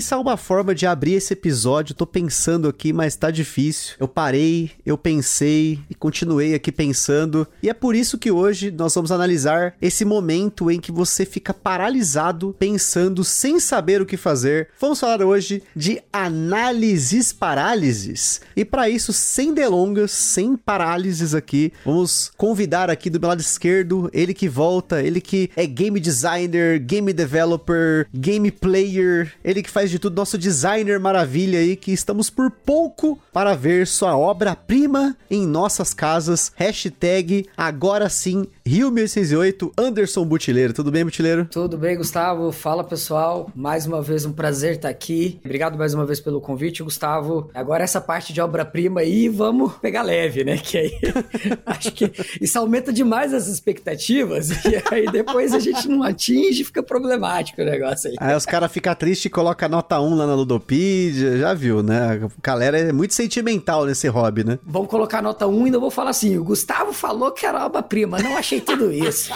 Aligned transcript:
Pensar 0.00 0.18
uma 0.18 0.38
forma 0.38 0.74
de 0.74 0.86
abrir 0.86 1.12
esse 1.12 1.34
episódio. 1.34 1.94
Tô 1.94 2.06
pensando 2.06 2.66
aqui, 2.66 2.90
mas 2.90 3.16
tá 3.16 3.30
difícil. 3.30 3.96
Eu 4.00 4.08
parei, 4.08 4.70
eu 4.86 4.96
pensei 4.96 5.78
e 5.90 5.94
continuei 5.94 6.54
aqui 6.54 6.72
pensando. 6.72 7.46
E 7.62 7.68
é 7.68 7.74
por 7.74 7.94
isso 7.94 8.16
que 8.16 8.30
hoje 8.30 8.70
nós 8.70 8.94
vamos 8.94 9.12
analisar 9.12 9.74
esse 9.78 10.06
momento 10.06 10.70
em 10.70 10.80
que 10.80 10.90
você 10.90 11.26
fica 11.26 11.52
paralisado, 11.52 12.56
pensando 12.58 13.22
sem 13.22 13.60
saber 13.60 14.00
o 14.00 14.06
que 14.06 14.16
fazer. 14.16 14.68
Vamos 14.80 14.98
falar 14.98 15.22
hoje 15.22 15.62
de 15.76 16.00
análises 16.10 17.30
parálises. 17.30 18.40
E 18.56 18.64
para 18.64 18.88
isso, 18.88 19.12
sem 19.12 19.52
delongas, 19.52 20.12
sem 20.12 20.56
parálises 20.56 21.34
aqui, 21.34 21.74
vamos 21.84 22.32
convidar 22.38 22.88
aqui 22.88 23.10
do 23.10 23.20
meu 23.20 23.28
lado 23.28 23.40
esquerdo 23.40 24.08
ele 24.14 24.32
que 24.32 24.48
volta, 24.48 25.02
ele 25.02 25.20
que 25.20 25.50
é 25.54 25.66
game 25.66 26.00
designer, 26.00 26.80
game 26.80 27.12
developer, 27.12 28.08
game 28.14 28.50
player, 28.50 29.34
ele 29.44 29.62
que 29.62 29.68
faz 29.68 29.89
de 29.90 29.98
tudo, 29.98 30.16
nosso 30.16 30.38
designer 30.38 30.98
maravilha 30.98 31.58
aí, 31.58 31.76
que 31.76 31.92
estamos 31.92 32.30
por 32.30 32.50
pouco 32.50 33.18
para 33.32 33.54
ver 33.54 33.86
sua 33.86 34.16
obra-prima 34.16 35.16
em 35.30 35.46
nossas 35.46 35.92
casas. 35.92 36.52
Hashtag 36.56 37.48
agora 37.56 38.08
sim, 38.08 38.46
Rio 38.70 38.88
1608, 38.88 39.72
Anderson 39.76 40.24
Butileiro. 40.24 40.72
Tudo 40.72 40.92
bem, 40.92 41.04
Butileiro? 41.04 41.44
Tudo 41.44 41.76
bem, 41.76 41.96
Gustavo. 41.96 42.52
Fala, 42.52 42.84
pessoal. 42.84 43.50
Mais 43.52 43.84
uma 43.84 44.00
vez 44.00 44.24
um 44.24 44.32
prazer 44.32 44.76
estar 44.76 44.88
aqui. 44.88 45.40
Obrigado 45.44 45.76
mais 45.76 45.92
uma 45.92 46.06
vez 46.06 46.20
pelo 46.20 46.40
convite, 46.40 46.80
Gustavo. 46.80 47.50
Agora 47.52 47.82
essa 47.82 48.00
parte 48.00 48.32
de 48.32 48.40
obra-prima 48.40 49.00
aí, 49.00 49.28
vamos 49.28 49.72
pegar 49.78 50.02
leve, 50.02 50.44
né? 50.44 50.56
Que 50.56 50.78
aí 50.78 50.92
acho 51.66 51.90
que 51.90 52.12
isso 52.40 52.56
aumenta 52.60 52.92
demais 52.92 53.34
as 53.34 53.48
expectativas 53.48 54.50
e 54.64 54.80
aí 54.88 55.06
depois 55.10 55.52
a 55.52 55.58
gente 55.58 55.88
não 55.88 56.04
atinge, 56.04 56.62
fica 56.62 56.80
problemático 56.80 57.60
o 57.62 57.64
negócio 57.64 58.08
aí. 58.08 58.16
Aí 58.20 58.36
os 58.36 58.46
caras 58.46 58.70
ficam 58.70 58.94
tristes 58.94 59.24
e 59.24 59.30
colocam 59.30 59.68
nota 59.68 60.00
1 60.00 60.14
lá 60.14 60.28
na 60.28 60.34
Ludopedia, 60.36 61.38
já 61.38 61.54
viu, 61.54 61.82
né? 61.82 62.20
A 62.22 62.40
galera 62.40 62.78
é 62.78 62.92
muito 62.92 63.14
sentimental 63.14 63.84
nesse 63.84 64.06
hobby, 64.06 64.44
né? 64.44 64.60
Vamos 64.64 64.88
colocar 64.88 65.20
nota 65.20 65.44
1 65.48 65.60
e 65.60 65.64
ainda 65.64 65.80
vou 65.80 65.90
falar 65.90 66.10
assim: 66.10 66.38
o 66.38 66.44
Gustavo 66.44 66.92
falou 66.92 67.32
que 67.32 67.44
era 67.44 67.66
obra-prima, 67.66 68.20
não 68.20 68.36
achei 68.36 68.59
tudo 68.60 68.92
isso. 68.92 69.30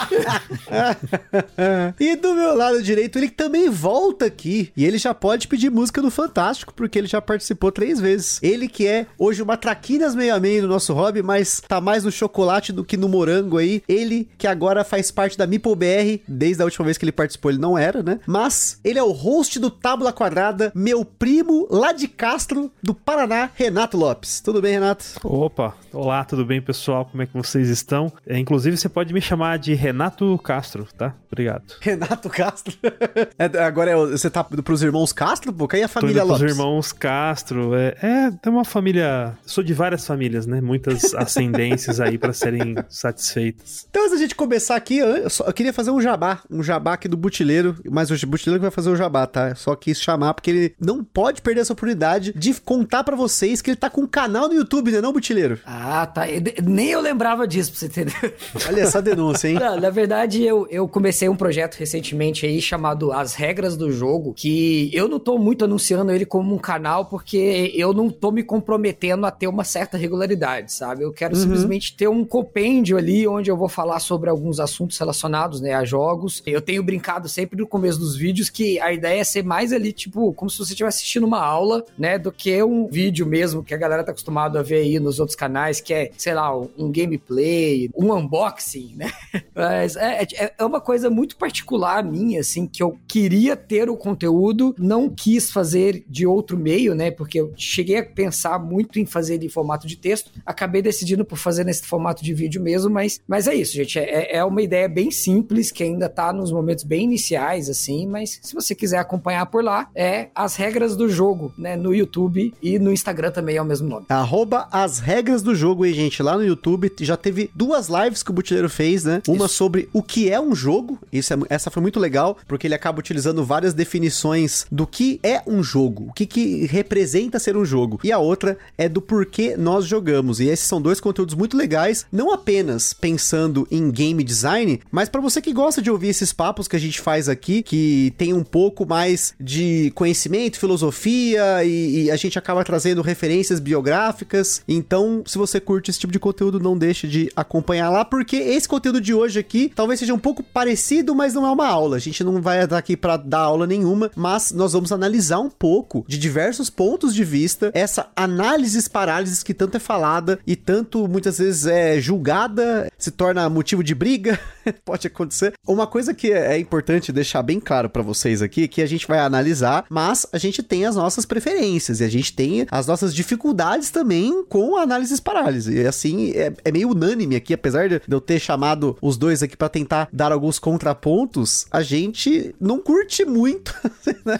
e 1.99 2.15
do 2.15 2.33
meu 2.33 2.55
lado 2.55 2.81
direito, 2.81 3.17
ele 3.17 3.29
também 3.29 3.69
volta 3.69 4.25
aqui. 4.25 4.71
E 4.75 4.85
ele 4.85 4.97
já 4.97 5.13
pode 5.13 5.47
pedir 5.47 5.69
música 5.69 6.01
do 6.01 6.11
Fantástico, 6.11 6.73
porque 6.73 6.97
ele 6.97 7.07
já 7.07 7.21
participou 7.21 7.71
três 7.71 7.99
vezes. 7.99 8.39
Ele 8.41 8.67
que 8.67 8.87
é 8.87 9.07
hoje 9.17 9.41
uma 9.41 9.57
traquinas 9.57 10.15
meio 10.15 10.35
a 10.35 10.39
meio 10.39 10.63
no 10.63 10.67
nosso 10.67 10.93
hobby, 10.93 11.21
mas 11.21 11.61
tá 11.67 11.81
mais 11.81 12.03
no 12.03 12.11
chocolate 12.11 12.71
do 12.71 12.83
que 12.83 12.97
no 12.97 13.09
morango 13.09 13.57
aí. 13.57 13.81
Ele 13.87 14.27
que 14.37 14.47
agora 14.47 14.83
faz 14.83 15.11
parte 15.11 15.37
da 15.37 15.47
Meeple 15.47 15.75
BR, 15.75 16.21
desde 16.27 16.61
a 16.61 16.65
última 16.65 16.85
vez 16.85 16.97
que 16.97 17.05
ele 17.05 17.11
participou 17.11 17.51
ele 17.51 17.59
não 17.59 17.77
era, 17.77 18.03
né? 18.03 18.19
Mas 18.25 18.79
ele 18.83 18.99
é 18.99 19.03
o 19.03 19.11
host 19.11 19.59
do 19.59 19.69
Tábula 19.69 20.13
Quadrada, 20.13 20.71
meu 20.75 21.03
primo 21.03 21.67
lá 21.69 21.91
de 21.91 22.07
Castro, 22.07 22.71
do 22.81 22.93
Paraná, 22.93 23.49
Renato 23.55 23.97
Lopes. 23.97 24.41
Tudo 24.41 24.61
bem, 24.61 24.73
Renato? 24.73 25.05
Opa, 25.23 25.75
olá, 25.93 26.23
tudo 26.23 26.45
bem, 26.45 26.61
pessoal? 26.61 27.05
Como 27.05 27.23
é 27.23 27.25
que 27.25 27.33
vocês 27.33 27.69
estão? 27.69 28.11
É, 28.25 28.37
inclusive, 28.37 28.77
você 28.77 28.89
pode 28.89 29.04
me 29.13 29.21
chamar 29.21 29.57
de 29.59 29.73
Renato 29.73 30.37
Castro, 30.43 30.87
tá? 30.97 31.15
Obrigado. 31.31 31.63
Renato 31.81 32.29
Castro? 32.29 32.75
é, 33.37 33.45
agora 33.59 33.91
é, 33.91 33.95
você 33.95 34.29
tá 34.29 34.43
pros 34.43 34.81
irmãos 34.81 35.11
Castro, 35.11 35.51
pô? 35.51 35.67
Aí 35.73 35.83
a 35.83 35.87
família 35.87 36.21
Tô 36.21 36.27
Lopes? 36.27 36.41
Pros 36.41 36.51
irmãos 36.51 36.91
Castro. 36.93 37.75
É, 37.75 37.95
é, 38.01 38.31
tem 38.31 38.51
uma 38.51 38.63
família. 38.63 39.37
Sou 39.45 39.63
de 39.63 39.73
várias 39.73 40.05
famílias, 40.07 40.45
né? 40.45 40.61
Muitas 40.61 41.13
ascendências 41.15 41.99
aí 41.99 42.17
para 42.17 42.31
serem 42.31 42.75
satisfeitas. 42.87 43.85
Então, 43.89 44.03
antes 44.03 44.13
da 44.13 44.21
gente 44.21 44.35
começar 44.35 44.75
aqui, 44.75 44.99
eu, 44.99 45.29
só, 45.29 45.45
eu 45.45 45.53
queria 45.53 45.73
fazer 45.73 45.91
um 45.91 45.99
jabá. 45.99 46.39
Um 46.49 46.63
jabá 46.63 46.93
aqui 46.93 47.07
do 47.07 47.17
Butileiro. 47.17 47.75
Mas 47.89 48.09
o 48.09 48.27
Butileiro 48.27 48.59
que 48.59 48.65
vai 48.65 48.71
fazer 48.71 48.89
o 48.89 48.95
jabá, 48.95 49.27
tá? 49.27 49.49
Eu 49.49 49.55
só 49.55 49.75
quis 49.75 50.01
chamar 50.01 50.33
porque 50.33 50.49
ele 50.49 50.75
não 50.79 51.03
pode 51.03 51.41
perder 51.41 51.61
essa 51.61 51.73
oportunidade 51.73 52.33
de 52.33 52.53
contar 52.61 53.03
para 53.03 53.15
vocês 53.15 53.61
que 53.61 53.71
ele 53.71 53.77
tá 53.77 53.89
com 53.89 54.01
um 54.01 54.07
canal 54.07 54.47
no 54.47 54.53
YouTube, 54.53 54.91
né, 54.91 55.01
não, 55.01 55.11
Butileiro? 55.11 55.59
Ah, 55.65 56.05
tá. 56.05 56.23
Nem 56.63 56.89
eu 56.91 57.01
lembrava 57.01 57.47
disso, 57.47 57.71
pra 57.71 57.79
você 57.79 57.85
entender. 57.87 58.35
Olha 58.67 58.85
essa 58.95 59.01
denúncia, 59.01 59.47
hein? 59.49 59.55
Não, 59.55 59.79
na 59.79 59.89
verdade, 59.89 60.43
eu, 60.43 60.67
eu 60.69 60.87
comecei 60.87 61.27
um 61.27 61.35
projeto 61.35 61.75
recentemente 61.75 62.45
aí 62.45 62.61
chamado 62.61 63.11
As 63.11 63.35
Regras 63.35 63.75
do 63.75 63.91
Jogo, 63.91 64.33
que 64.33 64.89
eu 64.93 65.07
não 65.07 65.19
tô 65.19 65.37
muito 65.37 65.65
anunciando 65.65 66.11
ele 66.11 66.25
como 66.25 66.53
um 66.53 66.57
canal 66.57 67.05
porque 67.05 67.71
eu 67.73 67.93
não 67.93 68.09
tô 68.09 68.31
me 68.31 68.43
comprometendo 68.43 69.25
a 69.25 69.31
ter 69.31 69.47
uma 69.47 69.63
certa 69.63 69.97
regularidade, 69.97 70.71
sabe? 70.71 71.03
Eu 71.03 71.11
quero 71.11 71.35
uhum. 71.35 71.41
simplesmente 71.41 71.95
ter 71.95 72.07
um 72.07 72.23
compêndio 72.23 72.97
ali 72.97 73.27
onde 73.27 73.51
eu 73.51 73.57
vou 73.57 73.67
falar 73.67 73.99
sobre 73.99 74.29
alguns 74.29 74.59
assuntos 74.59 74.97
relacionados, 74.97 75.59
né, 75.59 75.73
a 75.73 75.83
jogos. 75.83 76.41
Eu 76.45 76.61
tenho 76.61 76.83
brincado 76.83 77.27
sempre 77.27 77.59
no 77.59 77.67
começo 77.67 77.99
dos 77.99 78.15
vídeos 78.15 78.49
que 78.49 78.79
a 78.79 78.93
ideia 78.93 79.19
é 79.19 79.23
ser 79.23 79.43
mais 79.43 79.73
ali, 79.73 79.91
tipo, 79.91 80.33
como 80.33 80.49
se 80.49 80.57
você 80.57 80.73
estivesse 80.73 80.97
assistindo 80.97 81.25
uma 81.25 81.43
aula, 81.43 81.83
né, 81.97 82.17
do 82.17 82.31
que 82.31 82.61
um 82.63 82.87
vídeo 82.87 83.25
mesmo 83.25 83.63
que 83.63 83.73
a 83.73 83.77
galera 83.77 84.03
tá 84.03 84.11
acostumado 84.11 84.57
a 84.57 84.61
ver 84.61 84.77
aí 84.77 84.99
nos 84.99 85.19
outros 85.19 85.35
canais, 85.35 85.81
que 85.81 85.93
é, 85.93 86.11
sei 86.17 86.33
lá, 86.33 86.55
um 86.55 86.91
gameplay, 86.91 87.89
um 87.95 88.13
unboxing, 88.13 88.84
né? 88.93 89.11
Mas 89.55 89.95
é, 89.95 90.23
é, 90.23 90.53
é 90.57 90.65
uma 90.65 90.81
coisa 90.81 91.09
muito 91.09 91.37
particular 91.37 92.03
minha, 92.03 92.41
assim, 92.41 92.67
que 92.67 92.83
eu 92.83 92.97
queria 93.07 93.55
ter 93.55 93.89
o 93.89 93.97
conteúdo, 93.97 94.75
não 94.77 95.09
quis 95.09 95.51
fazer 95.51 96.03
de 96.07 96.27
outro 96.27 96.57
meio, 96.57 96.93
né? 96.93 97.11
Porque 97.11 97.39
eu 97.39 97.53
cheguei 97.55 97.99
a 97.99 98.05
pensar 98.05 98.59
muito 98.59 98.99
em 98.99 99.05
fazer 99.05 99.41
em 99.41 99.49
formato 99.49 99.87
de 99.87 99.95
texto, 99.95 100.31
acabei 100.45 100.81
decidindo 100.81 101.23
por 101.23 101.37
fazer 101.37 101.63
nesse 101.63 101.85
formato 101.85 102.23
de 102.23 102.33
vídeo 102.33 102.61
mesmo, 102.61 102.89
mas, 102.89 103.19
mas 103.27 103.47
é 103.47 103.55
isso, 103.55 103.73
gente. 103.73 103.97
É, 103.97 104.37
é 104.37 104.43
uma 104.43 104.61
ideia 104.61 104.87
bem 104.87 105.09
simples, 105.11 105.71
que 105.71 105.83
ainda 105.83 106.09
tá 106.09 106.33
nos 106.33 106.51
momentos 106.51 106.83
bem 106.83 107.03
iniciais, 107.03 107.69
assim, 107.69 108.07
mas 108.07 108.39
se 108.41 108.53
você 108.53 108.75
quiser 108.75 108.97
acompanhar 108.97 109.45
por 109.45 109.63
lá, 109.63 109.89
é 109.95 110.29
as 110.35 110.55
regras 110.55 110.95
do 110.95 111.07
jogo, 111.07 111.53
né? 111.57 111.75
No 111.75 111.93
YouTube 111.93 112.53
e 112.61 112.79
no 112.79 112.91
Instagram 112.91 113.31
também 113.31 113.57
é 113.57 113.61
o 113.61 113.65
mesmo 113.65 113.87
nome. 113.87 114.05
Arroba 114.09 114.67
as 114.71 114.99
regras 114.99 115.41
do 115.41 115.55
jogo 115.55 115.83
aí, 115.83 115.93
gente. 115.93 116.21
Lá 116.21 116.35
no 116.35 116.43
YouTube 116.43 116.91
já 116.99 117.17
teve 117.17 117.49
duas 117.55 117.87
lives 117.87 118.23
que 118.23 118.31
o 118.31 118.33
Butileiro 118.33 118.69
fez, 118.75 119.03
né? 119.03 119.21
Uma 119.27 119.45
Isso. 119.45 119.55
sobre 119.55 119.89
o 119.93 120.03
que 120.03 120.29
é 120.29 120.39
um 120.39 120.53
jogo. 120.53 120.99
Isso 121.11 121.33
é, 121.33 121.37
essa 121.49 121.71
foi 121.71 121.81
muito 121.81 121.99
legal, 121.99 122.37
porque 122.47 122.67
ele 122.67 122.75
acaba 122.75 122.99
utilizando 122.99 123.43
várias 123.43 123.73
definições 123.73 124.65
do 124.71 124.85
que 124.85 125.19
é 125.23 125.41
um 125.47 125.63
jogo, 125.63 126.07
o 126.09 126.13
que, 126.13 126.25
que 126.25 126.65
representa 126.65 127.39
ser 127.39 127.55
um 127.55 127.65
jogo. 127.65 127.99
E 128.03 128.11
a 128.11 128.19
outra 128.19 128.57
é 128.77 128.89
do 128.89 129.01
porquê 129.01 129.55
nós 129.57 129.85
jogamos. 129.85 130.39
E 130.39 130.47
esses 130.47 130.65
são 130.65 130.81
dois 130.81 130.99
conteúdos 130.99 131.35
muito 131.35 131.55
legais, 131.55 132.05
não 132.11 132.33
apenas 132.33 132.93
pensando 132.93 133.67
em 133.71 133.89
game 133.89 134.23
design, 134.23 134.81
mas 134.91 135.07
para 135.09 135.21
você 135.21 135.41
que 135.41 135.53
gosta 135.53 135.81
de 135.81 135.89
ouvir 135.89 136.09
esses 136.09 136.33
papos 136.33 136.67
que 136.67 136.75
a 136.75 136.79
gente 136.79 136.99
faz 136.99 137.29
aqui, 137.29 137.63
que 137.63 138.13
tem 138.17 138.33
um 138.33 138.43
pouco 138.43 138.85
mais 138.85 139.33
de 139.39 139.91
conhecimento, 139.95 140.59
filosofia 140.59 141.63
e, 141.63 142.03
e 142.03 142.11
a 142.11 142.15
gente 142.15 142.37
acaba 142.37 142.63
trazendo 142.63 143.01
referências 143.01 143.59
biográficas. 143.59 144.61
Então, 144.67 145.23
se 145.25 145.37
você 145.37 145.59
curte 145.59 145.89
esse 145.89 145.99
tipo 145.99 146.11
de 146.11 146.19
conteúdo, 146.19 146.59
não 146.59 146.77
deixe 146.77 147.07
de 147.07 147.31
acompanhar 147.35 147.89
lá, 147.89 148.03
porque 148.03 148.35
esse 148.35 148.64
conteúdo 148.67 149.01
de 149.01 149.13
hoje 149.13 149.39
aqui 149.39 149.71
talvez 149.73 149.99
seja 149.99 150.13
um 150.13 150.19
pouco 150.19 150.43
parecido, 150.43 151.15
mas 151.15 151.33
não 151.33 151.45
é 151.45 151.51
uma 151.51 151.67
aula. 151.67 151.97
A 151.97 151.99
gente 151.99 152.23
não 152.23 152.41
vai 152.41 152.63
estar 152.63 152.77
aqui 152.77 152.95
para 152.95 153.17
dar 153.17 153.39
aula 153.39 153.67
nenhuma, 153.67 154.11
mas 154.15 154.51
nós 154.51 154.73
vamos 154.73 154.91
analisar 154.91 155.39
um 155.39 155.49
pouco 155.49 156.05
de 156.07 156.17
diversos 156.17 156.69
pontos 156.69 157.13
de 157.13 157.23
vista 157.23 157.71
essa 157.73 158.09
análises 158.15 158.87
parálises 158.87 159.43
que 159.43 159.53
tanto 159.53 159.77
é 159.77 159.79
falada 159.79 160.39
e 160.45 160.55
tanto 160.55 161.07
muitas 161.07 161.37
vezes 161.37 161.65
é 161.65 161.99
julgada, 161.99 162.91
se 162.97 163.11
torna 163.11 163.49
motivo 163.49 163.83
de 163.83 163.95
briga, 163.95 164.39
pode 164.83 165.07
acontecer. 165.07 165.53
Uma 165.67 165.87
coisa 165.87 166.13
que 166.13 166.31
é 166.31 166.57
importante 166.57 167.11
deixar 167.11 167.41
bem 167.43 167.59
claro 167.59 167.89
para 167.89 168.01
vocês 168.01 168.41
aqui, 168.41 168.67
que 168.67 168.81
a 168.81 168.87
gente 168.87 169.07
vai 169.07 169.19
analisar, 169.19 169.85
mas 169.89 170.25
a 170.31 170.37
gente 170.37 170.63
tem 170.63 170.85
as 170.85 170.95
nossas 170.95 171.25
preferências 171.25 171.99
e 171.99 172.03
a 172.03 172.09
gente 172.09 172.33
tem 172.33 172.65
as 172.71 172.87
nossas 172.87 173.13
dificuldades 173.13 173.89
também 173.89 174.43
com 174.45 174.77
análises 174.77 175.19
parálise. 175.19 175.73
E 175.75 175.87
assim, 175.87 176.31
é, 176.31 176.53
é 176.63 176.71
meio 176.71 176.89
unânime 176.89 177.35
aqui, 177.35 177.53
apesar 177.53 177.89
de 177.89 178.01
eu 178.07 178.21
ter 178.21 178.39
chamado 178.39 178.54
os 179.01 179.17
dois 179.17 179.43
aqui 179.43 179.55
para 179.57 179.69
tentar 179.69 180.07
dar 180.11 180.31
alguns 180.31 180.59
contrapontos, 180.59 181.65
a 181.71 181.81
gente 181.81 182.55
não 182.59 182.79
curte 182.79 183.25
muito 183.25 183.73
né? 184.25 184.39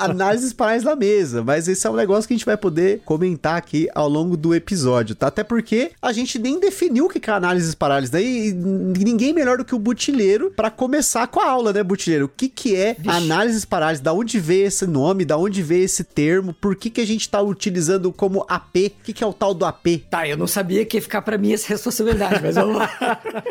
análises 0.00 0.52
parálises 0.52 0.84
na 0.84 0.96
mesa, 0.96 1.42
mas 1.42 1.68
esse 1.68 1.86
é 1.86 1.90
um 1.90 1.96
negócio 1.96 2.26
que 2.26 2.34
a 2.34 2.36
gente 2.36 2.46
vai 2.46 2.56
poder 2.56 3.00
comentar 3.04 3.56
aqui 3.56 3.88
ao 3.94 4.08
longo 4.08 4.36
do 4.36 4.54
episódio, 4.54 5.14
tá? 5.14 5.28
Até 5.28 5.42
porque 5.42 5.92
a 6.00 6.12
gente 6.12 6.38
nem 6.38 6.58
definiu 6.60 7.06
o 7.06 7.08
que 7.08 7.30
é 7.30 7.32
análises 7.32 7.74
parálises, 7.74 8.10
daí 8.10 8.52
né? 8.52 8.92
ninguém 8.98 9.32
melhor 9.32 9.58
do 9.58 9.64
que 9.64 9.74
o 9.74 9.78
Butileiro 9.78 10.50
para 10.50 10.70
começar 10.70 11.26
com 11.28 11.40
a 11.40 11.48
aula, 11.48 11.72
né, 11.72 11.82
Butileiro? 11.82 12.26
O 12.26 12.28
que 12.28 12.48
que 12.48 12.74
é 12.74 12.94
Vixe. 12.94 13.08
análises 13.08 13.64
parálises? 13.64 14.02
Da 14.02 14.12
onde 14.12 14.38
veio 14.38 14.66
esse 14.66 14.86
nome? 14.86 15.24
Da 15.24 15.36
onde 15.36 15.62
veio 15.62 15.84
esse 15.84 16.04
termo? 16.04 16.52
Por 16.54 16.76
que 16.76 16.90
que 16.90 17.00
a 17.00 17.06
gente 17.06 17.28
tá 17.28 17.40
utilizando 17.40 18.12
como 18.12 18.44
AP? 18.48 18.76
O 18.76 19.04
que 19.04 19.12
que 19.12 19.24
é 19.24 19.26
o 19.26 19.32
tal 19.32 19.54
do 19.54 19.64
AP? 19.64 19.86
Tá, 20.10 20.26
eu 20.26 20.36
não 20.36 20.46
sabia 20.46 20.84
que 20.84 20.96
ia 20.96 21.02
ficar 21.02 21.22
para 21.22 21.38
mim 21.38 21.52
essa 21.52 21.68
responsabilidade, 21.68 22.40
mas 22.42 22.54
vamos 22.54 22.76
lá. 22.76 22.90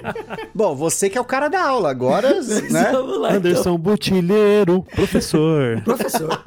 Bom, 0.54 0.76
você 0.76 1.10
que 1.10 1.18
é 1.18 1.22
o 1.22 1.26
cara 1.26 1.48
da 1.48 1.64
aula, 1.64 1.90
agora, 1.90 2.40
né? 2.70 2.92
Vamos 2.92 3.20
lá, 3.20 3.34
Anderson 3.34 3.62
então. 3.62 3.78
Butileiro, 3.78 4.84
professor. 4.96 5.82
Professor. 5.86 6.42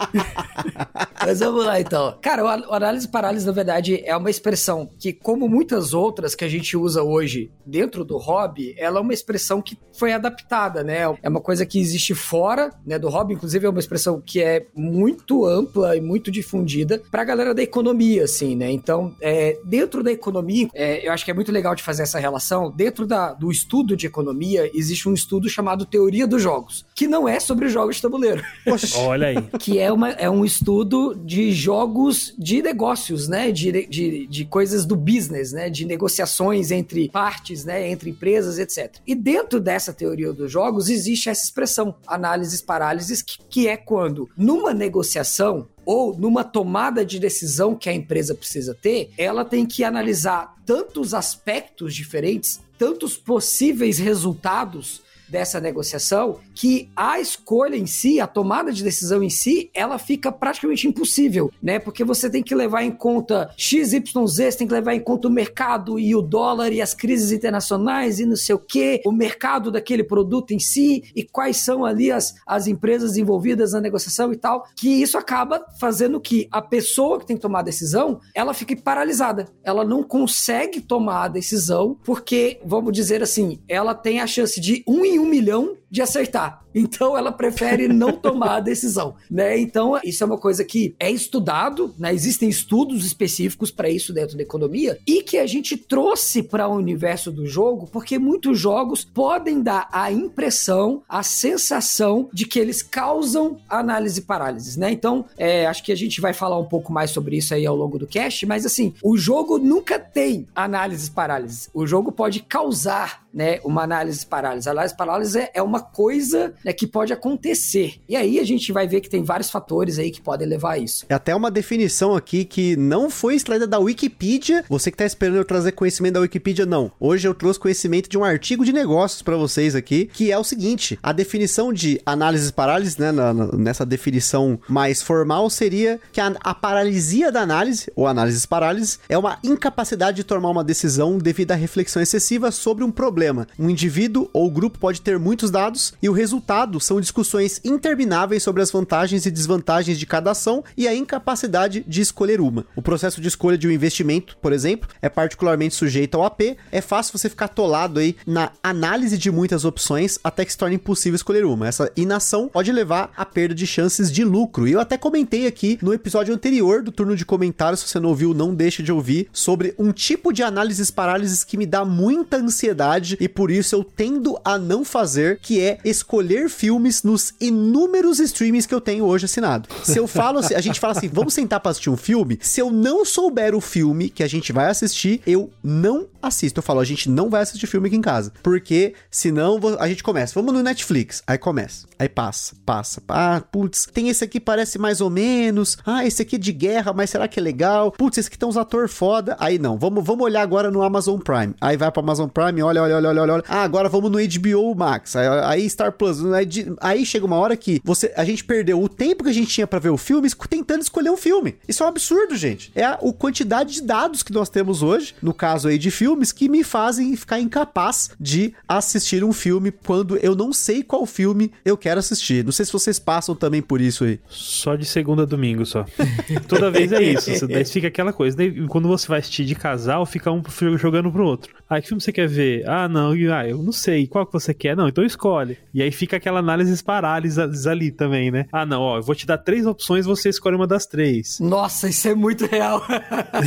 Mas 1.25 1.41
vamos 1.41 1.65
lá 1.65 1.81
então. 1.81 2.17
Cara, 2.21 2.45
o 2.45 2.75
análise 2.75 3.09
parálise, 3.09 3.47
na 3.47 3.53
verdade, 3.53 4.03
é 4.05 4.17
uma 4.17 4.31
expressão 4.31 4.89
que, 4.99 5.12
como 5.12 5.49
muitas 5.49 5.93
outras 5.95 6.35
que 6.35 6.45
a 6.45 6.49
gente 6.49 6.77
usa 6.77 7.03
hoje 7.03 7.50
dentro 7.65 8.05
do 8.05 8.17
hobby, 8.17 8.75
ela 8.79 8.99
é 8.99 9.03
uma 9.03 9.12
expressão 9.12 9.61
que 9.61 9.79
foi 9.93 10.12
adaptada, 10.12 10.83
né? 10.83 11.03
É 11.23 11.29
uma 11.29 11.41
coisa 11.41 11.67
que 11.67 11.79
existe 11.79 12.15
fora 12.15 12.71
né, 12.87 12.99
do 12.99 13.09
hobby, 13.09 13.35
inclusive 13.35 13.67
é 13.67 13.69
uma 13.69 13.81
expressão 13.81 14.23
que 14.25 14.41
é 14.41 14.67
muito 14.75 15.45
ampla 15.45 15.97
e 15.97 16.00
muito 16.00 16.31
difundida 16.31 17.03
pra 17.11 17.25
galera 17.25 17.55
da 17.55 17.62
economia, 17.62 18.25
assim, 18.25 18.56
né? 18.56 18.71
Então, 18.71 19.15
é, 19.21 19.59
dentro 19.65 20.03
da 20.03 20.12
economia, 20.12 20.69
é, 20.75 21.06
eu 21.06 21.12
acho 21.12 21.25
que 21.25 21.31
é 21.31 21.35
muito 21.35 21.53
legal 21.53 21.75
de 21.75 21.83
fazer 21.83 22.03
essa 22.03 22.19
relação. 22.19 22.71
Dentro 22.71 23.06
da, 23.06 23.33
do 23.38 23.50
estudo 23.50 23.96
de 23.96 24.06
economia, 24.06 24.70
existe 24.75 25.08
um 25.08 25.14
estudo 25.14 25.49
chamado 25.49 25.87
Teoria 25.87 26.26
dos 26.26 26.43
Jogos, 26.43 26.87
que 26.94 27.06
não 27.06 27.29
é 27.29 27.40
sobre 27.40 27.69
jogos 27.69 27.96
de 27.96 28.02
tabuleiro. 28.02 28.43
Olha 28.99 29.29
aí. 29.29 29.37
que 29.58 29.79
é, 29.79 29.93
uma, 29.93 30.11
é 30.11 30.29
um 30.29 30.44
estudo 30.44 31.14
de 31.14 31.52
jogos 31.52 32.35
de 32.38 32.62
negócios, 32.62 33.29
né? 33.29 33.50
De, 33.50 33.87
de, 33.87 34.26
de 34.26 34.44
coisas 34.44 34.85
do 34.85 34.96
business, 34.96 35.52
né? 35.52 35.70
De 35.70 35.85
negociações 35.85 36.70
entre 36.70 37.08
partes, 37.08 37.64
né? 37.64 37.88
Entre 37.88 38.11
empresas, 38.11 38.58
etc. 38.58 38.96
E 39.06 39.14
dentro 39.14 39.61
dessa 39.61 39.93
teoria 39.93 40.32
dos 40.32 40.50
jogos 40.50 40.88
existe 40.88 41.29
essa 41.29 41.44
expressão, 41.44 41.94
análises 42.06 42.61
parálises, 42.61 43.23
que, 43.23 43.38
que 43.49 43.69
é 43.69 43.76
quando, 43.76 44.29
numa 44.37 44.75
negociação, 44.75 45.69
ou 45.88 46.14
numa 46.14 46.44
tomada 46.44 47.02
de 47.02 47.19
decisão 47.19 47.75
que 47.75 47.88
a 47.88 47.94
empresa 47.94 48.35
precisa 48.35 48.75
ter, 48.75 49.11
ela 49.17 49.43
tem 49.43 49.64
que 49.64 49.82
analisar 49.82 50.55
tantos 50.67 51.14
aspectos 51.14 51.94
diferentes, 51.94 52.61
tantos 52.76 53.17
possíveis 53.17 53.99
resultados 53.99 55.00
dessa 55.29 55.61
negociação 55.61 56.39
que 56.55 56.91
a 56.97 57.21
escolha 57.21 57.77
em 57.77 57.87
si, 57.87 58.21
a 58.21 58.27
tomada 58.27 58.73
de 58.73 58.83
decisão 58.83 59.23
em 59.23 59.31
si, 59.31 59.71
ela 59.75 59.99
fica 59.99 60.33
praticamente 60.33 60.89
impossível, 60.89 61.51
né? 61.63 61.79
Porque 61.79 62.05
você 62.05 62.29
tem 62.29 62.43
que 62.43 62.55
levar 62.55 62.83
em 62.83 62.91
conta 62.91 63.51
XYZ, 63.57 64.57
tem 64.57 64.67
que 64.67 64.73
levar 64.73 64.95
em 64.95 65.01
conta 65.01 65.29
o 65.29 65.31
mercado 65.31 65.99
e 65.99 66.15
o 66.15 66.23
dólar 66.23 66.73
e 66.73 66.81
as 66.81 66.95
crises 66.95 67.33
internacionais 67.33 68.19
e 68.19 68.27
não 68.27 68.37
sei 68.37 68.55
o 68.55 68.59
que, 68.59 69.03
o 69.05 69.13
mercado 69.13 69.71
daquele 69.71 70.03
produto 70.03 70.53
em 70.53 70.59
si 70.59 71.05
e 71.15 71.23
quais 71.23 71.59
são 71.59 71.85
ali 71.85 72.11
as, 72.11 72.35
as 72.47 72.67
empresas 72.67 73.17
envolvidas 73.17 73.73
na 73.73 73.81
negociação 73.81 74.33
e 74.33 74.37
tal, 74.37 74.67
que 74.77 74.89
isso 74.89 75.17
acaba 75.17 75.65
fazendo 75.79 76.21
que 76.21 76.49
a 76.51 76.61
pessoa 76.61 77.19
que 77.19 77.27
tem 77.27 77.37
que 77.37 77.43
tomar 77.43 77.61
a 77.61 77.63
decisão, 77.63 78.21
ela 78.35 78.55
fique 78.55 78.75
paralisada. 78.77 79.49
Ela 79.63 79.85
não 79.85 80.03
consegue 80.03 80.81
tomar 80.81 81.25
a 81.25 81.29
decisão 81.29 81.97
porque, 82.05 82.61
vamos 82.65 82.93
dizer 82.93 83.23
assim, 83.23 83.59
ela 83.69 83.95
tem 83.95 84.21
a 84.21 84.27
chance 84.27 84.61
de 84.61 84.83
um 84.87 85.05
em 85.05 85.18
um 85.19 85.26
milhão 85.26 85.78
de 85.90 86.02
acertar. 86.02 86.62
Então 86.75 87.17
ela 87.17 87.32
prefere 87.32 87.88
não 87.88 88.12
tomar 88.17 88.56
a 88.56 88.61
decisão, 88.61 89.17
né? 89.31 89.58
Então 89.58 89.99
isso 90.05 90.23
é 90.23 90.26
uma 90.26 90.38
coisa 90.38 90.64
que 90.64 90.94
é 90.99 91.11
estudado, 91.11 91.94
né? 91.99 92.12
Existem 92.12 92.49
estudos 92.49 93.05
específicos 93.05 93.70
para 93.70 93.88
isso 93.88 94.12
dentro 94.12 94.37
da 94.37 94.43
economia 94.43 94.99
e 95.06 95.23
que 95.23 95.38
a 95.38 95.46
gente 95.46 95.76
trouxe 95.76 96.43
para 96.43 96.69
o 96.69 96.76
universo 96.76 97.32
do 97.32 97.46
jogo, 97.46 97.88
porque 97.90 98.19
muitos 98.19 98.58
jogos 98.58 99.05
podem 99.05 99.62
dar 99.62 99.88
a 99.93 100.12
impressão, 100.12 101.02
a 101.08 101.23
sensação 101.23 102.29
de 102.32 102.46
que 102.46 102.58
eles 102.58 102.82
causam 102.82 103.58
análise 103.69 104.23
parálise, 104.23 104.79
né? 104.79 104.93
Então 104.93 105.25
é, 105.37 105.67
acho 105.67 105.82
que 105.82 105.93
a 105.93 105.96
gente 105.96 106.20
vai 106.20 106.32
falar 106.32 106.58
um 106.58 106.67
pouco 106.67 106.93
mais 106.93 107.11
sobre 107.11 107.37
isso 107.37 107.55
aí 107.55 107.67
ao 107.67 107.76
longo 107.76 107.99
do 107.99 108.06
cast, 108.06 108.44
mas 108.46 108.64
assim, 108.64 108.94
o 109.02 109.17
jogo 109.17 109.58
nunca 109.58 109.99
tem 109.99 110.46
análise 110.55 111.11
parálise. 111.11 111.69
O 111.73 111.87
jogo 111.87 112.12
pode 112.12 112.40
causar, 112.40 113.26
né, 113.32 113.61
uma 113.64 113.82
análise 113.82 114.25
parálise. 114.25 114.69
A 114.69 114.73
análise 114.73 114.96
parálise 114.96 115.38
é, 115.38 115.50
é 115.55 115.62
coisa 115.81 116.55
né, 116.65 116.73
que 116.73 116.87
pode 116.87 117.13
acontecer. 117.13 117.95
E 118.09 118.17
aí 118.17 118.39
a 118.39 118.45
gente 118.45 118.73
vai 118.73 118.87
ver 118.87 119.01
que 119.01 119.09
tem 119.09 119.23
vários 119.23 119.51
fatores 119.51 119.99
aí 119.99 120.11
que 120.11 120.21
podem 120.21 120.47
levar 120.47 120.73
a 120.73 120.79
isso. 120.79 121.07
É 121.09 121.15
até 121.15 121.35
uma 121.35 121.51
definição 121.51 122.15
aqui 122.15 122.45
que 122.45 122.77
não 122.77 123.11
foi 123.11 123.35
extraída 123.35 123.67
da 123.67 123.79
Wikipedia. 123.79 124.65
Você 124.69 124.91
que 124.91 124.97
tá 124.97 125.05
esperando 125.05 125.37
eu 125.37 125.45
trazer 125.45 125.73
conhecimento 125.73 126.15
da 126.15 126.21
Wikipedia, 126.21 126.67
não. 126.67 126.91
Hoje 126.99 127.27
eu 127.27 127.35
trouxe 127.35 127.59
conhecimento 127.59 128.09
de 128.09 128.19
um 128.19 128.25
artigo 128.25 128.65
de 128.65 128.73
negócios 128.73 129.23
para 129.23 129.37
vocês 129.37 129.75
aqui, 129.75 130.07
que 130.07 130.33
é 130.33 130.39
o 130.39 130.45
seguinte: 130.45 130.99
a 131.03 131.13
definição 131.13 131.73
de 131.73 132.01
análise 132.05 132.53
parálise, 132.53 133.01
né, 133.01 133.13
na, 133.13 133.33
na, 133.33 133.47
nessa 133.53 133.85
definição 133.85 134.59
mais 134.69 135.03
formal, 135.03 135.49
seria 135.51 136.01
que 136.13 136.21
a, 136.21 136.35
a 136.41 136.55
paralisia 136.55 137.31
da 137.31 137.41
análise, 137.41 137.91
ou 137.95 138.07
análise 138.07 138.47
parálise, 138.47 138.99
é 139.09 139.17
uma 139.17 139.39
incapacidade 139.43 140.19
de 140.19 140.25
tomar 140.25 140.51
uma 140.51 140.65
decisão 140.65 141.19
devido 141.19 141.53
à 141.53 141.55
reflexão 141.55 142.03
excessiva 142.03 142.51
sobre 142.51 142.85
um 142.85 142.91
problema. 142.91 143.47
Um 143.59 143.71
indivíduo 143.71 144.29
ou 144.33 144.51
grupo 144.51 144.79
pode 144.79 145.01
ter 145.01 145.19
muitos 145.19 145.51
dados 145.51 145.68
e 146.03 146.09
o 146.09 146.12
resultado 146.12 146.81
são 146.81 147.00
discussões 147.00 147.61
intermináveis 147.65 148.43
sobre 148.43 148.62
as 148.62 148.70
vantagens 148.70 149.26
e 149.26 149.31
desvantagens 149.31 149.99
de 149.99 150.06
cada 150.06 150.31
ação 150.31 150.65
e 150.76 150.88
a 150.88 150.94
incapacidade 150.94 151.85
de 151.87 152.00
escolher 152.00 152.41
uma. 152.41 152.65
O 152.75 152.82
processo 152.82 153.20
de 153.20 153.29
escolha 153.29 153.59
de 153.59 153.69
um 153.69 153.70
investimento, 153.70 154.37
por 154.41 154.53
exemplo, 154.53 154.88
é 155.03 155.09
particularmente 155.09 155.75
sujeito 155.75 156.17
ao 156.17 156.25
AP. 156.25 156.56
É 156.73 156.81
fácil 156.81 157.17
você 157.19 157.29
ficar 157.29 157.47
atolado 157.47 158.00
aí 158.00 158.17
na 158.26 158.50
análise 158.62 159.19
de 159.19 159.31
muitas 159.31 159.65
opções 159.65 160.19
até 160.23 160.44
que 160.44 160.53
se 160.53 160.59
torne 160.59 160.76
impossível 160.76 161.17
escolher 161.17 161.44
uma. 161.44 161.69
Essa 161.69 161.91
inação 161.97 162.49
pode 162.49 162.73
levar 162.73 163.12
à 163.17 163.25
perda 163.25 163.55
de 163.55 163.67
chances 163.67 164.11
de 164.11 164.25
lucro. 164.25 164.67
E 164.67 164.73
eu 164.73 164.81
até 164.81 164.97
comentei 164.97 165.47
aqui 165.47 165.79
no 165.82 165.93
episódio 165.93 166.35
anterior 166.35 166.82
do 166.82 166.93
turno 166.93 167.17
de 167.17 167.25
comentários, 167.25 167.81
se 167.81 167.88
você 167.88 168.00
não 168.00 168.11
ouviu, 168.11 168.32
não 168.32 168.55
deixe 168.55 168.82
de 168.82 168.93
ouvir, 168.93 169.29
sobre 169.32 169.75
um 169.79 169.93
tipo 169.93 170.32
de 170.32 170.43
análises 170.43 170.91
parálises 170.91 171.44
que 171.44 171.56
me 171.56 171.67
dá 171.67 171.85
muita 171.85 172.37
ansiedade 172.37 173.17
e 173.21 173.29
por 173.29 173.50
isso 173.50 173.75
eu 173.75 173.85
tendo 173.85 174.38
a 174.44 174.59
não 174.59 174.85
fazer, 174.85 175.38
que 175.41 175.58
é 175.61 175.79
escolher 175.85 176.49
filmes 176.49 177.03
nos 177.03 177.35
inúmeros 177.41 178.19
streamings 178.21 178.67
que 178.67 178.75
eu 178.75 178.81
tenho 178.81 179.05
hoje 179.05 179.25
assinado. 179.25 179.69
Se 179.83 179.99
eu 179.99 180.07
falo, 180.07 180.39
a 180.39 180.61
gente 180.61 180.81
fala 180.81 180.93
assim, 180.93 181.09
vamos 181.09 181.35
sentar 181.35 181.61
para 181.61 181.71
assistir 181.71 181.91
um 181.91 181.97
filme, 181.97 182.39
se 182.41 182.61
eu 182.61 182.71
não 182.71 183.05
souber 183.05 183.55
o 183.55 183.61
filme 183.61 184.11
que 184.11 184.23
a 184.23 184.29
gente 184.29 184.53
vai 184.53 184.67
assistir, 184.67 185.21
eu 185.27 185.51
não 185.63 186.07
assisto. 186.23 186.59
Eu 186.59 186.63
falo, 186.63 186.81
a 186.81 186.85
gente 186.85 187.09
não 187.09 187.31
vai 187.31 187.43
assistir 187.43 187.67
filme 187.67 187.89
aqui 187.89 187.97
em 187.97 188.01
casa, 188.01 188.33
porque 188.43 188.95
senão 189.11 189.59
a 189.79 189.89
gente 189.89 190.03
começa, 190.03 190.35
vamos 190.35 190.53
no 190.53 190.63
Netflix, 190.63 191.23
aí 191.27 191.39
começa, 191.39 191.87
aí 191.99 192.09
passa, 192.09 192.55
passa, 192.65 193.03
ah, 193.09 193.43
putz, 193.53 193.87
tem 193.93 194.09
esse 194.09 194.25
aqui 194.25 194.41
parece 194.41 194.79
mais 194.79 195.01
ou 195.01 195.11
menos, 195.11 195.79
ah, 195.87 196.05
esse 196.05 196.23
aqui 196.23 196.37
é 196.37 196.39
de 196.39 196.53
guerra, 196.53 196.93
mas 196.93 197.11
será 197.11 197.29
que 197.29 197.39
é 197.39 197.43
legal? 197.43 197.93
Putz, 197.93 198.19
esse 198.19 198.29
aqui 198.29 198.39
tem 198.39 198.49
uns 198.49 198.57
ator 198.57 198.89
foda, 198.89 199.37
aí 199.39 199.59
não, 199.59 199.79
vamos, 199.79 200.05
vamos 200.05 200.25
olhar 200.25 200.43
agora 200.43 200.71
no 200.71 200.83
Amazon 200.83 201.19
Prime, 201.19 201.55
aí 201.61 201.77
vai 201.77 201.91
para 201.91 202.03
Amazon 202.03 202.29
Prime, 202.29 202.63
olha, 202.63 202.83
olha, 202.83 202.97
olha, 202.97 203.09
olha, 203.09 203.33
olha, 203.35 203.45
ah, 203.49 203.63
agora 203.63 203.89
vamos 203.89 204.11
no 204.11 204.19
HBO 204.19 204.75
Max, 204.75 205.17
aí, 205.17 205.27
aí 205.49 205.69
Star 205.69 205.93
Plus. 205.93 206.25
Aí, 206.33 206.47
aí, 206.81 207.06
chega 207.06 207.25
uma 207.25 207.37
hora 207.37 207.56
que 207.56 207.81
você, 207.83 208.12
a 208.17 208.25
gente 208.25 208.45
perdeu 208.45 208.83
o 208.83 208.89
tempo 208.89 209.25
que 209.25 209.31
a 209.31 209.35
gente 209.35 209.49
tinha 209.49 209.67
para 209.67 209.79
ver 209.79 209.91
o 209.91 209.97
filme 209.97 210.28
tentando 210.49 210.83
escolher 210.83 211.11
um 211.11 211.17
filme. 211.17 211.57
Isso 211.67 211.83
é 211.83 211.87
um 211.87 211.88
absurdo, 211.88 212.37
gente. 212.37 212.71
É 212.75 212.85
a, 212.85 212.95
a 212.95 213.12
quantidade 213.12 213.75
de 213.75 213.83
dados 213.83 214.23
que 214.23 214.33
nós 214.33 214.49
temos 214.49 214.83
hoje, 214.83 215.14
no 215.23 215.33
caso 215.33 215.69
aí 215.69 215.78
de 215.78 215.90
filmes, 215.90 216.33
que 216.33 216.49
me 216.49 216.62
fazem 216.62 217.17
ficar 217.17 217.40
incapaz 217.40 218.11
de 218.21 218.55
assistir 218.67 219.25
um 219.25 219.33
filme 219.33 219.71
quando 219.71 220.17
eu 220.19 220.35
não 220.35 220.52
sei 220.52 220.83
qual 220.83 221.07
filme 221.07 221.50
eu 221.64 221.76
quero 221.76 222.00
assistir. 222.00 222.45
Não 222.45 222.52
sei 222.52 222.67
se 222.67 222.73
vocês 222.73 222.99
passam 222.99 223.35
também 223.35 223.62
por 223.62 223.81
isso 223.81 224.05
aí. 224.05 224.21
Só 224.28 224.75
de 224.75 224.85
segunda 224.85 225.23
a 225.23 225.26
domingo 225.26 225.64
só. 225.64 225.85
Toda 226.47 226.71
vez 226.71 226.93
é 226.93 227.02
isso. 227.02 227.47
Daí 227.49 227.64
fica 227.64 227.88
aquela 227.88 228.12
coisa. 228.12 228.37
Daí, 228.37 228.67
quando 228.67 228.88
você 228.88 229.09
vai 229.09 229.21
assistir 229.21 229.45
de 229.45 229.55
casal, 229.55 230.05
fica 230.05 230.31
um 230.31 230.43
jogando 230.76 231.11
pro 231.11 231.25
outro. 231.25 231.55
Ah, 231.69 231.81
que 231.81 231.88
filme 231.88 232.00
você 232.00 232.12
quer 232.12 232.28
ver? 232.28 232.69
Ah, 232.69 232.88
não, 232.88 233.12
ah, 233.12 233.49
eu 233.49 233.62
não 233.62 233.73
sei. 233.73 234.07
Qual 234.07 234.26
que 234.26 234.33
você 234.33 234.52
quer? 234.52 234.76
Não, 234.76 234.88
então 234.88 235.05
escolhe. 235.05 235.38
E 235.73 235.83
aí 235.83 235.90
fica 235.90 236.16
aquela 236.16 236.38
análise 236.40 236.83
parálises 236.83 237.66
ali 237.66 237.90
também, 237.90 238.30
né? 238.30 238.47
Ah, 238.52 238.64
não, 238.64 238.80
ó, 238.80 238.99
eu 238.99 239.02
vou 239.02 239.14
te 239.14 239.26
dar 239.26 239.38
três 239.38 239.66
opções, 239.66 240.07
você 240.07 240.28
escolhe 240.28 240.57
uma 240.57 240.66
das 240.66 240.87
três. 240.87 241.38
Nossa, 241.40 241.88
isso 241.88 242.09
é 242.09 242.14
muito 242.14 242.47
real. 242.47 242.85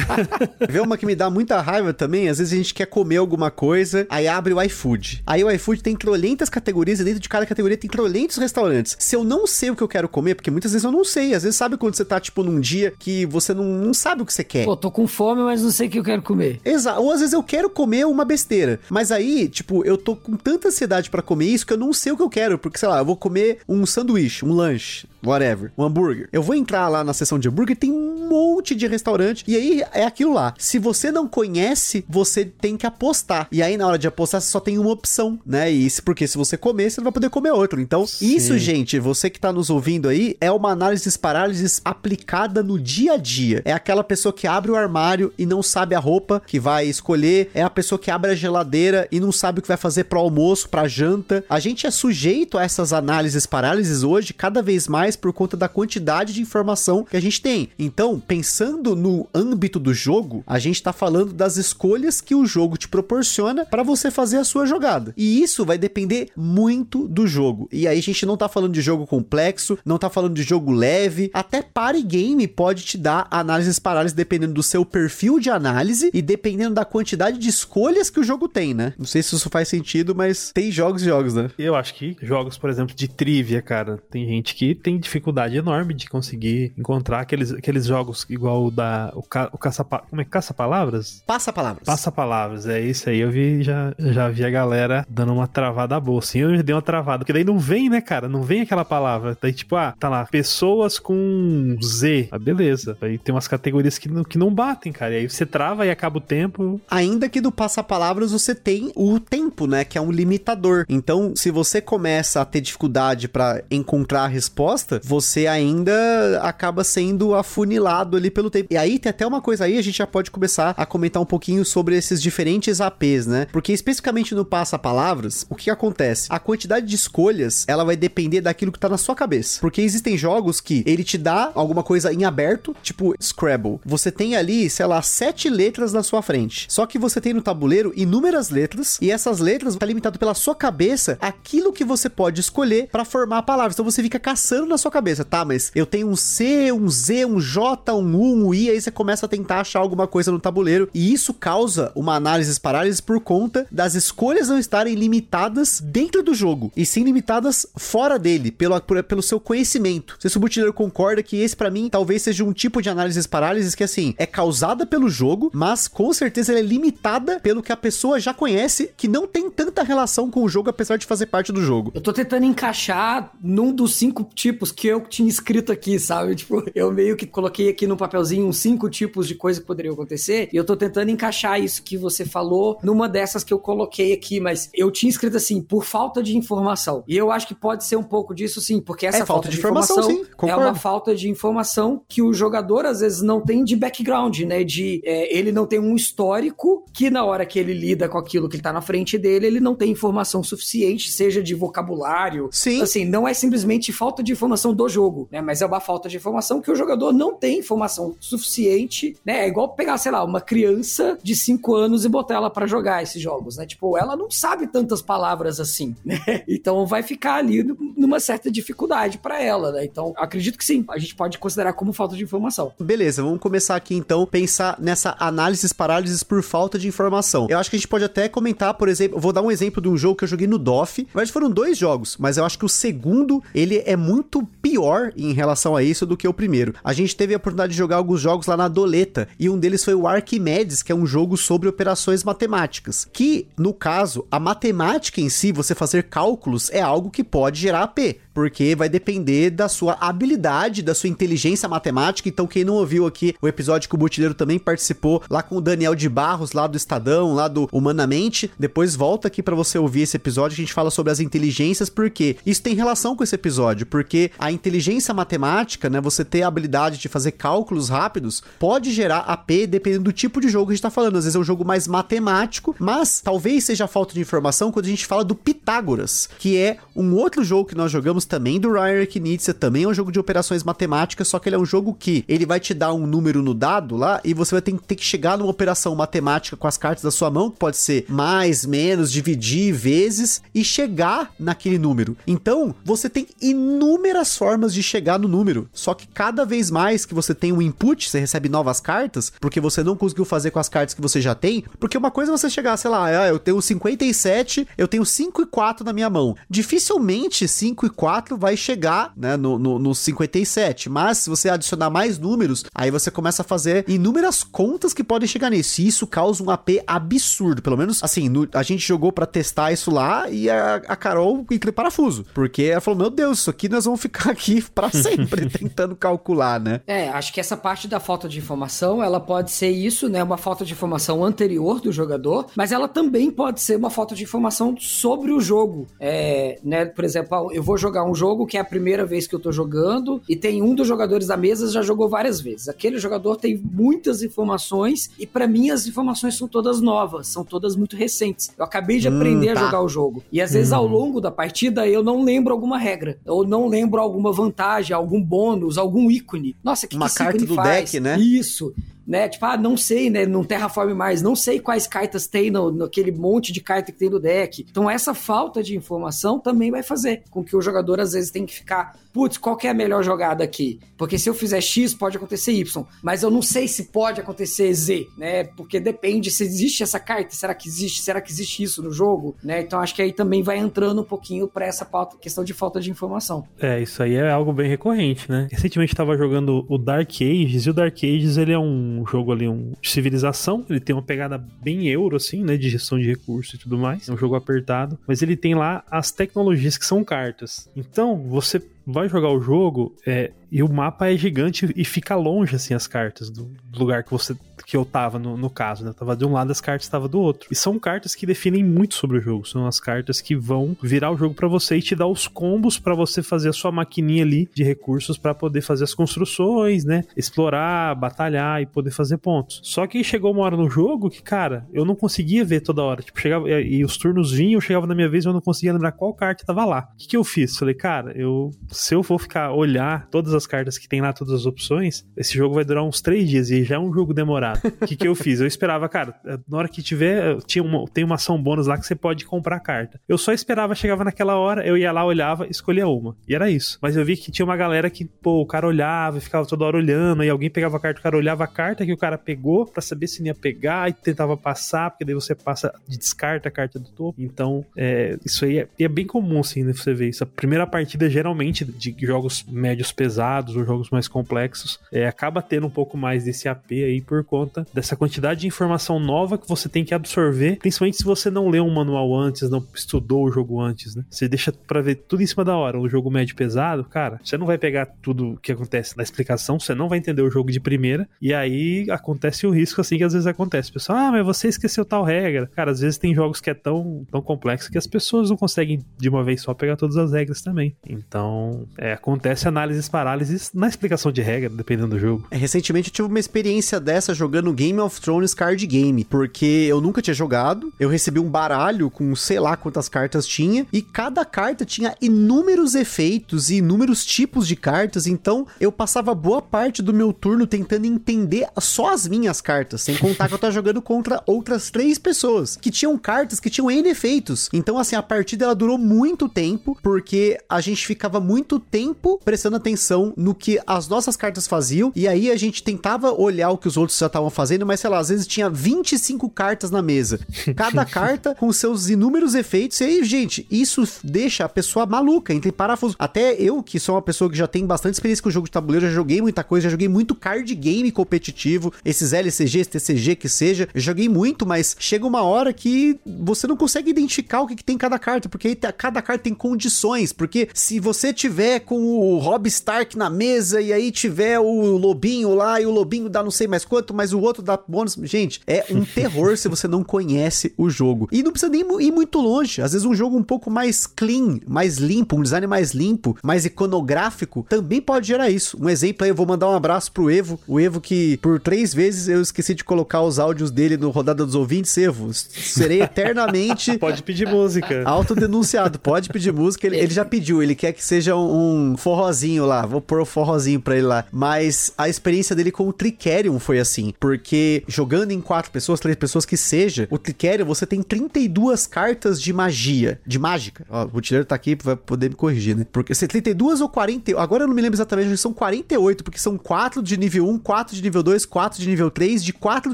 Vê 0.69 0.79
uma 0.79 0.97
que 0.97 1.05
me 1.05 1.15
dá 1.15 1.29
muita 1.29 1.61
raiva 1.61 1.93
também, 1.93 2.29
às 2.29 2.37
vezes 2.37 2.53
a 2.53 2.57
gente 2.57 2.73
quer 2.73 2.85
comer 2.85 3.17
alguma 3.17 3.49
coisa, 3.51 4.05
aí 4.09 4.27
abre 4.27 4.53
o 4.53 4.61
iFood. 4.61 5.23
Aí 5.25 5.43
o 5.43 5.51
iFood 5.51 5.81
tem 5.81 5.95
trolentas 5.95 6.49
categorias 6.49 6.99
e 6.99 7.03
dentro 7.03 7.19
de 7.19 7.29
cada 7.29 7.45
categoria 7.45 7.77
tem 7.77 7.89
trolentos 7.89 8.37
restaurantes. 8.37 8.95
Se 8.99 9.15
eu 9.15 9.23
não 9.23 9.47
sei 9.47 9.69
o 9.69 9.75
que 9.75 9.83
eu 9.83 9.87
quero 9.87 10.07
comer, 10.07 10.35
porque 10.35 10.51
muitas 10.51 10.71
vezes 10.71 10.83
eu 10.83 10.91
não 10.91 11.03
sei, 11.03 11.33
às 11.33 11.43
vezes 11.43 11.55
sabe 11.57 11.77
quando 11.77 11.95
você 11.95 12.05
tá, 12.05 12.19
tipo, 12.19 12.43
num 12.43 12.59
dia 12.59 12.93
que 12.97 13.25
você 13.25 13.53
não, 13.53 13.63
não 13.63 13.93
sabe 13.93 14.21
o 14.21 14.25
que 14.25 14.33
você 14.33 14.43
quer. 14.43 14.65
Pô, 14.65 14.75
tô 14.75 14.91
com 14.91 15.07
fome, 15.07 15.41
mas 15.41 15.61
não 15.61 15.71
sei 15.71 15.87
o 15.87 15.89
que 15.89 15.99
eu 15.99 16.03
quero 16.03 16.21
comer. 16.21 16.59
Exato. 16.63 17.01
Ou 17.01 17.11
às 17.11 17.19
vezes 17.19 17.33
eu 17.33 17.43
quero 17.43 17.69
comer 17.69 18.05
uma 18.05 18.25
besteira. 18.25 18.79
Mas 18.89 19.11
aí, 19.11 19.47
tipo, 19.47 19.85
eu 19.85 19.97
tô 19.97 20.15
com 20.15 20.35
tanta 20.35 20.67
ansiedade 20.67 21.09
para 21.09 21.21
comer 21.21 21.45
isso 21.45 21.65
que 21.71 21.73
eu 21.73 21.77
não 21.77 21.93
sei 21.93 22.11
o 22.11 22.17
que 22.17 22.23
eu 22.23 22.29
quero. 22.29 22.57
Porque, 22.57 22.77
sei 22.77 22.89
lá, 22.89 22.99
eu 22.99 23.05
vou 23.05 23.15
comer 23.15 23.59
um 23.67 23.85
sanduíche, 23.85 24.43
um 24.43 24.51
lanche, 24.51 25.07
whatever, 25.25 25.71
um 25.77 25.83
hambúrguer. 25.83 26.27
Eu 26.31 26.43
vou 26.43 26.55
entrar 26.55 26.89
lá 26.89 27.03
na 27.03 27.13
seção 27.13 27.39
de 27.39 27.47
hambúrguer 27.47 27.77
tem 27.77 27.91
um 27.91 28.27
monte 28.27 28.75
de 28.75 28.87
restaurante. 28.87 29.43
E 29.47 29.55
aí 29.55 29.83
é 29.93 30.03
aquilo 30.03 30.33
lá. 30.33 30.53
Se 30.57 30.77
você 30.77 31.11
não 31.11 31.27
conhece, 31.27 32.03
você 32.09 32.43
tem 32.43 32.75
que 32.75 32.85
apostar. 32.85 33.47
E 33.51 33.63
aí 33.63 33.77
na 33.77 33.87
hora 33.87 33.97
de 33.97 34.07
apostar, 34.07 34.41
você 34.41 34.49
só 34.49 34.59
tem 34.59 34.77
uma 34.77 34.91
opção, 34.91 35.39
né? 35.45 35.71
E 35.71 35.85
isso 35.85 36.03
porque 36.03 36.27
se 36.27 36.37
você 36.37 36.57
comer, 36.57 36.89
você 36.89 36.99
não 36.99 37.05
vai 37.05 37.13
poder 37.13 37.29
comer 37.29 37.51
outro. 37.51 37.79
Então, 37.79 38.05
Sim. 38.05 38.35
isso, 38.35 38.57
gente, 38.57 38.99
você 38.99 39.29
que 39.29 39.39
tá 39.39 39.53
nos 39.53 39.69
ouvindo 39.69 40.09
aí, 40.09 40.35
é 40.41 40.51
uma 40.51 40.71
análise 40.71 41.17
parálises 41.17 41.81
aplicada 41.85 42.61
no 42.61 42.79
dia 42.79 43.13
a 43.13 43.17
dia. 43.17 43.61
É 43.63 43.71
aquela 43.71 44.03
pessoa 44.03 44.33
que 44.33 44.47
abre 44.47 44.71
o 44.71 44.75
armário 44.75 45.33
e 45.37 45.45
não 45.45 45.63
sabe 45.63 45.95
a 45.95 45.99
roupa 45.99 46.41
que 46.45 46.59
vai 46.59 46.85
escolher, 46.87 47.49
é 47.53 47.61
a 47.61 47.69
pessoa 47.69 47.99
que 47.99 48.11
abre 48.11 48.31
a 48.31 48.35
geladeira 48.35 49.07
e 49.11 49.19
não 49.19 49.31
sabe 49.31 49.59
o 49.59 49.61
que 49.61 49.67
vai 49.67 49.77
fazer 49.77 50.05
pro 50.05 50.19
almoço, 50.19 50.69
pra 50.69 50.87
janta. 50.87 51.43
A 51.49 51.59
gente 51.61 51.87
é 51.87 51.91
sujeito 51.91 52.57
a 52.57 52.63
essas 52.63 52.91
análises 52.91 53.45
parálises 53.45 54.03
hoje 54.03 54.33
cada 54.33 54.61
vez 54.61 54.89
mais 54.89 55.15
por 55.15 55.31
conta 55.31 55.55
da 55.55 55.69
quantidade 55.69 56.33
de 56.33 56.41
informação 56.41 57.05
que 57.05 57.15
a 57.15 57.21
gente 57.21 57.41
tem. 57.41 57.69
Então, 57.79 58.19
pensando 58.19 58.95
no 58.95 59.27
âmbito 59.33 59.79
do 59.79 59.93
jogo, 59.93 60.43
a 60.45 60.59
gente 60.59 60.83
tá 60.83 60.91
falando 60.91 61.31
das 61.31 61.55
escolhas 61.55 62.19
que 62.19 62.35
o 62.35 62.45
jogo 62.45 62.75
te 62.75 62.89
proporciona 62.89 63.65
para 63.65 63.83
você 63.83 64.11
fazer 64.11 64.37
a 64.37 64.43
sua 64.43 64.65
jogada. 64.65 65.13
E 65.15 65.41
isso 65.41 65.63
vai 65.63 65.77
depender 65.77 66.29
muito 66.35 67.07
do 67.07 67.25
jogo. 67.27 67.69
E 67.71 67.87
aí 67.87 67.99
a 67.99 68.03
gente 68.03 68.25
não 68.25 68.35
tá 68.35 68.49
falando 68.49 68.73
de 68.73 68.81
jogo 68.81 69.05
complexo, 69.05 69.77
não 69.85 69.97
tá 69.97 70.09
falando 70.09 70.33
de 70.33 70.43
jogo 70.43 70.71
leve, 70.71 71.29
até 71.33 71.61
party 71.61 72.01
game 72.01 72.47
pode 72.47 72.83
te 72.83 72.97
dar 72.97 73.27
análises 73.29 73.79
parálises 73.79 74.15
dependendo 74.15 74.53
do 74.53 74.63
seu 74.63 74.83
perfil 74.83 75.39
de 75.39 75.49
análise 75.49 76.09
e 76.13 76.21
dependendo 76.21 76.75
da 76.75 76.85
quantidade 76.85 77.37
de 77.37 77.49
escolhas 77.49 78.09
que 78.09 78.19
o 78.19 78.23
jogo 78.23 78.47
tem, 78.47 78.73
né? 78.73 78.93
Não 78.97 79.05
sei 79.05 79.21
se 79.21 79.35
isso 79.35 79.49
faz 79.49 79.67
sentido, 79.67 80.15
mas 80.15 80.51
tem 80.53 80.71
jogos 80.71 81.03
e 81.03 81.05
jogos, 81.05 81.35
né? 81.35 81.50
Eu 81.57 81.75
acho 81.75 81.93
que 81.93 82.17
jogos, 82.21 82.57
por 82.57 82.69
exemplo, 82.69 82.95
de 82.95 83.07
trivia, 83.07 83.61
cara, 83.61 83.99
tem 84.09 84.25
gente 84.25 84.55
que 84.55 84.75
tem 84.75 84.99
dificuldade 84.99 85.57
enorme 85.57 85.93
de 85.93 86.09
conseguir 86.09 86.73
encontrar 86.77 87.21
aqueles, 87.21 87.51
aqueles 87.51 87.85
jogos 87.85 88.25
igual 88.29 88.65
o 88.65 88.71
da 88.71 89.11
o, 89.15 89.23
ca, 89.23 89.49
o 89.51 89.57
caça 89.57 89.83
como 89.83 90.21
é 90.21 90.25
caça 90.25 90.53
palavras? 90.53 91.23
Passa 91.25 91.51
palavras. 91.51 91.83
Passa 91.85 92.11
palavras, 92.11 92.67
é 92.67 92.79
isso 92.79 93.09
aí. 93.09 93.19
Eu 93.19 93.31
vi 93.31 93.63
já 93.63 93.93
já 93.99 94.29
vi 94.29 94.43
a 94.43 94.49
galera 94.49 95.05
dando 95.09 95.33
uma 95.33 95.47
travada 95.47 95.99
boa. 95.99 96.21
Sim, 96.21 96.39
eu 96.39 96.63
dei 96.63 96.75
uma 96.75 96.81
travada, 96.81 97.19
porque 97.19 97.33
daí 97.33 97.43
não 97.43 97.59
vem, 97.59 97.89
né, 97.89 98.01
cara? 98.01 98.27
Não 98.27 98.41
vem 98.41 98.61
aquela 98.61 98.85
palavra. 98.85 99.37
Daí 99.39 99.53
tipo, 99.53 99.75
ah, 99.75 99.93
tá 99.99 100.09
lá, 100.09 100.25
pessoas 100.25 100.99
com 100.99 101.77
Z. 101.83 102.29
Ah, 102.31 102.39
beleza. 102.39 102.97
Aí 103.01 103.17
tem 103.17 103.33
umas 103.33 103.47
categorias 103.47 103.97
que 103.97 104.09
não, 104.09 104.23
que 104.23 104.37
não 104.37 104.53
batem, 104.53 104.91
cara. 104.91 105.13
E 105.13 105.17
aí 105.17 105.29
você 105.29 105.45
trava 105.45 105.85
e 105.85 105.89
acaba 105.89 106.17
o 106.17 106.21
tempo. 106.21 106.79
Ainda 106.89 107.29
que 107.29 107.41
do 107.41 107.51
passa 107.51 107.83
palavras 107.83 108.31
você 108.31 108.55
tem 108.55 108.91
o 108.95 109.19
tempo, 109.19 109.67
né, 109.67 109.83
que 109.83 109.97
é 109.97 110.01
um 110.01 110.11
limitador. 110.11 110.85
Então, 110.87 111.33
se 111.41 111.49
você 111.49 111.81
começa 111.81 112.39
a 112.39 112.45
ter 112.45 112.61
dificuldade 112.61 113.27
para 113.27 113.63
encontrar 113.71 114.25
a 114.25 114.27
resposta, 114.27 115.01
você 115.03 115.47
ainda 115.47 116.39
acaba 116.43 116.83
sendo 116.83 117.33
afunilado 117.33 118.15
ali 118.15 118.29
pelo 118.29 118.51
tempo. 118.51 118.71
E 118.71 118.77
aí 118.77 118.99
tem 118.99 119.09
até 119.09 119.25
uma 119.25 119.41
coisa 119.41 119.65
aí, 119.65 119.75
a 119.75 119.81
gente 119.81 119.97
já 119.97 120.05
pode 120.05 120.29
começar 120.29 120.75
a 120.77 120.85
comentar 120.85 121.19
um 121.19 121.25
pouquinho 121.25 121.65
sobre 121.65 121.97
esses 121.97 122.21
diferentes 122.21 122.79
APs, 122.79 123.25
né? 123.25 123.47
Porque 123.51 123.73
especificamente 123.73 124.35
no 124.35 124.45
passa-palavras, 124.45 125.43
o 125.49 125.55
que 125.55 125.71
acontece? 125.71 126.27
A 126.29 126.37
quantidade 126.37 126.85
de 126.85 126.95
escolhas, 126.95 127.65
ela 127.67 127.83
vai 127.83 127.95
depender 127.95 128.41
daquilo 128.41 128.71
que 128.71 128.79
tá 128.79 128.87
na 128.87 128.99
sua 128.99 129.15
cabeça. 129.15 129.59
Porque 129.61 129.81
existem 129.81 130.15
jogos 130.15 130.61
que 130.61 130.83
ele 130.85 131.03
te 131.03 131.17
dá 131.17 131.51
alguma 131.55 131.81
coisa 131.81 132.13
em 132.13 132.23
aberto, 132.23 132.75
tipo 132.83 133.15
Scrabble. 133.19 133.79
Você 133.83 134.11
tem 134.11 134.35
ali, 134.35 134.69
sei 134.69 134.85
lá, 134.85 135.01
sete 135.01 135.49
letras 135.49 135.91
na 135.91 136.03
sua 136.03 136.21
frente. 136.21 136.67
Só 136.69 136.85
que 136.85 136.99
você 136.99 137.19
tem 137.19 137.33
no 137.33 137.41
tabuleiro 137.41 137.91
inúmeras 137.95 138.51
letras 138.51 138.99
e 139.01 139.09
essas 139.09 139.39
letras 139.39 139.75
tá 139.75 139.87
limitado 139.87 140.19
pela 140.19 140.35
sua 140.35 140.53
cabeça 140.53 141.17
aquilo 141.31 141.73
que 141.73 141.83
você 141.83 142.09
pode 142.09 142.39
escolher 142.39 142.87
para 142.91 143.03
formar 143.05 143.41
palavras. 143.41 143.75
Então 143.75 143.85
você 143.85 144.03
fica 144.03 144.19
caçando 144.19 144.67
na 144.67 144.77
sua 144.77 144.91
cabeça, 144.91 145.25
tá? 145.25 145.43
Mas 145.43 145.71
eu 145.73 145.85
tenho 145.85 146.07
um 146.07 146.15
C, 146.15 146.71
um 146.71 146.89
Z, 146.89 147.25
um 147.25 147.39
J, 147.39 147.93
um 147.93 148.15
U, 148.15 148.47
um 148.47 148.53
I, 148.53 148.69
aí 148.69 148.79
você 148.79 148.91
começa 148.91 149.25
a 149.25 149.29
tentar 149.29 149.61
achar 149.61 149.79
alguma 149.79 150.07
coisa 150.07 150.31
no 150.31 150.39
tabuleiro 150.39 150.89
e 150.93 151.11
isso 151.11 151.33
causa 151.33 151.91
uma 151.95 152.15
análise 152.15 152.59
parálises 152.59 153.01
por 153.01 153.19
conta 153.19 153.65
das 153.71 153.95
escolhas 153.95 154.49
não 154.49 154.59
estarem 154.59 154.95
limitadas 154.95 155.81
dentro 155.81 156.21
do 156.21 156.33
jogo 156.33 156.71
e 156.75 156.85
sim 156.85 157.03
limitadas 157.03 157.65
fora 157.77 158.19
dele, 158.19 158.51
pelo, 158.51 158.79
pelo 158.81 159.21
seu 159.21 159.39
conhecimento. 159.39 160.17
Se 160.19 160.35
o 160.35 160.39
Butileiro 160.39 160.73
concorda 160.73 161.23
que 161.23 161.37
esse 161.37 161.55
para 161.55 161.71
mim 161.71 161.89
talvez 161.89 162.21
seja 162.21 162.43
um 162.43 162.53
tipo 162.53 162.81
de 162.81 162.89
análise 162.89 163.27
parálises 163.27 163.75
que 163.75 163.83
assim 163.83 164.13
é 164.17 164.25
causada 164.25 164.85
pelo 164.85 165.09
jogo, 165.09 165.49
mas 165.53 165.87
com 165.87 166.11
certeza 166.11 166.51
ela 166.51 166.59
é 166.59 166.63
limitada 166.63 167.39
pelo 167.39 167.61
que 167.61 167.71
a 167.71 167.77
pessoa 167.77 168.19
já 168.19 168.33
conhece, 168.33 168.91
que 168.97 169.07
não 169.07 169.25
tem 169.27 169.49
tanta 169.49 169.83
relação 169.83 170.29
com 170.29 170.43
o 170.43 170.49
jogo 170.49 170.69
apesar 170.69 170.97
de 170.97 171.05
fazer 171.05 171.20
parte 171.25 171.51
do 171.51 171.61
jogo. 171.61 171.91
Eu 171.93 172.01
tô 172.01 172.13
tentando 172.13 172.45
encaixar 172.45 173.31
num 173.41 173.73
dos 173.73 173.95
cinco 173.95 174.23
tipos 174.23 174.71
que 174.71 174.87
eu 174.87 175.01
tinha 175.01 175.29
escrito 175.29 175.71
aqui, 175.71 175.99
sabe? 175.99 176.35
Tipo, 176.41 176.63
eu 176.73 176.91
meio 176.91 177.15
que 177.15 177.27
coloquei 177.27 177.69
aqui 177.69 177.85
no 177.85 177.95
papelzinho 177.95 178.47
uns 178.47 178.57
cinco 178.57 178.89
tipos 178.89 179.27
de 179.27 179.35
coisa 179.35 179.59
que 179.59 179.67
poderiam 179.67 179.93
acontecer 179.93 180.49
e 180.51 180.55
eu 180.55 180.63
tô 180.63 180.75
tentando 180.75 181.11
encaixar 181.11 181.61
isso 181.61 181.83
que 181.83 181.97
você 181.97 182.25
falou 182.25 182.79
numa 182.83 183.07
dessas 183.07 183.43
que 183.43 183.53
eu 183.53 183.59
coloquei 183.59 184.13
aqui, 184.13 184.39
mas 184.39 184.69
eu 184.73 184.89
tinha 184.89 185.09
escrito 185.09 185.37
assim, 185.37 185.61
por 185.61 185.85
falta 185.85 186.23
de 186.23 186.35
informação. 186.35 187.03
E 187.07 187.15
eu 187.15 187.31
acho 187.31 187.47
que 187.47 187.53
pode 187.53 187.85
ser 187.85 187.95
um 187.95 188.03
pouco 188.03 188.33
disso 188.33 188.59
sim, 188.59 188.79
porque 188.79 189.05
essa 189.05 189.19
é 189.19 189.25
falta, 189.25 189.33
falta, 189.33 189.49
de 189.49 189.57
informação, 189.57 190.11
informação 190.11 190.49
é 190.49 190.55
uma 190.55 190.75
falta 190.75 191.15
de 191.15 191.29
informação 191.29 192.01
que 192.07 192.21
o 192.21 192.33
jogador 192.33 192.85
às 192.85 193.01
vezes 193.01 193.21
não 193.21 193.41
tem 193.41 193.63
de 193.63 193.75
background, 193.75 194.39
né? 194.41 194.63
De 194.63 195.01
é, 195.03 195.35
ele 195.35 195.51
não 195.51 195.65
tem 195.65 195.79
um 195.79 195.95
histórico 195.95 196.85
que 196.93 197.09
na 197.09 197.23
hora 197.23 197.45
que 197.45 197.59
ele 197.59 197.73
lida 197.73 198.09
com 198.09 198.17
aquilo 198.17 198.49
que 198.49 198.57
tá 198.57 198.73
na 198.73 198.81
frente 198.81 199.17
dele, 199.17 199.47
ele 199.47 199.59
não 199.59 199.75
tem 199.75 199.91
informação 199.91 200.43
suficiente, 200.43 201.10
seja 201.11 201.41
de 201.41 201.53
vocabulário. 201.53 202.49
Sim. 202.51 202.81
Assim, 202.81 203.05
não 203.05 203.27
é 203.27 203.33
simplesmente 203.33 203.91
falta 203.91 204.23
de 204.23 204.31
informação 204.31 204.73
do 204.73 204.87
jogo, 204.87 205.27
né? 205.31 205.41
Mas 205.41 205.61
é 205.61 205.65
uma 205.65 205.79
falta 205.79 206.09
de 206.09 206.17
informação 206.17 206.61
que 206.61 206.71
o 206.71 206.75
jogador 206.75 207.13
não 207.13 207.33
tem 207.33 207.59
informação 207.59 208.15
suficiente, 208.19 209.15
né? 209.25 209.45
É 209.45 209.47
igual 209.47 209.69
pegar, 209.69 209.97
sei 209.97 210.11
lá, 210.11 210.23
uma 210.23 210.41
criança 210.41 211.17
de 211.21 211.35
5 211.35 211.75
anos 211.75 212.05
e 212.05 212.09
botar 212.09 212.35
ela 212.35 212.49
para 212.49 212.67
jogar 212.67 213.03
esses 213.03 213.21
jogos, 213.21 213.57
né? 213.57 213.65
Tipo, 213.65 213.97
ela 213.97 214.15
não 214.15 214.29
sabe 214.29 214.67
tantas 214.67 215.01
palavras 215.01 215.59
assim, 215.59 215.95
né? 216.03 216.19
Então 216.47 216.85
vai 216.85 217.03
ficar 217.03 217.35
ali 217.35 217.63
numa 217.97 218.19
certa 218.19 218.49
dificuldade 218.49 219.17
para 219.17 219.41
ela, 219.41 219.71
né? 219.71 219.85
Então, 219.85 220.13
acredito 220.17 220.57
que 220.57 220.65
sim, 220.65 220.85
a 220.89 220.97
gente 220.97 221.15
pode 221.15 221.37
considerar 221.37 221.73
como 221.73 221.93
falta 221.93 222.15
de 222.15 222.23
informação. 222.23 222.71
Beleza, 222.79 223.23
vamos 223.23 223.39
começar 223.39 223.75
aqui 223.75 223.95
então 223.95 224.25
pensar 224.25 224.77
nessa 224.79 225.15
análise 225.19 225.61
parálises 225.73 226.23
por 226.23 226.43
falta 226.43 226.77
de 226.77 226.87
informação. 226.87 227.47
Eu 227.49 227.57
acho 227.57 227.69
que 227.69 227.75
a 227.75 227.79
gente 227.79 227.87
pode 227.87 228.03
até 228.03 228.27
comentar, 228.27 228.73
por 228.73 228.87
exemplo, 228.87 229.19
vou 229.19 229.33
dar 229.33 229.41
um 229.41 229.51
exemplo 229.51 229.81
de 229.81 229.89
um 229.89 229.97
jogo 229.97 230.15
que 230.15 230.23
eu 230.23 230.27
joguei 230.27 230.47
no 230.47 230.57
DOF. 230.57 231.00
Mas 231.13 231.29
foram 231.29 231.49
dois 231.49 231.77
jogos, 231.77 232.17
mas 232.19 232.37
eu 232.37 232.45
acho 232.45 232.57
que 232.57 232.65
o 232.65 232.69
segundo 232.69 233.43
ele 233.53 233.81
é 233.85 233.95
muito 233.95 234.47
pior 234.61 235.11
em 235.15 235.33
relação 235.33 235.75
a 235.75 235.83
isso 235.83 236.05
do 236.05 236.17
que 236.17 236.27
o 236.27 236.33
primeiro. 236.33 236.73
A 236.83 236.93
gente 236.93 237.15
teve 237.15 237.33
a 237.33 237.37
oportunidade 237.37 237.71
de 237.71 237.77
jogar 237.77 237.97
alguns 237.97 238.21
jogos 238.21 238.47
lá 238.47 238.57
na 238.57 238.67
Doleta 238.67 239.27
e 239.39 239.49
um 239.49 239.57
deles 239.57 239.83
foi 239.83 239.93
o 239.93 240.07
Arquimedes, 240.07 240.81
que 240.83 240.91
é 240.91 240.95
um 240.95 241.05
jogo 241.05 241.37
sobre 241.37 241.67
operações 241.67 242.23
matemáticas. 242.23 243.07
Que, 243.11 243.47
no 243.57 243.73
caso, 243.73 244.25
a 244.31 244.39
matemática 244.39 245.21
em 245.21 245.29
si, 245.29 245.51
você 245.51 245.75
fazer 245.75 246.03
cálculos, 246.03 246.69
é 246.71 246.81
algo 246.81 247.09
que 247.09 247.23
pode 247.23 247.59
gerar 247.59 247.83
AP 247.83 247.99
porque 248.33 248.75
vai 248.75 248.89
depender 248.89 249.49
da 249.49 249.67
sua 249.67 249.97
habilidade, 249.99 250.81
da 250.81 250.95
sua 250.95 251.09
inteligência 251.09 251.67
matemática. 251.67 252.29
Então, 252.29 252.47
quem 252.47 252.63
não 252.63 252.75
ouviu 252.75 253.05
aqui 253.05 253.35
o 253.41 253.47
episódio 253.47 253.89
que 253.89 253.95
o 253.95 253.97
Butileiro 253.97 254.33
também 254.33 254.59
participou 254.59 255.21
lá 255.29 255.43
com 255.43 255.57
o 255.57 255.61
Daniel 255.61 255.95
de 255.95 256.09
Barros, 256.09 256.53
lá 256.53 256.67
do 256.67 256.77
Estadão, 256.77 257.33
lá 257.33 257.47
do 257.47 257.67
Humanamente, 257.71 258.51
depois 258.57 258.95
volta 258.95 259.27
aqui 259.27 259.43
para 259.43 259.55
você 259.55 259.77
ouvir 259.77 260.01
esse 260.01 260.17
episódio 260.17 260.55
que 260.55 260.61
a 260.61 260.65
gente 260.65 260.73
fala 260.73 260.90
sobre 260.91 261.11
as 261.11 261.19
inteligências, 261.19 261.89
porque 261.89 262.37
isso 262.45 262.61
tem 262.61 262.75
relação 262.75 263.15
com 263.15 263.23
esse 263.23 263.35
episódio, 263.35 263.85
porque 263.85 264.31
a 264.37 264.51
inteligência 264.51 265.13
matemática, 265.13 265.89
né, 265.89 265.99
você 265.99 266.23
ter 266.23 266.43
a 266.43 266.47
habilidade 266.47 266.97
de 266.97 267.07
fazer 267.07 267.31
cálculos 267.31 267.89
rápidos, 267.89 268.43
pode 268.59 268.91
gerar 268.91 269.19
AP 269.19 269.67
dependendo 269.67 270.03
do 270.05 270.11
tipo 270.11 270.39
de 270.39 270.49
jogo 270.49 270.67
que 270.67 270.73
a 270.73 270.75
gente 270.75 270.83
tá 270.83 270.89
falando. 270.89 271.17
Às 271.17 271.23
vezes 271.23 271.35
é 271.35 271.39
um 271.39 271.43
jogo 271.43 271.65
mais 271.65 271.87
matemático, 271.87 272.75
mas 272.79 273.21
talvez 273.21 273.63
seja 273.63 273.87
falta 273.87 274.13
de 274.13 274.19
informação 274.19 274.71
quando 274.71 274.85
a 274.85 274.89
gente 274.89 275.05
fala 275.05 275.23
do 275.23 275.35
Pitágoras, 275.35 276.29
que 276.37 276.57
é 276.57 276.77
um 276.95 277.13
outro 277.15 277.43
jogo 277.43 277.69
que 277.69 277.75
nós 277.75 277.91
jogamos 277.91 278.25
também 278.25 278.59
do 278.59 278.71
Ryan 278.71 279.05
Knizia, 279.05 279.53
também 279.53 279.83
é 279.83 279.87
um 279.87 279.93
jogo 279.93 280.11
de 280.11 280.19
operações 280.19 280.63
matemáticas, 280.63 281.27
só 281.27 281.39
que 281.39 281.49
ele 281.49 281.55
é 281.55 281.59
um 281.59 281.65
jogo 281.65 281.95
que 281.97 282.23
ele 282.27 282.45
vai 282.45 282.59
te 282.59 282.73
dar 282.73 282.93
um 282.93 283.05
número 283.05 283.41
no 283.41 283.53
dado 283.53 283.95
lá 283.95 284.19
e 284.23 284.33
você 284.33 284.55
vai 284.55 284.61
ter, 284.61 284.77
ter 284.79 284.95
que 284.95 285.03
chegar 285.03 285.37
numa 285.37 285.49
operação 285.49 285.95
matemática 285.95 286.57
com 286.57 286.67
as 286.67 286.77
cartas 286.77 287.03
da 287.03 287.11
sua 287.11 287.29
mão, 287.29 287.49
que 287.49 287.57
pode 287.57 287.77
ser 287.77 288.05
mais, 288.07 288.65
menos, 288.65 289.11
dividir, 289.11 289.73
vezes, 289.73 290.41
e 290.53 290.63
chegar 290.71 291.33
naquele 291.39 291.77
número. 291.77 292.15
Então, 292.25 292.73
você 292.83 293.09
tem 293.09 293.27
inúmeras 293.41 294.37
formas 294.37 294.73
de 294.73 294.81
chegar 294.81 295.19
no 295.19 295.27
número, 295.27 295.69
só 295.73 295.93
que 295.93 296.07
cada 296.07 296.45
vez 296.45 296.71
mais 296.71 297.05
que 297.05 297.13
você 297.13 297.33
tem 297.33 297.51
um 297.51 297.61
input, 297.61 298.09
você 298.09 298.19
recebe 298.19 298.49
novas 298.49 298.79
cartas, 298.79 299.31
porque 299.39 299.59
você 299.59 299.83
não 299.83 299.95
conseguiu 299.95 300.25
fazer 300.25 300.51
com 300.51 300.59
as 300.59 300.69
cartas 300.69 300.93
que 300.93 301.01
você 301.01 301.19
já 301.19 301.35
tem, 301.35 301.63
porque 301.79 301.97
uma 301.97 302.11
coisa 302.11 302.31
é 302.31 302.37
você 302.37 302.49
chegar, 302.49 302.77
sei 302.77 302.89
lá, 302.89 303.05
ah, 303.05 303.27
eu 303.27 303.39
tenho 303.39 303.61
57, 303.61 304.67
eu 304.77 304.87
tenho 304.87 305.05
5 305.05 305.41
e 305.41 305.45
4 305.45 305.85
na 305.85 305.93
minha 305.93 306.09
mão. 306.09 306.35
Dificilmente 306.49 307.47
5 307.47 307.85
e 307.85 307.89
4 307.89 308.21
4 308.31 308.37
vai 308.37 308.55
chegar 308.55 309.13
né, 309.15 309.35
no, 309.37 309.57
no, 309.57 309.79
no 309.79 309.95
57. 309.95 310.89
Mas 310.89 311.19
se 311.19 311.29
você 311.29 311.49
adicionar 311.49 311.89
mais 311.89 312.17
números, 312.17 312.65
aí 312.73 312.91
você 312.91 313.09
começa 313.09 313.41
a 313.41 313.45
fazer 313.45 313.85
inúmeras 313.87 314.43
contas 314.43 314.93
que 314.93 315.03
podem 315.03 315.27
chegar 315.27 315.49
nisso. 315.49 315.81
E 315.81 315.87
isso 315.87 316.05
causa 316.07 316.43
um 316.43 316.49
AP 316.49 316.69
absurdo. 316.85 317.61
Pelo 317.61 317.77
menos, 317.77 318.03
assim, 318.03 318.29
no, 318.29 318.47
a 318.53 318.63
gente 318.63 318.85
jogou 318.85 319.11
para 319.11 319.25
testar 319.25 319.71
isso 319.71 319.91
lá 319.91 320.29
e 320.29 320.49
a, 320.49 320.60
a 320.87 320.95
Carol 320.95 321.45
entre 321.51 321.71
parafuso. 321.71 322.25
Porque 322.33 322.63
ela 322.63 322.81
falou: 322.81 322.99
Meu 322.99 323.09
Deus, 323.09 323.39
isso 323.39 323.49
aqui 323.49 323.69
nós 323.69 323.85
vamos 323.85 324.01
ficar 324.01 324.31
aqui 324.31 324.61
para 324.73 324.89
sempre 324.89 325.47
tentando 325.49 325.95
calcular, 325.95 326.59
né? 326.59 326.81
É, 326.87 327.09
acho 327.09 327.33
que 327.33 327.39
essa 327.39 327.57
parte 327.57 327.87
da 327.87 327.99
falta 327.99 328.27
de 328.27 328.39
informação, 328.39 329.03
ela 329.03 329.19
pode 329.19 329.51
ser 329.51 329.69
isso, 329.69 330.09
né? 330.09 330.23
Uma 330.23 330.37
falta 330.37 330.65
de 330.65 330.73
informação 330.73 331.23
anterior 331.23 331.79
do 331.79 331.91
jogador, 331.91 332.47
mas 332.55 332.71
ela 332.71 332.87
também 332.87 333.31
pode 333.31 333.61
ser 333.61 333.75
uma 333.75 333.89
falta 333.89 334.15
de 334.15 334.23
informação 334.23 334.75
sobre 334.79 335.31
o 335.31 335.39
jogo. 335.39 335.87
É, 335.99 336.59
né? 336.63 336.85
Por 336.85 337.03
exemplo, 337.03 337.51
eu 337.53 337.63
vou 337.63 337.77
jogar 337.77 338.03
um 338.03 338.13
jogo 338.13 338.45
que 338.45 338.57
é 338.57 338.59
a 338.59 338.65
primeira 338.65 339.05
vez 339.05 339.27
que 339.27 339.35
eu 339.35 339.39
tô 339.39 339.51
jogando 339.51 340.21
e 340.27 340.35
tem 340.35 340.61
um 340.61 340.75
dos 340.75 340.87
jogadores 340.87 341.27
da 341.27 341.37
mesa 341.37 341.69
já 341.69 341.81
jogou 341.81 342.09
várias 342.09 342.41
vezes. 342.41 342.67
Aquele 342.67 342.97
jogador 342.97 343.35
tem 343.35 343.57
muitas 343.57 344.21
informações 344.21 345.09
e 345.17 345.25
para 345.25 345.47
mim 345.47 345.69
as 345.69 345.87
informações 345.87 346.37
são 346.37 346.47
todas 346.47 346.81
novas, 346.81 347.27
são 347.27 347.43
todas 347.43 347.75
muito 347.75 347.95
recentes. 347.95 348.51
Eu 348.57 348.65
acabei 348.65 348.99
de 348.99 349.09
hum, 349.09 349.15
aprender 349.15 349.53
tá. 349.53 349.61
a 349.61 349.65
jogar 349.65 349.81
o 349.81 349.89
jogo. 349.89 350.23
E 350.31 350.41
às 350.51 350.53
vezes 350.53 350.73
ao 350.73 350.85
longo 350.85 351.21
da 351.21 351.31
partida 351.31 351.87
eu 351.87 352.03
não 352.03 352.23
lembro 352.23 352.53
alguma 352.53 352.77
regra, 352.77 353.17
ou 353.25 353.47
não 353.47 353.67
lembro 353.67 354.01
alguma 354.01 354.31
vantagem, 354.33 354.93
algum 354.93 355.21
bônus, 355.21 355.77
algum 355.77 356.11
ícone. 356.11 356.55
Nossa, 356.63 356.87
que 356.87 356.95
Uma 356.95 357.09
que 357.09 357.15
carta 357.15 357.45
do 357.45 357.55
faz? 357.55 357.91
deck, 357.91 357.99
né? 357.99 358.19
Isso 358.19 358.73
né? 359.05 359.27
Tipo, 359.29 359.45
ah, 359.45 359.57
não 359.57 359.75
sei, 359.75 360.09
né? 360.09 360.25
Não 360.25 360.43
Terraform 360.43 360.93
mais, 360.93 361.21
não 361.21 361.35
sei 361.35 361.59
quais 361.59 361.87
cartas 361.87 362.27
tem 362.27 362.51
no, 362.51 362.71
naquele 362.71 363.11
monte 363.11 363.51
de 363.51 363.61
carta 363.61 363.91
que 363.91 363.97
tem 363.97 364.09
no 364.09 364.19
deck. 364.19 364.65
Então, 364.69 364.89
essa 364.89 365.13
falta 365.13 365.63
de 365.63 365.75
informação 365.75 366.39
também 366.39 366.71
vai 366.71 366.83
fazer 366.83 367.23
com 367.29 367.43
que 367.43 367.55
o 367.55 367.61
jogador 367.61 367.99
às 367.99 368.13
vezes 368.13 368.31
tenha 368.31 368.45
que 368.45 368.53
ficar, 368.53 368.97
putz, 369.13 369.37
qual 369.37 369.55
que 369.55 369.67
é 369.67 369.69
a 369.69 369.73
melhor 369.73 370.03
jogada 370.03 370.43
aqui? 370.43 370.79
Porque 370.97 371.17
se 371.17 371.29
eu 371.29 371.33
fizer 371.33 371.61
X, 371.61 371.93
pode 371.93 372.17
acontecer 372.17 372.51
Y, 372.51 372.85
mas 373.01 373.23
eu 373.23 373.31
não 373.31 373.41
sei 373.41 373.67
se 373.67 373.85
pode 373.85 374.19
acontecer 374.19 374.73
Z, 374.73 375.07
né? 375.17 375.43
Porque 375.43 375.79
depende 375.79 376.29
se 376.29 376.43
existe 376.43 376.83
essa 376.83 376.99
carta, 376.99 377.33
será 377.35 377.53
que 377.53 377.67
existe? 377.67 378.01
Será 378.01 378.21
que 378.21 378.31
existe 378.31 378.63
isso 378.63 378.81
no 378.81 378.91
jogo, 378.91 379.35
né? 379.43 379.61
Então, 379.61 379.79
acho 379.79 379.95
que 379.95 380.01
aí 380.01 380.13
também 380.13 380.43
vai 380.43 380.57
entrando 380.57 381.01
um 381.01 381.05
pouquinho 381.05 381.47
para 381.47 381.65
essa 381.65 381.87
questão 382.19 382.43
de 382.43 382.53
falta 382.53 382.79
de 382.79 382.91
informação. 382.91 383.45
É, 383.59 383.81
isso 383.81 384.01
aí 384.03 384.15
é 384.15 384.29
algo 384.29 384.53
bem 384.53 384.69
recorrente, 384.69 385.29
né? 385.29 385.47
Recentemente 385.51 385.93
estava 385.93 386.17
jogando 386.17 386.65
o 386.69 386.77
Dark 386.77 387.11
Ages 387.21 387.65
e 387.65 387.69
o 387.69 387.73
Dark 387.73 387.97
Ages 388.03 388.37
ele 388.37 388.51
é 388.51 388.59
um 388.59 388.90
um 388.99 389.05
jogo 389.05 389.31
ali 389.31 389.47
um, 389.47 389.73
de 389.81 389.89
civilização. 389.89 390.65
Ele 390.69 390.79
tem 390.79 390.95
uma 390.95 391.01
pegada 391.01 391.37
bem 391.37 391.87
euro, 391.87 392.15
assim, 392.15 392.43
né? 392.43 392.57
De 392.57 392.69
gestão 392.69 392.99
de 392.99 393.07
recursos 393.07 393.53
e 393.53 393.57
tudo 393.57 393.77
mais. 393.77 394.09
É 394.09 394.13
um 394.13 394.17
jogo 394.17 394.35
apertado. 394.35 394.97
Mas 395.07 395.21
ele 395.21 395.35
tem 395.35 395.55
lá 395.55 395.83
as 395.89 396.11
tecnologias 396.11 396.77
que 396.77 396.85
são 396.85 397.03
cartas. 397.03 397.69
Então, 397.75 398.17
você 398.27 398.61
vai 398.85 399.07
jogar 399.07 399.29
o 399.29 399.39
jogo 399.39 399.95
é, 400.05 400.31
e 400.51 400.61
o 400.61 400.71
mapa 400.71 401.09
é 401.09 401.17
gigante 401.17 401.71
e 401.75 401.85
fica 401.85 402.15
longe, 402.15 402.55
assim, 402.55 402.73
as 402.73 402.87
cartas 402.87 403.29
do, 403.29 403.49
lugar 403.73 404.03
que 404.03 404.11
você 404.11 404.35
que 404.65 404.77
eu 404.77 404.85
tava 404.85 405.17
no, 405.17 405.35
no 405.35 405.49
caso, 405.49 405.83
né? 405.83 405.89
Eu 405.89 405.93
tava 405.93 406.15
de 406.15 406.23
um 406.23 406.33
lado, 406.33 406.51
as 406.51 406.61
cartas 406.61 406.85
estavam 406.85 407.09
do 407.09 407.19
outro. 407.19 407.49
E 407.51 407.55
são 407.55 407.79
cartas 407.79 408.13
que 408.13 408.25
definem 408.25 408.63
muito 408.63 408.95
sobre 408.95 409.17
o 409.17 409.21
jogo. 409.21 409.45
São 409.45 409.65
as 409.65 409.79
cartas 409.79 410.21
que 410.21 410.35
vão 410.35 410.77
virar 410.81 411.11
o 411.11 411.17
jogo 411.17 411.33
para 411.33 411.47
você 411.47 411.77
e 411.77 411.81
te 411.81 411.95
dar 411.95 412.07
os 412.07 412.27
combos 412.27 412.79
para 412.79 412.93
você 412.93 413.23
fazer 413.23 413.49
a 413.49 413.53
sua 413.53 413.71
maquininha 413.71 414.23
ali 414.23 414.49
de 414.53 414.63
recursos 414.63 415.17
para 415.17 415.33
poder 415.33 415.61
fazer 415.61 415.83
as 415.83 415.93
construções, 415.93 416.85
né? 416.85 417.03
Explorar, 417.17 417.95
batalhar 417.95 418.61
e 418.61 418.65
poder 418.65 418.91
fazer 418.91 419.17
pontos. 419.17 419.59
Só 419.63 419.87
que 419.87 420.03
chegou 420.03 420.31
uma 420.31 420.43
hora 420.43 420.55
no 420.55 420.69
jogo 420.69 421.09
que, 421.09 421.21
cara, 421.21 421.67
eu 421.73 421.83
não 421.83 421.95
conseguia 421.95 422.45
ver 422.45 422.61
toda 422.61 422.83
hora. 422.83 423.01
Tipo, 423.01 423.19
chegava 423.19 423.49
e, 423.49 423.83
os 423.83 423.97
turnos 423.97 424.31
vinham, 424.31 424.61
chegava 424.61 424.87
na 424.87 424.95
minha 424.95 425.09
vez 425.09 425.25
e 425.25 425.27
eu 425.27 425.33
não 425.33 425.41
conseguia 425.41 425.73
lembrar 425.73 425.91
qual 425.91 426.13
carta 426.13 426.45
tava 426.45 426.65
lá. 426.65 426.89
O 426.93 426.97
que, 426.97 427.07
que 427.07 427.17
eu 427.17 427.23
fiz? 427.23 427.57
Falei, 427.57 427.75
cara, 427.75 428.11
eu 428.17 428.51
se 428.69 428.93
eu 428.93 429.03
for 429.03 429.19
ficar 429.19 429.51
olhar 429.51 430.07
todas 430.07 430.33
as 430.33 430.40
cartas 430.47 430.77
que 430.77 430.87
tem 430.87 431.01
lá, 431.01 431.13
todas 431.13 431.33
as 431.33 431.45
opções, 431.45 432.05
esse 432.15 432.35
jogo 432.37 432.55
vai 432.55 432.63
durar 432.63 432.83
uns 432.83 433.01
três 433.01 433.29
dias 433.29 433.49
e 433.49 433.63
já 433.63 433.75
é 433.75 433.79
um 433.79 433.93
jogo 433.93 434.13
demorado. 434.13 434.61
O 434.81 434.87
que, 434.87 434.95
que 434.95 435.07
eu 435.07 435.13
fiz? 435.13 435.39
Eu 435.39 435.47
esperava, 435.47 435.87
cara, 435.87 436.15
na 436.47 436.57
hora 436.57 436.67
que 436.67 436.81
tiver, 436.81 437.37
tinha 437.43 437.63
uma, 437.63 437.85
tem 437.87 438.03
uma 438.03 438.15
ação 438.15 438.41
bônus 438.41 438.67
lá 438.67 438.77
que 438.77 438.85
você 438.85 438.95
pode 438.95 439.25
comprar 439.25 439.59
carta. 439.59 439.99
Eu 440.09 440.17
só 440.17 440.33
esperava, 440.33 440.73
chegava 440.73 441.03
naquela 441.03 441.35
hora, 441.35 441.65
eu 441.65 441.77
ia 441.77 441.91
lá, 441.91 442.03
olhava, 442.03 442.47
escolhia 442.47 442.87
uma. 442.87 443.15
E 443.27 443.35
era 443.35 443.49
isso. 443.49 443.77
Mas 443.81 443.95
eu 443.95 444.03
vi 444.03 444.17
que 444.17 444.31
tinha 444.31 444.45
uma 444.45 444.57
galera 444.57 444.89
que, 444.89 445.05
pô, 445.05 445.41
o 445.41 445.45
cara 445.45 445.67
olhava 445.67 446.17
e 446.17 446.21
ficava 446.21 446.45
toda 446.47 446.65
hora 446.65 446.77
olhando, 446.77 447.23
e 447.23 447.29
alguém 447.29 447.49
pegava 447.49 447.77
a 447.77 447.79
carta, 447.79 447.99
o 447.99 448.03
cara 448.03 448.17
olhava 448.17 448.43
a 448.43 448.47
carta 448.47 448.85
que 448.85 448.93
o 448.93 448.97
cara 448.97 449.17
pegou 449.17 449.65
para 449.65 449.81
saber 449.81 450.07
se 450.07 450.23
ia 450.23 450.33
pegar 450.33 450.89
e 450.89 450.93
tentava 450.93 451.37
passar, 451.37 451.91
porque 451.91 452.05
daí 452.05 452.15
você 452.15 452.33
passa, 452.33 452.73
descarta 452.87 453.49
a 453.49 453.51
carta 453.51 453.79
do 453.79 453.89
topo. 453.89 454.21
Então, 454.21 454.65
é, 454.75 455.17
isso 455.23 455.45
aí 455.45 455.59
é, 455.59 455.67
é 455.79 455.87
bem 455.87 456.05
comum, 456.05 456.39
assim, 456.39 456.63
né, 456.63 456.73
você 456.73 456.93
ver 456.93 457.09
isso. 457.09 457.23
A 457.23 457.27
primeira 457.27 457.67
partida, 457.67 458.09
geralmente, 458.09 458.65
de 458.65 458.95
jogos 459.01 459.45
médios 459.47 459.91
pesados 459.91 460.30
ou 460.55 460.65
jogos 460.65 460.89
mais 460.89 461.07
complexos, 461.07 461.79
é, 461.91 462.07
acaba 462.07 462.41
tendo 462.41 462.67
um 462.67 462.69
pouco 462.69 462.97
mais 462.97 463.23
desse 463.23 463.47
AP 463.47 463.71
aí 463.71 464.01
por 464.01 464.23
conta 464.23 464.65
dessa 464.73 464.95
quantidade 464.95 465.41
de 465.41 465.47
informação 465.47 465.99
nova 465.99 466.37
que 466.37 466.47
você 466.47 466.69
tem 466.69 466.83
que 466.83 466.93
absorver, 466.93 467.57
principalmente 467.57 467.97
se 467.97 468.03
você 468.03 468.29
não 468.29 468.49
leu 468.49 468.65
um 468.65 468.73
manual 468.73 469.15
antes, 469.15 469.49
não 469.49 469.65
estudou 469.73 470.25
o 470.25 470.31
jogo 470.31 470.59
antes, 470.61 470.95
né? 470.95 471.03
Você 471.09 471.27
deixa 471.27 471.51
para 471.51 471.81
ver 471.81 471.95
tudo 471.95 472.23
em 472.23 472.27
cima 472.27 472.43
da 472.45 472.55
hora. 472.55 472.79
Um 472.79 472.89
jogo 472.89 473.09
médio 473.11 473.35
pesado, 473.35 473.83
cara, 473.83 474.19
você 474.23 474.37
não 474.37 474.45
vai 474.45 474.57
pegar 474.57 474.85
tudo 475.01 475.39
que 475.41 475.51
acontece 475.51 475.97
na 475.97 476.03
explicação, 476.03 476.59
você 476.59 476.73
não 476.73 476.87
vai 476.87 476.97
entender 476.97 477.21
o 477.21 477.29
jogo 477.29 477.51
de 477.51 477.59
primeira, 477.59 478.07
e 478.21 478.33
aí 478.33 478.89
acontece 478.89 479.45
o 479.45 479.51
risco 479.51 479.81
assim 479.81 479.97
que 479.97 480.03
às 480.03 480.13
vezes 480.13 480.27
acontece. 480.27 480.71
pessoal, 480.71 480.97
ah, 480.97 481.11
mas 481.11 481.25
você 481.25 481.47
esqueceu 481.47 481.85
tal 481.85 482.03
regra. 482.03 482.49
Cara, 482.55 482.71
às 482.71 482.79
vezes 482.79 482.97
tem 482.97 483.13
jogos 483.13 483.41
que 483.41 483.49
é 483.49 483.53
tão, 483.53 484.05
tão 484.11 484.21
complexo 484.21 484.71
que 484.71 484.77
as 484.77 484.87
pessoas 484.87 485.29
não 485.29 485.37
conseguem 485.37 485.83
de 485.97 486.09
uma 486.09 486.23
vez 486.23 486.41
só 486.41 486.53
pegar 486.53 486.75
todas 486.75 486.97
as 486.97 487.11
regras 487.11 487.41
também. 487.41 487.75
Então, 487.87 488.67
é, 488.77 488.93
acontece 488.93 489.47
análises 489.47 489.89
parálises 490.21 490.51
na 490.53 490.67
explicação 490.67 491.11
de 491.11 491.21
regra, 491.21 491.49
dependendo 491.49 491.89
do 491.89 491.99
jogo. 491.99 492.27
É, 492.29 492.37
recentemente 492.37 492.89
eu 492.89 492.93
tive 492.93 493.07
uma 493.07 493.19
experiência 493.19 493.79
dessa 493.79 494.13
jogando 494.13 494.53
Game 494.53 494.79
of 494.79 495.01
Thrones 495.01 495.33
Card 495.33 495.65
Game, 495.65 496.03
porque 496.05 496.45
eu 496.69 496.79
nunca 496.79 497.01
tinha 497.01 497.13
jogado, 497.13 497.73
eu 497.79 497.89
recebi 497.89 498.19
um 498.19 498.29
baralho 498.29 498.89
com 498.89 499.15
sei 499.15 499.39
lá 499.39 499.57
quantas 499.57 499.89
cartas 499.89 500.27
tinha, 500.27 500.65
e 500.71 500.81
cada 500.81 501.25
carta 501.25 501.65
tinha 501.65 501.95
inúmeros 502.01 502.75
efeitos 502.75 503.49
e 503.49 503.55
inúmeros 503.55 504.05
tipos 504.05 504.47
de 504.47 504.55
cartas, 504.55 505.07
então 505.07 505.47
eu 505.59 505.71
passava 505.71 506.13
boa 506.13 506.41
parte 506.41 506.81
do 506.81 506.93
meu 506.93 507.11
turno 507.11 507.47
tentando 507.47 507.85
entender 507.85 508.47
só 508.59 508.93
as 508.93 509.07
minhas 509.07 509.41
cartas, 509.41 509.81
sem 509.81 509.97
contar 509.97 510.27
que 510.27 510.33
eu 510.33 510.39
tava 510.39 510.53
jogando 510.53 510.81
contra 510.81 511.21
outras 511.25 511.69
três 511.69 511.97
pessoas, 511.97 512.55
que 512.55 512.69
tinham 512.69 512.97
cartas 512.97 513.39
que 513.39 513.49
tinham 513.49 513.71
N 513.71 513.89
efeitos. 513.89 514.49
Então, 514.53 514.77
assim, 514.77 514.95
a 514.95 515.03
partida 515.03 515.45
ela 515.45 515.55
durou 515.55 515.77
muito 515.77 516.29
tempo, 516.29 516.77
porque 516.81 517.39
a 517.49 517.61
gente 517.61 517.85
ficava 517.85 518.19
muito 518.19 518.59
tempo 518.59 519.19
prestando 519.23 519.57
atenção 519.57 520.10
no 520.17 520.33
que 520.33 520.59
as 520.65 520.87
nossas 520.87 521.15
cartas 521.15 521.47
faziam, 521.47 521.91
e 521.95 522.07
aí 522.07 522.31
a 522.31 522.35
gente 522.35 522.63
tentava 522.63 523.11
olhar 523.11 523.49
o 523.51 523.57
que 523.57 523.67
os 523.67 523.77
outros 523.77 523.97
já 523.97 524.07
estavam 524.07 524.29
fazendo, 524.29 524.65
mas 524.65 524.79
sei 524.79 524.89
lá, 524.89 524.99
às 524.99 525.09
vezes 525.09 525.27
tinha 525.27 525.49
25 525.49 526.29
cartas 526.29 526.71
na 526.71 526.81
mesa. 526.81 527.19
Cada 527.55 527.83
carta 527.85 528.35
com 528.35 528.51
seus 528.51 528.89
inúmeros 528.89 529.35
efeitos, 529.35 529.79
e 529.81 529.83
aí, 529.83 530.03
gente, 530.03 530.45
isso 530.49 530.87
deixa 531.03 531.45
a 531.45 531.49
pessoa 531.49 531.85
maluca, 531.85 532.33
entre 532.33 532.51
parafusos. 532.51 532.95
Até 532.99 533.33
eu, 533.33 533.61
que 533.63 533.79
sou 533.79 533.95
uma 533.95 534.01
pessoa 534.01 534.29
que 534.29 534.37
já 534.37 534.47
tem 534.47 534.65
bastante 534.65 534.95
experiência 534.95 535.23
com 535.23 535.29
o 535.29 535.31
jogo 535.31 535.47
de 535.47 535.51
tabuleiro, 535.51 535.87
já 535.87 535.91
joguei 535.91 536.21
muita 536.21 536.43
coisa, 536.43 536.65
já 536.65 536.69
joguei 536.69 536.87
muito 536.87 537.15
card 537.15 537.53
game 537.55 537.91
competitivo, 537.91 538.73
esses 538.83 539.13
LCGs, 539.13 539.69
TCG 539.69 540.15
que 540.15 540.29
seja, 540.29 540.67
eu 540.73 540.81
joguei 540.81 541.07
muito, 541.07 541.45
mas 541.45 541.75
chega 541.79 542.05
uma 542.05 542.21
hora 542.21 542.53
que 542.53 542.99
você 543.05 543.47
não 543.47 543.57
consegue 543.57 543.89
identificar 543.89 544.41
o 544.41 544.47
que, 544.47 544.55
que 544.55 544.63
tem 544.63 544.77
cada 544.77 544.97
carta, 544.97 545.29
porque 545.29 545.49
aí 545.49 545.55
cada 545.55 546.01
carta 546.01 546.23
tem 546.23 546.33
condições, 546.33 547.13
porque 547.13 547.49
se 547.53 547.79
você 547.79 548.13
tiver 548.13 548.59
com 548.61 548.81
o 548.81 549.17
Rob 549.17 549.47
Stark 549.47 549.90
na 549.97 550.09
mesa 550.09 550.61
e 550.61 550.71
aí 550.71 550.91
tiver 550.91 551.39
o 551.39 551.77
Lobinho 551.77 552.33
lá 552.35 552.59
e 552.59 552.65
o 552.65 552.71
Lobinho 552.71 553.09
dá 553.09 553.23
não 553.23 553.31
sei 553.31 553.47
mais 553.47 553.65
quanto, 553.65 553.93
mas 553.93 554.13
o 554.13 554.19
outro 554.19 554.41
dá 554.43 554.59
bônus. 554.67 554.97
Gente, 555.03 555.41
é 555.47 555.65
um 555.69 555.83
terror 555.85 556.37
se 556.37 556.47
você 556.47 556.67
não 556.67 556.83
conhece 556.83 557.53
o 557.57 557.69
jogo. 557.69 558.07
E 558.11 558.23
não 558.23 558.31
precisa 558.31 558.51
nem 558.51 558.61
ir 558.81 558.91
muito 558.91 559.19
longe. 559.19 559.61
Às 559.61 559.73
vezes 559.73 559.85
um 559.85 559.93
jogo 559.93 560.17
um 560.17 560.23
pouco 560.23 560.49
mais 560.49 560.85
clean, 560.85 561.39
mais 561.47 561.77
limpo, 561.77 562.17
um 562.17 562.21
design 562.21 562.47
mais 562.47 562.71
limpo, 562.71 563.17
mais 563.23 563.45
iconográfico, 563.45 564.45
também 564.49 564.81
pode 564.81 565.07
gerar 565.07 565.29
isso. 565.29 565.57
Um 565.61 565.69
exemplo 565.69 566.03
aí, 566.03 566.09
eu 566.09 566.15
vou 566.15 566.25
mandar 566.25 566.49
um 566.49 566.55
abraço 566.55 566.91
pro 566.91 567.09
Evo. 567.09 567.39
O 567.47 567.59
Evo 567.59 567.81
que 567.81 568.17
por 568.17 568.39
três 568.39 568.73
vezes 568.73 569.07
eu 569.07 569.21
esqueci 569.21 569.53
de 569.53 569.63
colocar 569.63 570.01
os 570.01 570.19
áudios 570.19 570.51
dele 570.51 570.77
no 570.77 570.89
Rodada 570.89 571.25
dos 571.25 571.35
Ouvintes. 571.35 571.77
Evo, 571.77 572.13
serei 572.13 572.81
eternamente... 572.83 573.77
pode 573.77 574.03
pedir 574.03 574.27
música. 574.27 574.83
Autodenunciado, 574.85 575.79
pode 575.79 576.09
pedir 576.09 576.31
música. 576.31 576.67
Ele, 576.67 576.77
ele 576.77 576.93
já 576.93 577.05
pediu, 577.05 577.41
ele 577.41 577.55
quer 577.55 577.73
que 577.73 577.83
seja 577.83 578.15
um 578.15 578.75
forrozinho 578.77 579.45
lá. 579.45 579.65
Vou 579.65 579.80
pôr 579.81 580.01
o 580.01 580.05
forrozinho 580.05 580.59
pra 580.59 580.75
ele 580.75 580.85
lá. 580.85 581.05
Mas 581.11 581.73
a 581.77 581.89
experiência 581.89 582.35
dele 582.35 582.51
com 582.51 582.67
o 582.67 582.73
Tricerion 582.73 583.39
foi 583.39 583.59
assim. 583.59 583.93
Porque 583.99 584.63
jogando 584.67 585.11
em 585.11 585.21
quatro 585.21 585.51
pessoas, 585.51 585.79
três 585.79 585.95
pessoas 585.95 586.25
que 586.25 586.37
seja, 586.37 586.87
o 586.91 586.97
Tricerion 586.97 587.45
você 587.45 587.65
tem 587.65 587.81
32 587.81 588.67
cartas 588.67 589.21
de 589.21 589.31
magia. 589.33 589.99
De 590.05 590.19
mágica. 590.19 590.65
Ó, 590.69 590.83
o 590.83 590.87
butileiro 590.87 591.25
tá 591.25 591.35
aqui 591.35 591.55
vai 591.61 591.75
poder 591.75 592.09
me 592.09 592.15
corrigir, 592.15 592.55
né? 592.55 592.65
Porque 592.71 592.93
se 592.93 593.07
32 593.07 593.61
ou 593.61 593.69
40. 593.69 594.19
Agora 594.19 594.43
eu 594.43 594.47
não 594.47 594.55
me 594.55 594.61
lembro 594.61 594.75
exatamente, 594.75 595.09
mas 595.09 595.19
são 595.19 595.33
48, 595.33 596.03
porque 596.03 596.19
são 596.19 596.37
4 596.37 596.81
de 596.81 596.97
nível 596.97 597.27
1, 597.27 597.39
4 597.39 597.75
de 597.75 597.81
nível 597.81 598.03
2, 598.03 598.25
4 598.25 598.59
de 598.59 598.67
nível 598.67 598.91
3, 598.91 599.23
de 599.23 599.33
quatro 599.33 599.73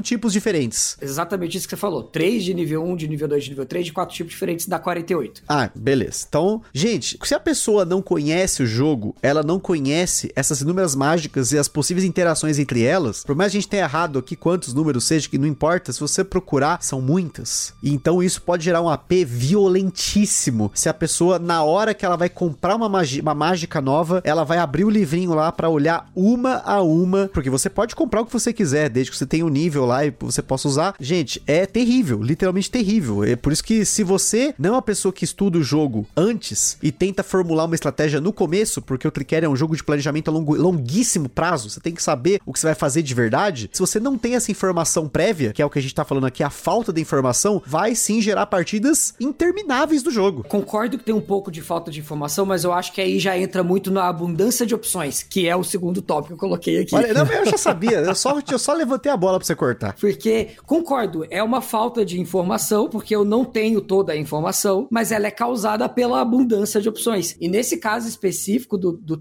tipos 0.00 0.32
diferentes. 0.32 0.96
Exatamente 1.00 1.56
isso 1.56 1.66
que 1.66 1.74
você 1.74 1.80
falou. 1.80 2.02
3 2.02 2.44
de 2.44 2.54
nível 2.54 2.84
1, 2.84 2.96
de 2.96 3.08
nível 3.08 3.28
2, 3.28 3.44
de 3.44 3.50
nível 3.50 3.66
3, 3.66 3.86
de 3.86 3.92
quatro 3.92 4.14
tipos 4.14 4.32
diferentes 4.32 4.66
dá 4.66 4.78
48. 4.78 5.42
Ah, 5.48 5.70
beleza. 5.74 6.26
Então, 6.28 6.62
gente, 6.72 7.18
se 7.22 7.34
a 7.34 7.40
pessoa 7.40 7.84
não 7.84 8.02
conhece 8.02 8.62
o 8.62 8.66
jogo, 8.66 9.14
ela 9.22 9.42
não 9.42 9.58
conhece 9.58 9.97
conhece 9.98 10.30
essas 10.36 10.60
inúmeras 10.60 10.94
mágicas 10.94 11.50
e 11.50 11.58
as 11.58 11.66
possíveis 11.66 12.04
interações 12.06 12.58
entre 12.58 12.84
elas, 12.84 13.24
por 13.24 13.34
mais 13.34 13.50
a 13.50 13.54
gente 13.54 13.68
tenha 13.68 13.82
errado 13.82 14.18
aqui 14.18 14.36
quantos 14.36 14.72
números 14.72 15.04
seja, 15.04 15.28
que 15.28 15.38
não 15.38 15.46
importa, 15.46 15.92
se 15.92 15.98
você 15.98 16.22
procurar, 16.22 16.80
são 16.80 17.00
muitas. 17.00 17.74
E 17.82 17.92
então 17.92 18.22
isso 18.22 18.40
pode 18.42 18.64
gerar 18.64 18.80
um 18.80 18.88
AP 18.88 19.10
violentíssimo. 19.26 20.70
Se 20.74 20.88
a 20.88 20.94
pessoa, 20.94 21.38
na 21.38 21.64
hora 21.64 21.94
que 21.94 22.04
ela 22.04 22.16
vai 22.16 22.28
comprar 22.28 22.76
uma, 22.76 22.86
uma 22.86 23.34
mágica 23.34 23.80
nova, 23.80 24.20
ela 24.24 24.44
vai 24.44 24.58
abrir 24.58 24.84
o 24.84 24.90
livrinho 24.90 25.34
lá 25.34 25.50
para 25.50 25.68
olhar 25.68 26.08
uma 26.14 26.62
a 26.64 26.80
uma, 26.80 27.28
porque 27.32 27.50
você 27.50 27.68
pode 27.68 27.96
comprar 27.96 28.20
o 28.20 28.26
que 28.26 28.32
você 28.32 28.52
quiser, 28.52 28.88
desde 28.88 29.10
que 29.10 29.18
você 29.18 29.26
tenha 29.26 29.44
um 29.44 29.50
nível 29.50 29.84
lá 29.84 30.04
e 30.04 30.14
você 30.20 30.42
possa 30.42 30.68
usar. 30.68 30.94
Gente, 31.00 31.42
é 31.46 31.66
terrível, 31.66 32.22
literalmente 32.22 32.70
terrível. 32.70 33.24
É 33.24 33.34
por 33.34 33.52
isso 33.52 33.64
que 33.64 33.84
se 33.84 34.04
você 34.04 34.54
não 34.58 34.70
é 34.70 34.72
uma 34.74 34.82
pessoa 34.82 35.12
que 35.12 35.24
estuda 35.24 35.58
o 35.58 35.62
jogo 35.62 36.06
antes 36.16 36.78
e 36.82 36.92
tenta 36.92 37.22
formular 37.22 37.64
uma 37.64 37.74
estratégia 37.74 38.20
no 38.20 38.32
começo, 38.32 38.80
porque 38.80 39.08
o 39.08 39.10
Tricker 39.10 39.42
é 39.44 39.48
um 39.48 39.56
jogo 39.56 39.74
de 39.74 39.87
planejamento 39.88 40.28
a 40.28 40.32
longo, 40.32 40.54
longuíssimo 40.54 41.30
prazo, 41.30 41.70
você 41.70 41.80
tem 41.80 41.94
que 41.94 42.02
saber 42.02 42.40
o 42.44 42.52
que 42.52 42.60
você 42.60 42.66
vai 42.66 42.74
fazer 42.74 43.02
de 43.02 43.14
verdade. 43.14 43.70
Se 43.72 43.80
você 43.80 43.98
não 43.98 44.18
tem 44.18 44.34
essa 44.34 44.50
informação 44.50 45.08
prévia, 45.08 45.52
que 45.54 45.62
é 45.62 45.64
o 45.64 45.70
que 45.70 45.78
a 45.78 45.82
gente 45.82 45.94
tá 45.94 46.04
falando 46.04 46.26
aqui, 46.26 46.42
a 46.42 46.50
falta 46.50 46.92
de 46.92 47.00
informação, 47.00 47.62
vai 47.66 47.94
sim 47.94 48.20
gerar 48.20 48.44
partidas 48.46 49.14
intermináveis 49.18 50.02
do 50.02 50.10
jogo. 50.10 50.44
Concordo 50.44 50.98
que 50.98 51.04
tem 51.04 51.14
um 51.14 51.22
pouco 51.22 51.50
de 51.50 51.62
falta 51.62 51.90
de 51.90 52.00
informação, 52.00 52.44
mas 52.44 52.64
eu 52.64 52.72
acho 52.72 52.92
que 52.92 53.00
aí 53.00 53.18
já 53.18 53.38
entra 53.38 53.62
muito 53.62 53.90
na 53.90 54.06
abundância 54.08 54.66
de 54.66 54.74
opções, 54.74 55.22
que 55.22 55.48
é 55.48 55.56
o 55.56 55.64
segundo 55.64 56.02
tópico 56.02 56.28
que 56.28 56.34
eu 56.34 56.38
coloquei 56.38 56.80
aqui. 56.80 56.94
Olha, 56.94 57.14
não, 57.14 57.24
eu 57.24 57.46
já 57.46 57.56
sabia, 57.56 58.00
eu 58.00 58.14
só, 58.14 58.38
eu 58.50 58.58
só 58.58 58.74
levantei 58.74 59.10
a 59.10 59.16
bola 59.16 59.38
pra 59.38 59.46
você 59.46 59.54
cortar. 59.54 59.94
Porque, 59.94 60.48
concordo, 60.66 61.24
é 61.30 61.42
uma 61.42 61.62
falta 61.62 62.04
de 62.04 62.20
informação, 62.20 62.90
porque 62.90 63.16
eu 63.16 63.24
não 63.24 63.42
tenho 63.44 63.80
toda 63.80 64.12
a 64.12 64.16
informação, 64.16 64.86
mas 64.90 65.10
ela 65.10 65.26
é 65.26 65.30
causada 65.30 65.88
pela 65.88 66.20
abundância 66.20 66.78
de 66.78 66.88
opções. 66.88 67.36
E 67.40 67.48
nesse 67.48 67.78
caso 67.78 68.06
específico 68.06 68.76
do, 68.76 68.92
do 68.92 69.16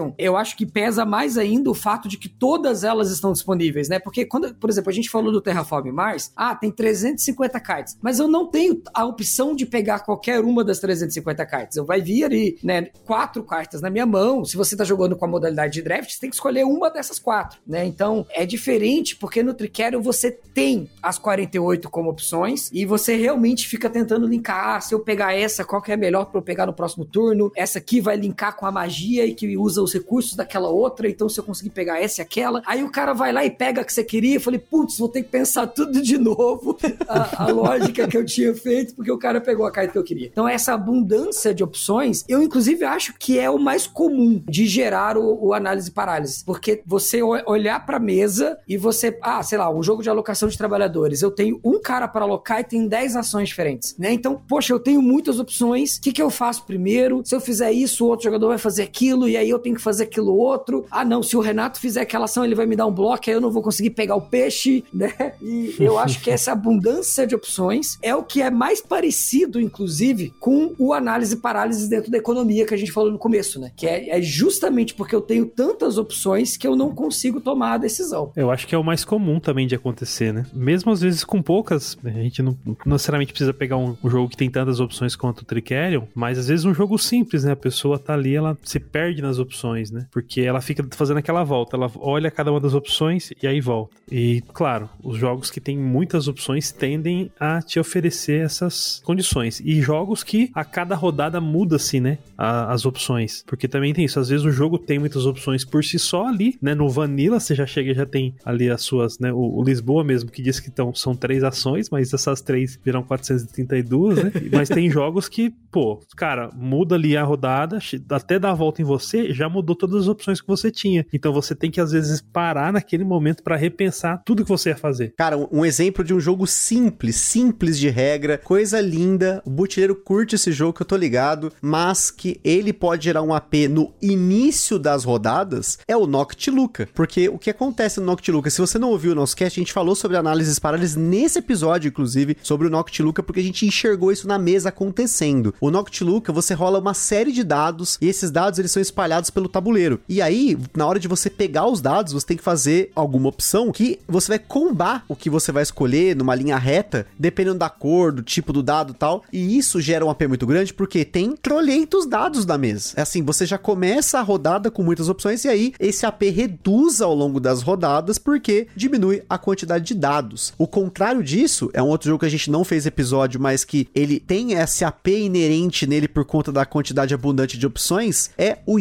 Tricerion, 0.00 0.12
eu 0.18 0.36
acho 0.36 0.56
que 0.56 0.64
pesa 0.64 1.04
mais 1.04 1.36
ainda 1.36 1.70
o 1.70 1.74
fato 1.74 2.08
de 2.08 2.16
que 2.16 2.28
todas 2.28 2.82
elas 2.82 3.10
estão 3.10 3.32
disponíveis, 3.32 3.88
né? 3.88 3.98
Porque 3.98 4.24
quando, 4.24 4.54
por 4.54 4.70
exemplo, 4.70 4.90
a 4.90 4.92
gente 4.92 5.10
falou 5.10 5.30
do 5.30 5.40
Terraform 5.40 5.90
Mars, 5.90 6.32
ah, 6.34 6.54
tem 6.54 6.70
350 6.70 7.60
cards, 7.60 7.98
mas 8.00 8.18
eu 8.18 8.28
não 8.28 8.46
tenho 8.46 8.80
a 8.94 9.04
opção 9.04 9.54
de 9.54 9.66
pegar 9.66 10.00
qualquer 10.00 10.40
uma 10.40 10.64
das 10.64 10.78
350 10.80 11.44
cards. 11.46 11.76
Eu 11.76 11.84
vai 11.84 12.00
vir 12.00 12.24
ali, 12.24 12.58
né, 12.62 12.88
quatro 13.04 13.42
cartas 13.42 13.80
na 13.80 13.90
minha 13.90 14.06
mão. 14.06 14.44
Se 14.44 14.56
você 14.56 14.76
tá 14.76 14.84
jogando 14.84 15.16
com 15.16 15.24
a 15.24 15.28
modalidade 15.28 15.74
de 15.74 15.82
draft, 15.82 16.10
você 16.10 16.20
tem 16.20 16.30
que 16.30 16.36
escolher 16.36 16.64
uma 16.64 16.90
dessas 16.90 17.18
quatro, 17.18 17.60
né? 17.66 17.84
Então, 17.84 18.26
é 18.30 18.46
diferente 18.46 19.16
porque 19.16 19.42
no 19.42 19.54
Tricerion 19.54 20.00
você 20.00 20.30
tem 20.30 20.88
as 21.02 21.18
48 21.18 21.90
como 21.90 22.10
opções 22.10 22.70
e 22.72 22.84
você 22.86 23.16
realmente 23.16 23.68
fica 23.68 23.90
tentando 23.90 24.26
linkar, 24.26 24.76
ah, 24.76 24.80
se 24.80 24.94
eu 24.94 25.00
pegar 25.00 25.34
essa, 25.34 25.64
qual 25.64 25.82
que 25.82 25.92
é 25.92 25.96
melhor 25.96 26.26
para 26.26 26.38
eu 26.38 26.42
pegar 26.42 26.66
no 26.66 26.72
próximo 26.72 27.04
turno? 27.04 27.52
Essa 27.56 27.78
aqui 27.78 28.00
vai 28.00 28.16
linkar 28.16 28.56
com 28.56 28.66
a 28.66 28.72
magia 28.72 29.26
e 29.26 29.34
que 29.34 29.56
usa 29.56 29.82
os 29.90 29.94
recursos 29.94 30.34
daquela 30.34 30.68
outra, 30.68 31.08
então 31.08 31.28
se 31.28 31.38
eu 31.38 31.44
conseguir 31.44 31.70
pegar 31.70 32.00
essa 32.00 32.20
e 32.20 32.22
aquela, 32.22 32.62
aí 32.66 32.82
o 32.82 32.90
cara 32.90 33.12
vai 33.12 33.32
lá 33.32 33.44
e 33.44 33.50
pega 33.50 33.82
a 33.82 33.84
que 33.84 33.92
você 33.92 34.04
queria, 34.04 34.36
eu 34.36 34.40
falei, 34.40 34.58
putz, 34.58 34.98
vou 34.98 35.08
ter 35.08 35.22
que 35.22 35.28
pensar 35.28 35.66
tudo 35.66 36.00
de 36.00 36.16
novo, 36.16 36.78
a, 37.08 37.44
a 37.44 37.46
lógica 37.48 38.06
que 38.06 38.16
eu 38.16 38.24
tinha 38.24 38.54
feito, 38.54 38.94
porque 38.94 39.10
o 39.10 39.18
cara 39.18 39.40
pegou 39.40 39.66
a 39.66 39.70
carta 39.70 39.92
que 39.92 39.98
eu 39.98 40.04
queria. 40.04 40.28
Então 40.28 40.48
essa 40.48 40.72
abundância 40.72 41.52
de 41.52 41.62
opções, 41.62 42.24
eu 42.28 42.42
inclusive 42.42 42.84
acho 42.84 43.14
que 43.18 43.38
é 43.38 43.50
o 43.50 43.58
mais 43.58 43.86
comum 43.86 44.42
de 44.48 44.66
gerar 44.66 45.16
o, 45.16 45.46
o 45.46 45.54
análise 45.54 45.90
parálise, 45.90 46.44
porque 46.44 46.82
você 46.86 47.22
olhar 47.22 47.84
para 47.84 47.98
mesa 47.98 48.58
e 48.68 48.76
você, 48.76 49.16
ah, 49.22 49.42
sei 49.42 49.58
lá, 49.58 49.70
um 49.70 49.82
jogo 49.82 50.02
de 50.02 50.10
alocação 50.10 50.48
de 50.48 50.56
trabalhadores, 50.56 51.22
eu 51.22 51.30
tenho 51.30 51.60
um 51.64 51.80
cara 51.80 52.06
para 52.06 52.24
alocar 52.24 52.60
e 52.60 52.64
tem 52.64 52.86
10 52.86 53.16
ações 53.16 53.48
diferentes, 53.48 53.96
né? 53.98 54.12
Então, 54.12 54.40
poxa, 54.48 54.72
eu 54.72 54.78
tenho 54.78 55.02
muitas 55.02 55.38
opções, 55.38 55.96
o 55.96 56.00
que, 56.00 56.12
que 56.12 56.22
eu 56.22 56.30
faço 56.30 56.64
primeiro? 56.64 57.22
Se 57.24 57.34
eu 57.34 57.40
fizer 57.40 57.72
isso, 57.72 58.04
o 58.04 58.08
outro 58.08 58.24
jogador 58.24 58.48
vai 58.48 58.58
fazer 58.58 58.82
aquilo, 58.82 59.28
e 59.28 59.36
aí 59.36 59.48
eu 59.48 59.58
tenho 59.58 59.74
que 59.74 59.79
fazer 59.80 60.04
aquilo 60.04 60.36
outro. 60.36 60.84
Ah, 60.90 61.04
não, 61.04 61.22
se 61.22 61.36
o 61.36 61.40
Renato 61.40 61.80
fizer 61.80 62.02
aquela 62.02 62.24
ação, 62.26 62.44
ele 62.44 62.54
vai 62.54 62.66
me 62.66 62.76
dar 62.76 62.86
um 62.86 62.92
bloco, 62.92 63.24
aí 63.26 63.34
eu 63.34 63.40
não 63.40 63.50
vou 63.50 63.62
conseguir 63.62 63.90
pegar 63.90 64.16
o 64.16 64.20
peixe, 64.20 64.84
né? 64.92 65.34
E 65.42 65.74
eu 65.78 65.98
acho 65.98 66.20
que 66.20 66.30
essa 66.30 66.52
abundância 66.52 67.26
de 67.26 67.34
opções 67.34 67.98
é 68.02 68.14
o 68.14 68.22
que 68.22 68.42
é 68.42 68.50
mais 68.50 68.80
parecido, 68.80 69.60
inclusive, 69.60 70.32
com 70.38 70.74
o 70.78 70.92
análise 70.92 71.36
parálise 71.36 71.88
dentro 71.88 72.10
da 72.10 72.18
economia 72.18 72.66
que 72.66 72.74
a 72.74 72.76
gente 72.76 72.92
falou 72.92 73.10
no 73.10 73.18
começo, 73.18 73.58
né? 73.58 73.72
Que 73.76 73.86
é, 73.86 74.18
é 74.18 74.22
justamente 74.22 74.94
porque 74.94 75.14
eu 75.14 75.20
tenho 75.20 75.46
tantas 75.46 75.98
opções 75.98 76.56
que 76.56 76.66
eu 76.66 76.76
não 76.76 76.94
consigo 76.94 77.40
tomar 77.40 77.74
a 77.74 77.78
decisão. 77.78 78.32
Eu 78.36 78.50
acho 78.50 78.66
que 78.66 78.74
é 78.74 78.78
o 78.78 78.84
mais 78.84 79.04
comum 79.04 79.40
também 79.40 79.66
de 79.66 79.74
acontecer, 79.74 80.32
né? 80.32 80.46
Mesmo 80.52 80.92
às 80.92 81.00
vezes 81.00 81.24
com 81.24 81.42
poucas, 81.42 81.96
a 82.04 82.10
gente 82.10 82.42
não 82.42 82.56
necessariamente 82.84 83.32
precisa 83.32 83.52
pegar 83.52 83.76
um, 83.76 83.96
um 84.02 84.10
jogo 84.10 84.28
que 84.28 84.36
tem 84.36 84.50
tantas 84.50 84.80
opções 84.80 85.16
quanto 85.16 85.40
o 85.40 85.44
Tricerion, 85.44 86.04
mas 86.14 86.38
às 86.38 86.48
vezes 86.48 86.64
um 86.64 86.74
jogo 86.74 86.98
simples, 86.98 87.44
né? 87.44 87.52
A 87.52 87.56
pessoa 87.56 87.98
tá 87.98 88.14
ali, 88.14 88.34
ela 88.34 88.56
se 88.62 88.78
perde 88.78 89.22
nas 89.22 89.38
opções, 89.38 89.60
né? 89.90 90.06
Porque 90.10 90.40
ela 90.40 90.60
fica 90.60 90.86
fazendo 90.92 91.18
aquela 91.18 91.44
volta, 91.44 91.76
ela 91.76 91.90
olha 91.96 92.30
cada 92.30 92.50
uma 92.50 92.60
das 92.60 92.74
opções 92.74 93.30
e 93.42 93.46
aí 93.46 93.60
volta. 93.60 93.96
E, 94.10 94.42
claro, 94.52 94.88
os 95.02 95.16
jogos 95.16 95.50
que 95.50 95.60
têm 95.60 95.78
muitas 95.78 96.28
opções 96.28 96.72
tendem 96.72 97.30
a 97.38 97.62
te 97.62 97.78
oferecer 97.78 98.44
essas 98.44 99.00
condições. 99.04 99.60
E 99.60 99.80
jogos 99.80 100.22
que 100.24 100.50
a 100.54 100.64
cada 100.64 100.94
rodada 100.94 101.40
muda-se, 101.40 102.00
né? 102.00 102.18
A, 102.36 102.72
as 102.72 102.84
opções. 102.84 103.44
Porque 103.46 103.68
também 103.68 103.92
tem 103.92 104.04
isso, 104.04 104.18
às 104.18 104.28
vezes 104.28 104.44
o 104.44 104.50
jogo 104.50 104.78
tem 104.78 104.98
muitas 104.98 105.26
opções 105.26 105.64
por 105.64 105.84
si 105.84 105.98
só 105.98 106.26
ali, 106.26 106.58
né? 106.60 106.74
No 106.74 106.88
Vanilla 106.88 107.38
você 107.38 107.54
já 107.54 107.66
chega 107.66 107.92
e 107.92 107.94
já 107.94 108.06
tem 108.06 108.34
ali 108.44 108.70
as 108.70 108.82
suas, 108.82 109.18
né? 109.18 109.32
O, 109.32 109.58
o 109.58 109.62
Lisboa 109.62 110.02
mesmo 110.02 110.30
que 110.30 110.42
diz 110.42 110.58
que 110.58 110.70
tão, 110.70 110.94
são 110.94 111.14
três 111.14 111.44
ações, 111.44 111.90
mas 111.90 112.12
essas 112.12 112.40
três 112.40 112.78
viram 112.84 113.02
432, 113.02 114.24
né? 114.24 114.32
mas 114.52 114.68
tem 114.68 114.90
jogos 114.90 115.28
que, 115.28 115.50
pô, 115.70 116.00
cara, 116.16 116.50
muda 116.54 116.94
ali 116.94 117.16
a 117.16 117.22
rodada, 117.22 117.78
até 118.10 118.38
dar 118.38 118.50
a 118.50 118.54
volta 118.54 118.82
em 118.82 118.84
você, 118.84 119.32
já 119.32 119.48
mudou 119.50 119.76
todas 119.76 120.02
as 120.02 120.08
opções 120.08 120.40
que 120.40 120.46
você 120.46 120.70
tinha. 120.70 121.06
Então 121.12 121.32
você 121.32 121.54
tem 121.54 121.70
que 121.70 121.80
às 121.80 121.92
vezes 121.92 122.20
parar 122.20 122.72
naquele 122.72 123.04
momento 123.04 123.42
para 123.42 123.56
repensar 123.56 124.22
tudo 124.24 124.42
que 124.42 124.48
você 124.48 124.70
ia 124.70 124.76
fazer. 124.76 125.14
Cara, 125.16 125.36
um 125.50 125.64
exemplo 125.64 126.04
de 126.04 126.14
um 126.14 126.20
jogo 126.20 126.46
simples, 126.46 127.16
simples 127.16 127.78
de 127.78 127.88
regra, 127.88 128.38
coisa 128.38 128.80
linda. 128.80 129.42
O 129.44 129.50
Butileiro 129.50 129.94
curte 129.94 130.36
esse 130.36 130.52
jogo 130.52 130.72
que 130.72 130.82
eu 130.82 130.86
tô 130.86 130.96
ligado, 130.96 131.52
mas 131.60 132.10
que 132.10 132.40
ele 132.44 132.72
pode 132.72 133.04
gerar 133.04 133.22
um 133.22 133.34
AP 133.34 133.54
no 133.68 133.92
início 134.00 134.78
das 134.78 135.04
rodadas 135.04 135.78
é 135.86 135.96
o 135.96 136.06
Noctiluca. 136.06 136.88
Porque 136.94 137.28
o 137.28 137.38
que 137.38 137.50
acontece 137.50 138.00
no 138.00 138.06
Noctiluca, 138.06 138.50
se 138.50 138.60
você 138.60 138.78
não 138.78 138.90
ouviu 138.90 139.12
o 139.12 139.14
nosso 139.14 139.36
cast, 139.36 139.58
a 139.58 139.62
gente 139.62 139.72
falou 139.72 139.94
sobre 139.94 140.16
análises 140.16 140.58
paralelas 140.58 140.96
nesse 140.96 141.38
episódio, 141.38 141.88
inclusive, 141.88 142.36
sobre 142.42 142.66
o 142.66 142.70
Noctiluca, 142.70 143.22
porque 143.22 143.40
a 143.40 143.42
gente 143.42 143.66
enxergou 143.66 144.12
isso 144.12 144.28
na 144.28 144.38
mesa 144.38 144.68
acontecendo. 144.68 145.54
O 145.60 145.70
Noctiluca, 145.70 146.32
você 146.32 146.54
rola 146.54 146.78
uma 146.78 146.94
série 146.94 147.32
de 147.32 147.42
dados 147.42 147.98
e 148.00 148.08
esses 148.08 148.30
dados 148.30 148.58
eles 148.58 148.70
são 148.70 148.80
espalhados 148.80 149.30
pelo 149.30 149.39
tabuleiro. 149.48 150.00
E 150.08 150.20
aí, 150.20 150.56
na 150.76 150.86
hora 150.86 150.98
de 150.98 151.08
você 151.08 151.28
pegar 151.28 151.66
os 151.66 151.80
dados, 151.80 152.12
você 152.12 152.26
tem 152.26 152.36
que 152.36 152.42
fazer 152.42 152.90
alguma 152.94 153.28
opção 153.28 153.72
que 153.72 153.98
você 154.06 154.28
vai 154.28 154.38
combar 154.38 155.04
o 155.08 155.16
que 155.16 155.30
você 155.30 155.52
vai 155.52 155.62
escolher 155.62 156.16
numa 156.16 156.34
linha 156.34 156.56
reta, 156.56 157.06
dependendo 157.18 157.58
da 157.58 157.68
cor, 157.68 158.12
do 158.12 158.22
tipo 158.22 158.52
do 158.52 158.62
dado 158.62 158.94
tal. 158.94 159.24
E 159.32 159.56
isso 159.56 159.80
gera 159.80 160.04
um 160.04 160.10
AP 160.10 160.22
muito 160.28 160.46
grande 160.46 160.74
porque 160.74 161.04
tem 161.04 161.34
trolhentos 161.36 162.06
dados 162.06 162.44
na 162.46 162.58
mesa. 162.58 162.94
É 162.96 163.02
assim, 163.02 163.22
você 163.22 163.46
já 163.46 163.58
começa 163.58 164.18
a 164.18 164.22
rodada 164.22 164.70
com 164.70 164.82
muitas 164.82 165.08
opções 165.08 165.44
e 165.44 165.48
aí 165.48 165.72
esse 165.78 166.06
AP 166.06 166.22
reduz 166.22 167.00
ao 167.00 167.14
longo 167.14 167.40
das 167.40 167.62
rodadas 167.62 168.18
porque 168.18 168.68
diminui 168.74 169.22
a 169.28 169.38
quantidade 169.38 169.84
de 169.84 169.94
dados. 169.94 170.52
O 170.58 170.66
contrário 170.66 171.22
disso 171.22 171.70
é 171.72 171.82
um 171.82 171.88
outro 171.88 172.08
jogo 172.08 172.20
que 172.20 172.26
a 172.26 172.30
gente 172.30 172.50
não 172.50 172.64
fez 172.64 172.86
episódio, 172.86 173.40
mas 173.40 173.64
que 173.64 173.88
ele 173.94 174.20
tem 174.20 174.52
esse 174.52 174.84
AP 174.84 175.08
inerente 175.08 175.86
nele 175.86 176.08
por 176.08 176.24
conta 176.24 176.52
da 176.52 176.64
quantidade 176.64 177.14
abundante 177.14 177.58
de 177.58 177.66
opções, 177.66 178.30
é 178.36 178.58
o 178.66 178.78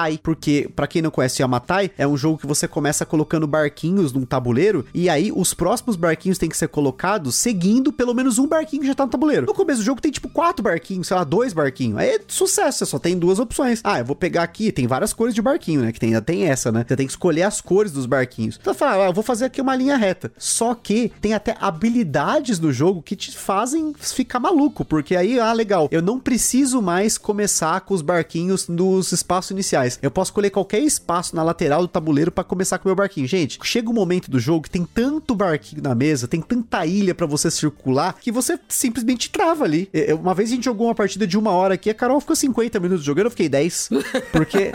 Yamatai, 0.00 0.18
porque 0.22 0.68
para 0.74 0.86
quem 0.86 1.02
não 1.02 1.10
conhece 1.10 1.42
Yamatai, 1.42 1.90
é 1.98 2.06
um 2.06 2.16
jogo 2.16 2.38
que 2.38 2.46
você 2.46 2.66
começa 2.66 3.04
colocando 3.04 3.46
barquinhos 3.46 4.12
num 4.12 4.24
tabuleiro 4.24 4.86
e 4.94 5.08
aí 5.08 5.30
os 5.34 5.52
próximos 5.52 5.96
barquinhos 5.96 6.38
têm 6.38 6.48
que 6.48 6.56
ser 6.56 6.68
colocados 6.68 7.34
seguindo 7.34 7.92
pelo 7.92 8.14
menos 8.14 8.38
um 8.38 8.46
barquinho 8.46 8.82
que 8.82 8.88
já 8.88 8.94
tá 8.94 9.04
no 9.04 9.10
tabuleiro. 9.10 9.46
No 9.46 9.54
começo 9.54 9.80
do 9.80 9.84
jogo 9.84 10.00
tem 10.00 10.10
tipo 10.10 10.28
quatro 10.28 10.62
barquinhos, 10.62 11.08
sei 11.08 11.16
lá, 11.16 11.24
dois 11.24 11.52
barquinhos. 11.52 11.98
Aí 11.98 12.08
é 12.10 12.20
sucesso, 12.26 12.78
você 12.78 12.86
só 12.86 12.98
tem 12.98 13.18
duas 13.18 13.38
opções. 13.38 13.80
Ah, 13.84 13.98
eu 13.98 14.04
vou 14.04 14.16
pegar 14.16 14.42
aqui, 14.42 14.72
tem 14.72 14.86
várias 14.86 15.12
cores 15.12 15.34
de 15.34 15.42
barquinho, 15.42 15.82
né? 15.82 15.92
Que 15.92 16.00
tem, 16.00 16.10
ainda 16.10 16.22
tem 16.22 16.44
essa, 16.44 16.72
né? 16.72 16.84
Você 16.86 16.96
tem 16.96 17.06
que 17.06 17.12
escolher 17.12 17.42
as 17.42 17.60
cores 17.60 17.92
dos 17.92 18.06
barquinhos. 18.06 18.58
Então 18.60 18.74
fala, 18.74 19.04
ah, 19.04 19.08
eu 19.08 19.12
vou 19.12 19.24
fazer 19.24 19.44
aqui 19.46 19.60
uma 19.60 19.76
linha 19.76 19.96
reta. 19.96 20.32
Só 20.38 20.74
que 20.74 21.12
tem 21.20 21.34
até 21.34 21.56
habilidades 21.60 22.58
no 22.58 22.72
jogo 22.72 23.02
que 23.02 23.16
te 23.16 23.36
fazem 23.36 23.94
ficar 24.00 24.40
maluco, 24.40 24.84
porque 24.84 25.16
aí, 25.16 25.38
ah, 25.38 25.52
legal, 25.52 25.88
eu 25.90 26.02
não 26.02 26.18
preciso 26.18 26.80
mais 26.80 27.18
começar 27.18 27.80
com 27.82 27.94
os 27.94 28.02
barquinhos 28.02 28.68
nos 28.68 29.12
espaços 29.12 29.50
iniciais. 29.50 29.89
Eu 30.02 30.10
posso 30.10 30.30
escolher 30.30 30.50
qualquer 30.50 30.80
espaço 30.80 31.34
na 31.34 31.42
lateral 31.42 31.82
do 31.82 31.88
tabuleiro 31.88 32.30
para 32.30 32.44
começar 32.44 32.78
com 32.78 32.84
o 32.84 32.88
meu 32.88 32.96
barquinho. 32.96 33.26
Gente, 33.26 33.58
chega 33.64 33.90
um 33.90 33.94
momento 33.94 34.30
do 34.30 34.38
jogo 34.38 34.62
que 34.62 34.70
tem 34.70 34.84
tanto 34.84 35.34
barquinho 35.34 35.82
na 35.82 35.94
mesa, 35.94 36.28
tem 36.28 36.40
tanta 36.40 36.84
ilha 36.86 37.14
para 37.14 37.26
você 37.26 37.50
circular, 37.50 38.16
que 38.20 38.30
você 38.30 38.58
simplesmente 38.68 39.30
trava 39.30 39.64
ali. 39.64 39.90
Uma 40.20 40.34
vez 40.34 40.50
a 40.50 40.54
gente 40.54 40.64
jogou 40.64 40.86
uma 40.86 40.94
partida 40.94 41.26
de 41.26 41.38
uma 41.38 41.50
hora 41.50 41.74
aqui, 41.74 41.90
a 41.90 41.94
Carol 41.94 42.20
ficou 42.20 42.36
50 42.36 42.78
minutos 42.80 43.04
jogando, 43.04 43.26
eu 43.26 43.30
fiquei 43.30 43.48
10. 43.48 43.90
Porque 44.32 44.72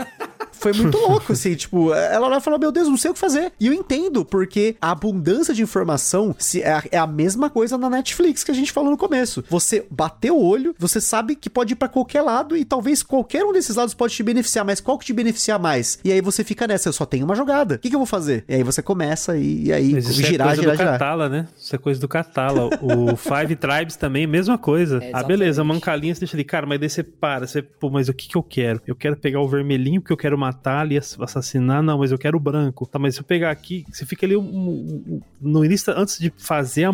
foi 0.58 0.72
muito 0.72 0.96
louco, 0.98 1.32
assim, 1.32 1.54
tipo, 1.54 1.92
ela 1.92 2.26
olhou 2.26 2.38
e 2.38 2.42
falou, 2.42 2.58
meu 2.58 2.72
Deus, 2.72 2.88
não 2.88 2.96
sei 2.96 3.10
o 3.10 3.14
que 3.14 3.20
fazer. 3.20 3.52
E 3.58 3.66
eu 3.66 3.72
entendo, 3.72 4.24
porque 4.24 4.76
a 4.80 4.90
abundância 4.90 5.54
de 5.54 5.62
informação 5.62 6.34
se 6.38 6.62
é, 6.62 6.82
é 6.90 6.98
a 6.98 7.06
mesma 7.06 7.50
coisa 7.50 7.78
na 7.78 7.88
Netflix 7.88 8.44
que 8.44 8.50
a 8.50 8.54
gente 8.54 8.72
falou 8.72 8.90
no 8.90 8.96
começo. 8.96 9.44
Você 9.48 9.86
bateu 9.90 10.36
o 10.36 10.44
olho, 10.44 10.74
você 10.78 11.00
sabe 11.00 11.36
que 11.36 11.50
pode 11.50 11.72
ir 11.72 11.76
para 11.76 11.88
qualquer 11.88 12.22
lado 12.22 12.56
e 12.56 12.64
talvez 12.64 13.02
qualquer 13.02 13.44
um 13.44 13.52
desses 13.52 13.76
lados 13.76 13.94
pode 13.94 14.14
te 14.14 14.22
beneficiar, 14.22 14.64
mas 14.64 14.80
qual 14.80 14.98
que 14.98 15.06
te 15.06 15.12
beneficiar 15.12 15.58
mais? 15.58 15.98
E 16.04 16.12
aí 16.12 16.20
você 16.20 16.42
fica 16.42 16.66
nessa, 16.66 16.88
eu 16.88 16.92
só 16.92 17.04
tenho 17.04 17.24
uma 17.24 17.34
jogada. 17.34 17.76
O 17.76 17.78
que, 17.78 17.88
que 17.88 17.94
eu 17.94 18.00
vou 18.00 18.06
fazer? 18.06 18.44
E 18.48 18.54
aí 18.54 18.62
você 18.62 18.82
começa 18.82 19.36
e, 19.36 19.66
e 19.66 19.72
aí 19.72 19.92
Mas 19.92 20.08
isso 20.08 20.22
girar, 20.22 20.48
é 20.48 20.50
coisa 20.50 20.62
girar, 20.62 20.76
do 20.76 20.78
girar. 20.78 20.92
Catala, 20.98 21.28
né? 21.28 21.48
Isso 21.56 21.74
é 21.74 21.78
coisa 21.78 22.00
do 22.00 22.08
Catala. 22.08 22.68
O 22.80 23.16
Five 23.16 23.56
Tribes 23.56 23.96
também, 23.96 24.26
mesma 24.26 24.58
coisa. 24.58 25.02
É, 25.02 25.10
ah, 25.12 25.22
beleza, 25.22 25.62
mancalinha 25.64 26.14
você 26.14 26.20
deixa 26.20 26.36
ali, 26.36 26.44
cara, 26.44 26.66
mas 26.66 26.80
daí 26.80 26.88
você 26.88 27.02
para, 27.02 27.46
você, 27.46 27.62
pô, 27.62 27.90
mas 27.90 28.08
o 28.08 28.14
que 28.14 28.28
que 28.28 28.36
eu 28.36 28.42
quero? 28.42 28.80
Eu 28.86 28.94
quero 28.94 29.16
pegar 29.16 29.40
o 29.40 29.48
vermelhinho 29.48 30.00
porque 30.00 30.12
eu 30.12 30.16
quero 30.16 30.38
matar 30.46 30.80
ali, 30.80 30.96
ass- 30.96 31.16
assassinar, 31.20 31.82
não, 31.82 31.98
mas 31.98 32.12
eu 32.12 32.18
quero 32.18 32.36
o 32.36 32.40
branco. 32.40 32.86
Tá, 32.86 32.98
mas 32.98 33.14
se 33.14 33.20
eu 33.20 33.24
pegar 33.24 33.50
aqui, 33.50 33.84
você 33.90 34.04
fica 34.06 34.24
ali 34.26 34.36
um- 34.36 34.42
um- 34.42 35.20
no 35.40 35.64
início, 35.64 35.92
antes 35.96 36.18
de 36.18 36.32
fazer 36.36 36.84
a 36.84 36.92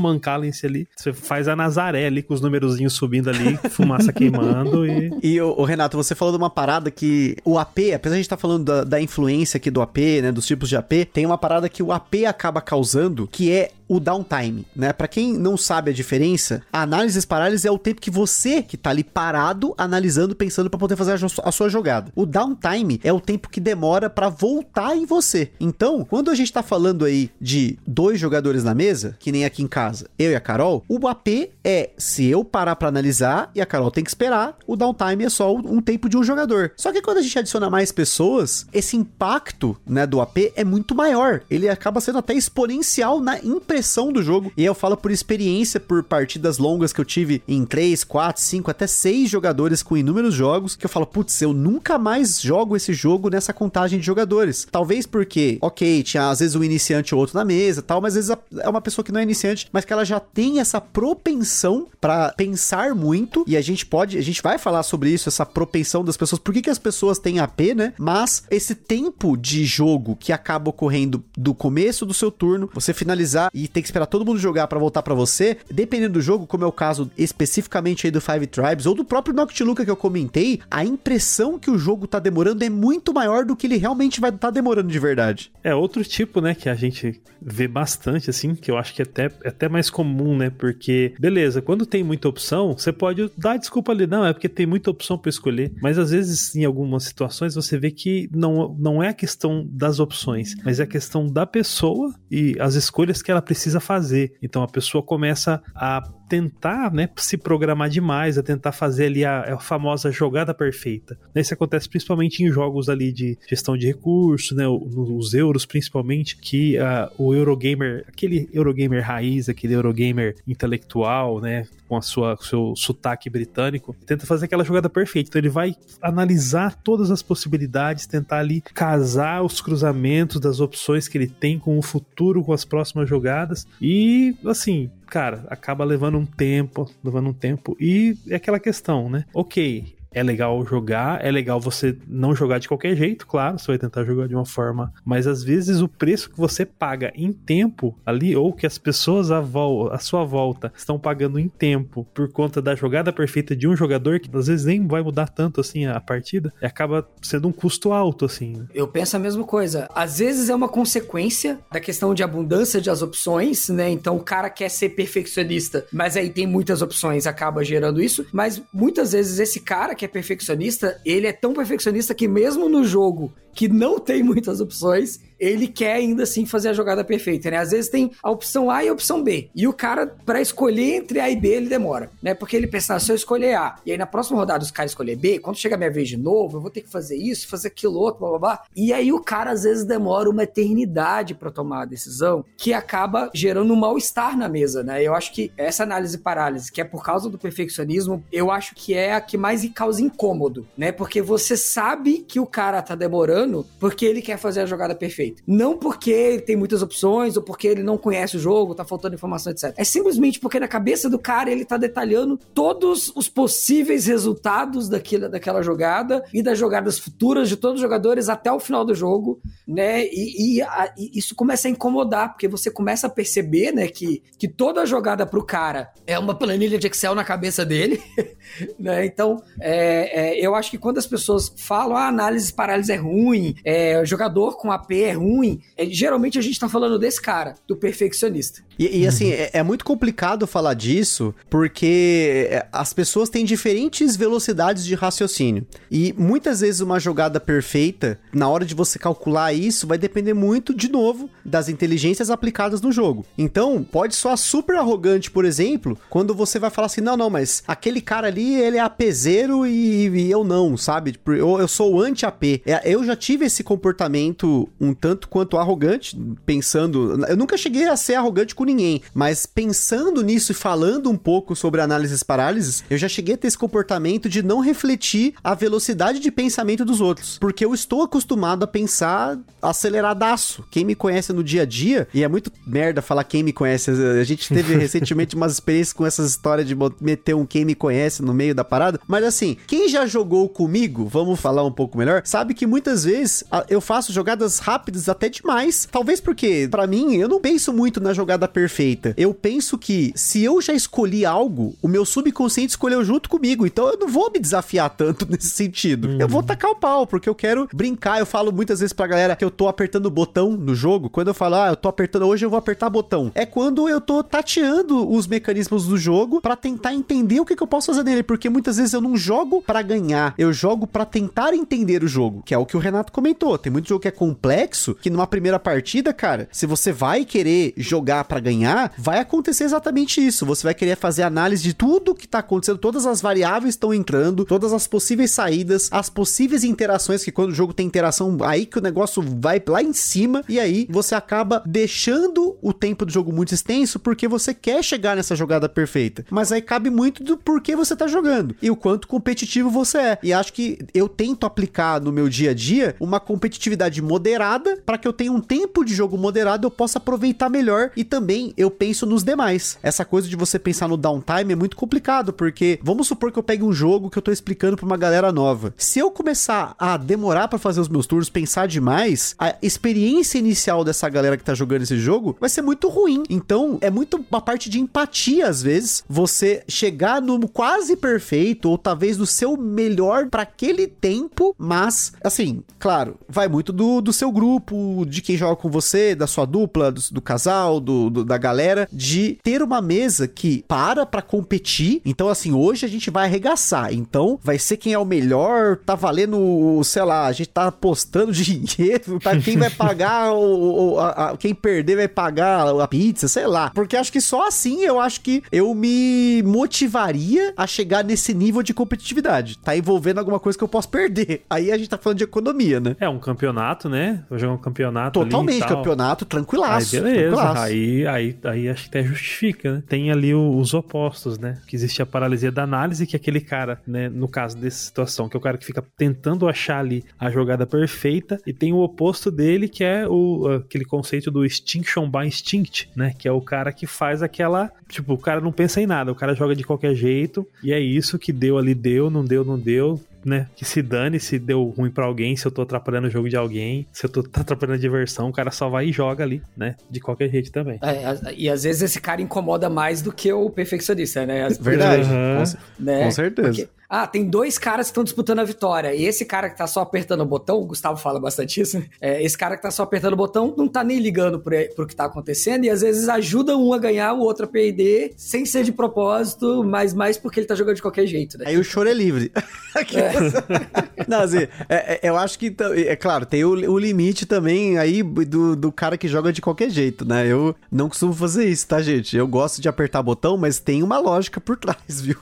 si 0.53 0.67
ali, 0.67 0.89
você 0.97 1.13
faz 1.13 1.49
a 1.49 1.55
Nazaré 1.57 2.07
ali 2.07 2.23
com 2.23 2.35
os 2.35 2.41
numerozinhos 2.41 2.93
subindo 2.95 3.29
ali, 3.31 3.57
fumaça 3.71 4.13
queimando 4.13 4.87
e... 4.87 5.13
E 5.23 5.41
o, 5.41 5.65
Renato, 5.65 5.97
você 5.97 6.15
falou 6.15 6.33
de 6.33 6.39
uma 6.39 6.51
parada 6.51 6.91
que 6.91 7.37
o 7.45 7.59
AP, 7.59 7.79
apesar 7.95 8.15
de 8.15 8.15
a 8.15 8.17
gente 8.17 8.21
estar 8.27 8.37
falando 8.37 8.65
da, 8.65 8.85
da 8.85 9.01
influência 9.01 9.57
aqui 9.59 9.71
do 9.71 9.81
AP, 9.81 9.99
né, 10.23 10.33
dos 10.33 10.47
tipos 10.47 10.69
de 10.69 10.77
AP, 10.77 11.05
tem 11.13 11.25
uma 11.27 11.39
parada 11.39 11.69
que 11.69 11.83
o 11.83 11.93
AP 11.93 12.25
acaba 12.27 12.61
causando, 12.61 13.27
que 13.31 13.51
é 13.51 13.71
o 13.93 14.01
downtime, 14.01 14.65
né? 14.75 14.91
Pra 14.91 15.07
quem 15.07 15.35
não 15.35 15.55
sabe 15.55 15.91
a 15.91 15.95
diferença, 15.95 16.63
a 16.73 16.81
análise 16.81 17.27
parálise 17.27 17.69
é 17.69 17.71
o 17.71 17.79
tempo 17.79 18.01
que 18.01 18.11
você 18.11 18.63
que 18.63 18.79
tá 18.79 18.89
ali 18.89 19.05
parado 19.05 19.75
analisando, 19.77 20.35
pensando 20.35 20.71
pra 20.71 20.81
poder 20.81 20.97
fazer 20.97 21.13
a, 21.13 21.49
a 21.49 21.53
sua 21.53 21.69
jogada. 21.69 22.11
O 22.17 22.25
downtime 22.25 22.99
é 23.05 23.13
o 23.13 23.21
tempo 23.21 23.51
que 23.51 23.61
demora 23.61 24.09
pra 24.09 24.31
voltar 24.31 24.97
em 24.97 25.05
você. 25.05 25.51
Então, 25.61 26.07
quando 26.07 26.31
a 26.31 26.35
gente 26.35 26.51
tá 26.51 26.63
falando 26.63 27.05
aí 27.05 27.31
de 27.39 27.79
dois 27.87 28.19
jogadores 28.19 28.65
na 28.65 28.75
mesa, 28.75 29.15
que 29.19 29.31
nem 29.31 29.45
aqui 29.45 29.63
em 29.63 29.69
casa, 29.69 30.09
eu 30.19 30.31
e 30.31 30.35
a 30.35 30.41
Carol, 30.41 30.83
o 30.89 31.07
AP 31.07 31.51
é 31.63 31.91
se 31.99 32.27
eu 32.27 32.43
parar 32.43 32.77
pra 32.77 32.89
analisar 32.89 33.51
e 33.55 33.61
a 33.61 33.67
Carol 33.67 33.91
tem 33.91 34.03
que 34.03 34.11
esperar, 34.11 34.57
o 34.67 34.75
downtime 34.75 35.25
é 35.25 35.29
só 35.29 35.55
um 35.55 35.83
tempo 35.83 36.09
de 36.09 36.17
um 36.17 36.25
jogador. 36.25 36.73
Só 36.79 36.91
que 36.93 37.03
quando 37.03 37.19
a 37.19 37.23
gente 37.23 37.39
adiciona 37.39 37.69
mais 37.69 37.93
pessoas, 37.93 38.67
esse 38.73 38.97
impacto, 38.97 39.77
né, 39.87 40.07
do 40.07 40.21
AP 40.21 40.53
é 40.57 40.65
muito 40.65 40.95
maior. 40.95 41.43
Ele 41.51 41.69
acaba 41.69 42.01
sendo 42.01 42.19
até 42.19 42.33
exponencial 42.33 43.21
na 43.21 43.39
impressão 43.39 43.82
do 44.13 44.23
jogo. 44.23 44.53
E 44.57 44.65
eu 44.65 44.75
falo 44.75 44.97
por 44.97 45.11
experiência, 45.11 45.81
por 45.81 46.03
partidas 46.03 46.59
longas 46.59 46.93
que 46.93 47.01
eu 47.01 47.05
tive 47.05 47.43
em 47.47 47.65
3, 47.65 48.05
4, 48.05 48.43
5, 48.43 48.71
até 48.71 48.87
6 48.87 49.31
jogadores 49.31 49.83
com 49.83 49.97
inúmeros 49.97 50.35
jogos, 50.35 50.77
que 50.77 50.87
eu 50.87 50.91
falo, 50.91 51.07
putz, 51.07 51.41
eu 51.43 51.53
nunca 51.53 51.99
mais 51.99 52.41
jogo 52.41 52.77
esse 52.77 52.93
jogo 52.93 53.29
nessa 53.29 53.53
contagem 53.53 53.99
de 53.99 54.07
jogadores. 54.07 54.67
Talvez 54.71 55.07
porque, 55.07 55.59
ok, 55.61 56.03
tinha 56.03 56.31
às 56.31 56.41
vezes 56.41 56.55
um 56.55 56.65
iniciante 56.65 57.15
ou 57.15 57.21
outro 57.21 57.37
na 57.37 57.45
mesa 57.45 57.83
tal, 57.83 58.01
mas 58.01 58.17
às 58.17 58.27
vezes 58.27 58.43
é 58.61 58.69
uma 58.69 58.81
pessoa 58.81 59.05
que 59.05 59.13
não 59.13 59.21
é 59.21 59.23
iniciante, 59.23 59.69
mas 59.73 59.85
que 59.85 59.93
ela 59.93 60.05
já 60.05 60.21
tem 60.21 60.61
essa 60.61 60.81
propensão 60.81 61.87
pra 62.01 62.33
pensar 62.37 62.95
muito, 62.95 63.45
e 63.47 63.57
a 63.57 63.61
gente 63.61 63.87
pode, 63.87 64.19
a 64.19 64.23
gente 64.23 64.43
vai 64.43 64.59
falar 64.59 64.83
sobre 64.83 65.11
isso, 65.11 65.29
essa 65.29 65.47
propensão 65.47 66.05
das 66.05 66.17
pessoas, 66.17 66.41
por 66.41 66.53
que, 66.53 66.63
que 66.63 66.71
as 66.71 66.79
pessoas 66.79 67.19
têm 67.19 67.39
AP, 67.39 67.61
né? 67.75 67.95
Mas 67.99 68.45
esse 68.51 68.75
tempo 68.75 69.37
de 69.37 69.65
jogo 69.65 70.17
que 70.17 70.33
acaba 70.33 70.71
ocorrendo 70.71 71.25
do 71.37 71.55
começo 71.55 72.05
do 72.05 72.15
seu 72.15 72.31
turno, 72.31 72.71
você 72.75 72.93
finalizar 72.93 73.51
e 73.55 73.62
ter 73.69 73.81
que 73.81 73.89
esperar 73.89 74.07
todo 74.07 74.25
mundo 74.25 74.39
jogar 74.39 74.67
pra 74.67 74.79
voltar 74.79 75.03
pra 75.03 75.15
você, 75.15 75.57
dependendo 75.71 76.15
do 76.15 76.21
jogo, 76.21 76.47
como 76.47 76.65
é 76.65 76.67
o 76.67 76.73
caso 76.73 77.11
especificamente 77.17 78.07
aí 78.07 78.11
do 78.11 78.21
Five 78.21 78.47
Tribes 78.47 78.87
ou 78.87 78.95
do 78.95 79.05
próprio 79.05 79.35
Noctiluca 79.35 79.85
que 79.85 79.91
eu 79.91 79.97
comentei, 79.97 80.61
a 80.71 80.85
impressão 80.85 81.59
que 81.59 81.71
o 81.71 81.79
jogo 81.79 82.07
tá 82.07 82.19
demorando 82.19 82.65
é 82.65 82.71
muito 82.71 83.13
maior 83.13 83.45
do 83.45 83.57
que 83.57 83.67
ele 83.67 83.77
realmente 83.77 84.21
vai 84.21 84.31
estar 84.31 84.51
demorando 84.51 84.89
de 84.89 84.99
verdade. 84.99 85.53
É 85.63 85.75
outro 85.75 86.03
tipo, 86.05 86.41
né, 86.41 86.55
que 86.55 86.69
a 86.69 86.75
gente 86.75 87.21
vê 87.41 87.67
bastante, 87.67 88.31
assim, 88.31 88.55
que 88.55 88.71
eu 88.71 88.77
acho 88.77 88.95
que 88.95 89.03
é 89.03 89.05
até, 89.05 89.25
é 89.45 89.49
até 89.49 89.69
mais 89.69 89.91
comum, 89.91 90.37
né, 90.37 90.51
porque, 90.51 91.15
beleza, 91.19 91.61
quando 91.63 91.87
tem 91.87 92.03
muita 92.03 92.29
opção, 92.29 92.77
você 92.77 92.93
pode 92.93 93.31
dar 93.37 93.57
desculpa 93.57 93.93
ali, 93.93 94.07
não, 94.07 94.25
é 94.25 94.33
porque 94.33 94.49
tem 94.49 94.67
muita 94.67 94.91
opção 94.91 95.19
pra 95.19 95.31
escolher, 95.31 95.73
mas 95.83 95.99
às 95.99 96.11
vezes, 96.11 96.55
em 96.55 96.65
algumas 96.65 97.05
situações, 97.05 97.55
você 97.55 97.79
vê 97.79 97.91
que 97.91 98.29
não, 98.33 98.75
não 98.79 99.03
é 99.03 99.09
a 99.09 99.15
questão 99.15 99.67
das 99.71 100.01
opções, 100.01 100.55
mas 100.65 100.81
é 100.81 100.85
a 100.85 100.87
questão 100.87 101.27
da 101.27 101.47
pessoa 101.47 102.15
e 102.31 102.57
as 102.59 102.75
escolhas 102.75 103.23
que 103.23 103.31
ela 103.31 103.43
precisa 103.43 103.52
fazer. 103.81 104.37
Então 104.43 104.63
a 104.63 104.69
pessoa 104.69 105.03
começa 105.03 105.63
a 105.75 106.03
tentar, 106.33 106.91
né, 106.91 107.11
se 107.17 107.37
programar 107.37 107.91
demais, 107.91 108.39
a 108.39 108.43
tentar 108.43 108.73
fazer 108.73 109.05
ali 109.05 109.23
a, 109.23 109.55
a 109.55 109.59
famosa 109.59 110.11
jogada 110.11 110.55
perfeita. 110.55 111.19
Isso 111.35 111.53
acontece 111.53 111.87
principalmente 111.87 112.43
em 112.43 112.51
jogos 112.51 112.89
ali 112.89 113.13
de 113.13 113.37
gestão 113.47 113.77
de 113.77 113.87
recursos, 113.87 114.57
né, 114.57 114.67
os 114.67 115.35
euros 115.35 115.67
principalmente, 115.67 116.39
que 116.39 116.79
uh, 116.79 117.13
o 117.19 117.35
Eurogamer, 117.35 118.07
aquele 118.09 118.49
Eurogamer 118.51 119.05
raiz, 119.05 119.51
aquele 119.51 119.75
Eurogamer 119.75 120.37
intelectual, 120.49 121.39
né, 121.39 121.67
com 121.87 121.99
a 121.99 122.01
sua 122.01 122.39
seu 122.41 122.73
sotaque 122.75 123.29
britânico, 123.29 123.95
tenta 124.07 124.25
fazer 124.25 124.47
aquela 124.47 124.65
jogada 124.65 124.89
perfeita. 124.89 125.29
Então 125.29 125.39
ele 125.39 125.51
vai 125.51 125.77
analisar 126.01 126.75
todas 126.83 127.11
as 127.11 127.21
possibilidades, 127.21 128.07
tentar 128.07 128.39
ali 128.39 128.63
casar 128.63 129.43
os 129.43 129.61
cruzamentos 129.61 130.41
das 130.41 130.61
opções 130.61 131.07
que 131.07 131.19
ele 131.19 131.27
tem 131.27 131.59
com 131.59 131.79
o 131.79 131.83
futuro, 131.83 132.43
com 132.43 132.55
as 132.55 132.65
próximas 132.65 133.07
jogadas 133.07 133.67
e 133.79 134.35
assim, 134.47 134.91
cara, 135.13 135.45
acaba 135.51 135.85
levando 135.85 136.17
um 136.17 136.25
tempo, 136.25 136.91
levando 137.05 137.29
um 137.29 137.33
tempo. 137.35 137.77
E 137.79 138.17
é 138.31 138.37
aquela 138.37 138.59
questão, 138.59 139.11
né? 139.11 139.27
Ok, 139.35 139.95
é 140.13 140.23
legal 140.23 140.65
jogar, 140.65 141.25
é 141.25 141.31
legal 141.31 141.61
você 141.61 141.97
não 142.07 142.35
jogar 142.35 142.59
de 142.59 142.69
qualquer 142.69 142.95
jeito, 142.97 143.27
claro, 143.27 143.59
você 143.59 143.69
vai 143.69 143.79
tentar 143.79 144.05
jogar 144.05 144.29
de 144.29 144.35
uma 144.35 144.45
forma, 144.45 144.93
mas 145.05 145.27
às 145.27 145.43
vezes 145.43 145.81
o 145.81 145.89
preço 145.89 146.31
que 146.31 146.37
você 146.37 146.65
paga 146.65 147.13
em 147.15 147.33
tempo 147.33 147.97
ali, 148.05 148.35
ou 148.37 148.53
que 148.53 148.67
as 148.67 148.79
pessoas 148.79 149.31
à, 149.31 149.43
à 149.91 149.99
sua 149.99 150.25
volta 150.25 150.73
estão 150.77 150.99
pagando 150.99 151.39
em 151.39 151.49
tempo 151.49 152.07
por 152.13 152.31
conta 152.31 152.61
da 152.61 152.75
jogada 152.75 153.13
perfeita 153.13 153.55
de 153.55 153.67
um 153.69 153.77
jogador, 153.77 154.21
que 154.21 154.31
às 154.37 154.47
vezes 154.47 154.65
nem 154.65 154.87
vai 154.87 155.03
mudar 155.03 155.29
tanto 155.29 155.61
assim 155.61 155.87
a 155.87 156.01
partida, 156.01 156.53
acaba 156.63 157.09
sendo 157.21 157.49
um 157.49 157.53
custo 157.53 157.93
alto, 157.93 158.25
assim. 158.25 158.67
Eu 158.75 158.89
penso 158.89 159.17
a 159.17 159.19
mesma 159.21 159.45
coisa. 159.45 159.89
Às 159.95 160.19
vezes 160.19 160.49
é 160.49 160.55
uma 160.55 160.69
consequência 160.69 161.59
da 161.71 161.81
questão 161.81 162.15
de 162.15 162.23
abundância 162.23 162.81
de 162.81 162.91
as 162.91 163.03
opções, 163.03 163.69
né? 163.69 163.91
Então 163.91 164.17
o 164.17 164.23
cara 164.23 164.51
quer 164.51 164.69
ser 164.69 164.91
perfeccionista, 164.91 165.87
mas 165.93 166.17
aí 166.17 166.31
tem 166.31 166.47
muitas 166.47 166.83
opções, 166.83 167.27
acaba 167.27 167.65
gerando 167.65 168.03
isso. 168.03 168.27
Mas 168.33 168.63
muitas 168.73 169.13
vezes 169.13 169.39
esse 169.39 169.61
cara 169.61 169.95
que 170.03 170.07
é 170.07 170.09
perfeccionista, 170.09 171.01
ele 171.05 171.29
é 171.29 171.33
tão 171.33 171.53
perfeccionista 171.53 172.13
que 172.13 172.27
mesmo 172.27 172.69
no 172.69 172.83
jogo 172.83 173.33
que 173.55 173.69
não 173.69 173.99
tem 173.99 174.23
muitas 174.23 174.61
opções, 174.61 175.21
ele 175.43 175.67
quer 175.67 175.95
ainda 175.95 176.23
assim 176.23 176.47
fazer 176.47 176.69
a 176.69 176.73
jogada 176.73 177.03
perfeita, 177.03 177.51
né? 177.51 177.57
Às 177.57 177.73
vezes 177.73 177.91
tem 177.91 178.13
a 178.23 178.31
opção 178.31 178.71
A 178.71 178.85
e 178.85 178.89
a 178.89 178.93
opção 178.93 179.25
B. 179.25 179.51
E 179.53 179.67
o 179.67 179.73
cara, 179.73 180.07
para 180.07 180.41
escolher 180.41 180.99
entre 180.99 181.19
A 181.19 181.29
e 181.29 181.35
B, 181.35 181.49
ele 181.49 181.69
demora, 181.69 182.13
né? 182.23 182.33
Porque 182.33 182.57
ele 182.57 182.69
pensa, 182.69 182.95
ah, 182.95 183.01
se 183.01 183.11
eu 183.11 183.17
escolher 183.17 183.57
A, 183.57 183.75
e 183.85 183.91
aí 183.91 183.99
na 183.99 184.07
próxima 184.07 184.39
rodada 184.39 184.63
os 184.63 184.71
caras 184.71 184.93
escolher 184.93 185.17
B, 185.17 185.41
quando 185.41 185.57
chegar 185.57 185.75
a 185.75 185.79
minha 185.79 185.91
vez 185.91 186.09
de 186.09 186.17
novo, 186.17 186.59
eu 186.59 186.61
vou 186.61 186.71
ter 186.71 186.83
que 186.83 186.89
fazer 186.89 187.17
isso, 187.17 187.49
fazer 187.49 187.69
aquilo 187.69 187.99
outro, 187.99 188.21
blá 188.21 188.29
blá 188.31 188.39
blá. 188.39 188.63
E 188.77 188.93
aí 188.93 189.13
o 189.13 189.21
cara 189.21 189.51
às 189.51 189.65
vezes 189.65 189.85
demora 189.85 190.31
uma 190.31 190.45
eternidade 190.45 191.35
para 191.35 191.51
tomar 191.51 191.83
a 191.83 191.87
decisão, 191.87 192.45
que 192.57 192.73
acaba 192.73 193.29
gerando 193.35 193.73
um 193.73 193.77
mal-estar 193.77 194.39
na 194.39 194.49
mesa, 194.49 194.85
né? 194.85 195.03
Eu 195.03 195.13
acho 195.13 195.33
que 195.33 195.51
essa 195.57 195.83
análise 195.83 196.19
parálise, 196.19 196.71
que 196.71 196.81
é 196.81 196.85
por 196.85 197.03
causa 197.03 197.29
do 197.29 197.37
perfeccionismo, 197.37 198.23
eu 198.31 198.49
acho 198.49 198.77
que 198.77 198.95
é 198.95 199.15
a 199.15 199.21
que 199.21 199.37
mais 199.37 199.69
causa 199.71 200.01
incômodo, 200.01 200.69
né? 200.79 200.93
Porque 200.93 201.21
você 201.21 201.57
sabe 201.57 202.19
que 202.19 202.39
o 202.39 202.47
cara 202.47 202.81
tá 202.81 202.95
demorando 202.95 203.42
porque 203.79 204.05
ele 204.05 204.23
quer 204.23 204.39
fazer 204.39 204.61
a 204.61 204.67
jogada 204.67 204.95
perfeita. 204.95 205.43
Não 205.47 205.77
porque 205.77 206.11
ele 206.11 206.43
tem 206.43 206.57
muitas 206.57 206.83
opções 206.83 207.37
ou 207.37 207.43
porque 207.43 207.67
ele 207.67 207.83
não 207.83 207.99
conhece 207.99 208.37
o 208.37 208.41
jogo, 208.41 208.75
tá 208.75 208.85
faltando 208.85 209.15
informação, 209.15 209.53
etc. 209.53 209.73
É 209.77 209.85
simplesmente 209.85 210.39
porque 210.39 210.61
na 210.61 210.69
cabeça 210.69 211.09
do 211.09 211.19
cara 211.19 211.51
ele 211.51 211.65
tá 211.65 211.77
detalhando 211.77 212.39
todos 212.55 213.13
os 213.15 213.29
possíveis 213.29 214.07
resultados 214.07 214.89
daquela, 214.89 215.29
daquela 215.29 215.63
jogada 215.63 216.25
e 216.33 216.43
das 216.43 216.59
jogadas 216.59 216.99
futuras 216.99 217.49
de 217.49 217.57
todos 217.57 217.77
os 217.77 217.83
jogadores 217.83 218.29
até 218.29 218.53
o 218.53 218.61
final 218.61 218.85
do 218.85 218.95
jogo, 218.95 219.41
né? 219.67 220.05
E, 220.07 220.57
e, 220.57 220.63
a, 220.63 220.93
e 220.97 221.19
isso 221.19 221.35
começa 221.35 221.69
a 221.69 221.71
incomodar, 221.71 222.31
porque 222.31 222.49
você 222.49 222.71
começa 222.71 223.07
a 223.07 223.11
perceber, 223.11 223.73
né, 223.73 223.89
que, 223.89 224.23
que 224.39 224.49
toda 224.49 224.87
jogada 224.87 225.27
pro 225.27 225.45
cara 225.45 225.91
é 226.07 226.19
uma 226.19 226.35
planilha 226.35 226.79
de 226.79 226.87
Excel 226.87 227.15
na 227.15 227.25
cabeça 227.25 227.65
dele, 227.65 228.03
né? 228.79 229.05
Então, 229.07 229.43
é, 229.61 230.39
é, 230.39 230.47
eu 230.47 230.55
acho 230.55 230.71
que 230.71 230.79
quando 230.79 230.99
as 230.99 231.07
pessoas 231.07 231.53
falam, 231.57 231.97
ah, 231.97 232.09
análise 232.09 232.53
parálise 232.53 232.93
é 232.93 232.97
ruim, 232.97 233.32
é, 233.65 234.05
jogador 234.05 234.57
com 234.57 234.71
AP 234.71 234.93
é 234.93 235.13
ruim, 235.13 235.61
é, 235.77 235.87
geralmente 235.87 236.39
a 236.39 236.43
gente 236.43 236.59
tá 236.59 236.69
falando 236.69 236.99
desse 236.99 237.21
cara, 237.21 237.55
do 237.67 237.77
perfeccionista. 237.77 238.63
E, 238.87 239.03
e 239.03 239.07
assim, 239.07 239.31
é, 239.31 239.51
é, 239.53 239.63
muito 239.63 239.85
complicado 239.85 240.47
falar 240.47 240.75
disso, 240.75 241.35
porque 241.49 242.63
as 242.73 242.93
pessoas 242.93 243.29
têm 243.29 243.45
diferentes 243.45 244.17
velocidades 244.17 244.85
de 244.85 244.95
raciocínio. 244.95 245.67
E 245.91 246.15
muitas 246.19 246.61
vezes 246.61 246.81
uma 246.81 246.99
jogada 246.99 247.39
perfeita, 247.39 248.19
na 248.33 248.49
hora 248.49 248.65
de 248.65 248.75
você 248.75 248.99
calcular 248.99 249.53
isso, 249.53 249.87
vai 249.87 249.99
depender 249.99 250.35
muito, 250.35 250.75
de 250.75 250.91
novo, 250.91 251.31
das 251.45 251.69
inteligências 251.69 252.31
aplicadas 252.31 252.81
no 252.81 252.91
jogo. 252.91 253.25
Então, 253.37 253.83
pode 253.83 254.15
soar 254.15 254.37
super 254.37 254.77
arrogante, 254.77 255.31
por 255.31 255.45
exemplo, 255.45 255.99
quando 256.11 256.35
você 256.35 256.59
vai 256.59 256.71
falar 256.71 256.87
assim, 256.87 257.01
não, 257.01 257.17
não, 257.17 257.31
mas 257.31 257.63
aquele 257.67 258.01
cara 258.01 258.27
ali, 258.27 258.55
ele 258.55 258.77
é 258.77 258.81
APzero 258.81 259.67
e, 259.67 260.09
e 260.09 260.31
eu 260.31 260.45
não, 260.45 260.77
sabe? 260.77 261.15
Eu, 261.27 261.61
eu 261.61 261.69
sou 261.69 262.01
anti-AP. 262.01 262.63
Eu 262.85 263.05
já 263.05 263.15
tive 263.15 263.45
esse 263.45 263.63
comportamento 263.63 264.69
um 264.81 264.95
tanto 264.95 265.29
quanto 265.29 265.57
arrogante, 265.57 266.17
pensando. 266.45 267.25
Eu 267.27 267.37
nunca 267.37 267.57
cheguei 267.57 267.89
a 267.89 267.97
ser 267.97 268.15
arrogante 268.15 268.55
com 268.55 268.65
ninguém, 268.65 268.72
mas 269.15 269.47
pensando 269.47 270.23
nisso 270.23 270.53
e 270.53 270.55
falando 270.55 271.11
um 271.11 271.17
pouco 271.17 271.55
sobre 271.55 271.81
análises 271.81 272.23
parálises, 272.23 272.85
eu 272.89 272.97
já 272.97 273.09
cheguei 273.09 273.35
a 273.35 273.39
ter 273.39 273.49
esse 273.49 273.59
comportamento 273.59 274.29
de 274.29 274.43
não 274.43 274.61
refletir 274.61 275.35
a 275.43 275.55
velocidade 275.55 276.19
de 276.19 276.31
pensamento 276.31 276.85
dos 276.85 277.01
outros. 277.01 277.39
Porque 277.39 277.65
eu 277.65 277.75
estou 277.75 278.03
acostumado 278.03 278.65
a 278.65 278.67
pensar 278.67 279.39
aceleradaço. 279.61 280.65
Quem 280.71 280.85
me 280.85 280.95
conhece 280.95 281.33
no 281.33 281.43
dia 281.43 281.63
a 281.63 281.67
dia, 281.67 282.09
e 282.13 282.23
é 282.23 282.29
muito 282.29 282.51
merda 282.67 283.03
falar 283.03 283.25
quem 283.25 283.43
me 283.43 283.53
conhece, 283.53 283.91
a 283.91 284.25
gente 284.25 284.49
teve 284.49 284.75
recentemente 284.77 285.37
umas 285.37 285.53
experiências 285.53 285.93
com 285.93 286.07
essas 286.07 286.31
histórias 286.31 286.67
de 286.67 286.77
meter 287.01 287.35
um 287.35 287.47
quem 287.47 287.65
me 287.65 287.75
conhece 287.75 288.23
no 288.23 288.33
meio 288.33 288.55
da 288.55 288.65
parada, 288.65 289.01
mas 289.07 289.25
assim, 289.25 289.57
quem 289.67 289.89
já 289.89 290.07
jogou 290.07 290.49
comigo, 290.49 291.07
vamos 291.07 291.39
falar 291.39 291.65
um 291.65 291.73
pouco 291.73 291.99
melhor, 291.99 292.23
sabe 292.25 292.55
que 292.55 292.67
muitas 292.67 293.05
vezes 293.05 293.45
eu 293.69 293.81
faço 293.81 294.13
jogadas 294.13 294.59
rápidas 294.59 295.09
até 295.09 295.29
demais. 295.29 295.89
Talvez 295.91 296.21
porque, 296.21 296.69
para 296.71 296.87
mim, 296.87 297.15
eu 297.17 297.29
não 297.29 297.41
penso 297.41 297.73
muito 297.73 298.01
na 298.01 298.13
jogada 298.13 298.47
perfeita. 298.53 299.15
Eu 299.17 299.35
penso 299.35 299.77
que 299.77 300.13
se 300.15 300.43
eu 300.43 300.61
já 300.61 300.73
escolhi 300.73 301.25
algo, 301.25 301.75
o 301.83 301.89
meu 301.89 302.05
subconsciente 302.05 302.71
escolheu 302.71 303.05
junto 303.05 303.29
comigo. 303.29 303.67
Então 303.67 303.89
eu 303.89 303.99
não 303.99 304.09
vou 304.09 304.31
me 304.31 304.39
desafiar 304.39 304.91
tanto 304.91 305.27
nesse 305.31 305.51
sentido. 305.51 306.09
Uhum. 306.09 306.19
Eu 306.21 306.29
vou 306.29 306.43
tacar 306.43 306.71
o 306.71 306.77
pau, 306.77 307.07
porque 307.07 307.29
eu 307.29 307.35
quero 307.35 307.69
brincar. 307.73 308.19
Eu 308.19 308.27
falo 308.27 308.53
muitas 308.53 308.81
vezes 308.81 308.93
pra 308.93 309.07
galera 309.07 309.35
que 309.35 309.45
eu 309.45 309.51
tô 309.51 309.69
apertando 309.69 310.07
o 310.07 310.11
botão 310.11 310.53
no 310.53 310.75
jogo. 310.75 311.11
Quando 311.11 311.29
eu 311.29 311.35
falo, 311.35 311.57
ah, 311.57 311.69
eu 311.69 311.77
tô 311.77 311.89
apertando 311.89 312.27
hoje, 312.27 312.45
eu 312.45 312.51
vou 312.51 312.59
apertar 312.59 312.91
botão. 312.91 313.33
É 313.35 313.47
quando 313.47 313.89
eu 313.89 314.01
tô 314.01 314.23
tateando 314.23 315.11
os 315.11 315.27
mecanismos 315.27 315.87
do 315.87 315.97
jogo 315.97 316.41
para 316.41 316.57
tentar 316.57 316.95
entender 316.95 317.41
o 317.41 317.45
que, 317.45 317.57
que 317.57 317.63
eu 317.63 317.67
posso 317.67 317.87
fazer 317.89 318.03
nele. 318.03 318.23
Porque 318.23 318.49
muitas 318.49 318.77
vezes 318.77 318.93
eu 318.93 319.01
não 319.01 319.17
jogo 319.17 319.63
para 319.63 319.83
ganhar, 319.83 320.35
eu 320.37 320.53
jogo 320.53 320.87
para 320.87 321.05
tentar 321.05 321.55
entender 321.55 322.05
o 322.05 322.09
jogo, 322.09 322.43
que 322.45 322.55
é 322.55 322.59
o 322.59 322.67
que 322.67 322.77
o 322.77 322.81
Renato 322.81 323.13
comentou. 323.13 323.57
Tem 323.59 323.73
muito 323.73 323.89
jogo 323.89 324.01
que 324.01 324.09
é 324.09 324.13
complexo, 324.13 324.95
que 324.95 325.11
numa 325.11 325.27
primeira 325.27 325.59
partida, 325.59 326.13
cara, 326.13 326.49
se 326.53 326.67
você 326.67 326.93
vai 326.93 327.25
querer 327.25 327.73
jogar 327.77 328.25
para 328.25 328.41
ganhar, 328.43 328.93
vai 328.99 329.19
acontecer 329.19 329.65
exatamente 329.65 330.25
isso. 330.25 330.45
Você 330.45 330.65
vai 330.65 330.75
querer 330.75 330.97
fazer 330.97 331.23
análise 331.23 331.63
de 331.63 331.73
tudo 331.73 332.15
que 332.15 332.29
tá 332.29 332.41
acontecendo, 332.41 332.79
todas 332.79 333.07
as 333.07 333.23
variáveis 333.23 333.75
estão 333.75 333.95
entrando, 333.95 334.45
todas 334.45 334.73
as 334.73 334.87
possíveis 334.87 335.31
saídas, 335.31 335.89
as 335.91 336.11
possíveis 336.11 336.65
interações, 336.65 337.25
que 337.25 337.33
quando 337.33 337.51
o 337.51 337.55
jogo 337.55 337.73
tem 337.73 337.87
interação, 337.87 338.37
aí 338.43 338.67
que 338.67 338.79
o 338.79 338.83
negócio 338.83 339.23
vai 339.41 339.63
lá 339.67 339.83
em 339.83 339.93
cima, 339.93 340.45
e 340.49 340.61
aí 340.61 340.87
você 340.91 341.15
acaba 341.15 341.63
deixando 341.65 342.57
o 342.61 342.73
tempo 342.73 343.07
do 343.07 343.13
jogo 343.13 343.33
muito 343.33 343.55
extenso 343.55 343.99
porque 343.99 344.27
você 344.27 344.53
quer 344.53 344.83
chegar 344.83 345.17
nessa 345.17 345.37
jogada 345.37 345.69
perfeita. 345.69 346.25
Mas 346.31 346.51
aí 346.53 346.61
cabe 346.61 346.91
muito 346.91 347.23
do 347.23 347.37
porquê 347.37 347.77
você 347.77 347.95
tá 347.95 348.07
jogando 348.07 348.55
e 348.61 348.71
o 348.71 348.77
quanto 348.77 349.09
competitivo 349.09 349.71
você 349.71 349.99
é. 349.99 350.19
E 350.23 350.33
acho 350.33 350.53
que 350.53 350.79
eu 350.93 351.09
tento 351.09 351.47
aplicar 351.47 352.01
no 352.01 352.13
meu 352.13 352.29
dia 352.29 352.51
a 352.51 352.55
dia 352.55 352.97
uma 352.99 353.21
competitividade 353.21 354.03
moderada 354.03 354.81
para 354.85 354.99
que 354.99 355.07
eu 355.07 355.13
tenha 355.13 355.33
um 355.33 355.41
tempo 355.41 355.85
de 355.85 355.95
jogo 355.95 356.19
moderado 356.19 356.67
eu 356.67 356.71
possa 356.71 356.99
aproveitar 356.99 357.49
melhor 357.49 357.91
e 357.97 358.05
também 358.05 358.32
eu 358.57 358.71
penso 358.71 359.07
nos 359.07 359.23
demais. 359.23 359.79
Essa 359.83 360.05
coisa 360.05 360.29
de 360.29 360.37
você 360.37 360.59
pensar 360.59 360.89
no 360.89 360.97
downtime 360.97 361.53
é 361.53 361.57
muito 361.57 361.77
complicado, 361.77 362.33
porque 362.33 362.79
vamos 362.83 363.07
supor 363.07 363.31
que 363.31 363.39
eu 363.39 363.43
pegue 363.43 363.63
um 363.63 363.73
jogo 363.73 364.11
que 364.11 364.19
eu 364.19 364.23
tô 364.23 364.33
explicando 364.33 364.77
para 364.77 364.87
uma 364.87 364.97
galera 364.97 365.33
nova. 365.33 365.75
Se 365.77 365.99
eu 365.99 366.11
começar 366.11 366.75
a 366.79 366.97
demorar 366.97 367.49
para 367.49 367.59
fazer 367.59 367.81
os 367.81 367.89
meus 367.89 368.07
turnos, 368.07 368.29
pensar 368.29 368.67
demais, 368.67 369.35
a 369.39 369.57
experiência 369.63 370.39
inicial 370.39 370.85
dessa 370.85 371.09
galera 371.09 371.37
que 371.37 371.45
tá 371.45 371.55
jogando 371.55 371.83
esse 371.83 371.99
jogo 371.99 372.37
vai 372.41 372.49
ser 372.49 372.63
muito 372.63 372.89
ruim. 372.89 373.23
Então, 373.29 373.79
é 373.81 373.91
muito 373.91 374.25
uma 374.31 374.41
parte 374.41 374.69
de 374.69 374.81
empatia 374.81 375.49
às 375.49 375.63
vezes, 375.63 376.05
você 376.09 376.63
chegar 376.69 377.21
no 377.21 377.49
quase 377.49 377.97
perfeito 377.97 378.69
ou 378.71 378.79
talvez 378.79 379.19
no 379.19 379.27
seu 379.27 379.57
melhor 379.57 380.29
para 380.29 380.43
aquele 380.43 380.87
tempo, 380.87 381.55
mas 381.59 382.13
assim, 382.23 382.63
claro, 382.79 383.17
vai 383.29 383.49
muito 383.49 383.73
do, 383.73 384.01
do 384.01 384.13
seu 384.13 384.31
grupo, 384.31 385.05
de 385.07 385.21
quem 385.21 385.37
joga 385.37 385.57
com 385.57 385.69
você, 385.69 386.15
da 386.15 386.27
sua 386.27 386.45
dupla, 386.45 386.91
do, 386.91 387.01
do 387.11 387.21
casal, 387.21 387.81
do, 387.81 388.11
do, 388.11 388.22
da 388.25 388.39
galera, 388.39 388.89
de 388.93 389.39
ter 389.43 389.63
uma 389.63 389.81
mesa 389.81 390.27
que 390.27 390.65
para 390.69 391.05
para 391.07 391.23
competir. 391.23 392.01
Então, 392.05 392.29
assim, 392.29 392.53
hoje 392.53 392.87
a 392.87 392.89
gente 392.89 393.11
vai 393.11 393.25
arregaçar. 393.25 393.93
Então, 393.93 394.39
vai 394.43 394.59
ser 394.59 394.77
quem 394.77 394.93
é 394.93 394.99
o 394.99 395.05
melhor, 395.05 395.77
tá 395.77 395.95
valendo, 395.95 396.81
sei 396.85 397.03
lá, 397.03 397.27
a 397.27 397.33
gente 397.33 397.49
tá 397.49 397.67
apostando 397.69 398.33
dinheiro 398.33 399.19
para 399.23 399.39
quem 399.39 399.57
vai 399.57 399.71
pagar, 399.71 400.33
o, 400.33 400.99
a, 400.99 401.31
a, 401.31 401.37
quem 401.37 401.55
perder 401.55 401.97
vai 401.97 402.09
pagar 402.09 402.69
a 402.81 402.89
pizza, 402.89 403.29
sei 403.29 403.47
lá. 403.47 403.71
Porque 403.71 403.97
acho 403.97 404.13
que 404.13 404.21
só 404.21 404.49
assim 404.49 404.83
eu 404.83 405.01
acho 405.01 405.21
que 405.21 405.43
eu 405.51 405.75
me 405.75 406.43
motivaria 406.45 407.53
a 407.57 407.67
chegar 407.67 408.05
nesse 408.05 408.35
nível 408.35 408.63
de 408.63 408.75
competitividade. 408.75 409.59
Tá 409.59 409.77
envolvendo 409.77 410.19
alguma 410.19 410.39
coisa 410.39 410.57
que 410.57 410.65
eu 410.65 410.69
posso 410.69 410.89
perder. 410.89 411.43
Aí 411.49 411.71
a 411.71 411.79
gente 411.79 411.89
tá 411.89 411.99
falando 411.99 412.19
de 412.19 412.25
economia, 412.25 412.81
né? 412.81 412.97
É 413.01 413.09
um 413.09 413.19
campeonato, 413.19 413.89
né? 413.89 414.25
Vou 414.29 414.39
jogar 414.39 414.55
um 414.55 414.59
campeonato 414.59 415.21
Totalmente, 415.21 415.67
campeonato 415.67 416.25
tranquilaço. 416.25 416.97
Aí 416.97 417.03
beleza, 417.03 417.37
tranquilaço. 417.37 417.63
Aí, 417.63 418.07
aí, 418.13 418.37
aí 418.45 418.69
acho 418.69 418.85
que 418.85 418.99
até 418.99 419.05
justifica, 419.05 419.75
né? 419.75 419.83
Tem 419.87 420.11
ali 420.11 420.35
os 420.35 420.75
opostos, 420.75 421.39
né? 421.39 421.59
Que 421.67 421.77
existe 421.77 422.03
a 422.03 422.07
paralisia 422.07 422.53
da 422.53 422.63
análise, 422.63 423.07
que 423.07 423.17
é 423.17 423.19
aquele 423.19 423.41
cara, 423.41 423.81
né? 423.87 424.09
No 424.09 424.29
caso 424.29 424.57
dessa 424.57 424.85
situação, 424.85 425.29
que 425.29 425.37
é 425.37 425.39
o 425.39 425.43
cara 425.43 425.59
que 425.59 425.65
fica 425.65 425.83
tentando 425.97 426.49
achar 426.49 426.79
ali 426.79 427.05
a 427.19 427.31
jogada 427.31 427.67
perfeita, 427.67 428.41
e 428.47 428.53
tem 428.53 428.73
o 428.73 428.79
oposto 428.79 429.31
dele, 429.31 429.69
que 429.69 429.85
é 429.85 430.07
o, 430.09 430.63
aquele 430.65 430.85
conceito 430.85 431.31
do 431.31 431.45
extinction 431.45 432.11
by 432.11 432.27
instinct, 432.27 432.91
né? 432.95 433.13
Que 433.19 433.29
é 433.29 433.33
o 433.33 433.41
cara 433.41 433.73
que 433.73 433.87
faz 433.87 434.23
aquela. 434.23 434.71
Tipo, 434.89 435.15
o 435.15 435.19
cara 435.19 435.41
não 435.41 435.53
pensa 435.53 435.81
em 435.81 435.87
nada, 435.87 436.13
o 436.13 436.15
cara 436.15 436.35
joga 436.35 436.55
de 436.55 436.65
qualquer 436.65 436.95
jeito, 436.95 437.47
e 437.63 437.73
é 437.73 437.81
isso 437.81 438.19
que 438.19 438.33
deu 438.33 438.59
ali, 438.59 438.75
deu, 438.75 439.11
não 439.11 439.25
deu, 439.25 439.45
não 439.45 439.59
deu, 439.59 440.01
né? 440.25 440.47
Que 440.57 440.65
se 440.65 440.83
dane 440.83 441.19
se 441.21 441.39
deu 441.39 441.65
ruim 441.65 441.91
para 441.91 442.05
alguém, 442.05 442.37
se 442.37 442.47
eu 442.47 442.51
tô 442.51 442.63
atrapalhando 442.63 443.09
o 443.09 443.11
jogo 443.11 443.29
de 443.29 443.37
alguém, 443.37 443.87
se 443.93 444.07
eu 444.07 444.11
tô 444.11 444.21
atrapalhando 444.35 444.77
a 444.77 444.81
diversão, 444.81 445.29
o 445.29 445.33
cara 445.33 445.51
só 445.51 445.69
vai 445.69 445.87
e 445.87 445.93
joga 445.93 446.25
ali, 446.25 446.43
né? 446.57 446.77
De 446.91 447.01
qualquer 447.01 447.29
jeito 447.31 447.51
também. 447.51 447.79
É, 447.83 448.35
e 448.37 448.49
às 448.49 448.63
vezes 448.63 448.83
esse 448.83 449.01
cara 449.01 449.21
incomoda 449.21 449.69
mais 449.69 450.03
do 450.03 450.13
que 450.13 450.33
o 450.33 450.51
perfeccionista, 450.51 451.27
né? 451.27 451.45
As, 451.45 451.59
Verdade. 451.59 452.03
Uhum. 452.03 452.45
Com, 452.45 452.85
né? 452.85 453.05
com 453.05 453.11
certeza. 453.11 453.49
Porque 453.49 453.69
ah, 453.95 454.07
tem 454.07 454.25
dois 454.25 454.57
caras 454.57 454.87
que 454.87 454.93
estão 454.93 455.05
disputando 455.05 455.41
a 455.41 455.45
vitória. 455.45 455.95
E 455.95 456.07
esse 456.07 456.25
cara 456.25 456.49
que 456.49 456.57
tá 456.57 456.67
só 456.67 456.81
apertando 456.81 457.21
o 457.21 457.27
botão, 457.27 457.61
o 457.61 457.67
Gustavo 457.67 457.99
fala 457.99 458.19
bastante 458.19 458.59
isso? 458.59 458.83
É, 458.99 459.23
esse 459.23 459.37
cara 459.37 459.55
que 459.55 459.61
tá 459.61 459.71
só 459.71 459.83
apertando 459.83 460.15
o 460.15 460.17
botão 460.17 460.55
não 460.57 460.67
tá 460.67 460.83
nem 460.83 460.99
ligando 460.99 461.39
pro, 461.39 461.55
pro 461.77 461.87
que 461.87 461.95
tá 461.95 462.07
acontecendo 462.07 462.65
e 462.65 462.71
às 462.71 462.81
vezes 462.81 463.07
ajuda 463.07 463.55
um 463.55 463.71
a 463.75 463.77
ganhar, 463.77 464.15
o 464.15 464.21
outro 464.21 464.47
a 464.47 464.49
perder, 464.49 465.13
sem 465.15 465.45
ser 465.45 465.63
de 465.63 465.73
propósito, 465.73 466.65
mas 466.65 466.95
mais 466.95 467.19
porque 467.19 467.41
ele 467.41 467.47
tá 467.47 467.55
jogando 467.55 467.77
de 467.77 467.83
qualquer 467.83 468.07
jeito, 468.07 468.39
né? 468.39 468.47
Aí 468.49 468.57
o 468.57 468.65
choro 468.65 468.89
é 468.89 468.95
livre. 468.95 469.31
É. 469.75 470.13
não, 471.09 471.21
assim, 471.21 471.49
é, 471.67 471.95
é, 471.95 472.01
eu 472.03 472.15
acho 472.15 472.39
que, 472.39 472.55
é 472.87 472.95
claro, 472.95 473.25
tem 473.25 473.43
o, 473.43 473.53
o 473.53 473.79
limite 473.79 474.27
também 474.27 474.77
aí 474.77 475.03
do, 475.03 475.57
do 475.57 475.73
cara 475.73 475.97
que 475.97 476.07
joga 476.07 476.31
de 476.31 476.43
qualquer 476.43 476.69
jeito, 476.69 477.07
né? 477.07 477.27
Eu 477.27 477.57
não 477.71 477.89
costumo 477.89 478.13
fazer 478.13 478.45
isso, 478.47 478.67
tá, 478.69 478.83
gente? 478.83 479.17
Eu 479.17 479.27
gosto 479.27 479.63
de 479.63 479.71
apertar 479.71 480.03
botão, 480.03 480.37
mas 480.37 480.61
tem 480.61 480.83
uma 480.83 480.99
lógica 480.99 481.41
por 481.41 481.57
trás, 481.57 481.79
viu? 482.03 482.19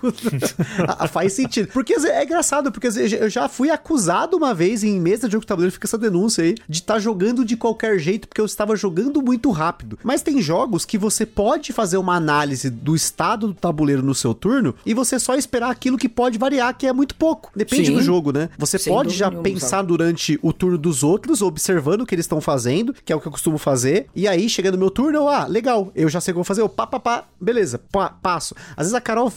Faz 1.11 1.33
sentido 1.33 1.60
sentido. 1.61 1.73
Porque 1.73 1.95
é 1.95 2.25
engraçado, 2.25 2.73
porque 2.73 2.89
eu 2.89 3.29
já 3.29 3.49
fui 3.49 3.71
acusado 3.71 4.37
uma 4.37 4.55
vez 4.55 4.83
em 4.83 5.01
mesa 5.01 5.29
de 5.29 5.33
jogo 5.33 5.43
de 5.43 5.47
tabuleiro, 5.47 5.73
fica 5.73 5.87
essa 5.87 5.99
denúncia 5.99 6.45
aí, 6.45 6.55
de 6.69 6.79
estar 6.79 6.95
tá 6.95 7.01
jogando 7.01 7.45
de 7.45 7.57
qualquer 7.57 7.99
jeito 7.99 8.29
porque 8.29 8.41
eu 8.41 8.45
estava 8.47 8.77
jogando 8.77 9.23
muito 9.23 9.51
rápido. 9.51 9.99
Mas 10.03 10.23
tem 10.23 10.41
jogos 10.41 10.85
que 10.85 10.99
você 10.99 11.25
pode 11.27 11.73
fazer 11.73 11.97
uma 11.97 12.15
análise 12.15 12.71
do 12.71 12.95
estado 12.95 13.49
do 13.49 13.55
tabuleiro 13.55 14.03
no 14.03 14.15
seu 14.15 14.35
turno 14.35 14.75
e 14.85 14.95
você 14.95 15.19
só 15.19 15.35
esperar 15.35 15.71
aquilo 15.71 15.99
que 15.99 16.09
pode 16.09 16.39
variar, 16.39 16.77
que 16.77 16.87
é 16.87 16.93
muito 16.93 17.15
pouco. 17.15 17.51
Depende 17.55 17.87
Sim. 17.87 17.95
do 17.95 18.03
jogo, 18.03 18.33
né? 18.33 18.49
Você 18.59 18.79
Sem 18.79 18.93
pode 18.93 19.15
já 19.15 19.31
nenhum, 19.31 19.43
pensar 19.43 19.69
sabe? 19.69 19.89
durante 19.89 20.39
o 20.43 20.53
turno 20.53 20.79
dos 20.79 21.03
outros, 21.03 21.43
observando 21.43 22.03
o 22.03 22.07
que 22.07 22.15
eles 22.15 22.25
estão 22.25 22.41
fazendo, 22.41 22.95
que 23.05 23.13
é 23.13 23.17
o 23.17 23.21
que 23.21 23.27
eu 23.27 23.33
costumo 23.33 23.59
fazer. 23.59 24.07
E 24.15 24.27
aí, 24.27 24.49
chegando 24.49 24.75
no 24.75 24.81
meu 24.81 24.91
turno, 24.91 25.19
eu, 25.19 25.29
ah, 25.29 25.47
legal, 25.47 25.91
eu 25.95 26.09
já 26.09 26.21
sei 26.21 26.33
o 26.33 26.35
que 26.35 26.37
vou 26.37 26.45
fazer, 26.45 26.63
eu 26.63 26.69
pá, 26.69 26.87
pá, 26.87 27.01
pá, 27.01 27.25
beleza, 27.41 27.79
pá, 27.91 28.11
passo. 28.11 28.55
Às 28.73 28.87
vezes 28.87 28.95
a 28.95 29.01
Carol, 29.01 29.33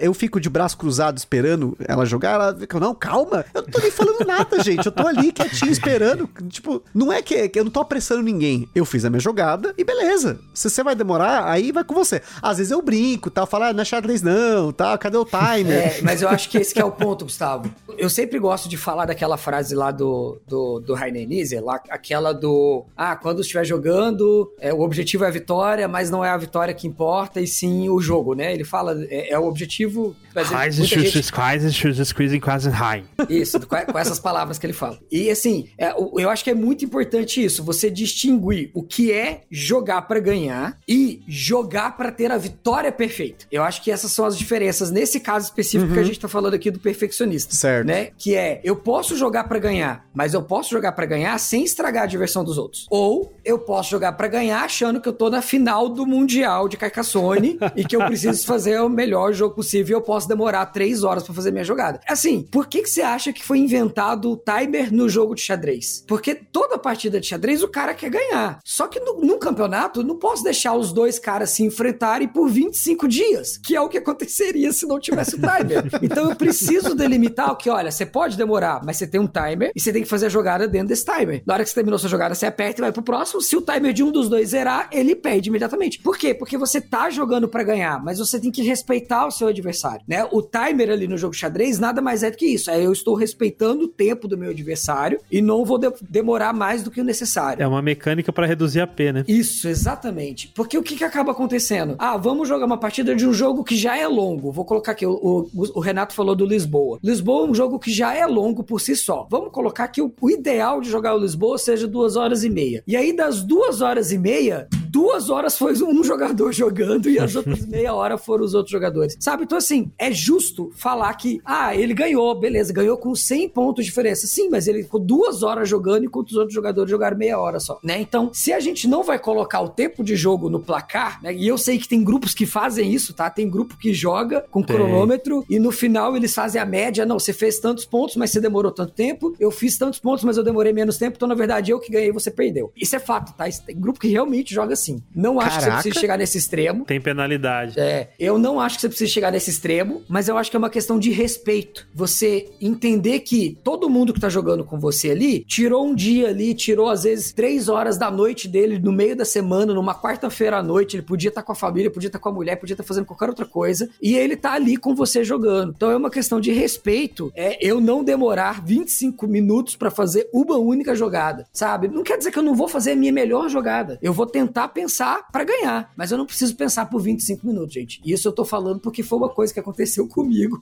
eu 0.00 0.14
fico 0.14 0.40
de 0.40 0.48
braço 0.48 0.76
cruzado 0.76 1.18
esperando 1.18 1.49
esperando 1.50 1.76
ela 1.86 2.06
jogar, 2.06 2.34
ela 2.34 2.54
fica, 2.54 2.78
não, 2.78 2.94
calma, 2.94 3.44
eu 3.52 3.62
não 3.62 3.68
tô 3.68 3.80
nem 3.80 3.90
falando 3.90 4.24
nada, 4.26 4.62
gente. 4.62 4.86
Eu 4.86 4.92
tô 4.92 5.06
ali 5.06 5.32
quietinho 5.32 5.70
esperando. 5.70 6.28
Tipo, 6.48 6.82
não 6.94 7.12
é 7.12 7.22
que, 7.22 7.48
que 7.48 7.58
eu 7.58 7.64
não 7.64 7.70
tô 7.70 7.80
apressando 7.80 8.22
ninguém. 8.22 8.68
Eu 8.74 8.84
fiz 8.84 9.04
a 9.04 9.10
minha 9.10 9.20
jogada 9.20 9.74
e 9.76 9.84
beleza. 9.84 10.38
Se 10.54 10.70
você 10.70 10.82
vai 10.82 10.94
demorar, 10.94 11.50
aí 11.50 11.72
vai 11.72 11.84
com 11.84 11.94
você. 11.94 12.22
Às 12.40 12.58
vezes 12.58 12.70
eu 12.70 12.82
brinco, 12.82 13.30
tal, 13.30 13.46
falar, 13.46 13.68
ah, 13.68 13.72
não 13.72 13.82
é 13.82 13.84
xadrez 13.84 14.22
não, 14.22 14.72
tá? 14.72 14.96
Cadê 14.98 15.16
o 15.16 15.24
timer? 15.24 15.98
É, 15.98 16.00
mas 16.02 16.22
eu 16.22 16.28
acho 16.28 16.48
que 16.48 16.58
esse 16.58 16.72
que 16.74 16.80
é 16.80 16.84
o 16.84 16.92
ponto, 16.92 17.24
Gustavo. 17.24 17.70
Eu 17.98 18.08
sempre 18.08 18.38
gosto 18.38 18.68
de 18.68 18.76
falar 18.76 19.06
daquela 19.06 19.36
frase 19.36 19.74
lá 19.74 19.90
do, 19.90 20.38
do, 20.46 20.80
do 20.80 20.96
Heiner 20.96 21.26
Nieser, 21.26 21.64
lá, 21.64 21.80
aquela 21.88 22.32
do, 22.32 22.84
ah, 22.96 23.16
quando 23.16 23.40
estiver 23.40 23.64
jogando, 23.64 24.52
é, 24.58 24.72
o 24.72 24.80
objetivo 24.80 25.24
é 25.24 25.28
a 25.28 25.30
vitória, 25.30 25.86
mas 25.88 26.10
não 26.10 26.24
é 26.24 26.30
a 26.30 26.36
vitória 26.36 26.72
que 26.74 26.86
importa, 26.86 27.40
e 27.40 27.46
sim 27.46 27.88
o 27.88 28.00
jogo, 28.00 28.34
né? 28.34 28.52
Ele 28.52 28.64
fala, 28.64 28.96
é, 29.08 29.32
é 29.32 29.38
o 29.38 29.44
objetivo... 29.44 30.14
Mas 30.34 30.78
muita 30.78 31.00
gente 31.00 31.18
Kreisen 31.40 32.14
Kreisen 32.14 32.40
Kreisen 32.40 32.72
Heim. 32.72 33.04
Isso, 33.28 33.58
com, 33.66 33.76
com 33.76 33.98
essas 33.98 34.18
palavras 34.18 34.58
que 34.58 34.66
ele 34.66 34.72
fala. 34.72 34.98
E 35.10 35.30
assim, 35.30 35.68
é, 35.78 35.92
eu 35.92 36.28
acho 36.28 36.44
que 36.44 36.50
é 36.50 36.54
muito 36.54 36.84
importante 36.84 37.42
isso, 37.42 37.64
você 37.64 37.90
distinguir 37.90 38.70
o 38.74 38.82
que 38.82 39.10
é 39.10 39.42
jogar 39.50 40.02
para 40.02 40.20
ganhar 40.20 40.78
e 40.86 41.22
jogar 41.26 41.96
para 41.96 42.12
ter 42.12 42.30
a 42.30 42.36
vitória 42.36 42.92
perfeita. 42.92 43.46
Eu 43.50 43.62
acho 43.62 43.82
que 43.82 43.90
essas 43.90 44.12
são 44.12 44.24
as 44.24 44.36
diferenças 44.36 44.90
nesse 44.90 45.20
caso 45.20 45.46
específico 45.46 45.88
uhum. 45.88 45.94
que 45.94 46.00
a 46.00 46.04
gente 46.04 46.20
tá 46.20 46.28
falando 46.28 46.54
aqui 46.54 46.70
do 46.70 46.78
perfeccionista. 46.78 47.54
Certo. 47.54 47.86
Né? 47.86 48.10
Que 48.18 48.34
é, 48.34 48.60
eu 48.62 48.76
posso 48.76 49.16
jogar 49.16 49.44
para 49.44 49.58
ganhar, 49.58 50.06
mas 50.14 50.34
eu 50.34 50.42
posso 50.42 50.70
jogar 50.70 50.92
para 50.92 51.06
ganhar 51.06 51.38
sem 51.38 51.64
estragar 51.64 52.04
a 52.04 52.06
diversão 52.06 52.44
dos 52.44 52.58
outros. 52.58 52.86
Ou 52.90 53.32
eu 53.44 53.58
posso 53.58 53.90
jogar 53.90 54.12
para 54.12 54.28
ganhar 54.28 54.62
achando 54.62 55.00
que 55.00 55.08
eu 55.08 55.12
tô 55.12 55.30
na 55.30 55.40
final 55.40 55.88
do 55.88 56.06
Mundial 56.06 56.68
de 56.68 56.76
Carcassonne 56.76 57.58
e 57.74 57.84
que 57.84 57.96
eu 57.96 58.04
preciso 58.04 58.44
fazer 58.46 58.80
o 58.80 58.88
melhor 58.88 59.32
jogo 59.32 59.54
possível 59.54 59.96
e 59.96 59.98
eu 59.98 60.02
posso 60.02 60.28
demorar 60.28 60.66
três 60.66 61.02
horas 61.02 61.29
para 61.30 61.36
fazer 61.36 61.50
minha 61.50 61.64
jogada. 61.64 62.00
Assim, 62.06 62.42
por 62.42 62.66
que, 62.66 62.82
que 62.82 62.90
você 62.90 63.02
acha 63.02 63.32
que 63.32 63.44
foi 63.44 63.58
inventado 63.58 64.30
o 64.30 64.36
timer 64.36 64.92
no 64.92 65.08
jogo 65.08 65.34
de 65.34 65.42
xadrez? 65.42 66.04
Porque 66.06 66.34
toda 66.34 66.78
partida 66.78 67.20
de 67.20 67.26
xadrez 67.26 67.62
o 67.62 67.68
cara 67.68 67.94
quer 67.94 68.10
ganhar. 68.10 68.58
Só 68.64 68.86
que 68.88 69.00
no, 69.00 69.20
num 69.20 69.38
campeonato, 69.38 70.02
não 70.02 70.16
posso 70.16 70.42
deixar 70.42 70.74
os 70.74 70.92
dois 70.92 71.18
caras 71.18 71.50
se 71.50 71.62
enfrentarem 71.62 72.28
por 72.28 72.48
25 72.48 73.06
dias, 73.08 73.56
que 73.56 73.76
é 73.76 73.80
o 73.80 73.88
que 73.88 73.98
aconteceria 73.98 74.72
se 74.72 74.86
não 74.86 74.98
tivesse 74.98 75.36
o 75.36 75.38
timer. 75.38 75.88
então 76.02 76.30
eu 76.30 76.36
preciso 76.36 76.94
delimitar 76.94 77.52
o 77.52 77.56
que, 77.56 77.70
olha, 77.70 77.90
você 77.90 78.04
pode 78.04 78.36
demorar, 78.36 78.82
mas 78.84 78.96
você 78.96 79.06
tem 79.06 79.20
um 79.20 79.26
timer 79.26 79.70
e 79.74 79.80
você 79.80 79.92
tem 79.92 80.02
que 80.02 80.08
fazer 80.08 80.26
a 80.26 80.30
jogada 80.30 80.66
dentro 80.66 80.88
desse 80.88 81.04
timer. 81.04 81.42
Na 81.46 81.54
hora 81.54 81.62
que 81.62 81.70
você 81.70 81.74
terminou 81.74 81.98
sua 81.98 82.08
jogada, 82.08 82.34
você 82.34 82.46
aperta 82.46 82.80
e 82.80 82.82
vai 82.82 82.92
pro 82.92 83.02
próximo. 83.02 83.40
Se 83.40 83.56
o 83.56 83.62
timer 83.62 83.92
de 83.92 84.02
um 84.02 84.10
dos 84.10 84.28
dois 84.28 84.50
zerar, 84.50 84.88
ele 84.92 85.14
perde 85.14 85.48
imediatamente. 85.48 85.98
Por 86.00 86.18
quê? 86.18 86.34
Porque 86.34 86.58
você 86.58 86.80
tá 86.80 87.10
jogando 87.10 87.48
para 87.48 87.62
ganhar, 87.62 88.02
mas 88.02 88.18
você 88.18 88.40
tem 88.40 88.50
que 88.50 88.62
respeitar 88.62 89.26
o 89.26 89.30
seu 89.30 89.48
adversário, 89.48 90.04
né? 90.06 90.26
O 90.30 90.42
timer 90.42 90.90
ali 90.90 91.06
no 91.06 91.16
jogo 91.20 91.34
xadrez 91.34 91.78
nada 91.78 92.00
mais 92.00 92.22
é 92.22 92.30
do 92.30 92.36
que 92.36 92.46
isso. 92.46 92.70
É 92.70 92.80
eu 92.80 92.92
estou 92.92 93.14
respeitando 93.14 93.84
o 93.84 93.88
tempo 93.88 94.26
do 94.26 94.36
meu 94.36 94.50
adversário 94.50 95.20
e 95.30 95.40
não 95.40 95.64
vou 95.64 95.78
de 95.78 95.90
demorar 96.08 96.52
mais 96.52 96.82
do 96.82 96.90
que 96.90 97.00
o 97.00 97.04
necessário. 97.04 97.62
É 97.62 97.66
uma 97.66 97.82
mecânica 97.82 98.32
para 98.32 98.46
reduzir 98.46 98.80
a 98.80 98.86
P, 98.86 99.12
né? 99.12 99.24
Isso, 99.28 99.68
exatamente. 99.68 100.48
Porque 100.54 100.76
o 100.76 100.82
que, 100.82 100.96
que 100.96 101.04
acaba 101.04 101.32
acontecendo? 101.32 101.94
Ah, 101.98 102.16
vamos 102.16 102.48
jogar 102.48 102.66
uma 102.66 102.78
partida 102.78 103.14
de 103.14 103.26
um 103.26 103.32
jogo 103.32 103.62
que 103.62 103.76
já 103.76 103.96
é 103.96 104.06
longo. 104.06 104.50
Vou 104.50 104.64
colocar 104.64 104.92
aqui, 104.92 105.06
o, 105.06 105.12
o, 105.12 105.48
o 105.74 105.80
Renato 105.80 106.14
falou 106.14 106.34
do 106.34 106.46
Lisboa. 106.46 106.98
Lisboa 107.02 107.46
é 107.46 107.50
um 107.50 107.54
jogo 107.54 107.78
que 107.78 107.92
já 107.92 108.14
é 108.14 108.26
longo 108.26 108.62
por 108.62 108.80
si 108.80 108.96
só. 108.96 109.26
Vamos 109.30 109.52
colocar 109.52 109.88
que 109.88 110.00
o, 110.00 110.12
o 110.20 110.30
ideal 110.30 110.80
de 110.80 110.90
jogar 110.90 111.14
o 111.14 111.18
Lisboa 111.18 111.58
seja 111.58 111.86
duas 111.86 112.16
horas 112.16 112.44
e 112.44 112.50
meia. 112.50 112.82
E 112.86 112.96
aí, 112.96 113.12
das 113.12 113.42
duas 113.42 113.80
horas 113.80 114.12
e 114.12 114.18
meia, 114.18 114.68
duas 114.90 115.30
horas 115.30 115.56
foi 115.56 115.72
um 115.82 116.02
jogador 116.02 116.52
jogando 116.52 117.08
e 117.08 117.18
as 117.18 117.34
outras 117.36 117.64
meia 117.66 117.94
hora 117.94 118.18
foram 118.18 118.44
os 118.44 118.54
outros 118.54 118.72
jogadores. 118.72 119.16
Sabe? 119.20 119.44
Então, 119.44 119.56
assim, 119.56 119.92
é 119.98 120.10
justo 120.10 120.70
falar 120.74 121.14
que, 121.14 121.40
ah, 121.44 121.74
ele 121.74 121.94
ganhou, 121.94 122.34
beleza, 122.34 122.72
ganhou 122.72 122.96
com 122.96 123.14
100 123.14 123.48
pontos 123.50 123.84
de 123.84 123.90
diferença. 123.90 124.26
Sim, 124.26 124.48
mas 124.50 124.66
ele 124.66 124.82
ficou 124.82 125.00
duas 125.00 125.42
horas 125.42 125.68
jogando 125.68 126.04
enquanto 126.04 126.30
os 126.30 126.36
outros 126.36 126.54
jogadores 126.54 126.90
jogaram 126.90 127.16
meia 127.16 127.38
hora 127.38 127.60
só, 127.60 127.78
né? 127.82 128.00
Então, 128.00 128.30
se 128.32 128.52
a 128.52 128.60
gente 128.60 128.88
não 128.88 129.02
vai 129.02 129.18
colocar 129.18 129.60
o 129.60 129.68
tempo 129.68 130.02
de 130.02 130.16
jogo 130.16 130.48
no 130.48 130.60
placar, 130.60 131.22
né? 131.22 131.34
E 131.34 131.46
eu 131.46 131.56
sei 131.56 131.78
que 131.78 131.88
tem 131.88 132.02
grupos 132.02 132.34
que 132.34 132.46
fazem 132.46 132.92
isso, 132.92 133.14
tá? 133.14 133.30
Tem 133.30 133.48
grupo 133.48 133.76
que 133.76 133.94
joga 133.94 134.44
com 134.50 134.62
tem. 134.62 134.76
cronômetro 134.76 135.44
e 135.48 135.58
no 135.58 135.70
final 135.70 136.16
eles 136.16 136.34
fazem 136.34 136.60
a 136.60 136.64
média. 136.64 137.06
Não, 137.06 137.18
você 137.18 137.32
fez 137.32 137.58
tantos 137.58 137.84
pontos, 137.84 138.16
mas 138.16 138.30
você 138.30 138.40
demorou 138.40 138.72
tanto 138.72 138.92
tempo. 138.92 139.34
Eu 139.38 139.50
fiz 139.50 139.78
tantos 139.78 140.00
pontos, 140.00 140.24
mas 140.24 140.36
eu 140.36 140.42
demorei 140.42 140.72
menos 140.72 140.98
tempo. 140.98 141.16
Então, 141.16 141.28
na 141.28 141.34
verdade, 141.34 141.70
eu 141.70 141.78
que 141.78 141.92
ganhei, 141.92 142.12
você 142.12 142.30
perdeu. 142.30 142.72
Isso 142.76 142.96
é 142.96 142.98
fato, 142.98 143.32
tá? 143.36 143.48
Isso 143.48 143.64
tem 143.64 143.78
grupo 143.78 144.00
que 144.00 144.08
realmente 144.08 144.54
joga 144.54 144.74
assim. 144.80 145.02
Não 145.14 145.38
acho 145.38 145.60
Caraca. 145.60 145.60
que 145.60 145.76
você 145.76 145.82
precisa 145.88 146.00
chegar 146.00 146.18
nesse 146.18 146.38
extremo. 146.38 146.84
Tem 146.84 147.00
penalidade. 147.00 147.78
É, 147.78 148.10
eu 148.18 148.38
não 148.38 148.58
acho 148.58 148.76
que 148.76 148.82
você 148.82 148.88
precisa 148.88 149.10
chegar 149.10 149.30
nesse 149.30 149.50
extremo, 149.50 150.02
mas 150.08 150.28
eu 150.28 150.36
acho 150.36 150.50
que 150.50 150.56
é 150.56 150.58
uma 150.58 150.70
questão 150.70 150.98
de 150.98 151.10
respeito. 151.10 151.86
Você 151.94 152.48
entender 152.60 153.20
que 153.20 153.58
todo 153.62 153.88
mundo 153.88 154.12
que 154.12 154.20
tá 154.20 154.28
jogando 154.28 154.64
com 154.64 154.78
você 154.78 155.10
ali 155.10 155.44
tirou 155.44 155.86
um 155.86 155.94
dia 155.94 156.28
ali, 156.28 156.54
tirou 156.54 156.88
às 156.88 157.02
vezes 157.04 157.32
três 157.32 157.68
horas 157.68 157.98
da 157.98 158.10
noite 158.10 158.48
dele 158.48 158.78
no 158.78 158.92
meio 158.92 159.14
da 159.16 159.24
semana, 159.24 159.74
numa 159.74 159.94
quarta-feira 159.94 160.58
à 160.58 160.62
noite. 160.62 160.96
Ele 160.96 161.02
podia 161.02 161.28
estar 161.28 161.42
tá 161.42 161.46
com 161.46 161.52
a 161.52 161.56
família, 161.56 161.90
podia 161.90 162.08
estar 162.08 162.18
tá 162.18 162.22
com 162.22 162.28
a 162.28 162.32
mulher, 162.32 162.56
podia 162.56 162.74
estar 162.74 162.84
tá 162.84 162.88
fazendo 162.88 163.06
qualquer 163.06 163.28
outra 163.28 163.46
coisa. 163.46 163.88
E 164.00 164.16
ele 164.16 164.36
tá 164.36 164.52
ali 164.52 164.76
com 164.76 164.94
você 164.94 165.22
jogando. 165.22 165.72
Então 165.76 165.90
é 165.90 165.96
uma 165.96 166.10
questão 166.10 166.40
de 166.40 166.52
respeito. 166.52 167.30
É 167.34 167.58
eu 167.64 167.80
não 167.80 168.02
demorar 168.02 168.64
25 168.64 169.26
minutos 169.26 169.76
para 169.76 169.90
fazer 169.90 170.28
uma 170.32 170.56
única 170.56 170.94
jogada, 170.94 171.46
sabe? 171.52 171.88
Não 171.88 172.02
quer 172.02 172.18
dizer 172.18 172.30
que 172.30 172.38
eu 172.38 172.42
não 172.42 172.54
vou 172.54 172.68
fazer 172.68 172.92
a 172.92 172.96
minha 172.96 173.12
melhor 173.12 173.48
jogada. 173.48 173.98
Eu 174.00 174.12
vou 174.12 174.26
tentar 174.26 174.68
pensar 174.70 175.28
para 175.30 175.44
ganhar, 175.44 175.92
mas 175.96 176.10
eu 176.10 176.18
não 176.18 176.26
preciso 176.26 176.56
pensar 176.56 176.86
por 176.86 177.00
25 177.00 177.46
minutos, 177.46 177.74
gente. 177.74 178.00
Isso 178.04 178.26
eu 178.26 178.32
tô 178.32 178.44
falando 178.44 178.80
porque 178.80 179.02
foi 179.02 179.18
uma 179.18 179.28
coisa 179.28 179.52
que 179.52 179.60
aconteceu 179.60 180.06
comigo, 180.08 180.60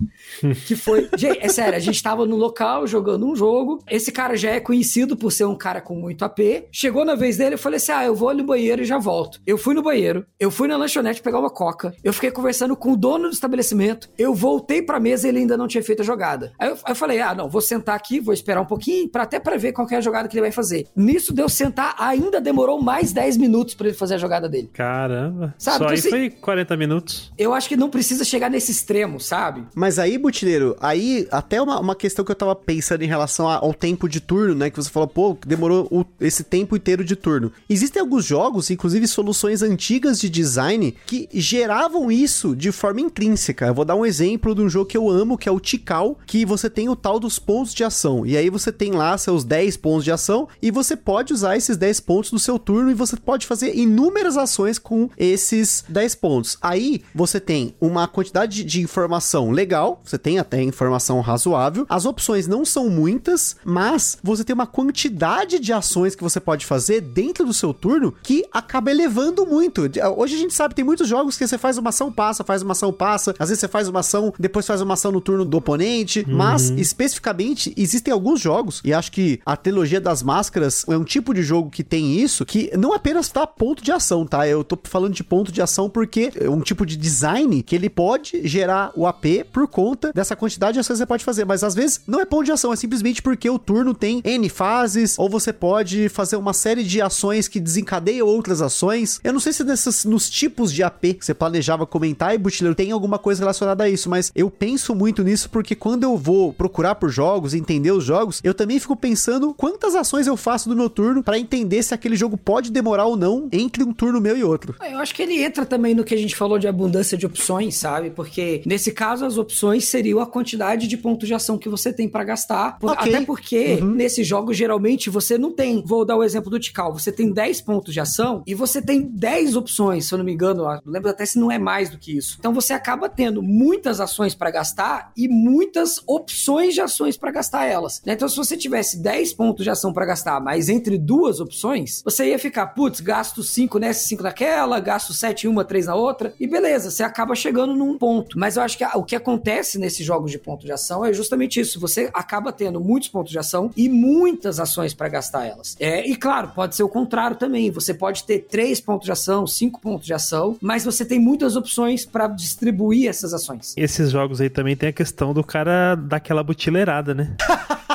que 0.66 0.74
foi, 0.74 1.08
gente, 1.16 1.38
é 1.40 1.48
sério, 1.48 1.76
a 1.76 1.80
gente 1.80 2.02
tava 2.02 2.26
no 2.26 2.36
local 2.36 2.86
jogando 2.86 3.26
um 3.26 3.36
jogo, 3.36 3.82
esse 3.88 4.10
cara 4.10 4.36
já 4.36 4.50
é 4.50 4.60
conhecido 4.60 5.16
por 5.16 5.30
ser 5.30 5.44
um 5.44 5.56
cara 5.56 5.80
com 5.80 5.94
muito 5.94 6.24
AP, 6.24 6.40
chegou 6.72 7.04
na 7.04 7.14
vez 7.14 7.36
dele, 7.36 7.54
eu 7.54 7.58
falei 7.58 7.76
assim, 7.76 7.92
ah, 7.92 8.04
eu 8.04 8.14
vou 8.14 8.28
ali 8.28 8.38
no 8.40 8.46
banheiro 8.46 8.82
e 8.82 8.84
já 8.84 8.98
volto. 8.98 9.40
Eu 9.46 9.58
fui 9.58 9.74
no 9.74 9.82
banheiro, 9.82 10.26
eu 10.38 10.50
fui 10.50 10.68
na 10.68 10.76
lanchonete 10.76 11.22
pegar 11.22 11.38
uma 11.38 11.50
coca, 11.50 11.94
eu 12.02 12.12
fiquei 12.12 12.30
conversando 12.30 12.76
com 12.76 12.92
o 12.92 12.96
dono 12.96 13.28
do 13.28 13.34
estabelecimento, 13.34 14.08
eu 14.18 14.34
voltei 14.34 14.82
pra 14.82 15.00
mesa 15.00 15.26
e 15.26 15.30
ele 15.30 15.38
ainda 15.40 15.56
não 15.56 15.68
tinha 15.68 15.82
feito 15.82 16.02
a 16.02 16.04
jogada. 16.04 16.52
Aí 16.58 16.68
eu, 16.68 16.74
aí 16.74 16.92
eu 16.92 16.94
falei, 16.94 17.20
ah, 17.20 17.34
não, 17.34 17.48
vou 17.48 17.60
sentar 17.60 17.96
aqui, 17.96 18.20
vou 18.20 18.32
esperar 18.32 18.60
um 18.60 18.66
pouquinho, 18.66 19.08
para 19.08 19.24
até 19.24 19.38
para 19.38 19.56
ver 19.56 19.72
qual 19.72 19.86
é 19.90 19.96
a 19.96 20.00
jogada 20.00 20.28
que 20.28 20.34
ele 20.34 20.42
vai 20.42 20.52
fazer. 20.52 20.86
Nisso 20.96 21.32
deu 21.32 21.48
sentar, 21.48 21.94
ainda 21.98 22.40
demorou 22.40 22.80
mais 22.80 23.12
10 23.12 23.36
minutos 23.36 23.74
para 23.74 23.88
ele 23.88 23.96
fazer 23.98 24.14
a 24.14 24.18
jogada 24.18 24.48
dele. 24.48 24.70
Caramba. 24.72 25.54
Sabe? 25.58 25.78
Só 25.78 25.84
então, 25.84 25.88
aí 25.88 25.98
assim, 25.98 26.10
foi 26.10 26.30
40 26.30 26.76
minutos. 26.76 27.32
Eu 27.36 27.52
acho 27.52 27.68
que 27.68 27.76
não 27.76 27.90
precisa 27.90 28.24
chegar 28.24 28.50
nesse 28.50 28.70
extremo, 28.70 29.20
sabe? 29.20 29.64
Mas 29.74 29.98
aí, 29.98 30.16
Butileiro, 30.16 30.76
aí 30.80 31.26
até 31.30 31.60
uma, 31.60 31.80
uma 31.80 31.94
questão 31.94 32.24
que 32.24 32.30
eu 32.30 32.36
tava 32.36 32.54
pensando 32.54 33.02
em 33.02 33.06
relação 33.08 33.48
ao 33.48 33.74
tempo 33.74 34.08
de 34.08 34.20
turno, 34.20 34.54
né? 34.54 34.70
Que 34.70 34.76
você 34.76 34.90
falou, 34.90 35.08
pô, 35.08 35.36
demorou 35.46 35.88
o, 35.90 36.04
esse 36.20 36.44
tempo 36.44 36.76
inteiro 36.76 37.04
de 37.04 37.16
turno. 37.16 37.52
Existem 37.68 38.00
alguns 38.00 38.24
jogos, 38.24 38.70
inclusive 38.70 39.06
soluções 39.06 39.62
antigas 39.62 40.20
de 40.20 40.28
design, 40.28 40.94
que 41.06 41.28
geravam 41.32 42.10
isso 42.10 42.54
de 42.54 42.72
forma 42.72 43.00
intrínseca. 43.00 43.66
Eu 43.66 43.74
vou 43.74 43.84
dar 43.84 43.94
um 43.94 44.06
exemplo 44.06 44.54
de 44.54 44.60
um 44.60 44.68
jogo 44.68 44.86
que 44.86 44.96
eu 44.96 45.08
amo, 45.08 45.38
que 45.38 45.48
é 45.48 45.52
o 45.52 45.60
Tikal, 45.60 46.18
que 46.26 46.44
você 46.44 46.70
tem 46.70 46.88
o 46.88 46.96
tal 46.96 47.18
dos 47.18 47.38
pontos 47.38 47.74
de 47.74 47.84
ação. 47.84 48.24
E 48.24 48.36
aí 48.36 48.50
você 48.50 48.70
tem 48.70 48.92
lá 48.92 49.16
seus 49.18 49.44
10 49.44 49.76
pontos 49.76 50.04
de 50.04 50.12
ação 50.12 50.48
e 50.60 50.70
você 50.70 50.96
pode 50.96 51.32
usar 51.32 51.56
esses 51.56 51.76
10 51.76 52.00
pontos 52.00 52.32
no 52.32 52.38
seu 52.38 52.58
turno 52.58 52.90
e 52.90 52.94
você 52.94 53.16
pode 53.16 53.46
fazer 53.46 53.76
inúmeras 53.88 54.36
ações 54.36 54.78
com 54.78 55.08
esses 55.16 55.84
10 55.88 56.14
pontos. 56.16 56.58
Aí 56.60 57.02
você 57.14 57.40
tem 57.40 57.74
uma 57.80 58.06
quantidade 58.06 58.62
de 58.62 58.80
informação 58.80 59.50
legal, 59.50 60.00
você 60.04 60.18
tem 60.18 60.38
até 60.38 60.62
informação 60.62 61.20
razoável. 61.20 61.86
As 61.88 62.04
opções 62.04 62.46
não 62.46 62.64
são 62.64 62.88
muitas, 62.88 63.56
mas 63.64 64.18
você 64.22 64.44
tem 64.44 64.54
uma 64.54 64.66
quantidade 64.66 65.58
de 65.58 65.72
ações 65.72 66.14
que 66.14 66.22
você 66.22 66.38
pode 66.38 66.66
fazer 66.66 67.00
dentro 67.00 67.44
do 67.44 67.54
seu 67.54 67.72
turno 67.72 68.14
que 68.22 68.44
acaba 68.52 68.90
elevando 68.90 69.46
muito. 69.46 69.90
Hoje 70.16 70.34
a 70.34 70.38
gente 70.38 70.54
sabe, 70.54 70.74
tem 70.74 70.84
muitos 70.84 71.08
jogos 71.08 71.36
que 71.36 71.46
você 71.46 71.58
faz 71.58 71.78
uma 71.78 71.88
ação, 71.88 72.12
passa, 72.12 72.44
faz 72.44 72.62
uma 72.62 72.72
ação, 72.72 72.92
passa. 72.92 73.34
Às 73.38 73.48
vezes 73.48 73.60
você 73.60 73.68
faz 73.68 73.88
uma 73.88 74.00
ação, 74.00 74.32
depois 74.38 74.66
faz 74.66 74.80
uma 74.80 74.94
ação 74.94 75.10
no 75.10 75.20
turno 75.20 75.44
do 75.44 75.56
oponente. 75.56 76.24
Uhum. 76.28 76.36
Mas, 76.36 76.70
especificamente, 76.70 77.72
existem 77.76 78.12
alguns 78.12 78.40
jogos, 78.40 78.80
e 78.84 78.92
acho 78.92 79.10
que 79.10 79.40
a 79.44 79.56
trilogia 79.56 80.00
das 80.00 80.22
máscaras 80.22 80.84
é 80.88 80.96
um 80.96 81.04
tipo 81.04 81.32
de 81.32 81.42
jogo 81.42 81.70
que 81.70 81.82
tem 81.82 82.18
isso, 82.20 82.44
que 82.44 82.70
não 82.76 82.92
apenas 82.92 83.28
tá 83.28 83.46
ponto 83.46 83.77
de 83.82 83.92
ação, 83.92 84.26
tá? 84.26 84.46
Eu 84.46 84.64
tô 84.64 84.78
falando 84.84 85.14
de 85.14 85.24
ponto 85.24 85.52
de 85.52 85.62
ação 85.62 85.88
porque 85.88 86.32
é 86.34 86.48
um 86.48 86.60
tipo 86.60 86.84
de 86.84 86.96
design 86.96 87.62
que 87.62 87.74
ele 87.74 87.88
pode 87.88 88.46
gerar 88.46 88.92
o 88.94 89.06
AP 89.06 89.44
por 89.52 89.66
conta 89.66 90.12
dessa 90.12 90.36
quantidade 90.36 90.74
de 90.74 90.80
ações 90.80 90.96
que 90.96 90.98
você 90.98 91.06
pode 91.06 91.24
fazer, 91.24 91.44
mas 91.44 91.62
às 91.62 91.74
vezes 91.74 92.00
não 92.06 92.20
é 92.20 92.24
ponto 92.24 92.44
de 92.44 92.52
ação, 92.52 92.72
é 92.72 92.76
simplesmente 92.76 93.22
porque 93.22 93.48
o 93.48 93.58
turno 93.58 93.94
tem 93.94 94.20
N 94.24 94.48
fases, 94.48 95.18
ou 95.18 95.28
você 95.28 95.52
pode 95.52 96.08
fazer 96.08 96.36
uma 96.36 96.52
série 96.52 96.84
de 96.84 97.00
ações 97.00 97.48
que 97.48 97.60
desencadeiam 97.60 98.26
outras 98.26 98.62
ações. 98.62 99.20
Eu 99.22 99.32
não 99.32 99.40
sei 99.40 99.52
se 99.52 99.64
nessas, 99.64 100.04
nos 100.04 100.28
tipos 100.28 100.72
de 100.72 100.82
AP 100.82 101.00
que 101.18 101.24
você 101.24 101.34
planejava 101.34 101.86
comentar, 101.86 102.34
e 102.34 102.38
Butileiro 102.38 102.74
tem 102.74 102.92
alguma 102.92 103.18
coisa 103.18 103.40
relacionada 103.40 103.84
a 103.84 103.88
isso, 103.88 104.08
mas 104.08 104.32
eu 104.34 104.50
penso 104.50 104.94
muito 104.94 105.22
nisso 105.22 105.50
porque 105.50 105.74
quando 105.74 106.04
eu 106.04 106.16
vou 106.16 106.52
procurar 106.52 106.94
por 106.94 107.10
jogos, 107.10 107.54
entender 107.54 107.92
os 107.92 108.04
jogos, 108.04 108.40
eu 108.42 108.54
também 108.54 108.78
fico 108.78 108.96
pensando 108.96 109.54
quantas 109.54 109.94
ações 109.94 110.26
eu 110.26 110.36
faço 110.36 110.68
do 110.68 110.76
meu 110.76 110.90
turno 110.90 111.22
para 111.22 111.38
entender 111.38 111.82
se 111.82 111.94
aquele 111.94 112.16
jogo 112.16 112.36
pode 112.36 112.70
demorar 112.70 113.06
ou 113.06 113.16
não 113.16 113.48
entre 113.68 113.84
um 113.84 113.92
turno 113.92 114.20
meu 114.20 114.36
e 114.36 114.42
outro. 114.42 114.74
Ah, 114.80 114.90
eu 114.90 114.98
acho 114.98 115.14
que 115.14 115.22
ele 115.22 115.42
entra 115.42 115.66
também 115.66 115.94
no 115.94 116.02
que 116.02 116.14
a 116.14 116.18
gente 116.18 116.34
falou 116.34 116.58
de 116.58 116.66
abundância 116.66 117.18
de 117.18 117.26
opções, 117.26 117.76
sabe? 117.76 118.10
Porque 118.10 118.62
nesse 118.64 118.90
caso 118.90 119.26
as 119.26 119.36
opções 119.36 119.84
seriam 119.84 120.20
a 120.20 120.26
quantidade 120.26 120.88
de 120.88 120.96
pontos 120.96 121.28
de 121.28 121.34
ação 121.34 121.58
que 121.58 121.68
você 121.68 121.92
tem 121.92 122.08
para 122.08 122.24
gastar. 122.24 122.78
Okay. 122.80 123.14
Até 123.14 123.24
porque 123.24 123.78
uhum. 123.80 123.90
nesse 123.90 124.24
jogo 124.24 124.54
geralmente 124.54 125.10
você 125.10 125.36
não 125.36 125.52
tem, 125.52 125.82
vou 125.84 126.04
dar 126.04 126.16
o 126.16 126.24
exemplo 126.24 126.50
do 126.50 126.58
Tikal, 126.58 126.92
você 126.92 127.12
tem 127.12 127.30
10 127.30 127.60
pontos 127.60 127.92
de 127.92 128.00
ação 128.00 128.42
e 128.46 128.54
você 128.54 128.80
tem 128.80 129.02
10 129.02 129.56
opções, 129.56 130.06
se 130.06 130.14
eu 130.14 130.18
não 130.18 130.24
me 130.24 130.32
engano, 130.32 130.64
eu 130.64 130.80
lembro 130.90 131.10
até 131.10 131.26
se 131.26 131.38
não 131.38 131.52
é 131.52 131.58
mais 131.58 131.90
do 131.90 131.98
que 131.98 132.16
isso. 132.16 132.36
Então 132.38 132.54
você 132.54 132.72
acaba 132.72 133.08
tendo 133.08 133.42
muitas 133.42 134.00
ações 134.00 134.34
para 134.34 134.50
gastar 134.50 135.12
e 135.16 135.28
muitas 135.28 136.00
opções 136.06 136.74
de 136.74 136.80
ações 136.80 137.16
para 137.16 137.30
gastar 137.30 137.66
elas. 137.66 138.00
Né? 138.06 138.14
Então 138.14 138.28
se 138.28 138.36
você 138.36 138.56
tivesse 138.56 138.98
10 139.02 139.34
pontos 139.34 139.64
de 139.64 139.70
ação 139.70 139.92
para 139.92 140.06
gastar, 140.06 140.40
mas 140.40 140.70
entre 140.70 140.96
duas 140.96 141.40
opções, 141.40 142.02
você 142.02 142.30
ia 142.30 142.38
ficar, 142.38 142.68
putz, 142.68 143.00
gasto 143.00 143.42
5 143.48 143.78
nessa, 143.78 144.06
5 144.06 144.22
naquela, 144.22 144.78
gasto 144.80 145.12
7 145.12 145.46
em 145.46 145.50
uma, 145.50 145.64
3 145.64 145.86
na 145.86 145.94
outra, 145.94 146.32
e 146.38 146.46
beleza, 146.46 146.90
você 146.90 147.02
acaba 147.02 147.34
chegando 147.34 147.74
num 147.74 147.98
ponto. 147.98 148.38
Mas 148.38 148.56
eu 148.56 148.62
acho 148.62 148.76
que 148.78 148.84
o 148.84 149.02
que 149.02 149.16
acontece 149.16 149.78
nesses 149.78 150.04
jogos 150.04 150.30
de 150.30 150.38
ponto 150.38 150.64
de 150.64 150.72
ação 150.72 151.04
é 151.04 151.12
justamente 151.12 151.60
isso. 151.60 151.80
Você 151.80 152.10
acaba 152.12 152.52
tendo 152.52 152.80
muitos 152.80 153.08
pontos 153.08 153.32
de 153.32 153.38
ação 153.38 153.70
e 153.76 153.88
muitas 153.88 154.60
ações 154.60 154.94
para 154.94 155.08
gastar 155.08 155.46
elas. 155.46 155.76
É, 155.80 156.06
e 156.06 156.16
claro, 156.16 156.48
pode 156.54 156.76
ser 156.76 156.82
o 156.82 156.88
contrário 156.88 157.36
também. 157.36 157.70
Você 157.70 157.94
pode 157.94 158.24
ter 158.24 158.40
3 158.40 158.80
pontos 158.80 159.06
de 159.06 159.12
ação, 159.12 159.46
5 159.46 159.80
pontos 159.80 160.06
de 160.06 160.14
ação, 160.14 160.56
mas 160.60 160.84
você 160.84 161.04
tem 161.04 161.18
muitas 161.18 161.56
opções 161.56 162.04
para 162.04 162.26
distribuir 162.28 163.08
essas 163.08 163.32
ações. 163.34 163.74
Esses 163.76 164.10
jogos 164.10 164.40
aí 164.40 164.50
também 164.50 164.76
tem 164.76 164.88
a 164.90 164.92
questão 164.92 165.32
do 165.32 165.44
cara 165.44 165.94
daquela 165.94 166.42
butileirada, 166.42 167.14
né? 167.14 167.36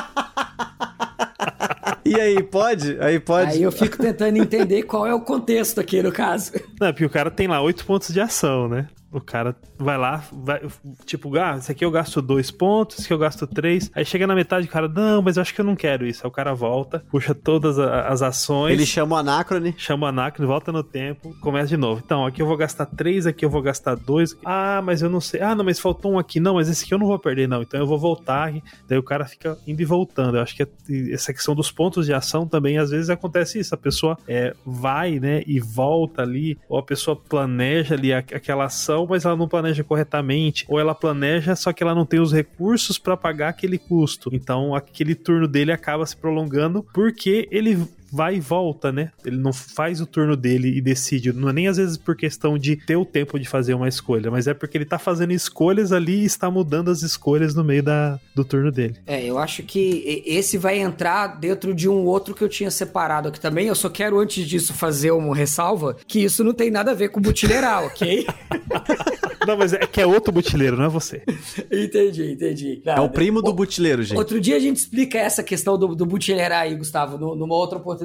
E 2.14 2.20
aí, 2.20 2.42
pode? 2.42 2.96
Aí 3.00 3.18
pode. 3.18 3.52
Aí 3.52 3.62
eu 3.62 3.72
fico 3.72 3.98
tentando 3.98 4.36
entender 4.36 4.84
qual 4.84 5.06
é 5.06 5.12
o 5.14 5.20
contexto 5.20 5.80
aqui 5.80 6.02
no 6.02 6.12
caso. 6.12 6.52
Não, 6.80 6.92
porque 6.92 7.04
o 7.04 7.10
cara 7.10 7.30
tem 7.30 7.48
lá 7.48 7.60
oito 7.60 7.84
pontos 7.84 8.12
de 8.12 8.20
ação, 8.20 8.68
né? 8.68 8.88
O 9.14 9.20
cara 9.20 9.54
vai 9.78 9.96
lá, 9.96 10.24
vai, 10.32 10.60
tipo, 11.06 11.34
ah, 11.36 11.56
esse 11.56 11.70
aqui 11.70 11.84
eu 11.84 11.90
gasto 11.90 12.20
dois 12.20 12.50
pontos, 12.50 12.98
esse 12.98 13.06
aqui 13.06 13.14
eu 13.14 13.18
gasto 13.18 13.46
três. 13.46 13.88
Aí 13.94 14.04
chega 14.04 14.26
na 14.26 14.34
metade, 14.34 14.66
o 14.66 14.70
cara, 14.70 14.88
não, 14.88 15.22
mas 15.22 15.36
eu 15.36 15.42
acho 15.42 15.54
que 15.54 15.60
eu 15.60 15.64
não 15.64 15.76
quero 15.76 16.04
isso. 16.04 16.22
Aí 16.24 16.28
o 16.28 16.32
cara 16.32 16.52
volta, 16.52 17.04
puxa 17.10 17.32
todas 17.32 17.78
as 17.78 18.22
ações. 18.22 18.72
Ele 18.72 18.84
chama 18.84 19.14
o 19.14 19.18
anacrone. 19.18 19.72
Chama 19.78 20.06
o 20.06 20.08
anacrone, 20.08 20.48
volta 20.48 20.72
no 20.72 20.82
tempo, 20.82 21.32
começa 21.40 21.68
de 21.68 21.76
novo. 21.76 22.02
Então, 22.04 22.26
aqui 22.26 22.42
eu 22.42 22.46
vou 22.46 22.56
gastar 22.56 22.86
três, 22.86 23.24
aqui 23.24 23.44
eu 23.44 23.50
vou 23.50 23.62
gastar 23.62 23.94
dois. 23.94 24.36
Ah, 24.44 24.82
mas 24.82 25.00
eu 25.00 25.08
não 25.08 25.20
sei. 25.20 25.40
Ah, 25.40 25.54
não, 25.54 25.64
mas 25.64 25.78
faltou 25.78 26.12
um 26.12 26.18
aqui. 26.18 26.40
Não, 26.40 26.54
mas 26.54 26.68
esse 26.68 26.84
aqui 26.84 26.92
eu 26.92 26.98
não 26.98 27.06
vou 27.06 27.18
perder, 27.18 27.48
não. 27.48 27.62
Então 27.62 27.78
eu 27.78 27.86
vou 27.86 27.98
voltar. 27.98 28.52
Daí 28.88 28.98
o 28.98 29.02
cara 29.02 29.24
fica 29.26 29.56
indo 29.66 29.80
e 29.80 29.84
voltando. 29.84 30.38
Eu 30.38 30.42
acho 30.42 30.56
que 30.56 30.66
essa 31.12 31.32
questão 31.32 31.54
dos 31.54 31.70
pontos 31.70 32.06
de 32.06 32.12
ação 32.12 32.48
também, 32.48 32.78
às 32.78 32.90
vezes 32.90 33.10
acontece 33.10 33.60
isso. 33.60 33.74
A 33.74 33.78
pessoa 33.78 34.18
é, 34.26 34.54
vai, 34.66 35.20
né, 35.20 35.44
e 35.46 35.60
volta 35.60 36.22
ali, 36.22 36.58
ou 36.68 36.78
a 36.78 36.82
pessoa 36.82 37.16
planeja 37.16 37.94
ali 37.94 38.12
aquela 38.12 38.64
ação 38.64 39.03
mas 39.08 39.24
ela 39.24 39.36
não 39.36 39.48
planeja 39.48 39.84
corretamente, 39.84 40.64
ou 40.68 40.78
ela 40.78 40.94
planeja, 40.94 41.56
só 41.56 41.72
que 41.72 41.82
ela 41.82 41.94
não 41.94 42.06
tem 42.06 42.20
os 42.20 42.32
recursos 42.32 42.98
para 42.98 43.16
pagar 43.16 43.48
aquele 43.48 43.78
custo. 43.78 44.30
Então 44.32 44.74
aquele 44.74 45.14
turno 45.14 45.46
dele 45.46 45.72
acaba 45.72 46.06
se 46.06 46.16
prolongando 46.16 46.84
porque 46.92 47.48
ele 47.50 47.86
vai 48.14 48.36
e 48.36 48.40
volta, 48.40 48.92
né? 48.92 49.10
Ele 49.24 49.36
não 49.36 49.52
faz 49.52 50.00
o 50.00 50.06
turno 50.06 50.36
dele 50.36 50.68
e 50.76 50.80
decide. 50.80 51.32
Não 51.32 51.48
é 51.48 51.52
nem 51.52 51.68
às 51.68 51.76
vezes 51.76 51.96
por 51.96 52.16
questão 52.16 52.56
de 52.56 52.76
ter 52.76 52.96
o 52.96 53.04
tempo 53.04 53.38
de 53.38 53.48
fazer 53.48 53.74
uma 53.74 53.88
escolha, 53.88 54.30
mas 54.30 54.46
é 54.46 54.54
porque 54.54 54.78
ele 54.78 54.84
tá 54.84 54.98
fazendo 54.98 55.32
escolhas 55.32 55.92
ali 55.92 56.22
e 56.22 56.24
está 56.24 56.50
mudando 56.50 56.90
as 56.90 57.02
escolhas 57.02 57.54
no 57.54 57.64
meio 57.64 57.82
da, 57.82 58.18
do 58.34 58.44
turno 58.44 58.70
dele. 58.70 58.96
É, 59.06 59.24
eu 59.24 59.38
acho 59.38 59.62
que 59.62 60.22
esse 60.24 60.56
vai 60.56 60.78
entrar 60.78 61.38
dentro 61.38 61.74
de 61.74 61.88
um 61.88 62.04
outro 62.04 62.34
que 62.34 62.42
eu 62.42 62.48
tinha 62.48 62.70
separado 62.70 63.28
aqui 63.28 63.40
também. 63.40 63.66
Eu 63.66 63.74
só 63.74 63.88
quero, 63.88 64.18
antes 64.18 64.46
disso, 64.46 64.72
fazer 64.72 65.10
uma 65.10 65.34
ressalva 65.34 65.96
que 66.06 66.20
isso 66.20 66.44
não 66.44 66.54
tem 66.54 66.70
nada 66.70 66.92
a 66.92 66.94
ver 66.94 67.08
com 67.08 67.20
butileiral, 67.20 67.86
ok? 67.86 68.26
Não, 69.46 69.56
mas 69.56 69.72
é 69.72 69.78
que 69.78 70.00
é 70.00 70.06
outro 70.06 70.32
butileiro, 70.32 70.76
não 70.76 70.84
é 70.84 70.88
você. 70.88 71.22
entendi, 71.70 72.32
entendi. 72.32 72.82
Não, 72.84 72.94
é 72.94 73.00
o 73.00 73.10
primo 73.10 73.42
do 73.42 73.52
butileiro, 73.52 74.02
gente. 74.02 74.16
Outro 74.16 74.40
dia 74.40 74.56
a 74.56 74.58
gente 74.58 74.76
explica 74.76 75.18
essa 75.18 75.42
questão 75.42 75.78
do, 75.78 75.94
do 75.94 76.06
butileirar 76.06 76.62
aí, 76.62 76.74
Gustavo, 76.74 77.18
numa 77.18 77.54
outra 77.54 77.78
oportunidade. 77.78 78.03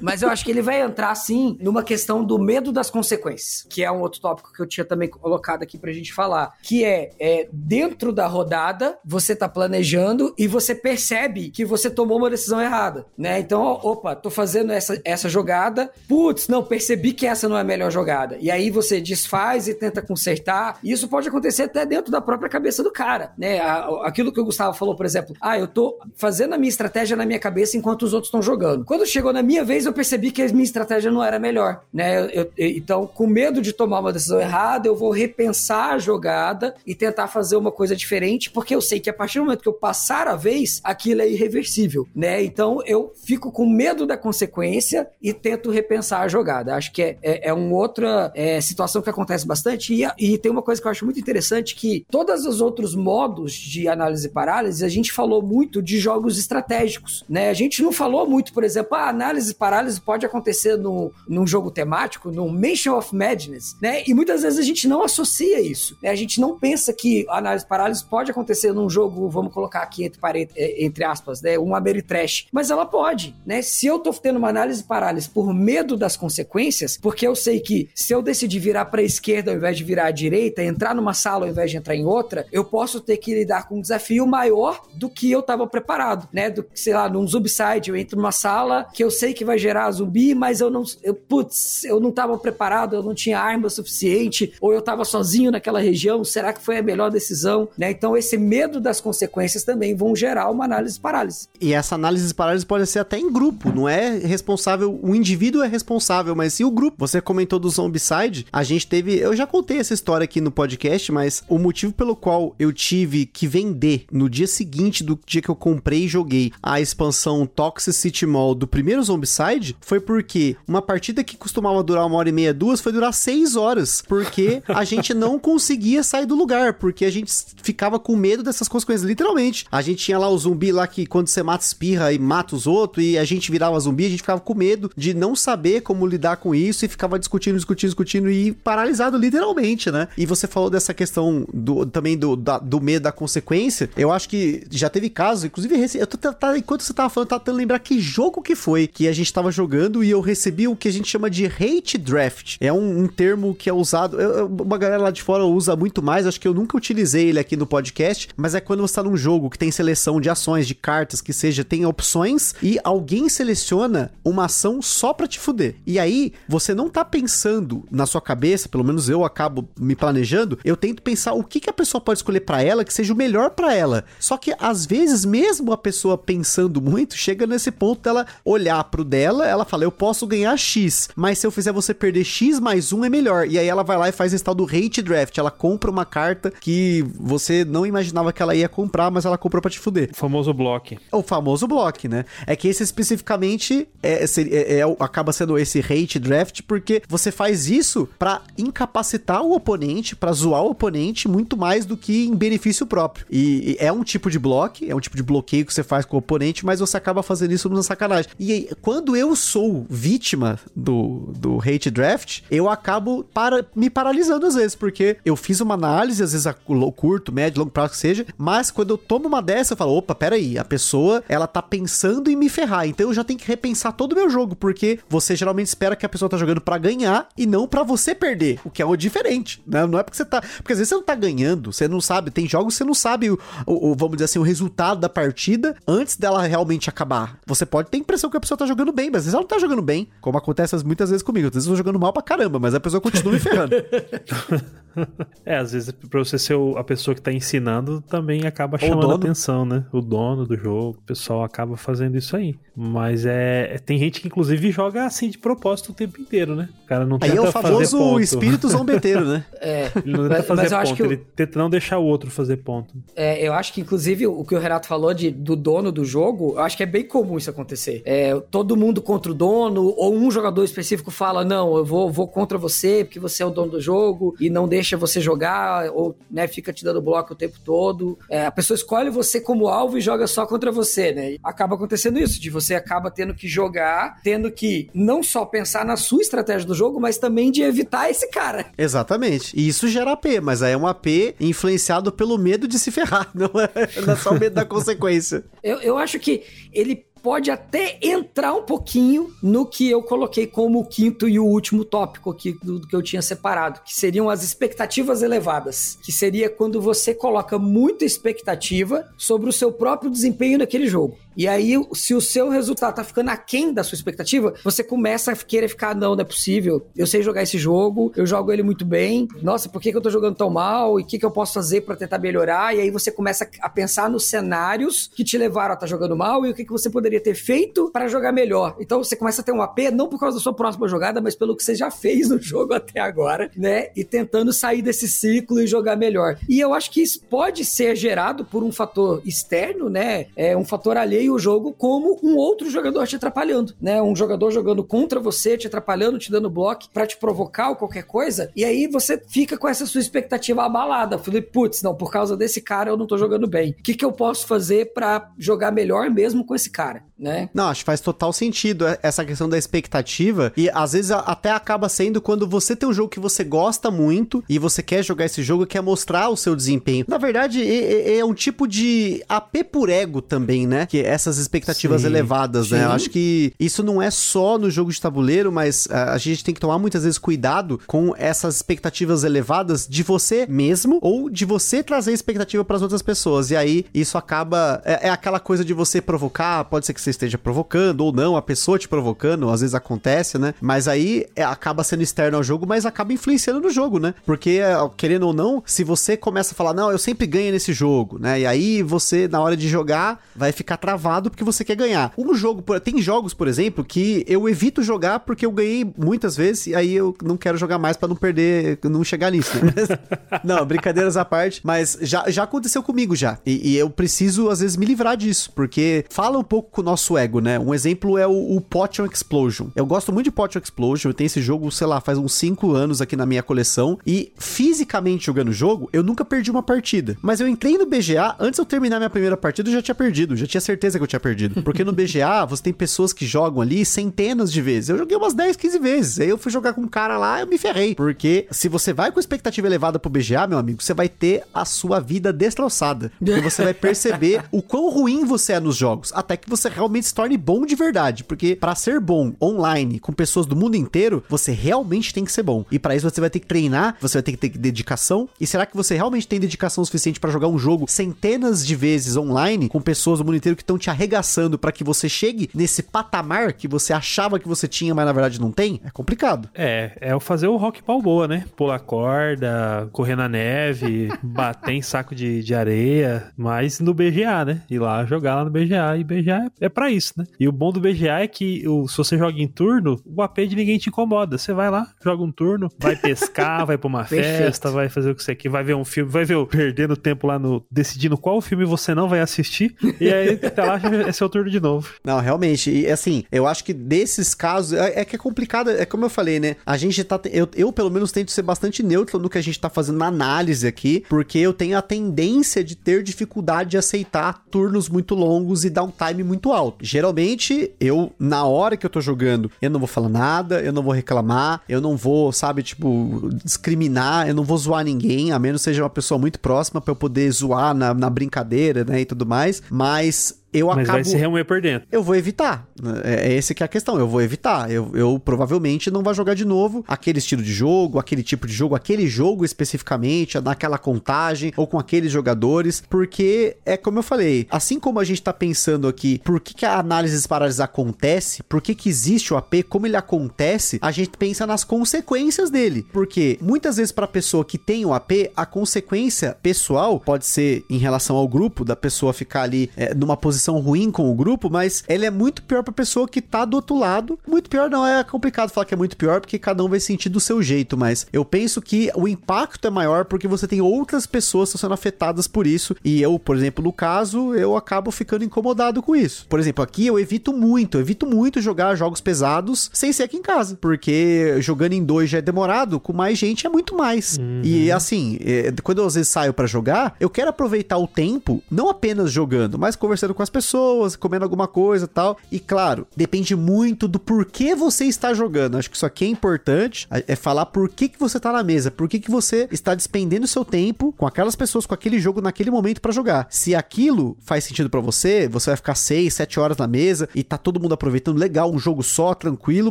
Mas 0.00 0.22
eu 0.22 0.28
acho 0.28 0.44
que 0.44 0.50
ele 0.50 0.62
vai 0.62 0.80
entrar, 0.80 1.14
sim, 1.14 1.56
numa 1.60 1.82
questão 1.82 2.24
do 2.24 2.38
medo 2.38 2.72
das 2.72 2.90
consequências, 2.90 3.66
que 3.68 3.84
é 3.84 3.90
um 3.90 4.00
outro 4.00 4.20
tópico 4.20 4.52
que 4.52 4.60
eu 4.60 4.66
tinha 4.66 4.84
também 4.84 5.08
colocado 5.08 5.62
aqui 5.62 5.78
pra 5.78 5.92
gente 5.92 6.12
falar, 6.12 6.54
que 6.62 6.84
é, 6.84 7.10
é 7.18 7.48
dentro 7.52 8.12
da 8.12 8.26
rodada, 8.26 8.98
você 9.04 9.34
tá 9.34 9.48
planejando 9.48 10.34
e 10.38 10.46
você 10.46 10.74
percebe 10.74 11.50
que 11.50 11.64
você 11.64 11.90
tomou 11.90 12.18
uma 12.18 12.30
decisão 12.30 12.60
errada, 12.60 13.06
né? 13.16 13.38
Então, 13.40 13.62
opa, 13.82 14.14
tô 14.14 14.30
fazendo 14.30 14.72
essa, 14.72 15.00
essa 15.04 15.28
jogada, 15.28 15.90
putz, 16.08 16.48
não, 16.48 16.62
percebi 16.62 17.12
que 17.12 17.26
essa 17.26 17.48
não 17.48 17.56
é 17.56 17.60
a 17.60 17.64
melhor 17.64 17.90
jogada. 17.90 18.36
E 18.40 18.50
aí 18.50 18.70
você 18.70 19.00
desfaz 19.00 19.68
e 19.68 19.74
tenta 19.74 20.02
consertar 20.02 20.78
e 20.82 20.92
isso 20.92 21.08
pode 21.08 21.28
acontecer 21.28 21.64
até 21.64 21.84
dentro 21.84 22.10
da 22.10 22.20
própria 22.20 22.48
cabeça 22.48 22.82
do 22.82 22.90
cara, 22.90 23.32
né? 23.36 23.60
Aquilo 24.04 24.32
que 24.32 24.40
o 24.40 24.44
Gustavo 24.44 24.76
falou, 24.76 24.96
por 24.96 25.06
exemplo, 25.06 25.34
ah, 25.40 25.58
eu 25.58 25.66
tô 25.66 25.98
fazendo 26.14 26.54
a 26.54 26.58
minha 26.58 26.68
estratégia 26.68 27.16
na 27.16 27.26
minha 27.26 27.38
cabeça 27.38 27.76
enquanto 27.76 28.02
os 28.02 28.12
outros 28.12 28.28
estão 28.28 28.42
jogando. 28.42 28.84
Quando 28.84 29.06
chegou 29.12 29.32
na 29.32 29.42
minha 29.42 29.64
vez, 29.64 29.86
eu 29.86 29.92
percebi 29.92 30.30
que 30.30 30.42
a 30.42 30.48
minha 30.48 30.64
estratégia 30.64 31.10
não 31.10 31.22
era 31.22 31.38
melhor, 31.38 31.82
né? 31.92 32.24
Eu, 32.32 32.50
eu, 32.56 32.68
então, 32.76 33.06
com 33.06 33.26
medo 33.26 33.60
de 33.60 33.72
tomar 33.72 34.00
uma 34.00 34.12
decisão 34.12 34.40
errada, 34.40 34.88
eu 34.88 34.96
vou 34.96 35.10
repensar 35.10 35.92
a 35.94 35.98
jogada 35.98 36.74
e 36.86 36.94
tentar 36.94 37.28
fazer 37.28 37.56
uma 37.56 37.70
coisa 37.70 37.94
diferente, 37.94 38.50
porque 38.50 38.74
eu 38.74 38.80
sei 38.80 39.00
que 39.00 39.10
a 39.10 39.12
partir 39.12 39.38
do 39.38 39.44
momento 39.44 39.62
que 39.62 39.68
eu 39.68 39.72
passar 39.72 40.26
a 40.26 40.36
vez, 40.36 40.80
aquilo 40.82 41.22
é 41.22 41.28
irreversível, 41.28 42.06
né? 42.14 42.42
Então, 42.42 42.80
eu 42.86 43.12
fico 43.24 43.52
com 43.52 43.68
medo 43.68 44.06
da 44.06 44.16
consequência 44.16 45.08
e 45.20 45.32
tento 45.32 45.70
repensar 45.70 46.22
a 46.22 46.28
jogada. 46.28 46.74
Acho 46.74 46.92
que 46.92 47.02
é, 47.02 47.18
é, 47.22 47.48
é 47.48 47.52
uma 47.52 47.76
outra 47.76 48.32
é, 48.34 48.60
situação 48.60 49.02
que 49.02 49.10
acontece 49.10 49.46
bastante 49.46 49.94
e, 49.94 50.06
e 50.18 50.38
tem 50.38 50.50
uma 50.50 50.62
coisa 50.62 50.80
que 50.80 50.86
eu 50.86 50.90
acho 50.90 51.04
muito 51.04 51.20
interessante 51.20 51.74
que 51.74 52.06
todos 52.10 52.46
os 52.46 52.60
outros 52.60 52.94
modos 52.94 53.52
de 53.52 53.88
análise 53.88 54.26
e 54.26 54.30
parálise, 54.30 54.84
a 54.84 54.88
gente 54.88 55.12
falou 55.12 55.42
muito 55.42 55.82
de 55.82 55.98
jogos 55.98 56.38
estratégicos, 56.38 57.24
né? 57.28 57.50
A 57.50 57.54
gente 57.54 57.82
não 57.82 57.92
falou 57.92 58.26
muito, 58.28 58.52
por 58.52 58.64
exemplo, 58.64 58.91
a 58.94 59.08
análise 59.08 59.54
parálise 59.54 60.00
pode 60.00 60.26
acontecer 60.26 60.76
no, 60.76 61.12
num 61.28 61.46
jogo 61.46 61.70
temático, 61.70 62.30
no 62.30 62.48
Mansion 62.48 62.96
of 62.96 63.14
Madness, 63.14 63.76
né? 63.80 64.02
E 64.06 64.14
muitas 64.14 64.42
vezes 64.42 64.58
a 64.58 64.62
gente 64.62 64.88
não 64.88 65.02
associa 65.02 65.60
isso, 65.60 65.96
né? 66.02 66.10
A 66.10 66.14
gente 66.14 66.40
não 66.40 66.58
pensa 66.58 66.92
que 66.92 67.26
a 67.28 67.38
análise 67.38 67.66
parálise 67.66 68.04
pode 68.04 68.30
acontecer 68.30 68.72
num 68.72 68.88
jogo, 68.90 69.28
vamos 69.28 69.52
colocar 69.52 69.82
aqui 69.82 70.04
entre, 70.04 70.48
é, 70.56 70.84
entre 70.84 71.04
aspas, 71.04 71.40
né? 71.40 71.58
Um 71.58 71.74
Ameritrash, 71.74 72.46
mas 72.52 72.70
ela 72.70 72.84
pode, 72.84 73.34
né? 73.46 73.62
Se 73.62 73.86
eu 73.86 73.98
tô 73.98 74.12
tendo 74.12 74.38
uma 74.38 74.48
análise 74.48 74.82
parálise 74.82 75.28
por 75.28 75.54
medo 75.54 75.96
das 75.96 76.16
consequências, 76.16 76.98
porque 77.00 77.26
eu 77.26 77.34
sei 77.34 77.60
que 77.60 77.88
se 77.94 78.12
eu 78.12 78.20
decidir 78.22 78.58
virar 78.58 78.86
para 78.86 79.00
a 79.00 79.04
esquerda 79.04 79.50
ao 79.50 79.56
invés 79.56 79.76
de 79.76 79.84
virar 79.84 80.06
à 80.06 80.10
direita, 80.10 80.62
entrar 80.62 80.94
numa 80.94 81.14
sala 81.14 81.46
ao 81.46 81.50
invés 81.50 81.70
de 81.70 81.76
entrar 81.76 81.94
em 81.94 82.04
outra, 82.04 82.46
eu 82.52 82.64
posso 82.64 83.00
ter 83.00 83.16
que 83.16 83.34
lidar 83.34 83.68
com 83.68 83.78
um 83.78 83.80
desafio 83.80 84.26
maior 84.26 84.82
do 84.94 85.08
que 85.08 85.30
eu 85.30 85.40
estava 85.40 85.66
preparado, 85.66 86.28
né? 86.32 86.50
Do 86.50 86.64
sei 86.74 86.94
lá, 86.94 87.08
num 87.08 87.26
Zombicide, 87.26 87.90
eu 87.90 87.96
entro 87.96 88.16
numa 88.16 88.32
sala 88.32 88.81
que 88.92 89.02
eu 89.02 89.10
sei 89.10 89.32
que 89.32 89.44
vai 89.44 89.58
gerar 89.58 89.90
zumbi, 89.90 90.34
mas 90.34 90.60
eu 90.60 90.70
não, 90.70 90.82
eu, 91.02 91.14
putz, 91.14 91.84
eu 91.84 92.00
não 92.00 92.10
estava 92.10 92.36
preparado, 92.38 92.96
eu 92.96 93.02
não 93.02 93.14
tinha 93.14 93.38
arma 93.38 93.68
suficiente, 93.68 94.52
ou 94.60 94.72
eu 94.72 94.78
estava 94.78 95.04
sozinho 95.04 95.50
naquela 95.50 95.80
região, 95.80 96.24
será 96.24 96.52
que 96.52 96.62
foi 96.62 96.78
a 96.78 96.82
melhor 96.82 97.10
decisão, 97.10 97.68
né? 97.76 97.90
Então 97.90 98.16
esse 98.16 98.36
medo 98.36 98.80
das 98.80 99.00
consequências 99.00 99.64
também 99.64 99.94
vão 99.94 100.14
gerar 100.14 100.50
uma 100.50 100.64
análise 100.64 100.98
parálise. 100.98 101.48
E 101.60 101.72
essa 101.72 101.94
análise 101.94 102.32
parálise 102.34 102.66
pode 102.66 102.86
ser 102.86 103.00
até 103.00 103.18
em 103.18 103.32
grupo, 103.32 103.72
não 103.72 103.88
é 103.88 104.18
responsável, 104.18 104.98
o 105.02 105.14
indivíduo 105.14 105.62
é 105.62 105.68
responsável, 105.68 106.34
mas 106.34 106.54
sim 106.54 106.64
o 106.64 106.70
grupo. 106.70 106.96
Você 106.98 107.20
comentou 107.20 107.58
do 107.58 107.68
Zombicide, 107.68 108.46
a 108.52 108.62
gente 108.62 108.86
teve, 108.86 109.16
eu 109.18 109.34
já 109.34 109.46
contei 109.46 109.78
essa 109.78 109.94
história 109.94 110.24
aqui 110.24 110.40
no 110.40 110.50
podcast, 110.50 111.10
mas 111.12 111.42
o 111.48 111.58
motivo 111.58 111.92
pelo 111.92 112.16
qual 112.16 112.54
eu 112.58 112.72
tive 112.72 113.26
que 113.26 113.46
vender 113.46 114.06
no 114.10 114.28
dia 114.28 114.46
seguinte 114.46 115.04
do 115.04 115.18
dia 115.26 115.42
que 115.42 115.48
eu 115.48 115.56
comprei 115.56 116.04
e 116.04 116.08
joguei 116.08 116.52
a 116.62 116.80
expansão 116.80 117.46
Toxicity 117.46 118.26
Mall 118.26 118.54
do 118.54 118.66
primeiro 118.72 119.02
Zombicide 119.02 119.76
foi 119.82 120.00
porque 120.00 120.56
uma 120.66 120.80
partida 120.80 121.22
que 121.22 121.36
costumava 121.36 121.82
durar 121.82 122.06
uma 122.06 122.16
hora 122.16 122.30
e 122.30 122.32
meia, 122.32 122.54
duas, 122.54 122.80
foi 122.80 122.90
durar 122.90 123.12
seis 123.12 123.54
horas, 123.54 124.02
porque 124.08 124.62
a 124.66 124.82
gente 124.82 125.12
não 125.12 125.38
conseguia 125.38 126.02
sair 126.02 126.24
do 126.24 126.34
lugar, 126.34 126.72
porque 126.74 127.04
a 127.04 127.10
gente 127.10 127.30
ficava 127.62 127.98
com 127.98 128.16
medo 128.16 128.42
dessas 128.42 128.68
consequências, 128.68 129.06
literalmente. 129.06 129.66
A 129.70 129.82
gente 129.82 130.02
tinha 130.02 130.18
lá 130.18 130.28
o 130.28 130.38
zumbi 130.38 130.72
lá 130.72 130.86
que 130.86 131.04
quando 131.04 131.28
você 131.28 131.42
mata 131.42 131.62
espirra 131.62 132.12
e 132.14 132.18
mata 132.18 132.56
os 132.56 132.66
outros, 132.66 133.04
e 133.04 133.18
a 133.18 133.24
gente 133.24 133.50
virava 133.50 133.78
zumbi, 133.78 134.06
a 134.06 134.08
gente 134.08 134.20
ficava 134.22 134.40
com 134.40 134.54
medo 134.54 134.90
de 134.96 135.12
não 135.12 135.36
saber 135.36 135.82
como 135.82 136.06
lidar 136.06 136.38
com 136.38 136.54
isso 136.54 136.86
e 136.86 136.88
ficava 136.88 137.18
discutindo, 137.18 137.56
discutindo, 137.56 137.90
discutindo 137.90 138.30
e 138.30 138.52
paralisado 138.52 139.18
literalmente, 139.18 139.90
né? 139.90 140.08
E 140.16 140.24
você 140.24 140.46
falou 140.46 140.70
dessa 140.70 140.94
questão 140.94 141.46
do, 141.52 141.84
também 141.84 142.16
do, 142.16 142.34
da, 142.36 142.58
do 142.58 142.80
medo 142.80 143.02
da 143.02 143.12
consequência. 143.12 143.90
Eu 143.96 144.10
acho 144.10 144.30
que 144.30 144.66
já 144.70 144.88
teve 144.88 145.10
casos, 145.10 145.44
inclusive, 145.44 145.98
eu 145.98 146.06
tô, 146.06 146.16
tá, 146.16 146.56
enquanto 146.56 146.80
você 146.80 146.94
tava 146.94 147.10
falando, 147.10 147.28
tava 147.28 147.40
tentando 147.40 147.58
lembrar 147.58 147.78
que 147.78 148.00
jogo 148.00 148.40
que 148.40 148.54
foi 148.62 148.86
que 148.86 149.08
a 149.08 149.12
gente 149.12 149.32
tava 149.32 149.50
jogando 149.50 150.04
e 150.04 150.10
eu 150.10 150.20
recebi 150.20 150.68
o 150.68 150.76
que 150.76 150.86
a 150.86 150.92
gente 150.92 151.08
chama 151.08 151.28
de 151.28 151.46
hate 151.46 151.98
draft. 151.98 152.56
É 152.60 152.72
um, 152.72 153.00
um 153.02 153.08
termo 153.08 153.56
que 153.56 153.68
é 153.68 153.72
usado, 153.72 154.20
eu, 154.20 154.46
uma 154.46 154.78
galera 154.78 155.02
lá 155.02 155.10
de 155.10 155.20
fora 155.20 155.44
usa 155.44 155.74
muito 155.74 156.00
mais, 156.00 156.28
acho 156.28 156.40
que 156.40 156.46
eu 156.46 156.54
nunca 156.54 156.76
utilizei 156.76 157.28
ele 157.28 157.40
aqui 157.40 157.56
no 157.56 157.66
podcast, 157.66 158.28
mas 158.36 158.54
é 158.54 158.60
quando 158.60 158.80
você 158.80 158.94
tá 158.94 159.02
num 159.02 159.16
jogo 159.16 159.50
que 159.50 159.58
tem 159.58 159.72
seleção 159.72 160.20
de 160.20 160.30
ações, 160.30 160.66
de 160.68 160.76
cartas, 160.76 161.20
que 161.20 161.32
seja, 161.32 161.64
tem 161.64 161.84
opções 161.84 162.54
e 162.62 162.78
alguém 162.84 163.28
seleciona 163.28 164.12
uma 164.24 164.44
ação 164.44 164.80
só 164.80 165.12
pra 165.12 165.26
te 165.26 165.40
fuder. 165.40 165.74
E 165.84 165.98
aí, 165.98 166.32
você 166.48 166.72
não 166.72 166.88
tá 166.88 167.04
pensando 167.04 167.84
na 167.90 168.06
sua 168.06 168.20
cabeça, 168.20 168.68
pelo 168.68 168.84
menos 168.84 169.08
eu 169.08 169.24
acabo 169.24 169.68
me 169.76 169.96
planejando, 169.96 170.56
eu 170.64 170.76
tento 170.76 171.02
pensar 171.02 171.32
o 171.32 171.42
que, 171.42 171.58
que 171.58 171.70
a 171.70 171.72
pessoa 171.72 172.00
pode 172.00 172.20
escolher 172.20 172.40
para 172.40 172.62
ela 172.62 172.84
que 172.84 172.94
seja 172.94 173.12
o 173.12 173.16
melhor 173.16 173.50
para 173.50 173.74
ela. 173.74 174.04
Só 174.20 174.36
que 174.36 174.54
às 174.56 174.86
vezes, 174.86 175.24
mesmo 175.24 175.72
a 175.72 175.76
pessoa 175.76 176.16
pensando 176.16 176.80
muito, 176.80 177.16
chega 177.16 177.44
nesse 177.44 177.72
ponto 177.72 178.02
dela 178.02 178.24
olhar 178.52 178.82
pro 178.84 179.04
dela, 179.04 179.46
ela 179.46 179.64
fala, 179.64 179.84
eu 179.84 179.92
posso 179.92 180.26
ganhar 180.26 180.56
X, 180.56 181.08
mas 181.16 181.38
se 181.38 181.46
eu 181.46 181.50
fizer 181.50 181.72
você 181.72 181.92
perder 181.92 182.24
X 182.24 182.60
mais 182.60 182.92
um 182.92 183.04
é 183.04 183.08
melhor. 183.08 183.46
E 183.46 183.58
aí 183.58 183.66
ela 183.66 183.82
vai 183.82 183.96
lá 183.96 184.08
e 184.08 184.12
faz 184.12 184.32
esse 184.32 184.44
tal 184.44 184.54
do 184.54 184.64
hate 184.64 185.02
draft. 185.02 185.36
Ela 185.36 185.50
compra 185.50 185.90
uma 185.90 186.04
carta 186.04 186.50
que 186.50 187.04
você 187.18 187.64
não 187.64 187.84
imaginava 187.84 188.32
que 188.32 188.42
ela 188.42 188.54
ia 188.54 188.68
comprar, 188.68 189.10
mas 189.10 189.24
ela 189.24 189.38
comprou 189.38 189.60
pra 189.60 189.70
te 189.70 189.78
fuder. 189.78 190.10
O 190.12 190.16
famoso 190.16 190.52
block. 190.52 190.98
O 191.10 191.22
famoso 191.22 191.66
block, 191.66 192.08
né? 192.08 192.24
É 192.46 192.54
que 192.54 192.68
esse 192.68 192.82
especificamente 192.82 193.88
é, 194.02 194.24
é, 194.24 194.78
é, 194.78 194.82
acaba 195.00 195.32
sendo 195.32 195.58
esse 195.58 195.80
hate 195.80 196.18
draft 196.18 196.62
porque 196.66 197.02
você 197.08 197.30
faz 197.30 197.68
isso 197.68 198.08
para 198.18 198.42
incapacitar 198.56 199.42
o 199.42 199.54
oponente, 199.54 200.14
para 200.14 200.32
zoar 200.32 200.62
o 200.62 200.70
oponente 200.70 201.28
muito 201.28 201.56
mais 201.56 201.84
do 201.84 201.96
que 201.96 202.26
em 202.26 202.34
benefício 202.34 202.86
próprio. 202.86 203.26
E, 203.30 203.72
e, 203.72 203.76
é 203.78 203.92
um 203.92 204.02
tipo 204.02 204.30
de 204.30 204.38
block, 204.38 204.88
é 204.88 204.94
um 204.94 205.00
tipo 205.00 205.16
de 205.16 205.22
bloqueio 205.22 205.64
que 205.64 205.72
você 205.72 205.82
faz 205.82 206.04
com 206.04 206.16
o 206.16 206.18
oponente, 206.18 206.64
mas 206.64 206.80
você 206.80 206.96
acaba 206.96 207.22
fazendo 207.22 207.52
isso 207.52 207.68
numa 207.68 207.82
sacanagem. 207.82 208.30
E 208.44 208.74
quando 208.82 209.16
eu 209.16 209.36
sou 209.36 209.86
vítima 209.88 210.58
do, 210.74 211.32
do 211.38 211.60
hate 211.60 211.88
draft, 211.92 212.40
eu 212.50 212.68
acabo 212.68 213.22
para, 213.22 213.64
me 213.72 213.88
paralisando 213.88 214.44
às 214.44 214.56
vezes, 214.56 214.74
porque 214.74 215.16
eu 215.24 215.36
fiz 215.36 215.60
uma 215.60 215.74
análise, 215.74 216.24
às 216.24 216.32
vezes 216.32 216.48
a 216.48 216.52
curto, 216.52 217.30
médio, 217.30 217.60
longo 217.60 217.70
prazo 217.70 217.92
que 217.92 217.98
seja, 217.98 218.26
mas 218.36 218.68
quando 218.68 218.90
eu 218.90 218.98
tomo 218.98 219.28
uma 219.28 219.40
dessa, 219.40 219.74
eu 219.74 219.76
falo, 219.76 219.96
opa, 219.96 220.12
peraí, 220.12 220.58
a 220.58 220.64
pessoa, 220.64 221.22
ela 221.28 221.46
tá 221.46 221.62
pensando 221.62 222.28
em 222.28 222.34
me 222.34 222.48
ferrar, 222.48 222.88
então 222.88 223.06
eu 223.06 223.14
já 223.14 223.22
tenho 223.22 223.38
que 223.38 223.46
repensar 223.46 223.92
todo 223.92 224.12
o 224.12 224.16
meu 224.16 224.28
jogo, 224.28 224.56
porque 224.56 224.98
você 225.08 225.36
geralmente 225.36 225.68
espera 225.68 225.94
que 225.94 226.04
a 226.04 226.08
pessoa 226.08 226.28
tá 226.28 226.36
jogando 226.36 226.60
para 226.60 226.78
ganhar 226.78 227.28
e 227.38 227.46
não 227.46 227.68
para 227.68 227.84
você 227.84 228.12
perder, 228.12 228.58
o 228.64 228.70
que 228.70 228.82
é 228.82 228.84
o 228.84 228.96
diferente, 228.96 229.62
né? 229.64 229.86
Não 229.86 230.00
é 230.00 230.02
porque 230.02 230.16
você 230.16 230.24
tá, 230.24 230.40
porque 230.56 230.72
às 230.72 230.80
vezes 230.80 230.88
você 230.88 230.96
não 230.96 231.04
tá 231.04 231.14
ganhando, 231.14 231.72
você 231.72 231.86
não 231.86 232.00
sabe, 232.00 232.32
tem 232.32 232.48
jogos 232.48 232.74
que 232.74 232.78
você 232.78 232.84
não 232.84 232.94
sabe 232.94 233.30
o, 233.30 233.38
o, 233.64 233.92
o 233.92 233.94
vamos 233.94 234.16
dizer 234.16 234.24
assim, 234.24 234.40
o 234.40 234.42
resultado 234.42 235.00
da 235.00 235.08
partida 235.08 235.76
antes 235.86 236.16
dela 236.16 236.42
realmente 236.42 236.90
acabar. 236.90 237.38
Você 237.46 237.64
pode 237.64 237.88
ter 237.88 237.98
a 237.98 238.00
impressão 238.00 238.31
que 238.32 238.36
a 238.38 238.40
pessoa 238.40 238.58
tá 238.58 238.66
jogando 238.66 238.92
bem, 238.92 239.10
mas 239.10 239.20
às 239.20 239.24
vezes 239.26 239.34
ela 239.34 239.42
não 239.42 239.48
tá 239.48 239.58
jogando 239.58 239.82
bem, 239.82 240.08
como 240.20 240.36
acontece 240.36 240.84
muitas 240.84 241.10
vezes 241.10 241.22
comigo, 241.22 241.48
às 241.48 241.54
vezes 241.54 241.66
eu 241.68 241.72
tô 241.72 241.76
jogando 241.76 241.98
mal 242.00 242.12
pra 242.12 242.22
caramba, 242.22 242.58
mas 242.58 242.74
a 242.74 242.80
pessoa 242.80 243.00
continua 243.00 243.32
me 243.32 243.38
ferrando. 243.38 243.76
é, 245.44 245.56
às 245.56 245.72
vezes 245.72 245.90
pra 245.90 246.18
você 246.18 246.38
ser 246.38 246.56
a 246.76 246.84
pessoa 246.84 247.14
que 247.14 247.20
tá 247.20 247.32
ensinando 247.32 248.00
também 248.02 248.46
acaba 248.46 248.78
chamando 248.78 249.12
atenção, 249.12 249.64
né? 249.64 249.84
O 249.92 250.00
dono 250.00 250.46
do 250.46 250.56
jogo, 250.56 250.98
o 250.98 251.02
pessoal 251.02 251.42
acaba 251.44 251.76
fazendo 251.76 252.16
isso 252.16 252.36
aí. 252.36 252.56
Mas 252.74 253.26
é, 253.26 253.74
é. 253.74 253.78
Tem 253.78 253.98
gente 253.98 254.20
que 254.20 254.28
inclusive 254.28 254.70
joga 254.70 255.04
assim 255.04 255.28
de 255.28 255.38
propósito 255.38 255.92
o 255.92 255.94
tempo 255.94 256.20
inteiro, 256.20 256.54
né? 256.54 256.68
O 256.84 256.86
cara 256.86 257.04
não 257.04 257.18
Aí 257.20 257.36
é 257.36 257.40
o 257.40 257.52
famoso 257.52 258.18
espírito 258.20 258.68
zombeteiro, 258.68 259.24
né? 259.24 259.44
É. 259.62 259.92
Ele 260.04 260.16
não 260.16 260.28
tenta 260.28 260.42
fazer 260.42 260.70
mas 260.70 260.90
ponto, 260.90 261.04
ele 261.04 261.14
eu... 261.14 261.26
tenta 261.36 261.58
não 261.58 261.70
deixar 261.70 261.98
o 261.98 262.04
outro 262.04 262.30
fazer 262.30 262.56
ponto. 262.58 262.94
É, 263.14 263.46
eu 263.46 263.52
acho 263.52 263.72
que 263.72 263.80
inclusive 263.80 264.26
o 264.26 264.44
que 264.44 264.56
o 264.56 264.58
Renato 264.58 264.88
falou 264.88 265.14
de, 265.14 265.30
do 265.30 265.54
dono 265.54 265.92
do 265.92 266.04
jogo, 266.04 266.54
eu 266.54 266.60
acho 266.60 266.76
que 266.76 266.82
é 266.82 266.86
bem 266.86 267.06
comum 267.06 267.38
isso 267.38 267.48
acontecer. 267.48 268.02
É, 268.04 268.34
todo 268.50 268.76
mundo 268.76 269.00
contra 269.00 269.30
o 269.30 269.34
dono, 269.34 269.94
ou 269.96 270.14
um 270.14 270.30
jogador 270.30 270.64
específico 270.64 271.12
fala: 271.12 271.44
não, 271.44 271.76
eu 271.76 271.84
vou, 271.84 272.10
vou 272.10 272.26
contra 272.26 272.58
você, 272.58 273.04
porque 273.04 273.20
você 273.20 273.42
é 273.42 273.46
o 273.46 273.50
dono 273.50 273.72
do 273.72 273.80
jogo, 273.80 274.34
e 274.40 274.50
não 274.50 274.66
deixa 274.66 274.81
você 274.90 275.20
jogar, 275.20 275.90
ou 275.92 276.16
né, 276.30 276.46
fica 276.48 276.72
te 276.72 276.84
dando 276.84 277.00
bloco 277.00 277.32
o 277.32 277.36
tempo 277.36 277.58
todo. 277.64 278.18
É, 278.28 278.46
a 278.46 278.50
pessoa 278.50 278.74
escolhe 278.74 279.10
você 279.10 279.40
como 279.40 279.68
alvo 279.68 279.98
e 279.98 280.00
joga 280.00 280.26
só 280.26 280.46
contra 280.46 280.72
você, 280.72 281.12
né? 281.12 281.32
E 281.32 281.40
acaba 281.42 281.74
acontecendo 281.74 282.18
isso, 282.18 282.40
de 282.40 282.50
você 282.50 282.74
acaba 282.74 283.10
tendo 283.10 283.34
que 283.34 283.48
jogar, 283.48 284.20
tendo 284.22 284.50
que 284.50 284.90
não 284.94 285.22
só 285.22 285.44
pensar 285.44 285.84
na 285.84 285.96
sua 285.96 286.22
estratégia 286.22 286.66
do 286.66 286.74
jogo, 286.74 287.00
mas 287.00 287.18
também 287.18 287.50
de 287.50 287.62
evitar 287.62 288.10
esse 288.10 288.28
cara. 288.30 288.66
Exatamente. 288.76 289.58
E 289.58 289.68
isso 289.68 289.88
gera 289.88 290.12
AP, 290.12 290.40
mas 290.42 290.62
aí 290.62 290.72
é 290.72 290.76
um 290.76 290.86
AP 290.86 291.06
influenciado 291.40 292.12
pelo 292.12 292.38
medo 292.38 292.66
de 292.66 292.78
se 292.78 292.90
ferrar, 292.90 293.30
não 293.34 293.50
é, 293.60 294.00
não 294.00 294.12
é 294.12 294.16
só 294.16 294.30
o 294.30 294.38
medo 294.38 294.54
da 294.54 294.64
consequência. 294.64 295.44
Eu, 295.62 295.80
eu 295.80 295.98
acho 295.98 296.18
que 296.18 296.42
ele 296.72 297.04
pode 297.22 297.50
até 297.50 297.98
entrar 298.02 298.52
um 298.52 298.62
pouquinho 298.62 299.32
no 299.42 299.64
que 299.64 299.88
eu 299.88 300.02
coloquei 300.02 300.46
como 300.46 300.80
o 300.80 300.84
quinto 300.84 301.28
e 301.28 301.38
o 301.38 301.44
último 301.44 301.84
tópico 301.84 302.30
aqui 302.30 302.58
do, 302.62 302.80
do, 302.80 302.86
que 302.86 302.96
eu 302.96 303.02
tinha 303.02 303.22
separado, 303.22 303.80
que 303.84 303.94
seriam 303.94 304.28
as 304.28 304.42
expectativas 304.42 305.22
elevadas, 305.22 305.98
que 306.02 306.10
seria 306.10 306.50
quando 306.50 306.80
você 306.80 307.14
coloca 307.14 307.58
muita 307.58 308.04
expectativa 308.04 309.08
sobre 309.16 309.48
o 309.48 309.52
seu 309.52 309.70
próprio 309.70 310.10
desempenho 310.10 310.58
naquele 310.58 310.88
jogo. 310.88 311.16
E 311.36 311.48
aí, 311.48 311.74
se 311.94 312.14
o 312.14 312.20
seu 312.20 312.48
resultado 312.48 312.94
tá 312.94 313.04
ficando 313.04 313.30
aquém 313.30 313.72
da 313.72 313.82
sua 313.82 313.96
expectativa, 313.96 314.54
você 314.64 314.82
começa 314.82 315.32
a 315.32 315.36
querer 315.36 315.68
ficar, 315.68 315.94
não, 315.94 316.14
não 316.14 316.22
é 316.22 316.24
possível, 316.24 316.86
eu 316.96 317.06
sei 317.06 317.22
jogar 317.22 317.42
esse 317.42 317.58
jogo, 317.58 318.12
eu 318.16 318.26
jogo 318.26 318.52
ele 318.52 318.62
muito 318.62 318.84
bem, 318.84 319.28
nossa, 319.40 319.68
por 319.68 319.80
que, 319.80 319.90
que 319.90 319.96
eu 319.96 320.00
tô 320.00 320.10
jogando 320.10 320.36
tão 320.36 320.50
mal? 320.50 320.98
E 320.98 321.02
o 321.02 321.06
que, 321.06 321.18
que 321.18 321.24
eu 321.24 321.30
posso 321.30 321.54
fazer 321.54 321.82
para 321.82 321.96
tentar 321.96 322.18
melhorar? 322.18 322.74
E 322.76 322.80
aí 322.80 322.90
você 322.90 323.10
começa 323.10 323.48
a 323.60 323.68
pensar 323.68 324.10
nos 324.10 324.26
cenários 324.26 325.10
que 325.14 325.24
te 325.24 325.38
levaram 325.38 325.72
a 325.72 325.74
estar 325.74 325.86
tá 325.86 325.86
jogando 325.86 326.16
mal 326.16 326.44
e 326.44 326.50
o 326.50 326.54
que, 326.54 326.64
que 326.64 326.72
você 326.72 326.90
poderia 326.90 327.20
ter 327.20 327.34
feito 327.34 327.90
para 327.90 328.08
jogar 328.08 328.32
melhor. 328.32 328.76
Então 328.80 329.02
você 329.02 329.16
começa 329.16 329.42
a 329.42 329.44
ter 329.44 329.52
um 329.52 329.62
AP, 329.62 329.78
não 329.92 330.08
por 330.08 330.18
causa 330.18 330.36
da 330.36 330.42
sua 330.42 330.52
próxima 330.52 330.88
jogada, 330.88 331.20
mas 331.20 331.34
pelo 331.34 331.56
que 331.56 331.62
você 331.62 331.74
já 331.74 331.90
fez 331.90 332.28
no 332.28 332.40
jogo 332.42 332.74
até 332.74 333.00
agora, 333.00 333.50
né? 333.56 333.88
E 333.96 334.04
tentando 334.04 334.52
sair 334.52 334.82
desse 334.82 335.08
ciclo 335.08 335.60
e 335.60 335.66
jogar 335.66 335.96
melhor. 335.96 336.38
E 336.48 336.60
eu 336.60 336.74
acho 336.74 336.90
que 336.90 337.02
isso 337.02 337.22
pode 337.28 337.64
ser 337.64 337.96
gerado 337.96 338.44
por 338.44 338.62
um 338.62 338.72
fator 338.72 339.22
externo, 339.24 339.88
né? 339.88 340.26
É 340.36 340.56
um 340.56 340.64
fator 340.64 340.96
alheio 340.96 341.21
o 341.30 341.38
jogo 341.38 341.72
como 341.72 342.18
um 342.22 342.36
outro 342.36 342.70
jogador 342.70 343.06
te 343.06 343.16
atrapalhando, 343.16 343.74
né? 343.80 344.02
Um 344.02 344.14
jogador 344.14 344.50
jogando 344.50 344.84
contra 344.84 345.20
você, 345.20 345.56
te 345.56 345.66
atrapalhando, 345.66 346.18
te 346.18 346.30
dando 346.30 346.50
bloco 346.50 346.88
para 346.92 347.06
te 347.06 347.16
provocar 347.16 347.70
ou 347.70 347.76
qualquer 347.76 348.04
coisa. 348.04 348.50
E 348.56 348.64
aí 348.64 348.86
você 348.86 349.20
fica 349.28 349.56
com 349.56 349.68
essa 349.68 349.86
sua 349.86 350.00
expectativa 350.00 350.64
abalada. 350.64 351.18
Falei, 351.18 351.42
putz, 351.42 351.82
não, 351.82 351.94
por 351.94 352.10
causa 352.10 352.36
desse 352.36 352.60
cara 352.60 352.90
eu 352.90 352.96
não 352.96 353.06
tô 353.06 353.16
jogando 353.18 353.46
bem. 353.46 353.70
O 353.78 353.82
que, 353.82 353.94
que 353.94 354.04
eu 354.04 354.12
posso 354.12 354.46
fazer 354.46 354.92
para 354.92 355.30
jogar 355.38 355.70
melhor 355.70 356.10
mesmo 356.10 356.44
com 356.44 356.54
esse 356.54 356.70
cara, 356.70 357.04
né? 357.22 357.48
Não, 357.54 357.68
acho 357.68 357.80
que 357.80 357.86
faz 357.86 358.00
total 358.00 358.32
sentido 358.32 358.84
essa 359.00 359.24
questão 359.24 359.48
da 359.48 359.56
expectativa. 359.56 360.52
E 360.56 360.68
às 360.70 360.92
vezes 360.92 361.12
até 361.12 361.52
acaba 361.52 361.88
sendo 361.88 362.20
quando 362.20 362.46
você 362.48 362.74
tem 362.74 362.88
um 362.88 362.92
jogo 362.92 363.08
que 363.08 363.20
você 363.20 363.44
gosta 363.44 363.90
muito 363.90 364.42
e 364.48 364.58
você 364.58 364.82
quer 364.82 365.04
jogar 365.04 365.26
esse 365.26 365.42
jogo, 365.42 365.64
quer 365.64 365.80
mostrar 365.80 366.28
o 366.28 366.36
seu 366.36 366.56
desempenho. 366.56 367.04
Na 367.06 367.18
verdade, 367.18 367.62
é, 367.62 368.18
é 368.18 368.24
um 368.24 368.34
tipo 368.34 368.66
de 368.66 369.22
AP 369.28 369.64
por 369.70 369.88
ego 369.88 370.20
também, 370.20 370.66
né? 370.66 370.86
Que 370.86 370.98
essas 370.98 371.38
expectativas 371.38 372.00
sim, 372.00 372.08
elevadas, 372.08 372.68
sim. 372.68 372.74
né? 372.74 372.84
Eu 372.84 372.90
acho 372.90 373.08
que 373.08 373.52
isso 373.58 373.82
não 373.84 374.02
é 374.02 374.10
só 374.10 374.58
no 374.58 374.70
jogo 374.70 374.90
de 374.90 375.00
tabuleiro, 375.00 375.52
mas 375.52 375.86
a, 375.90 376.14
a 376.14 376.18
gente 376.18 376.42
tem 376.42 376.52
que 376.52 376.60
tomar 376.60 376.78
muitas 376.78 377.04
vezes 377.04 377.18
cuidado 377.18 377.80
com 377.86 378.14
essas 378.18 378.56
expectativas 378.56 379.22
elevadas 379.22 379.86
de 379.88 380.02
você 380.02 380.44
mesmo 380.48 380.98
ou 381.00 381.30
de 381.30 381.44
você 381.44 381.82
trazer 381.84 382.12
expectativa 382.12 382.64
para 382.64 382.76
as 382.76 382.82
outras 382.82 383.02
pessoas. 383.02 383.52
E 383.52 383.56
aí 383.56 383.86
isso 383.94 384.18
acaba 384.18 384.82
é, 384.84 385.06
é, 385.06 385.10
aquela 385.10 385.38
coisa 385.38 385.64
de 385.64 385.72
você 385.72 386.00
provocar, 386.00 386.64
pode 386.64 386.84
ser 386.84 386.92
que 386.92 387.00
você 387.00 387.11
esteja 387.12 387.38
provocando 387.38 388.00
ou 388.02 388.12
não, 388.12 388.36
a 388.36 388.42
pessoa 388.42 388.78
te 388.78 388.88
provocando, 388.88 389.48
às 389.50 389.60
vezes 389.60 389.74
acontece, 389.74 390.38
né? 390.38 390.54
Mas 390.60 390.88
aí 390.88 391.26
é, 391.36 391.44
acaba 391.44 391.84
sendo 391.84 392.02
externo 392.02 392.36
ao 392.36 392.42
jogo, 392.42 392.66
mas 392.66 392.84
acaba 392.84 393.12
influenciando 393.12 393.60
no 393.60 393.70
jogo, 393.70 393.98
né? 393.98 394.14
Porque 394.26 394.60
querendo 394.96 395.26
ou 395.26 395.32
não, 395.32 395.62
se 395.66 395.84
você 395.84 396.16
começa 396.16 396.52
a 396.52 396.54
falar, 396.54 396.74
não, 396.74 396.90
eu 396.90 396.98
sempre 396.98 397.26
ganho 397.26 397.52
nesse 397.52 397.72
jogo, 397.72 398.18
né? 398.18 398.40
E 398.40 398.46
aí 398.46 398.82
você 398.82 399.28
na 399.28 399.40
hora 399.40 399.56
de 399.56 399.68
jogar 399.68 400.20
vai 400.34 400.52
ficar 400.52 400.76
travado 400.76 401.12
travado 401.12 401.30
porque 401.30 401.44
você 401.44 401.64
quer 401.64 401.76
ganhar. 401.76 402.12
Um 402.16 402.34
jogo, 402.34 402.62
tem 402.80 403.00
jogos, 403.00 403.34
por 403.34 403.48
exemplo, 403.48 403.84
que 403.84 404.24
eu 404.28 404.48
evito 404.48 404.82
jogar 404.82 405.20
porque 405.20 405.44
eu 405.44 405.50
ganhei 405.50 405.90
muitas 405.96 406.36
vezes 406.36 406.68
e 406.68 406.74
aí 406.74 406.94
eu 406.94 407.14
não 407.22 407.36
quero 407.36 407.58
jogar 407.58 407.78
mais 407.78 407.96
para 407.96 408.08
não 408.08 408.16
perder, 408.16 408.78
não 408.84 409.02
chegar 409.02 409.30
nisso, 409.30 409.52
né? 409.64 409.72
não, 410.44 410.64
brincadeiras 410.64 411.16
à 411.16 411.24
parte, 411.24 411.60
mas 411.64 411.98
já, 412.00 412.28
já 412.30 412.44
aconteceu 412.44 412.82
comigo 412.82 413.16
já. 413.16 413.38
E, 413.44 413.72
e, 413.72 413.76
eu 413.76 413.90
preciso, 413.90 414.48
às 414.48 414.60
vezes, 414.60 414.76
me 414.76 414.86
livrar 414.86 415.16
disso, 415.16 415.50
porque 415.54 416.04
fala 416.08 416.38
um 416.38 416.44
pouco 416.44 416.70
com 416.70 416.80
o 416.80 416.84
nosso 416.84 417.01
ego, 417.16 417.40
né? 417.40 417.58
Um 417.58 417.72
exemplo 417.72 418.18
é 418.18 418.26
o, 418.26 418.56
o 418.56 418.60
Potion 418.60 419.06
Explosion. 419.06 419.68
Eu 419.74 419.86
gosto 419.86 420.12
muito 420.12 420.24
de 420.24 420.30
Potion 420.30 420.60
Explosion, 420.62 421.10
eu 421.10 421.14
tenho 421.14 421.26
esse 421.26 421.40
jogo, 421.40 421.70
sei 421.70 421.86
lá, 421.86 422.00
faz 422.00 422.18
uns 422.18 422.34
5 422.34 422.72
anos 422.72 423.00
aqui 423.00 423.16
na 423.16 423.26
minha 423.26 423.42
coleção, 423.42 423.98
e 424.06 424.32
fisicamente 424.36 425.26
jogando 425.26 425.48
o 425.48 425.52
jogo, 425.52 425.88
eu 425.92 426.02
nunca 426.02 426.24
perdi 426.24 426.50
uma 426.50 426.62
partida. 426.62 427.16
Mas 427.22 427.40
eu 427.40 427.48
entrei 427.48 427.78
no 427.78 427.86
BGA, 427.86 428.36
antes 428.38 428.56
de 428.56 428.60
eu 428.60 428.66
terminar 428.66 428.98
minha 428.98 429.10
primeira 429.10 429.36
partida, 429.36 429.68
eu 429.68 429.74
já 429.74 429.82
tinha 429.82 429.94
perdido, 429.94 430.36
já 430.36 430.46
tinha 430.46 430.60
certeza 430.60 430.82
certeza 430.82 430.98
que 430.98 431.02
eu 431.02 431.06
tinha 431.06 431.20
perdido. 431.20 431.62
Porque 431.62 431.84
no 431.84 431.92
BGA, 431.92 432.44
você 432.48 432.62
tem 432.62 432.72
pessoas 432.72 433.12
que 433.12 433.26
jogam 433.26 433.60
ali 433.60 433.84
centenas 433.84 434.52
de 434.52 434.60
vezes. 434.60 434.90
Eu 434.90 434.98
joguei 434.98 435.16
umas 435.16 435.34
10, 435.34 435.56
15 435.56 435.78
vezes. 435.78 436.20
Aí 436.20 436.28
eu 436.28 436.38
fui 436.38 436.50
jogar 436.50 436.72
com 436.72 436.82
um 436.82 436.88
cara 436.88 437.16
lá, 437.16 437.40
eu 437.40 437.46
me 437.46 437.58
ferrei. 437.58 437.94
Porque 437.94 438.46
se 438.50 438.68
você 438.68 438.92
vai 438.92 439.12
com 439.12 439.20
expectativa 439.20 439.66
elevada 439.66 439.98
pro 439.98 440.10
BGA, 440.10 440.46
meu 440.46 440.58
amigo, 440.58 440.82
você 440.82 440.94
vai 440.94 441.08
ter 441.08 441.44
a 441.54 441.64
sua 441.64 442.00
vida 442.00 442.32
destroçada. 442.32 443.12
Porque 443.18 443.40
você 443.40 443.62
vai 443.62 443.74
perceber 443.74 444.44
o 444.50 444.62
quão 444.62 444.90
ruim 444.90 445.24
você 445.24 445.54
é 445.54 445.60
nos 445.60 445.76
jogos. 445.76 446.12
Até 446.14 446.36
que 446.36 446.48
você 446.48 446.68
realmente 446.68 446.91
se 447.00 447.14
torne 447.14 447.36
bom 447.36 447.64
de 447.64 447.74
verdade. 447.74 448.24
Porque 448.24 448.56
para 448.56 448.74
ser 448.74 449.00
bom 449.00 449.32
online 449.40 449.98
com 449.98 450.12
pessoas 450.12 450.46
do 450.46 450.56
mundo 450.56 450.74
inteiro, 450.74 451.22
você 451.28 451.52
realmente 451.52 452.12
tem 452.12 452.24
que 452.24 452.32
ser 452.32 452.42
bom. 452.42 452.64
E 452.70 452.78
para 452.78 452.96
isso 452.96 453.08
você 453.08 453.20
vai 453.20 453.30
ter 453.30 453.40
que 453.40 453.46
treinar, 453.46 453.96
você 454.00 454.18
vai 454.18 454.22
ter 454.22 454.32
que 454.32 454.38
ter 454.38 454.58
dedicação. 454.58 455.28
E 455.40 455.46
será 455.46 455.64
que 455.64 455.76
você 455.76 455.94
realmente 455.94 456.26
tem 456.26 456.40
dedicação 456.40 456.84
suficiente 456.84 457.20
para 457.20 457.30
jogar 457.30 457.48
um 457.48 457.58
jogo 457.58 457.86
centenas 457.88 458.66
de 458.66 458.74
vezes 458.74 459.16
online 459.16 459.68
com 459.68 459.80
pessoas 459.80 460.18
do 460.18 460.24
mundo 460.24 460.36
inteiro 460.36 460.56
que 460.56 460.62
estão 460.62 460.76
te 460.76 460.90
arregaçando 460.90 461.58
para 461.58 461.72
que 461.72 461.84
você 461.84 462.08
chegue 462.08 462.50
nesse 462.54 462.82
patamar 462.82 463.52
que 463.52 463.68
você 463.68 463.92
achava 463.92 464.38
que 464.38 464.48
você 464.48 464.66
tinha, 464.66 464.94
mas 464.94 465.06
na 465.06 465.12
verdade 465.12 465.40
não 465.40 465.52
tem, 465.52 465.80
é 465.84 465.90
complicado. 465.90 466.48
É, 466.54 466.92
é 467.00 467.14
o 467.14 467.20
fazer 467.20 467.46
o 467.46 467.56
rock 467.56 467.80
boa, 468.02 468.26
né? 468.26 468.44
Pular 468.56 468.80
corda, 468.80 469.88
correr 469.92 470.16
na 470.16 470.28
neve, 470.28 471.08
bater 471.22 471.72
em 471.72 471.82
saco 471.82 472.14
de, 472.14 472.42
de 472.42 472.54
areia, 472.54 473.30
mas 473.36 473.78
no 473.80 473.94
BGA, 473.94 474.44
né? 474.44 474.62
Ir 474.70 474.78
lá 474.78 475.04
jogar 475.04 475.36
lá 475.36 475.44
no 475.44 475.50
BGA. 475.50 475.96
E 475.98 476.04
BGA 476.04 476.50
é, 476.60 476.68
pra 476.72 476.90
isso, 476.90 477.14
né? 477.16 477.24
E 477.38 477.48
o 477.48 477.52
bom 477.52 477.70
do 477.70 477.80
BGA 477.80 478.20
é 478.20 478.28
que 478.28 478.66
o, 478.66 478.88
se 478.88 478.96
você 478.96 479.16
joga 479.16 479.40
em 479.40 479.48
turno, 479.48 480.00
o 480.04 480.22
AP 480.22 480.38
de 480.40 480.56
ninguém 480.56 480.78
te 480.78 480.88
incomoda. 480.88 481.38
Você 481.38 481.52
vai 481.52 481.70
lá, 481.70 481.88
joga 482.02 482.22
um 482.22 482.32
turno, 482.32 482.68
vai 482.78 482.96
pescar, 482.96 483.64
vai 483.66 483.78
pra 483.78 483.88
uma 483.88 484.04
festa, 484.04 484.70
vai 484.70 484.88
fazer 484.88 485.10
o 485.10 485.14
que 485.14 485.22
você 485.22 485.34
quer, 485.34 485.48
vai 485.48 485.62
ver 485.62 485.74
um 485.74 485.84
filme, 485.84 486.10
vai 486.10 486.24
ver 486.24 486.36
o 486.36 486.46
perdendo 486.46 486.96
tempo 486.96 487.26
lá 487.26 487.38
no 487.38 487.64
decidindo 487.70 488.16
qual 488.16 488.40
filme 488.40 488.64
você 488.64 488.94
não 488.94 489.08
vai 489.08 489.20
assistir, 489.20 489.74
e 490.00 490.12
aí 490.12 490.38
até 490.42 490.62
lá 490.64 490.80
é 491.06 491.12
seu 491.12 491.28
turno 491.28 491.50
de 491.50 491.60
novo. 491.60 491.88
Não, 492.04 492.20
realmente, 492.20 492.70
e 492.70 492.90
assim, 492.90 493.24
eu 493.30 493.46
acho 493.46 493.64
que 493.64 493.72
desses 493.72 494.34
casos, 494.34 494.72
é, 494.72 495.00
é 495.00 495.04
que 495.04 495.16
é 495.16 495.18
complicado, 495.18 495.70
é 495.70 495.84
como 495.84 496.04
eu 496.04 496.10
falei, 496.10 496.40
né? 496.40 496.56
A 496.64 496.76
gente 496.76 497.02
tá, 497.04 497.20
eu, 497.30 497.48
eu 497.54 497.72
pelo 497.72 497.90
menos 497.90 498.12
tento 498.12 498.30
ser 498.30 498.42
bastante 498.42 498.82
neutro 498.82 499.18
no 499.18 499.28
que 499.28 499.38
a 499.38 499.42
gente 499.42 499.58
tá 499.58 499.68
fazendo 499.70 499.98
na 499.98 500.06
análise 500.06 500.66
aqui, 500.66 501.04
porque 501.08 501.38
eu 501.38 501.52
tenho 501.52 501.76
a 501.76 501.82
tendência 501.82 502.62
de 502.62 502.76
ter 502.76 503.02
dificuldade 503.02 503.70
de 503.70 503.78
aceitar 503.78 504.42
turnos 504.50 504.88
muito 504.88 505.14
longos 505.14 505.64
e 505.64 505.70
downtime 505.70 506.22
muito 506.22 506.52
alto. 506.52 506.61
Geralmente, 506.80 507.72
eu, 507.80 508.12
na 508.18 508.44
hora 508.44 508.76
que 508.76 508.84
eu 508.84 508.90
tô 508.90 509.00
jogando, 509.00 509.50
eu 509.60 509.70
não 509.70 509.80
vou 509.80 509.86
falar 509.86 510.08
nada, 510.08 510.60
eu 510.60 510.72
não 510.72 510.82
vou 510.82 510.92
reclamar, 510.92 511.62
eu 511.68 511.80
não 511.80 511.96
vou, 511.96 512.32
sabe, 512.32 512.62
tipo, 512.62 513.30
discriminar, 513.44 514.28
eu 514.28 514.34
não 514.34 514.44
vou 514.44 514.58
zoar 514.58 514.84
ninguém, 514.84 515.32
a 515.32 515.38
menos 515.38 515.62
seja 515.62 515.82
uma 515.82 515.90
pessoa 515.90 516.18
muito 516.18 516.38
próxima 516.38 516.80
para 516.80 516.92
eu 516.92 516.96
poder 516.96 517.30
zoar 517.30 517.74
na, 517.74 517.94
na 517.94 518.10
brincadeira, 518.10 518.84
né, 518.84 519.00
e 519.00 519.04
tudo 519.04 519.24
mais, 519.26 519.62
mas 519.70 520.41
eu 520.52 520.68
Mas 520.68 520.78
acabo. 520.78 520.92
vai 520.92 521.04
se 521.04 521.16
remoer 521.16 521.44
por 521.44 521.60
dentro. 521.60 521.88
Eu 521.90 522.02
vou 522.02 522.14
evitar. 522.14 522.68
É, 523.04 523.28
é 523.28 523.32
esse 523.34 523.54
que 523.54 523.62
é 523.62 523.66
a 523.66 523.68
questão. 523.68 523.98
Eu 523.98 524.08
vou 524.08 524.20
evitar. 524.20 524.70
Eu, 524.70 524.90
eu 524.94 525.18
provavelmente 525.18 525.90
não 525.90 526.02
vou 526.02 526.14
jogar 526.14 526.34
de 526.34 526.44
novo 526.44 526.84
aquele 526.86 527.18
estilo 527.18 527.42
de 527.42 527.52
jogo, 527.52 527.98
aquele 527.98 528.22
tipo 528.22 528.46
de 528.46 528.52
jogo, 528.52 528.74
aquele 528.74 529.06
jogo 529.06 529.44
especificamente, 529.44 530.38
naquela 530.40 530.78
contagem 530.78 531.52
ou 531.56 531.66
com 531.66 531.78
aqueles 531.78 532.12
jogadores, 532.12 532.82
porque 532.88 533.56
é 533.64 533.76
como 533.76 533.98
eu 533.98 534.02
falei, 534.02 534.46
assim 534.50 534.78
como 534.78 534.98
a 535.00 535.04
gente 535.04 535.22
tá 535.22 535.32
pensando 535.32 535.88
aqui, 535.88 536.20
por 536.24 536.40
que, 536.40 536.54
que 536.54 536.66
a 536.66 536.78
análise 536.78 537.26
paradas 537.26 537.60
acontece, 537.60 538.42
por 538.42 538.60
que, 538.60 538.74
que 538.74 538.88
existe 538.88 539.32
o 539.32 539.36
AP, 539.36 539.62
como 539.68 539.86
ele 539.86 539.96
acontece, 539.96 540.78
a 540.82 540.90
gente 540.90 541.16
pensa 541.16 541.46
nas 541.46 541.64
consequências 541.64 542.50
dele. 542.50 542.86
Porque 542.92 543.38
muitas 543.40 543.76
vezes 543.76 543.92
para 543.92 544.06
pessoa 544.06 544.44
que 544.44 544.58
tem 544.58 544.84
o 544.84 544.92
AP, 544.92 545.30
a 545.34 545.46
consequência 545.46 546.36
pessoal 546.42 547.00
pode 547.00 547.26
ser 547.26 547.64
em 547.70 547.78
relação 547.78 548.16
ao 548.16 548.28
grupo, 548.28 548.64
da 548.64 548.76
pessoa 548.76 549.12
ficar 549.12 549.42
ali 549.42 549.70
é, 549.76 549.94
numa 549.94 550.16
posição 550.16 550.41
ruim 550.50 550.90
com 550.90 551.10
o 551.10 551.14
grupo, 551.14 551.50
mas 551.50 551.84
ele 551.88 552.06
é 552.06 552.10
muito 552.10 552.42
pior 552.42 552.62
pra 552.62 552.72
pessoa 552.72 553.08
que 553.08 553.20
tá 553.20 553.44
do 553.44 553.54
outro 553.56 553.78
lado. 553.78 554.18
Muito 554.26 554.48
pior 554.48 554.70
não, 554.70 554.86
é 554.86 555.02
complicado 555.04 555.50
falar 555.50 555.64
que 555.64 555.74
é 555.74 555.76
muito 555.76 555.96
pior, 555.96 556.20
porque 556.20 556.38
cada 556.38 556.64
um 556.64 556.68
vai 556.68 556.80
sentir 556.80 557.08
do 557.08 557.20
seu 557.20 557.42
jeito, 557.42 557.76
mas 557.76 558.06
eu 558.12 558.24
penso 558.24 558.60
que 558.60 558.90
o 558.94 559.06
impacto 559.06 559.66
é 559.66 559.70
maior 559.70 560.04
porque 560.04 560.28
você 560.28 560.46
tem 560.46 560.60
outras 560.60 561.06
pessoas 561.06 561.50
que 561.50 561.56
estão 561.56 561.68
sendo 561.68 561.74
afetadas 561.74 562.26
por 562.26 562.46
isso, 562.46 562.74
e 562.84 563.00
eu, 563.02 563.18
por 563.18 563.36
exemplo, 563.36 563.62
no 563.62 563.72
caso, 563.72 564.34
eu 564.34 564.56
acabo 564.56 564.90
ficando 564.90 565.24
incomodado 565.24 565.82
com 565.82 565.94
isso. 565.94 566.26
Por 566.28 566.40
exemplo, 566.40 566.62
aqui 566.62 566.86
eu 566.86 566.98
evito 566.98 567.32
muito, 567.32 567.76
eu 567.76 567.80
evito 567.80 568.06
muito 568.06 568.40
jogar 568.40 568.74
jogos 568.74 569.00
pesados 569.00 569.70
sem 569.72 569.92
ser 569.92 570.04
aqui 570.04 570.16
em 570.16 570.22
casa, 570.22 570.58
porque 570.60 571.36
jogando 571.40 571.72
em 571.72 571.84
dois 571.84 572.10
já 572.10 572.18
é 572.18 572.22
demorado, 572.22 572.80
com 572.80 572.92
mais 572.92 573.18
gente 573.18 573.46
é 573.46 573.50
muito 573.50 573.76
mais. 573.76 574.18
Uhum. 574.18 574.40
E 574.42 574.70
assim, 574.70 575.18
é, 575.20 575.52
quando 575.62 575.78
eu 575.78 575.86
às 575.86 575.94
vezes 575.94 576.08
saio 576.08 576.32
para 576.32 576.46
jogar, 576.46 576.96
eu 576.98 577.10
quero 577.10 577.30
aproveitar 577.30 577.78
o 577.78 577.86
tempo, 577.86 578.42
não 578.50 578.68
apenas 578.68 579.10
jogando, 579.10 579.58
mas 579.58 579.76
conversando 579.76 580.14
com 580.14 580.22
as 580.22 580.30
pessoas, 580.32 580.96
comendo 580.96 581.24
alguma 581.24 581.46
coisa 581.46 581.86
tal. 581.86 582.16
E 582.30 582.40
claro, 582.40 582.86
depende 582.96 583.36
muito 583.36 583.86
do 583.86 583.98
porquê 583.98 584.54
você 584.54 584.86
está 584.86 585.14
jogando. 585.14 585.56
Acho 585.56 585.70
que 585.70 585.76
isso 585.76 585.86
aqui 585.86 586.04
é 586.04 586.08
importante, 586.08 586.88
é 586.90 587.14
falar 587.14 587.46
por 587.46 587.68
que, 587.68 587.88
que 587.88 587.98
você 587.98 588.16
está 588.16 588.32
na 588.32 588.42
mesa, 588.42 588.70
por 588.70 588.88
que, 588.88 588.98
que 588.98 589.10
você 589.10 589.48
está 589.50 589.74
despendendo 589.74 590.26
seu 590.26 590.44
tempo 590.44 590.94
com 590.96 591.06
aquelas 591.06 591.36
pessoas, 591.36 591.66
com 591.66 591.74
aquele 591.74 592.00
jogo 592.00 592.20
naquele 592.20 592.50
momento 592.50 592.80
para 592.80 592.92
jogar. 592.92 593.26
Se 593.30 593.54
aquilo 593.54 594.16
faz 594.20 594.44
sentido 594.44 594.70
para 594.70 594.80
você, 594.80 595.28
você 595.28 595.50
vai 595.50 595.56
ficar 595.56 595.74
6, 595.74 596.12
7 596.14 596.40
horas 596.40 596.56
na 596.56 596.66
mesa 596.66 597.08
e 597.14 597.22
tá 597.22 597.36
todo 597.36 597.60
mundo 597.60 597.74
aproveitando 597.74 598.18
legal, 598.18 598.52
um 598.52 598.58
jogo 598.58 598.82
só, 598.82 599.14
tranquilo, 599.14 599.70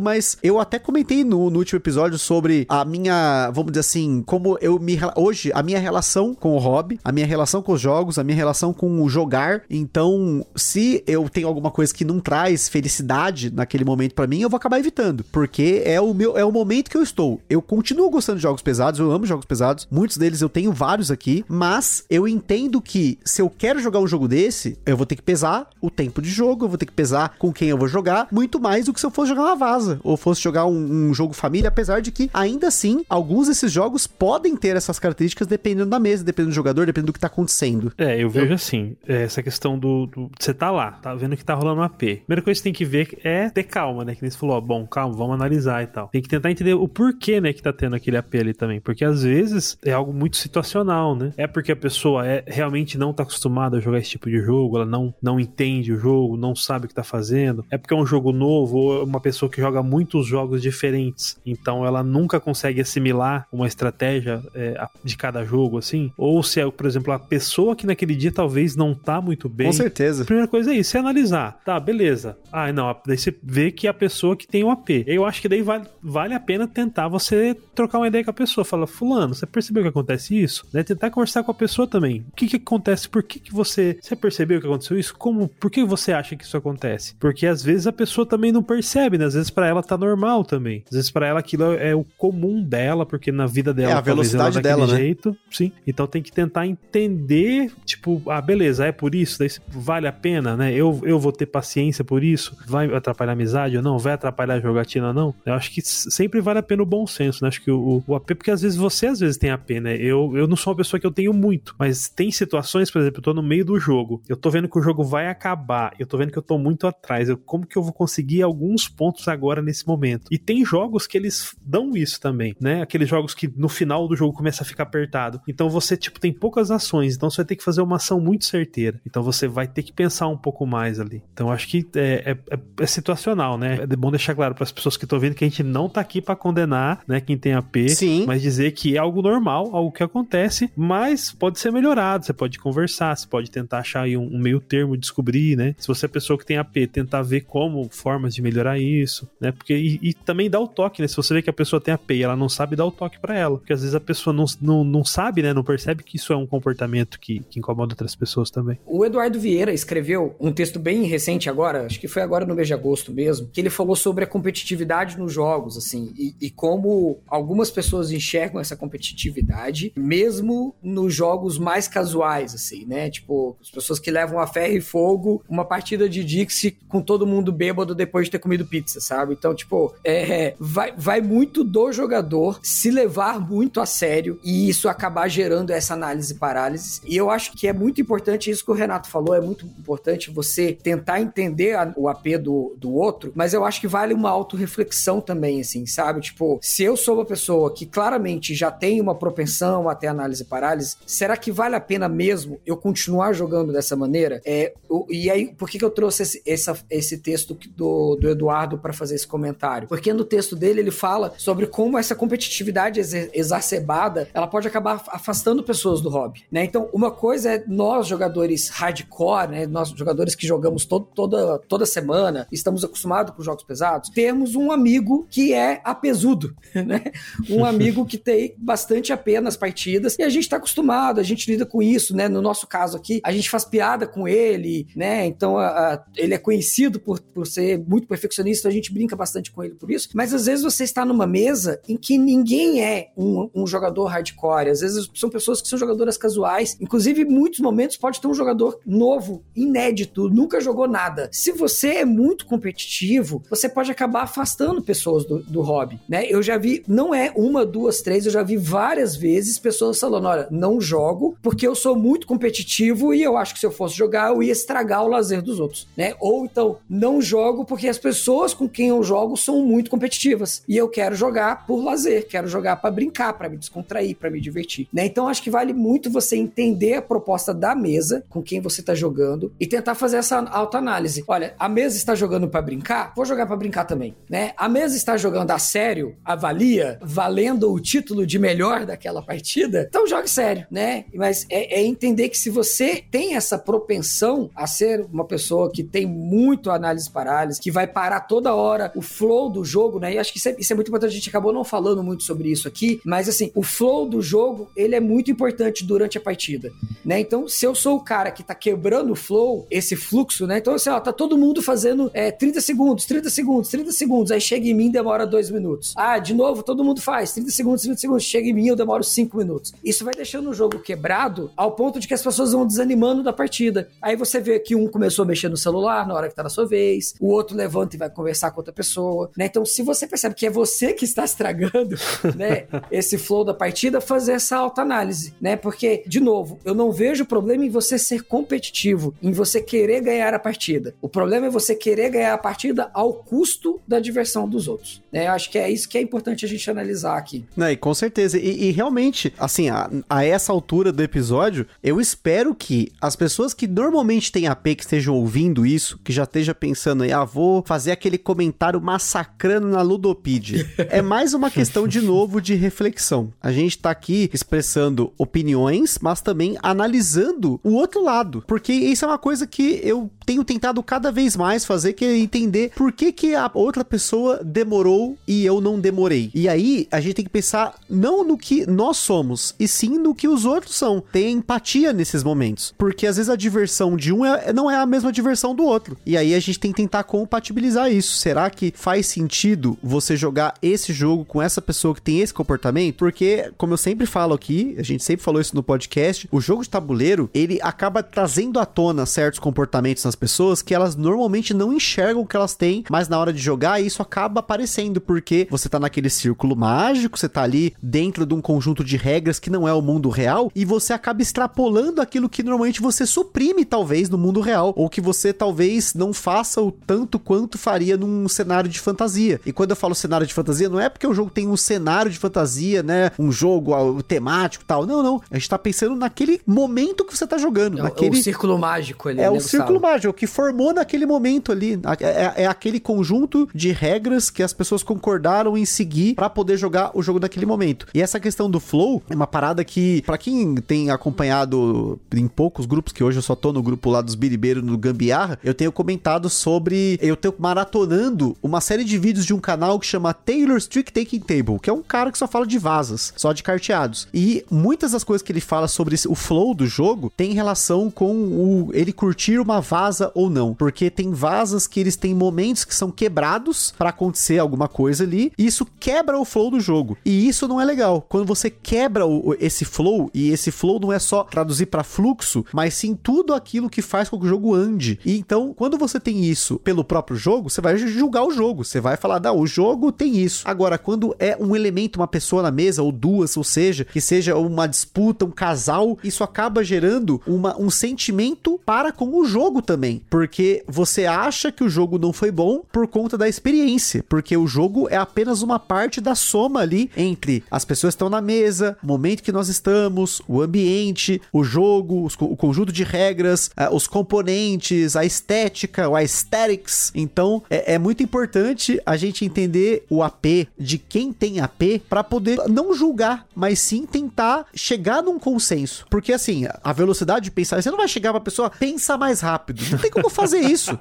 mas 0.00 0.38
eu 0.42 0.60
até 0.60 0.78
comentei 0.78 1.24
no, 1.24 1.50
no 1.50 1.58
último 1.58 1.78
episódio 1.78 2.18
sobre 2.18 2.66
a 2.68 2.84
minha, 2.84 3.50
vamos 3.50 3.72
dizer 3.72 3.80
assim, 3.80 4.22
como 4.22 4.58
eu 4.60 4.78
me 4.78 4.98
hoje 5.16 5.50
a 5.54 5.62
minha 5.62 5.78
relação 5.78 6.34
com 6.34 6.54
o 6.54 6.58
hobby, 6.58 7.00
a 7.04 7.12
minha 7.12 7.26
relação 7.26 7.62
com 7.62 7.72
os 7.72 7.80
jogos, 7.80 8.18
a 8.18 8.24
minha 8.24 8.36
relação 8.36 8.72
com 8.72 9.02
o 9.02 9.08
jogar. 9.08 9.62
Então, 9.68 10.44
se 10.54 11.02
eu 11.06 11.28
tenho 11.28 11.48
alguma 11.48 11.70
coisa 11.70 11.92
que 11.92 12.04
não 12.04 12.20
traz 12.20 12.68
felicidade 12.68 13.52
naquele 13.52 13.84
momento 13.84 14.14
para 14.14 14.26
mim, 14.26 14.40
eu 14.40 14.50
vou 14.50 14.56
acabar 14.56 14.78
evitando, 14.78 15.24
porque 15.24 15.82
é 15.84 16.00
o 16.00 16.14
meu 16.14 16.36
é 16.36 16.44
o 16.44 16.52
momento 16.52 16.90
que 16.90 16.96
eu 16.96 17.02
estou. 17.02 17.40
Eu 17.48 17.60
continuo 17.60 18.10
gostando 18.10 18.36
de 18.36 18.42
jogos 18.42 18.62
pesados, 18.62 19.00
eu 19.00 19.10
amo 19.10 19.26
jogos 19.26 19.44
pesados, 19.44 19.86
muitos 19.90 20.16
deles 20.16 20.40
eu 20.40 20.48
tenho 20.48 20.72
vários 20.72 21.10
aqui, 21.10 21.44
mas 21.48 22.04
eu 22.08 22.26
entendo 22.26 22.80
que 22.80 23.18
se 23.24 23.40
eu 23.42 23.50
quero 23.50 23.80
jogar 23.80 24.00
um 24.00 24.06
jogo 24.06 24.28
desse, 24.28 24.78
eu 24.86 24.96
vou 24.96 25.06
ter 25.06 25.16
que 25.16 25.22
pesar 25.22 25.68
o 25.80 25.90
tempo 25.90 26.20
de 26.20 26.30
jogo, 26.30 26.64
eu 26.64 26.68
vou 26.68 26.78
ter 26.78 26.86
que 26.86 26.92
pesar 26.92 27.36
com 27.38 27.52
quem 27.52 27.68
eu 27.68 27.78
vou 27.78 27.88
jogar, 27.88 28.28
muito 28.30 28.60
mais 28.60 28.86
do 28.86 28.92
que 28.92 29.00
se 29.00 29.06
eu 29.06 29.10
fosse 29.10 29.30
jogar 29.30 29.42
uma 29.42 29.56
vaza 29.56 30.00
ou 30.02 30.16
fosse 30.16 30.40
jogar 30.40 30.66
um, 30.66 31.08
um 31.10 31.14
jogo 31.14 31.32
família, 31.32 31.68
apesar 31.68 32.00
de 32.00 32.10
que 32.10 32.30
ainda 32.32 32.68
assim 32.68 33.04
alguns 33.08 33.48
desses 33.48 33.70
jogos 33.70 34.06
podem 34.06 34.56
ter 34.56 34.76
essas 34.76 34.98
características 34.98 35.46
dependendo 35.46 35.90
da 35.90 35.98
mesa, 35.98 36.24
dependendo 36.24 36.52
do 36.52 36.54
jogador, 36.54 36.86
dependendo 36.86 37.06
do 37.06 37.12
que 37.12 37.20
tá 37.20 37.26
acontecendo. 37.26 37.92
É, 37.98 38.22
eu 38.22 38.30
vejo 38.30 38.54
assim, 38.54 38.96
essa 39.06 39.42
questão 39.42 39.78
do, 39.78 40.06
do 40.06 40.30
você 40.44 40.54
tá 40.54 40.70
lá, 40.70 40.92
tá 40.92 41.14
vendo 41.14 41.36
que 41.36 41.44
tá 41.44 41.54
rolando 41.54 41.80
um 41.80 41.84
AP. 41.84 41.98
Primeira 41.98 42.42
coisa 42.42 42.52
que 42.52 42.54
você 42.56 42.62
tem 42.62 42.72
que 42.72 42.84
ver 42.84 43.18
é 43.22 43.48
ter 43.50 43.64
calma, 43.64 44.04
né? 44.04 44.14
Que 44.14 44.22
nem 44.22 44.30
você 44.30 44.36
falou, 44.36 44.56
ó, 44.56 44.60
bom, 44.60 44.86
calma, 44.86 45.14
vamos 45.14 45.34
analisar 45.34 45.82
e 45.82 45.86
tal. 45.86 46.08
Tem 46.08 46.22
que 46.22 46.28
tentar 46.28 46.50
entender 46.50 46.74
o 46.74 46.88
porquê, 46.88 47.40
né, 47.40 47.52
que 47.52 47.62
tá 47.62 47.72
tendo 47.72 47.96
aquele 47.96 48.16
AP 48.16 48.34
ali 48.34 48.54
também. 48.54 48.80
Porque 48.80 49.04
às 49.04 49.22
vezes 49.22 49.78
é 49.84 49.92
algo 49.92 50.12
muito 50.12 50.36
situacional, 50.36 51.14
né? 51.14 51.32
É 51.36 51.46
porque 51.46 51.72
a 51.72 51.76
pessoa 51.76 52.26
é, 52.26 52.44
realmente 52.46 52.98
não 52.98 53.12
tá 53.12 53.22
acostumada 53.22 53.76
a 53.76 53.80
jogar 53.80 53.98
esse 53.98 54.10
tipo 54.10 54.28
de 54.28 54.40
jogo, 54.40 54.76
ela 54.76 54.86
não, 54.86 55.14
não 55.22 55.38
entende 55.38 55.92
o 55.92 55.98
jogo, 55.98 56.36
não 56.36 56.54
sabe 56.54 56.86
o 56.86 56.88
que 56.88 56.94
tá 56.94 57.04
fazendo. 57.04 57.64
É 57.70 57.78
porque 57.78 57.94
é 57.94 57.96
um 57.96 58.06
jogo 58.06 58.32
novo, 58.32 58.78
ou 58.78 59.00
é 59.00 59.04
uma 59.04 59.20
pessoa 59.20 59.50
que 59.50 59.60
joga 59.60 59.82
muitos 59.82 60.26
jogos 60.26 60.60
diferentes. 60.60 61.38
Então 61.46 61.86
ela 61.86 62.02
nunca 62.02 62.40
consegue 62.40 62.80
assimilar 62.80 63.46
uma 63.52 63.66
estratégia 63.66 64.42
é, 64.54 64.84
de 65.04 65.16
cada 65.16 65.44
jogo, 65.44 65.78
assim. 65.78 66.12
Ou 66.16 66.42
se 66.42 66.60
é, 66.60 66.70
por 66.70 66.86
exemplo, 66.86 67.12
a 67.12 67.18
pessoa 67.18 67.76
que 67.76 67.86
naquele 67.86 68.14
dia 68.14 68.32
talvez 68.32 68.74
não 68.74 68.94
tá 68.94 69.20
muito 69.20 69.48
bem. 69.48 69.68
Com 69.68 69.72
certeza. 69.72 70.24
Primeira 70.32 70.48
coisa 70.48 70.72
é 70.72 70.78
isso, 70.78 70.96
é 70.96 71.00
analisar. 71.00 71.60
Tá, 71.62 71.78
beleza. 71.78 72.38
Ah, 72.50 72.72
não, 72.72 72.96
daí 73.06 73.18
você 73.18 73.36
vê 73.42 73.70
que 73.70 73.86
a 73.86 73.92
pessoa 73.92 74.34
que 74.34 74.46
tem 74.46 74.64
o 74.64 74.70
AP. 74.70 75.04
Eu 75.06 75.26
acho 75.26 75.42
que 75.42 75.48
daí 75.48 75.60
vale, 75.60 75.84
vale 76.02 76.32
a 76.32 76.40
pena 76.40 76.66
tentar 76.66 77.06
você 77.06 77.54
trocar 77.74 77.98
uma 77.98 78.08
ideia 78.08 78.24
com 78.24 78.30
a 78.30 78.34
pessoa. 78.34 78.64
Fala, 78.64 78.86
fulano, 78.86 79.34
você 79.34 79.44
percebeu 79.44 79.82
que 79.82 79.90
acontece 79.90 80.40
isso? 80.40 80.66
Né? 80.72 80.82
Tentar 80.82 81.10
conversar 81.10 81.42
com 81.42 81.50
a 81.50 81.54
pessoa 81.54 81.86
também. 81.86 82.24
O 82.32 82.34
que 82.34 82.46
que 82.46 82.56
acontece? 82.56 83.10
Por 83.10 83.22
que 83.22 83.38
que 83.40 83.52
você... 83.52 83.98
Você 84.00 84.16
percebeu 84.16 84.58
que 84.58 84.66
aconteceu 84.66 84.98
isso? 84.98 85.14
Como? 85.14 85.48
Por 85.48 85.70
que 85.70 85.84
você 85.84 86.14
acha 86.14 86.34
que 86.34 86.44
isso 86.44 86.56
acontece? 86.56 87.14
Porque 87.20 87.46
às 87.46 87.62
vezes 87.62 87.86
a 87.86 87.92
pessoa 87.92 88.24
também 88.24 88.50
não 88.50 88.62
percebe, 88.62 89.18
né? 89.18 89.26
Às 89.26 89.34
vezes 89.34 89.50
para 89.50 89.66
ela 89.66 89.82
tá 89.82 89.98
normal 89.98 90.44
também. 90.44 90.82
Às 90.86 90.96
vezes 90.96 91.10
para 91.10 91.26
ela 91.26 91.40
aquilo 91.40 91.74
é 91.74 91.94
o 91.94 92.06
comum 92.16 92.62
dela, 92.62 93.04
porque 93.04 93.30
na 93.30 93.44
vida 93.44 93.74
dela... 93.74 93.92
É 93.92 93.94
a 93.96 94.00
velocidade 94.00 94.56
ela 94.56 94.62
dela, 94.62 94.86
né? 94.86 94.96
jeito. 94.96 95.36
Sim. 95.50 95.72
Então 95.86 96.06
tem 96.06 96.22
que 96.22 96.32
tentar 96.32 96.66
entender, 96.66 97.70
tipo, 97.84 98.22
ah, 98.28 98.40
beleza, 98.40 98.86
é 98.86 98.92
por 98.92 99.14
isso, 99.14 99.38
daí 99.38 99.50
vale 99.68 100.06
a 100.06 100.21
pena, 100.22 100.56
né? 100.56 100.72
Eu, 100.72 101.00
eu 101.04 101.18
vou 101.18 101.32
ter 101.32 101.46
paciência 101.46 102.04
por 102.04 102.22
isso? 102.22 102.56
Vai 102.66 102.92
atrapalhar 102.94 103.32
a 103.32 103.34
amizade 103.34 103.76
ou 103.76 103.82
não? 103.82 103.98
Vai 103.98 104.12
atrapalhar 104.12 104.54
a 104.54 104.60
jogatina 104.60 105.08
ou 105.08 105.14
não? 105.14 105.34
Eu 105.44 105.54
acho 105.54 105.70
que 105.72 105.82
sempre 105.82 106.40
vale 106.40 106.60
a 106.60 106.62
pena 106.62 106.82
o 106.82 106.86
bom 106.86 107.06
senso, 107.06 107.42
né? 107.42 107.48
Acho 107.48 107.60
que 107.60 107.70
o, 107.70 108.02
o 108.06 108.14
AP, 108.14 108.34
porque 108.36 108.50
às 108.50 108.62
vezes 108.62 108.78
você 108.78 109.06
às 109.06 109.20
vezes 109.20 109.36
tem 109.36 109.50
AP, 109.50 109.70
né? 109.82 109.96
Eu, 109.96 110.32
eu 110.36 110.46
não 110.46 110.56
sou 110.56 110.72
uma 110.72 110.76
pessoa 110.76 111.00
que 111.00 111.06
eu 111.06 111.10
tenho 111.10 111.32
muito, 111.32 111.74
mas 111.78 112.08
tem 112.08 112.30
situações, 112.30 112.90
por 112.90 113.00
exemplo, 113.00 113.18
eu 113.18 113.22
tô 113.22 113.34
no 113.34 113.42
meio 113.42 113.64
do 113.64 113.78
jogo, 113.78 114.22
eu 114.28 114.36
tô 114.36 114.50
vendo 114.50 114.68
que 114.68 114.78
o 114.78 114.82
jogo 114.82 115.02
vai 115.02 115.28
acabar, 115.28 115.92
eu 115.98 116.06
tô 116.06 116.16
vendo 116.16 116.30
que 116.30 116.38
eu 116.38 116.42
tô 116.42 116.56
muito 116.56 116.86
atrás, 116.86 117.28
eu, 117.28 117.36
como 117.36 117.66
que 117.66 117.76
eu 117.76 117.82
vou 117.82 117.92
conseguir 117.92 118.42
alguns 118.42 118.88
pontos 118.88 119.26
agora 119.28 119.60
nesse 119.60 119.86
momento? 119.86 120.28
E 120.30 120.38
tem 120.38 120.64
jogos 120.64 121.06
que 121.06 121.16
eles 121.16 121.54
dão 121.64 121.90
isso 121.96 122.20
também, 122.20 122.54
né? 122.60 122.82
Aqueles 122.82 123.08
jogos 123.08 123.34
que 123.34 123.52
no 123.56 123.68
final 123.68 124.06
do 124.06 124.16
jogo 124.16 124.36
começa 124.36 124.62
a 124.62 124.66
ficar 124.66 124.84
apertado. 124.84 125.40
Então 125.48 125.68
você, 125.68 125.96
tipo, 125.96 126.20
tem 126.20 126.32
poucas 126.32 126.70
ações, 126.70 127.16
então 127.16 127.30
você 127.30 127.38
vai 127.38 127.46
ter 127.46 127.56
que 127.56 127.64
fazer 127.64 127.82
uma 127.82 127.96
ação 127.96 128.20
muito 128.20 128.44
certeira. 128.44 129.00
Então 129.06 129.22
você 129.22 129.48
vai 129.48 129.66
ter 129.66 129.82
que 129.82 129.92
pensar 129.92 130.11
um 130.26 130.36
pouco 130.36 130.66
mais 130.66 131.00
ali. 131.00 131.22
Então 131.32 131.50
acho 131.50 131.68
que 131.68 131.86
é, 131.96 132.36
é, 132.50 132.58
é 132.80 132.86
situacional, 132.86 133.58
né? 133.58 133.80
É 133.82 133.96
bom 133.96 134.10
deixar 134.10 134.34
claro 134.34 134.54
para 134.54 134.64
as 134.64 134.72
pessoas 134.72 134.96
que 134.96 135.04
estão 135.04 135.18
vendo 135.18 135.34
que 135.34 135.44
a 135.44 135.48
gente 135.48 135.62
não 135.62 135.88
tá 135.88 136.00
aqui 136.00 136.20
para 136.20 136.36
condenar, 136.36 137.02
né, 137.06 137.20
quem 137.20 137.36
tem 137.36 137.54
AP, 137.54 137.88
Sim. 137.88 138.24
mas 138.26 138.42
dizer 138.42 138.72
que 138.72 138.96
é 138.96 138.98
algo 138.98 139.22
normal, 139.22 139.74
algo 139.74 139.92
que 139.92 140.02
acontece, 140.02 140.70
mas 140.76 141.32
pode 141.32 141.58
ser 141.58 141.70
melhorado. 141.72 142.24
Você 142.24 142.32
pode 142.32 142.58
conversar, 142.58 143.16
você 143.16 143.26
pode 143.26 143.50
tentar 143.50 143.78
achar 143.78 144.02
aí 144.02 144.16
um, 144.16 144.24
um 144.24 144.38
meio 144.38 144.60
termo, 144.60 144.96
descobrir, 144.96 145.56
né? 145.56 145.74
Se 145.78 145.88
você 145.88 146.06
é 146.06 146.08
pessoa 146.08 146.38
que 146.38 146.44
tem 146.44 146.58
AP, 146.58 146.86
tentar 146.90 147.22
ver 147.22 147.42
como 147.42 147.88
formas 147.90 148.34
de 148.34 148.42
melhorar 148.42 148.78
isso, 148.78 149.28
né? 149.40 149.52
Porque 149.52 149.74
e, 149.74 149.98
e 150.02 150.14
também 150.14 150.50
dá 150.50 150.60
o 150.60 150.68
toque, 150.68 151.00
né? 151.02 151.08
Se 151.08 151.16
você 151.16 151.34
vê 151.34 151.42
que 151.42 151.50
a 151.50 151.52
pessoa 151.52 151.80
tem 151.80 151.94
AP 151.94 152.10
e 152.10 152.22
ela 152.22 152.36
não 152.36 152.48
sabe, 152.48 152.76
dá 152.76 152.84
o 152.84 152.90
toque 152.90 153.18
para 153.18 153.36
ela, 153.36 153.58
porque 153.58 153.72
às 153.72 153.80
vezes 153.80 153.94
a 153.94 154.00
pessoa 154.00 154.34
não, 154.34 154.44
não, 154.60 154.84
não 154.84 155.04
sabe, 155.04 155.42
né? 155.42 155.52
Não 155.52 155.64
percebe 155.64 156.02
que 156.02 156.16
isso 156.16 156.32
é 156.32 156.36
um 156.36 156.46
comportamento 156.46 157.18
que, 157.18 157.40
que 157.50 157.58
incomoda 157.58 157.92
outras 157.92 158.14
pessoas 158.14 158.50
também. 158.50 158.78
O 158.86 159.04
Eduardo 159.04 159.38
Vieira 159.38 159.72
escreveu 159.72 160.01
escreveu 160.02 160.34
um 160.40 160.52
texto 160.52 160.80
bem 160.80 161.04
recente 161.04 161.48
agora, 161.48 161.86
acho 161.86 162.00
que 162.00 162.08
foi 162.08 162.22
agora 162.22 162.44
no 162.44 162.54
mês 162.54 162.66
de 162.66 162.74
agosto 162.74 163.12
mesmo, 163.12 163.48
que 163.52 163.60
ele 163.60 163.70
falou 163.70 163.94
sobre 163.94 164.24
a 164.24 164.26
competitividade 164.26 165.16
nos 165.16 165.32
jogos, 165.32 165.76
assim, 165.76 166.12
e, 166.18 166.34
e 166.40 166.50
como 166.50 167.20
algumas 167.28 167.70
pessoas 167.70 168.10
enxergam 168.10 168.60
essa 168.60 168.74
competitividade, 168.74 169.92
mesmo 169.96 170.74
nos 170.82 171.14
jogos 171.14 171.56
mais 171.56 171.86
casuais, 171.86 172.54
assim, 172.54 172.84
né? 172.84 173.08
Tipo, 173.08 173.56
as 173.60 173.70
pessoas 173.70 174.00
que 174.00 174.10
levam 174.10 174.40
a 174.40 174.46
ferro 174.46 174.76
e 174.76 174.80
fogo 174.80 175.44
uma 175.48 175.64
partida 175.64 176.08
de 176.08 176.24
Dixie 176.24 176.76
com 176.88 177.00
todo 177.00 177.26
mundo 177.26 177.52
bêbado 177.52 177.94
depois 177.94 178.26
de 178.26 178.32
ter 178.32 178.38
comido 178.40 178.66
pizza, 178.66 179.00
sabe? 179.00 179.34
Então, 179.34 179.54
tipo, 179.54 179.94
é, 180.04 180.54
vai, 180.58 180.92
vai 180.96 181.20
muito 181.20 181.62
do 181.62 181.92
jogador 181.92 182.58
se 182.62 182.90
levar 182.90 183.38
muito 183.38 183.80
a 183.80 183.86
sério 183.86 184.40
e 184.42 184.68
isso 184.68 184.88
acabar 184.88 185.28
gerando 185.28 185.70
essa 185.70 185.94
análise 185.94 186.34
parálise. 186.34 187.00
E 187.06 187.16
eu 187.16 187.30
acho 187.30 187.52
que 187.52 187.68
é 187.68 187.72
muito 187.72 188.00
importante 188.00 188.50
isso 188.50 188.64
que 188.64 188.70
o 188.70 188.74
Renato 188.74 189.08
falou, 189.08 189.34
é 189.34 189.40
muito 189.40 189.64
importante 189.66 189.91
você 190.30 190.72
tentar 190.72 191.20
entender 191.20 191.74
a, 191.74 191.92
o 191.96 192.08
AP 192.08 192.38
do, 192.40 192.74
do 192.76 192.94
outro, 192.94 193.32
mas 193.34 193.54
eu 193.54 193.64
acho 193.64 193.80
que 193.80 193.88
vale 193.88 194.14
uma 194.14 194.30
autorreflexão 194.30 195.20
também, 195.20 195.60
assim, 195.60 195.86
sabe? 195.86 196.20
Tipo, 196.20 196.58
se 196.62 196.82
eu 196.82 196.96
sou 196.96 197.16
uma 197.16 197.24
pessoa 197.24 197.72
que 197.72 197.86
claramente 197.86 198.54
já 198.54 198.70
tem 198.70 199.00
uma 199.00 199.14
propensão 199.14 199.88
a 199.88 199.94
ter 199.94 200.06
análise 200.06 200.44
parálise, 200.44 200.96
será 201.06 201.36
que 201.36 201.50
vale 201.50 201.76
a 201.76 201.80
pena 201.80 202.08
mesmo 202.08 202.60
eu 202.66 202.76
continuar 202.76 203.32
jogando 203.32 203.72
dessa 203.72 203.96
maneira? 203.96 204.40
É, 204.44 204.72
e 205.08 205.30
aí, 205.30 205.52
por 205.54 205.68
que, 205.68 205.78
que 205.78 205.84
eu 205.84 205.90
trouxe 205.90 206.22
esse, 206.22 206.42
essa, 206.46 206.76
esse 206.90 207.18
texto 207.18 207.56
do, 207.76 208.16
do 208.16 208.28
Eduardo 208.28 208.78
para 208.78 208.92
fazer 208.92 209.14
esse 209.14 209.26
comentário? 209.26 209.88
Porque 209.88 210.12
no 210.12 210.24
texto 210.24 210.56
dele 210.56 210.80
ele 210.80 210.90
fala 210.90 211.34
sobre 211.36 211.66
como 211.66 211.98
essa 211.98 212.14
competitividade 212.14 213.00
exacerbada 213.32 214.28
ela 214.32 214.46
pode 214.46 214.68
acabar 214.68 215.02
afastando 215.08 215.62
pessoas 215.62 216.00
do 216.00 216.08
hobby, 216.08 216.44
né? 216.50 216.64
Então, 216.64 216.88
uma 216.92 217.10
coisa 217.10 217.54
é 217.54 217.64
nós 217.66 218.06
jogadores 218.06 218.68
hardcore, 218.68 219.48
né? 219.48 219.66
Nós 219.66 219.81
jogadores 219.90 220.34
que 220.34 220.46
jogamos 220.46 220.84
todo, 220.84 221.06
toda, 221.14 221.58
toda 221.68 221.86
semana, 221.86 222.46
estamos 222.50 222.84
acostumados 222.84 223.34
com 223.34 223.42
jogos 223.42 223.64
pesados, 223.64 224.10
temos 224.10 224.54
um 224.54 224.70
amigo 224.70 225.26
que 225.30 225.52
é 225.52 225.80
apesudo, 225.84 226.54
né? 226.74 227.04
Um 227.48 227.64
amigo 227.64 228.04
que 228.04 228.18
tem 228.18 228.54
bastante 228.58 229.12
AP 229.12 229.28
nas 229.42 229.56
partidas 229.56 230.16
e 230.18 230.22
a 230.22 230.28
gente 230.28 230.44
está 230.44 230.56
acostumado, 230.56 231.20
a 231.20 231.22
gente 231.22 231.50
lida 231.50 231.66
com 231.66 231.82
isso, 231.82 232.14
né? 232.16 232.28
No 232.28 232.42
nosso 232.42 232.66
caso 232.66 232.96
aqui, 232.96 233.20
a 233.24 233.32
gente 233.32 233.50
faz 233.50 233.64
piada 233.64 234.06
com 234.06 234.26
ele, 234.26 234.86
né? 234.94 235.26
Então, 235.26 235.58
a, 235.58 235.66
a, 235.66 236.04
ele 236.16 236.34
é 236.34 236.38
conhecido 236.38 237.00
por, 237.00 237.20
por 237.20 237.46
ser 237.46 237.78
muito 237.78 238.06
perfeccionista, 238.06 238.68
a 238.68 238.72
gente 238.72 238.92
brinca 238.92 239.16
bastante 239.16 239.50
com 239.50 239.62
ele 239.62 239.74
por 239.74 239.90
isso, 239.90 240.08
mas 240.14 240.32
às 240.32 240.46
vezes 240.46 240.64
você 240.64 240.84
está 240.84 241.04
numa 241.04 241.26
mesa 241.26 241.80
em 241.88 241.96
que 241.96 242.18
ninguém 242.18 242.82
é 242.82 243.10
um, 243.16 243.50
um 243.54 243.66
jogador 243.66 244.06
hardcore, 244.06 244.68
às 244.68 244.80
vezes 244.80 245.10
são 245.14 245.30
pessoas 245.30 245.60
que 245.60 245.68
são 245.68 245.78
jogadoras 245.78 246.16
casuais, 246.16 246.76
inclusive 246.80 247.22
em 247.22 247.26
muitos 247.26 247.60
momentos 247.60 247.96
pode 247.96 248.20
ter 248.20 248.28
um 248.28 248.34
jogador 248.34 248.78
novo, 248.86 249.44
inédito, 249.62 250.28
nunca 250.28 250.60
jogou 250.60 250.88
nada. 250.88 251.28
Se 251.32 251.52
você 251.52 251.96
é 251.96 252.04
muito 252.04 252.46
competitivo, 252.46 253.42
você 253.48 253.68
pode 253.68 253.90
acabar 253.90 254.22
afastando 254.22 254.82
pessoas 254.82 255.24
do, 255.24 255.42
do 255.42 255.60
hobby, 255.60 256.00
né? 256.08 256.26
Eu 256.28 256.42
já 256.42 256.56
vi, 256.58 256.82
não 256.86 257.14
é 257.14 257.32
uma, 257.36 257.64
duas, 257.64 258.00
três, 258.00 258.26
eu 258.26 258.32
já 258.32 258.42
vi 258.42 258.56
várias 258.56 259.16
vezes 259.16 259.58
pessoas 259.58 259.98
falando, 259.98 260.26
olha, 260.26 260.48
não 260.50 260.80
jogo 260.80 261.36
porque 261.42 261.66
eu 261.66 261.74
sou 261.74 261.96
muito 261.96 262.26
competitivo 262.26 263.14
e 263.14 263.22
eu 263.22 263.36
acho 263.36 263.54
que 263.54 263.60
se 263.60 263.66
eu 263.66 263.70
fosse 263.70 263.96
jogar 263.96 264.30
eu 264.30 264.42
ia 264.42 264.52
estragar 264.52 265.04
o 265.04 265.08
lazer 265.08 265.42
dos 265.42 265.60
outros, 265.60 265.88
né? 265.96 266.14
Ou 266.20 266.44
então, 266.44 266.78
não 266.88 267.20
jogo 267.20 267.64
porque 267.64 267.88
as 267.88 267.98
pessoas 267.98 268.54
com 268.54 268.68
quem 268.68 268.88
eu 268.88 269.02
jogo 269.02 269.36
são 269.36 269.62
muito 269.62 269.90
competitivas 269.90 270.62
e 270.68 270.76
eu 270.76 270.88
quero 270.88 271.14
jogar 271.14 271.66
por 271.66 271.82
lazer, 271.82 272.26
quero 272.28 272.48
jogar 272.48 272.76
para 272.76 272.90
brincar, 272.90 273.32
para 273.34 273.48
me 273.48 273.56
descontrair, 273.56 274.16
para 274.16 274.30
me 274.30 274.40
divertir, 274.40 274.88
né? 274.92 275.06
Então 275.06 275.28
acho 275.28 275.42
que 275.42 275.50
vale 275.50 275.72
muito 275.72 276.10
você 276.10 276.36
entender 276.36 276.94
a 276.94 277.02
proposta 277.02 277.52
da 277.54 277.74
mesa 277.74 278.24
com 278.28 278.42
quem 278.42 278.60
você 278.60 278.82
tá 278.82 278.94
jogando 278.94 279.51
e 279.58 279.66
tentar 279.66 279.94
fazer 279.94 280.16
essa 280.16 280.38
autoanálise. 280.38 281.24
Olha, 281.26 281.54
a 281.58 281.68
mesa 281.68 281.96
está 281.96 282.14
jogando 282.14 282.48
para 282.48 282.62
brincar? 282.62 283.12
Vou 283.14 283.24
jogar 283.24 283.46
para 283.46 283.56
brincar 283.56 283.84
também, 283.84 284.16
né? 284.28 284.52
A 284.56 284.68
mesa 284.68 284.96
está 284.96 285.16
jogando 285.16 285.50
a 285.50 285.58
sério, 285.58 286.16
avalia, 286.24 286.98
valendo 287.02 287.72
o 287.72 287.80
título 287.80 288.26
de 288.26 288.38
melhor 288.38 288.84
daquela 288.86 289.22
partida? 289.22 289.86
Então 289.88 290.06
jogue 290.06 290.28
sério, 290.28 290.66
né? 290.70 291.04
Mas 291.14 291.46
é, 291.50 291.80
é 291.80 291.84
entender 291.84 292.28
que 292.28 292.38
se 292.38 292.50
você 292.50 293.02
tem 293.10 293.36
essa 293.36 293.58
propensão 293.58 294.50
a 294.54 294.66
ser 294.66 295.06
uma 295.12 295.24
pessoa 295.24 295.70
que 295.70 295.82
tem 295.82 296.06
muito 296.06 296.70
análise 296.70 297.10
parálise, 297.10 297.60
que 297.60 297.70
vai 297.70 297.86
parar 297.86 298.20
toda 298.20 298.54
hora 298.54 298.92
o 298.94 299.02
flow 299.02 299.50
do 299.50 299.64
jogo, 299.64 299.98
né? 299.98 300.14
E 300.14 300.18
acho 300.18 300.32
que 300.32 300.38
isso 300.38 300.48
é, 300.48 300.56
isso 300.58 300.72
é 300.72 300.76
muito 300.76 300.88
importante. 300.88 301.10
A 301.10 301.14
gente 301.14 301.28
acabou 301.28 301.52
não 301.52 301.64
falando 301.64 302.02
muito 302.02 302.22
sobre 302.22 302.50
isso 302.50 302.66
aqui, 302.68 303.00
mas 303.04 303.28
assim, 303.28 303.50
o 303.54 303.62
flow 303.62 304.08
do 304.08 304.20
jogo, 304.22 304.70
ele 304.76 304.94
é 304.94 305.00
muito 305.00 305.30
importante 305.30 305.84
durante 305.84 306.18
a 306.18 306.20
partida, 306.20 306.72
né? 307.04 307.20
Então, 307.20 307.46
se 307.48 307.64
eu 307.64 307.74
sou 307.74 307.96
o 307.96 308.00
cara 308.00 308.30
que 308.30 308.42
tá 308.42 308.54
quebrando 308.54 309.12
o 309.12 309.16
flow, 309.16 309.41
esse 309.70 309.96
fluxo, 309.96 310.46
né? 310.46 310.58
Então, 310.58 310.74
assim, 310.74 310.90
ó, 310.90 311.00
tá 311.00 311.12
todo 311.12 311.38
mundo 311.38 311.62
fazendo 311.62 312.10
é, 312.14 312.30
30 312.30 312.60
segundos, 312.60 313.04
30 313.04 313.30
segundos, 313.30 313.68
30 313.70 313.92
segundos, 313.92 314.32
aí 314.32 314.40
chega 314.40 314.66
em 314.66 314.74
mim 314.74 314.90
demora 314.90 315.26
2 315.26 315.50
minutos. 315.50 315.94
Ah, 315.96 316.18
de 316.18 316.34
novo, 316.34 316.62
todo 316.62 316.84
mundo 316.84 317.00
faz 317.00 317.32
30 317.32 317.50
segundos, 317.50 317.82
30 317.82 317.98
segundos, 317.98 318.24
chega 318.24 318.48
em 318.48 318.52
mim 318.52 318.68
eu 318.68 318.76
demoro 318.76 319.02
5 319.02 319.36
minutos. 319.36 319.72
Isso 319.84 320.04
vai 320.04 320.14
deixando 320.14 320.50
o 320.50 320.54
jogo 320.54 320.78
quebrado 320.78 321.50
ao 321.56 321.72
ponto 321.72 321.98
de 321.98 322.08
que 322.08 322.14
as 322.14 322.22
pessoas 322.22 322.52
vão 322.52 322.66
desanimando 322.66 323.22
da 323.22 323.32
partida. 323.32 323.88
Aí 324.00 324.16
você 324.16 324.40
vê 324.40 324.58
que 324.58 324.74
um 324.74 324.88
começou 324.88 325.24
a 325.24 325.26
mexer 325.26 325.48
no 325.48 325.56
celular 325.56 326.06
na 326.06 326.14
hora 326.14 326.28
que 326.28 326.34
tá 326.34 326.42
na 326.42 326.48
sua 326.48 326.66
vez, 326.66 327.14
o 327.20 327.28
outro 327.28 327.56
levanta 327.56 327.96
e 327.96 327.98
vai 327.98 328.10
conversar 328.10 328.50
com 328.50 328.60
outra 328.60 328.72
pessoa, 328.72 329.30
né? 329.36 329.46
Então, 329.46 329.64
se 329.64 329.82
você 329.82 330.06
percebe 330.06 330.34
que 330.34 330.46
é 330.46 330.50
você 330.50 330.92
que 330.92 331.04
está 331.04 331.24
estragando, 331.24 331.96
né, 332.36 332.66
esse 332.90 333.18
flow 333.18 333.44
da 333.44 333.54
partida, 333.54 334.00
fazer 334.00 334.32
essa 334.32 334.56
autoanálise, 334.56 335.34
né? 335.40 335.56
Porque, 335.56 336.02
de 336.06 336.20
novo, 336.20 336.58
eu 336.64 336.74
não 336.74 336.92
vejo 336.92 337.24
problema 337.24 337.64
em 337.64 337.70
você 337.70 337.98
ser 337.98 338.22
competitivo, 338.22 339.14
em 339.22 339.31
você 339.34 339.60
querer 339.60 340.00
ganhar 340.00 340.34
a 340.34 340.38
partida. 340.38 340.94
O 341.00 341.08
problema 341.08 341.46
é 341.46 341.50
você 341.50 341.74
querer 341.74 342.10
ganhar 342.10 342.34
a 342.34 342.38
partida 342.38 342.90
ao 342.92 343.12
custo 343.12 343.80
da 343.86 344.00
diversão 344.00 344.48
dos 344.48 344.68
outros, 344.68 345.02
né? 345.12 345.26
Eu 345.26 345.32
acho 345.32 345.50
que 345.50 345.58
é 345.58 345.70
isso 345.70 345.88
que 345.88 345.98
é 345.98 346.00
importante 346.00 346.44
a 346.44 346.48
gente 346.48 346.70
analisar 346.70 347.16
aqui. 347.16 347.44
Não, 347.56 347.70
e 347.70 347.76
com 347.76 347.94
certeza. 347.94 348.38
E, 348.38 348.68
e 348.68 348.70
realmente, 348.70 349.32
assim, 349.38 349.68
a, 349.68 349.90
a, 350.08 350.24
essa 350.24 350.52
altura 350.52 350.92
do 350.92 351.02
episódio, 351.02 351.66
eu 351.82 352.00
espero 352.00 352.54
que 352.54 352.92
as 353.00 353.16
pessoas 353.16 353.54
que 353.54 353.66
normalmente 353.66 354.32
têm 354.32 354.46
AP 354.46 354.74
que 354.76 354.82
estejam 354.82 355.14
ouvindo 355.14 355.64
isso, 355.64 355.98
que 356.04 356.12
já 356.12 356.24
esteja 356.24 356.54
pensando 356.54 357.02
aí, 357.02 357.12
ah, 357.12 357.24
vou 357.24 357.62
fazer 357.66 357.92
aquele 357.92 358.18
comentário 358.18 358.80
massacrando 358.80 359.68
na 359.68 359.82
Ludopedia. 359.82 360.68
é 360.90 361.02
mais 361.02 361.34
uma 361.34 361.50
questão, 361.50 361.86
de 361.86 362.00
novo, 362.00 362.40
de 362.40 362.54
reflexão. 362.54 363.32
A 363.40 363.52
gente 363.52 363.78
tá 363.78 363.90
aqui 363.90 364.30
expressando 364.32 365.12
opiniões, 365.18 365.98
mas 366.00 366.20
também 366.20 366.56
analisando 366.62 367.60
o 367.62 367.74
outro 367.74 368.02
lado. 368.02 368.44
Porque 368.46 368.72
isso 368.72 369.04
é 369.04 369.08
uma 369.08 369.18
coisa 369.22 369.46
que 369.46 369.80
eu 369.84 370.10
tenho 370.26 370.42
tentado 370.42 370.82
cada 370.82 371.12
vez 371.12 371.36
mais 371.36 371.64
fazer, 371.64 371.92
que 371.92 372.04
é 372.04 372.18
entender 372.18 372.72
por 372.74 372.90
que, 372.90 373.12
que 373.12 373.36
a 373.36 373.48
outra 373.54 373.84
pessoa 373.84 374.42
demorou 374.42 375.16
e 375.28 375.46
eu 375.46 375.60
não 375.60 375.78
demorei. 375.78 376.28
E 376.34 376.48
aí, 376.48 376.88
a 376.90 377.00
gente 377.00 377.14
tem 377.14 377.24
que 377.24 377.30
pensar 377.30 377.74
não 377.88 378.24
no 378.24 378.36
que 378.36 378.66
nós 378.66 378.96
somos, 378.96 379.54
e 379.60 379.68
sim 379.68 379.96
no 379.96 380.12
que 380.12 380.26
os 380.26 380.44
outros 380.44 380.74
são. 380.74 381.00
Ter 381.12 381.28
empatia 381.30 381.92
nesses 381.92 382.24
momentos. 382.24 382.74
Porque 382.76 383.06
às 383.06 383.16
vezes 383.16 383.30
a 383.30 383.36
diversão 383.36 383.96
de 383.96 384.12
um 384.12 384.26
é, 384.26 384.52
não 384.52 384.68
é 384.68 384.76
a 384.76 384.84
mesma 384.84 385.12
diversão 385.12 385.54
do 385.54 385.64
outro. 385.64 385.96
E 386.04 386.16
aí 386.16 386.34
a 386.34 386.40
gente 386.40 386.58
tem 386.58 386.72
que 386.72 386.82
tentar 386.82 387.04
compatibilizar 387.04 387.92
isso. 387.92 388.16
Será 388.16 388.50
que 388.50 388.72
faz 388.74 389.06
sentido 389.06 389.78
você 389.80 390.16
jogar 390.16 390.54
esse 390.60 390.92
jogo 390.92 391.24
com 391.24 391.40
essa 391.40 391.62
pessoa 391.62 391.94
que 391.94 392.02
tem 392.02 392.20
esse 392.20 392.34
comportamento? 392.34 392.96
Porque, 392.96 393.52
como 393.56 393.74
eu 393.74 393.78
sempre 393.78 394.04
falo 394.04 394.34
aqui, 394.34 394.74
a 394.78 394.82
gente 394.82 395.04
sempre 395.04 395.24
falou 395.24 395.40
isso 395.40 395.54
no 395.54 395.62
podcast, 395.62 396.28
o 396.32 396.40
jogo 396.40 396.64
de 396.64 396.70
tabuleiro, 396.70 397.30
ele 397.32 397.60
acaba 397.62 398.02
trazendo 398.02 398.58
à 398.58 398.66
tona 398.66 399.06
certos 399.12 399.38
comportamentos 399.38 400.04
nas 400.04 400.14
pessoas 400.14 400.62
que 400.62 400.74
elas 400.74 400.96
normalmente 400.96 401.54
não 401.54 401.72
enxergam 401.72 402.26
que 402.26 402.36
elas 402.36 402.54
têm, 402.54 402.84
mas 402.90 403.08
na 403.08 403.18
hora 403.18 403.32
de 403.32 403.40
jogar 403.40 403.80
isso 403.80 404.02
acaba 404.02 404.40
aparecendo 404.40 405.00
porque 405.00 405.46
você 405.50 405.68
tá 405.68 405.78
naquele 405.78 406.10
círculo 406.10 406.56
mágico, 406.56 407.18
você 407.18 407.28
tá 407.28 407.42
ali 407.42 407.74
dentro 407.82 408.26
de 408.26 408.34
um 408.34 408.40
conjunto 408.40 408.82
de 408.82 408.96
regras 408.96 409.38
que 409.38 409.50
não 409.50 409.66
é 409.66 409.72
o 409.72 409.82
mundo 409.82 410.08
real 410.08 410.50
e 410.54 410.64
você 410.64 410.92
acaba 410.92 411.22
extrapolando 411.22 412.00
aquilo 412.00 412.28
que 412.28 412.42
normalmente 412.42 412.80
você 412.80 413.06
suprime 413.06 413.64
talvez 413.64 414.08
no 414.08 414.18
mundo 414.18 414.40
real 414.40 414.72
ou 414.76 414.88
que 414.88 415.00
você 415.00 415.32
talvez 415.32 415.94
não 415.94 416.12
faça 416.12 416.60
o 416.60 416.72
tanto 416.72 417.18
quanto 417.18 417.58
faria 417.58 417.96
num 417.96 418.28
cenário 418.28 418.68
de 418.68 418.80
fantasia. 418.80 419.40
E 419.44 419.52
quando 419.52 419.70
eu 419.70 419.76
falo 419.76 419.94
cenário 419.94 420.26
de 420.26 420.34
fantasia, 420.34 420.68
não 420.68 420.80
é 420.80 420.88
porque 420.88 421.06
o 421.06 421.14
jogo 421.14 421.30
tem 421.30 421.48
um 421.48 421.56
cenário 421.56 422.10
de 422.10 422.18
fantasia, 422.18 422.82
né, 422.82 423.10
um 423.18 423.30
jogo 423.30 423.76
uh, 423.76 424.02
temático 424.02 424.64
tal. 424.66 424.86
Não, 424.86 425.02
não. 425.02 425.22
A 425.30 425.38
gente 425.38 425.48
tá 425.48 425.58
pensando 425.58 425.94
naquele 425.94 426.40
momento 426.46 427.04
que 427.04 427.16
você 427.16 427.26
tá 427.26 427.38
jogando, 427.38 427.78
é, 427.78 427.82
naquele 427.82 428.18
o 428.18 428.22
círculo 428.22 428.58
mágico 428.58 429.01
ali, 429.08 429.20
É 429.20 429.24
né, 429.24 429.30
o 429.30 429.40
círculo 429.40 429.80
mágico 429.80 430.12
que 430.12 430.26
formou 430.26 430.72
naquele 430.72 431.06
momento 431.06 431.52
ali. 431.52 431.80
É, 432.00 432.06
é, 432.06 432.42
é 432.44 432.46
aquele 432.46 432.80
conjunto 432.80 433.48
de 433.54 433.70
regras 433.70 434.30
que 434.30 434.42
as 434.42 434.52
pessoas 434.52 434.82
concordaram 434.82 435.56
em 435.56 435.64
seguir 435.64 436.14
para 436.14 436.28
poder 436.28 436.56
jogar 436.56 436.90
o 436.94 437.02
jogo 437.02 437.20
naquele 437.20 437.46
momento. 437.46 437.86
E 437.94 438.00
essa 438.00 438.18
questão 438.20 438.50
do 438.50 438.60
flow 438.60 439.02
é 439.08 439.14
uma 439.14 439.26
parada 439.26 439.64
que, 439.64 440.02
para 440.02 440.18
quem 440.18 440.54
tem 440.56 440.90
acompanhado 440.90 442.00
em 442.14 442.26
poucos 442.28 442.66
grupos, 442.66 442.92
que 442.92 443.02
hoje 443.02 443.18
eu 443.18 443.22
só 443.22 443.34
tô 443.34 443.52
no 443.52 443.62
grupo 443.62 443.90
lá 443.90 444.00
dos 444.00 444.14
biribeiros 444.14 444.62
no 444.62 444.76
Gambiarra, 444.76 445.38
eu 445.42 445.54
tenho 445.54 445.72
comentado 445.72 446.28
sobre. 446.28 446.98
Eu 447.00 447.16
tenho 447.16 447.34
maratonando 447.38 448.36
uma 448.42 448.60
série 448.60 448.84
de 448.84 448.98
vídeos 448.98 449.26
de 449.26 449.34
um 449.34 449.40
canal 449.40 449.78
que 449.78 449.86
chama 449.86 450.12
Taylor's 450.12 450.66
Trick 450.66 450.92
Taking 450.92 451.20
Table, 451.20 451.58
que 451.60 451.70
é 451.70 451.72
um 451.72 451.82
cara 451.82 452.10
que 452.10 452.18
só 452.18 452.26
fala 452.26 452.46
de 452.46 452.58
vasas, 452.58 453.12
só 453.16 453.32
de 453.32 453.42
carteados. 453.42 454.08
E 454.12 454.44
muitas 454.50 454.92
das 454.92 455.04
coisas 455.04 455.22
que 455.22 455.32
ele 455.32 455.40
fala 455.40 455.68
sobre 455.68 455.96
o 456.08 456.14
flow 456.14 456.54
do 456.54 456.66
jogo 456.66 457.12
tem 457.16 457.32
relação 457.32 457.90
com 457.90 458.12
o. 458.12 458.70
Ele 458.72 458.91
ele 458.92 458.94
curtir 458.94 459.38
uma 459.38 459.60
vaza 459.60 460.12
ou 460.14 460.28
não. 460.28 460.54
Porque 460.54 460.90
tem 460.90 461.10
vazas 461.10 461.66
que 461.66 461.80
eles 461.80 461.96
têm 461.96 462.14
momentos 462.14 462.64
que 462.64 462.74
são 462.74 462.90
quebrados 462.90 463.72
para 463.76 463.90
acontecer 463.90 464.38
alguma 464.38 464.68
coisa 464.68 465.04
ali, 465.04 465.32
e 465.36 465.46
isso 465.46 465.66
quebra 465.80 466.18
o 466.18 466.24
flow 466.24 466.50
do 466.50 466.60
jogo. 466.60 466.96
E 467.04 467.26
isso 467.26 467.48
não 467.48 467.60
é 467.60 467.64
legal. 467.64 468.04
Quando 468.08 468.26
você 468.26 468.50
quebra 468.50 469.06
o, 469.06 469.34
esse 469.40 469.64
flow, 469.64 470.10
e 470.12 470.30
esse 470.30 470.50
flow 470.50 470.78
não 470.78 470.92
é 470.92 470.98
só 470.98 471.24
traduzir 471.24 471.66
para 471.66 471.82
fluxo, 471.82 472.44
mas 472.52 472.74
sim 472.74 472.94
tudo 472.94 473.34
aquilo 473.34 473.70
que 473.70 473.80
faz 473.80 474.08
com 474.08 474.18
que 474.18 474.26
o 474.26 474.28
jogo 474.28 474.54
ande. 474.54 474.98
E 475.04 475.18
então, 475.18 475.54
quando 475.54 475.78
você 475.78 475.98
tem 475.98 476.24
isso 476.24 476.58
pelo 476.58 476.84
próprio 476.84 477.16
jogo, 477.16 477.48
você 477.48 477.60
vai 477.60 477.76
julgar 477.76 478.24
o 478.24 478.30
jogo. 478.30 478.64
Você 478.64 478.80
vai 478.80 478.96
falar, 478.96 479.20
não, 479.20 479.38
o 479.38 479.46
jogo 479.46 479.90
tem 479.90 480.18
isso. 480.18 480.42
Agora, 480.46 480.76
quando 480.76 481.14
é 481.18 481.36
um 481.40 481.56
elemento, 481.56 481.96
uma 481.98 482.06
pessoa 482.06 482.42
na 482.42 482.50
mesa, 482.50 482.82
ou 482.82 482.92
duas, 482.92 483.36
ou 483.36 483.44
seja, 483.44 483.84
que 483.84 484.00
seja 484.00 484.36
uma 484.36 484.66
disputa, 484.66 485.24
um 485.24 485.30
casal, 485.30 485.98
isso 486.04 486.22
acaba 486.22 486.62
gerando 486.62 487.20
uma, 487.26 487.58
um 487.58 487.70
sentimento 487.70 488.60
para 488.66 488.81
com 488.90 489.16
o 489.16 489.24
jogo 489.24 489.60
também. 489.60 490.02
Porque 490.08 490.64
você 490.66 491.04
acha 491.04 491.52
que 491.52 491.62
o 491.62 491.68
jogo 491.68 491.98
não 491.98 492.12
foi 492.12 492.30
bom 492.30 492.62
por 492.72 492.88
conta 492.88 493.18
da 493.18 493.28
experiência. 493.28 494.04
Porque 494.08 494.36
o 494.36 494.46
jogo 494.46 494.88
é 494.90 494.96
apenas 494.96 495.42
uma 495.42 495.58
parte 495.58 496.00
da 496.00 496.14
soma 496.14 496.60
ali 496.60 496.90
entre 496.96 497.44
as 497.50 497.64
pessoas 497.64 497.94
que 497.94 497.96
estão 497.96 498.08
na 498.08 498.20
mesa, 498.20 498.76
o 498.82 498.86
momento 498.86 499.22
que 499.22 499.30
nós 499.32 499.48
estamos, 499.48 500.22
o 500.26 500.40
ambiente, 500.40 501.20
o 501.32 501.44
jogo, 501.44 502.04
os, 502.04 502.14
o 502.18 502.36
conjunto 502.36 502.72
de 502.72 502.82
regras, 502.82 503.48
uh, 503.48 503.74
os 503.74 503.86
componentes, 503.86 504.96
a 504.96 505.04
estética, 505.04 505.88
o 505.88 505.94
aesthetics. 505.94 506.90
Então 506.94 507.42
é, 507.50 507.74
é 507.74 507.78
muito 507.78 508.02
importante 508.02 508.80
a 508.86 508.96
gente 508.96 509.24
entender 509.24 509.84
o 509.90 510.02
AP 510.02 510.48
de 510.58 510.78
quem 510.78 511.12
tem 511.12 511.40
AP 511.40 511.82
para 511.88 512.02
poder 512.02 512.38
não 512.48 512.74
julgar, 512.74 513.26
mas 513.34 513.58
sim 513.58 513.84
tentar 513.84 514.46
chegar 514.54 515.02
num 515.02 515.18
consenso. 515.18 515.86
Porque 515.90 516.12
assim, 516.12 516.46
a 516.62 516.72
velocidade 516.72 517.24
de 517.24 517.30
pensar, 517.30 517.62
você 517.62 517.70
não 517.70 517.78
vai 517.78 517.88
chegar 517.88 518.12
pra 518.12 518.20
pessoa, 518.20 518.50
pensa 518.62 518.96
mais 518.96 519.20
rápido. 519.20 519.60
Não 519.72 519.76
tem 519.76 519.90
como 519.90 520.08
fazer 520.08 520.38
isso. 520.38 520.78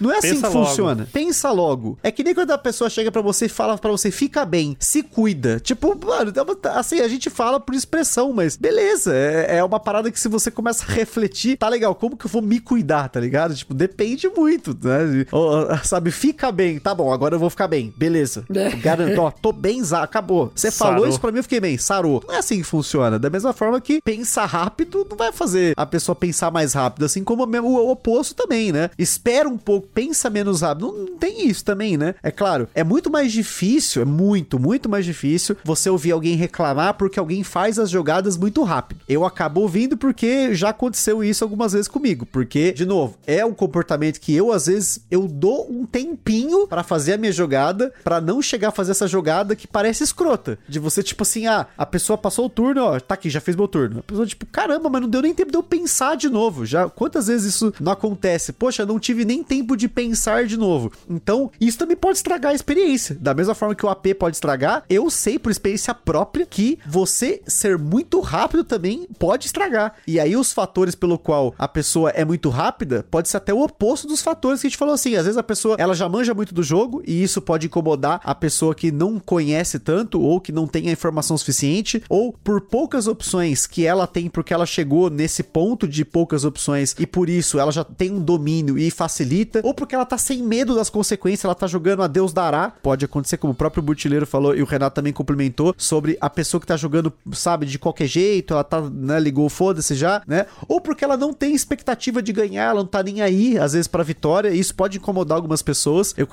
Não 0.00 0.10
é 0.10 0.18
assim 0.18 0.30
Pensa 0.34 0.48
que 0.48 0.54
logo. 0.54 0.66
funciona. 0.66 1.08
Pensa 1.12 1.50
logo. 1.52 1.96
É 2.02 2.10
que 2.10 2.24
nem 2.24 2.34
quando 2.34 2.50
a 2.50 2.58
pessoa 2.58 2.90
chega 2.90 3.12
para 3.12 3.22
você 3.22 3.46
e 3.46 3.48
fala 3.48 3.78
para 3.78 3.92
você, 3.92 4.10
fica 4.10 4.44
bem, 4.44 4.76
se 4.80 5.04
cuida. 5.04 5.60
Tipo, 5.60 5.96
mano, 6.04 6.32
é 6.34 6.68
assim, 6.70 6.98
a 6.98 7.06
gente 7.06 7.30
fala 7.30 7.60
por 7.60 7.76
expressão, 7.76 8.32
mas 8.32 8.56
beleza. 8.56 9.14
É, 9.14 9.58
é 9.58 9.64
uma 9.64 9.78
parada 9.78 10.10
que 10.10 10.18
se 10.18 10.26
você 10.26 10.50
começa 10.50 10.84
a 10.84 10.92
refletir, 10.92 11.56
tá 11.56 11.68
legal, 11.68 11.94
como 11.94 12.16
que 12.16 12.26
eu 12.26 12.30
vou 12.30 12.42
me 12.42 12.58
cuidar, 12.58 13.08
tá 13.08 13.20
ligado? 13.20 13.54
Tipo, 13.54 13.72
depende 13.72 14.28
muito, 14.28 14.76
né? 14.82 15.24
Ou, 15.30 15.78
sabe, 15.84 16.10
fica 16.10 16.50
bem, 16.50 16.80
tá 16.80 16.92
bom, 16.92 17.12
agora 17.12 17.36
eu 17.36 17.38
vou 17.38 17.50
ficar 17.50 17.68
bem, 17.68 17.94
beleza. 17.96 18.44
É. 18.62 18.70
Garanto, 18.76 19.18
ó, 19.20 19.30
tô 19.30 19.50
bem, 19.50 19.82
acabou. 19.92 20.52
Você 20.54 20.70
falou 20.70 21.08
isso 21.08 21.20
pra 21.20 21.32
mim, 21.32 21.38
eu 21.38 21.42
fiquei 21.42 21.58
bem, 21.58 21.76
sarou. 21.76 22.22
Não 22.26 22.34
é 22.34 22.38
assim 22.38 22.58
que 22.58 22.64
funciona. 22.64 23.18
Da 23.18 23.28
mesma 23.28 23.52
forma 23.52 23.80
que 23.80 24.00
pensar 24.02 24.44
rápido 24.46 25.04
não 25.10 25.16
vai 25.16 25.32
fazer 25.32 25.74
a 25.76 25.84
pessoa 25.84 26.14
pensar 26.14 26.50
mais 26.52 26.74
rápido, 26.74 27.04
assim 27.12 27.24
como 27.24 27.44
o 27.44 27.90
oposto 27.90 28.34
também, 28.34 28.72
né? 28.72 28.90
Espera 28.98 29.48
um 29.48 29.58
pouco, 29.58 29.88
pensa 29.88 30.30
menos 30.30 30.62
rápido. 30.62 30.92
Não, 30.92 31.16
tem 31.18 31.46
isso 31.46 31.64
também, 31.64 31.96
né? 31.96 32.14
É 32.22 32.30
claro, 32.30 32.68
é 32.74 32.82
muito 32.82 33.10
mais 33.10 33.32
difícil, 33.32 34.02
é 34.02 34.04
muito, 34.04 34.58
muito 34.58 34.88
mais 34.88 35.04
difícil 35.04 35.56
você 35.62 35.90
ouvir 35.90 36.12
alguém 36.12 36.36
reclamar 36.36 36.94
porque 36.94 37.18
alguém 37.18 37.42
faz 37.42 37.78
as 37.78 37.90
jogadas 37.90 38.36
muito 38.36 38.62
rápido. 38.62 39.00
Eu 39.08 39.24
acabo 39.24 39.60
ouvindo 39.60 39.96
porque 39.96 40.54
já 40.54 40.70
aconteceu 40.70 41.22
isso 41.22 41.44
algumas 41.44 41.72
vezes 41.72 41.88
comigo, 41.88 42.26
porque 42.26 42.72
de 42.72 42.86
novo, 42.86 43.16
é 43.26 43.44
um 43.44 43.54
comportamento 43.54 44.20
que 44.20 44.34
eu 44.34 44.52
às 44.52 44.66
vezes 44.66 45.00
eu 45.10 45.28
dou 45.28 45.70
um 45.70 45.84
tempinho 45.84 46.66
para 46.66 46.82
fazer 46.82 47.14
a 47.14 47.18
minha 47.18 47.32
jogada, 47.32 47.92
para 48.02 48.20
não 48.20 48.40
chegar 48.40 48.68
a 48.68 48.72
fazer 48.72 48.92
essa 48.92 49.06
jogada 49.06 49.54
que 49.54 49.66
parece 49.66 50.02
escrota, 50.02 50.58
de 50.68 50.78
você 50.78 51.02
tipo 51.02 51.22
assim, 51.22 51.46
ah, 51.46 51.66
a 51.76 51.84
pessoa 51.84 52.16
passou 52.16 52.46
o 52.46 52.50
turno, 52.50 52.82
ó, 52.82 53.00
tá 53.00 53.14
aqui, 53.14 53.28
já 53.28 53.40
fez 53.40 53.56
meu 53.56 53.68
turno. 53.68 54.00
A 54.00 54.02
pessoa 54.02 54.26
tipo, 54.26 54.46
caramba, 54.46 54.88
mas 54.88 55.02
não 55.02 55.08
deu 55.08 55.22
nem 55.22 55.34
tempo 55.34 55.50
de 55.50 55.56
eu 55.56 55.62
pensar 55.62 56.16
de 56.16 56.28
novo. 56.28 56.64
Já 56.64 56.88
quantas 57.02 57.26
vezes 57.26 57.56
isso 57.56 57.74
não 57.80 57.90
acontece? 57.90 58.52
Poxa, 58.52 58.86
não 58.86 58.96
tive 58.96 59.24
nem 59.24 59.42
tempo 59.42 59.76
de 59.76 59.88
pensar 59.88 60.46
de 60.46 60.56
novo. 60.56 60.92
Então, 61.10 61.50
isso 61.60 61.76
também 61.76 61.96
pode 61.96 62.18
estragar 62.18 62.52
a 62.52 62.54
experiência. 62.54 63.16
Da 63.20 63.34
mesma 63.34 63.56
forma 63.56 63.74
que 63.74 63.84
o 63.84 63.88
AP 63.88 64.14
pode 64.16 64.36
estragar, 64.36 64.84
eu 64.88 65.10
sei 65.10 65.36
por 65.36 65.50
experiência 65.50 65.92
própria 65.92 66.46
que 66.46 66.78
você 66.86 67.42
ser 67.44 67.76
muito 67.76 68.20
rápido 68.20 68.62
também 68.62 69.08
pode 69.18 69.46
estragar. 69.46 69.96
E 70.06 70.20
aí 70.20 70.36
os 70.36 70.52
fatores 70.52 70.94
pelo 70.94 71.18
qual 71.18 71.52
a 71.58 71.66
pessoa 71.66 72.10
é 72.10 72.24
muito 72.24 72.48
rápida 72.48 73.04
pode 73.10 73.28
ser 73.28 73.38
até 73.38 73.52
o 73.52 73.60
oposto 73.60 74.06
dos 74.06 74.22
fatores 74.22 74.60
que 74.60 74.68
a 74.68 74.70
gente 74.70 74.78
falou 74.78 74.94
assim. 74.94 75.16
Às 75.16 75.24
vezes 75.24 75.36
a 75.38 75.42
pessoa 75.42 75.74
ela 75.80 75.96
já 75.96 76.08
manja 76.08 76.32
muito 76.32 76.54
do 76.54 76.62
jogo 76.62 77.02
e 77.04 77.20
isso 77.20 77.42
pode 77.42 77.66
incomodar 77.66 78.20
a 78.22 78.32
pessoa 78.32 78.76
que 78.76 78.92
não 78.92 79.18
conhece 79.18 79.80
tanto 79.80 80.20
ou 80.20 80.40
que 80.40 80.52
não 80.52 80.68
tem 80.68 80.88
a 80.88 80.92
informação 80.92 81.36
suficiente 81.36 82.00
ou 82.08 82.32
por 82.44 82.60
poucas 82.60 83.08
opções 83.08 83.66
que 83.66 83.84
ela 83.84 84.06
tem 84.06 84.28
porque 84.28 84.54
ela 84.54 84.66
chegou 84.66 85.10
nesse 85.10 85.42
ponto 85.42 85.88
de 85.88 86.04
poucas 86.04 86.44
opções 86.44 86.91
e 86.98 87.06
por 87.06 87.28
isso 87.28 87.58
ela 87.58 87.72
já 87.72 87.84
tem 87.84 88.10
um 88.10 88.20
domínio 88.20 88.78
e 88.78 88.90
facilita 88.90 89.60
ou 89.62 89.74
porque 89.74 89.94
ela 89.94 90.04
tá 90.04 90.18
sem 90.18 90.42
medo 90.42 90.74
das 90.74 90.90
consequências, 90.90 91.44
ela 91.44 91.54
tá 91.54 91.66
jogando 91.66 92.02
a 92.02 92.06
Deus 92.06 92.32
dará. 92.32 92.72
Pode 92.82 93.04
acontecer 93.04 93.36
como 93.36 93.52
o 93.52 93.56
próprio 93.56 93.82
Butileiro 93.82 94.26
falou 94.26 94.54
e 94.54 94.62
o 94.62 94.66
Renato 94.66 94.96
também 94.96 95.12
complementou 95.12 95.74
sobre 95.76 96.16
a 96.20 96.30
pessoa 96.30 96.60
que 96.60 96.66
tá 96.66 96.76
jogando, 96.76 97.12
sabe, 97.32 97.66
de 97.66 97.78
qualquer 97.78 98.06
jeito, 98.06 98.54
ela 98.54 98.64
tá, 98.64 98.80
né, 98.80 99.18
ligou 99.20 99.48
foda-se 99.48 99.94
já, 99.94 100.22
né? 100.26 100.46
Ou 100.68 100.80
porque 100.80 101.04
ela 101.04 101.16
não 101.16 101.32
tem 101.32 101.54
expectativa 101.54 102.22
de 102.22 102.32
ganhar, 102.32 102.70
ela 102.70 102.80
não 102.80 102.86
tá 102.86 103.02
nem 103.02 103.20
aí, 103.20 103.58
às 103.58 103.72
vezes, 103.72 103.88
pra 103.88 104.02
vitória, 104.02 104.50
e 104.50 104.58
isso 104.58 104.74
pode 104.74 104.98
incomodar 104.98 105.36
algumas 105.36 105.62
pessoas. 105.62 106.14
Eu, 106.16 106.28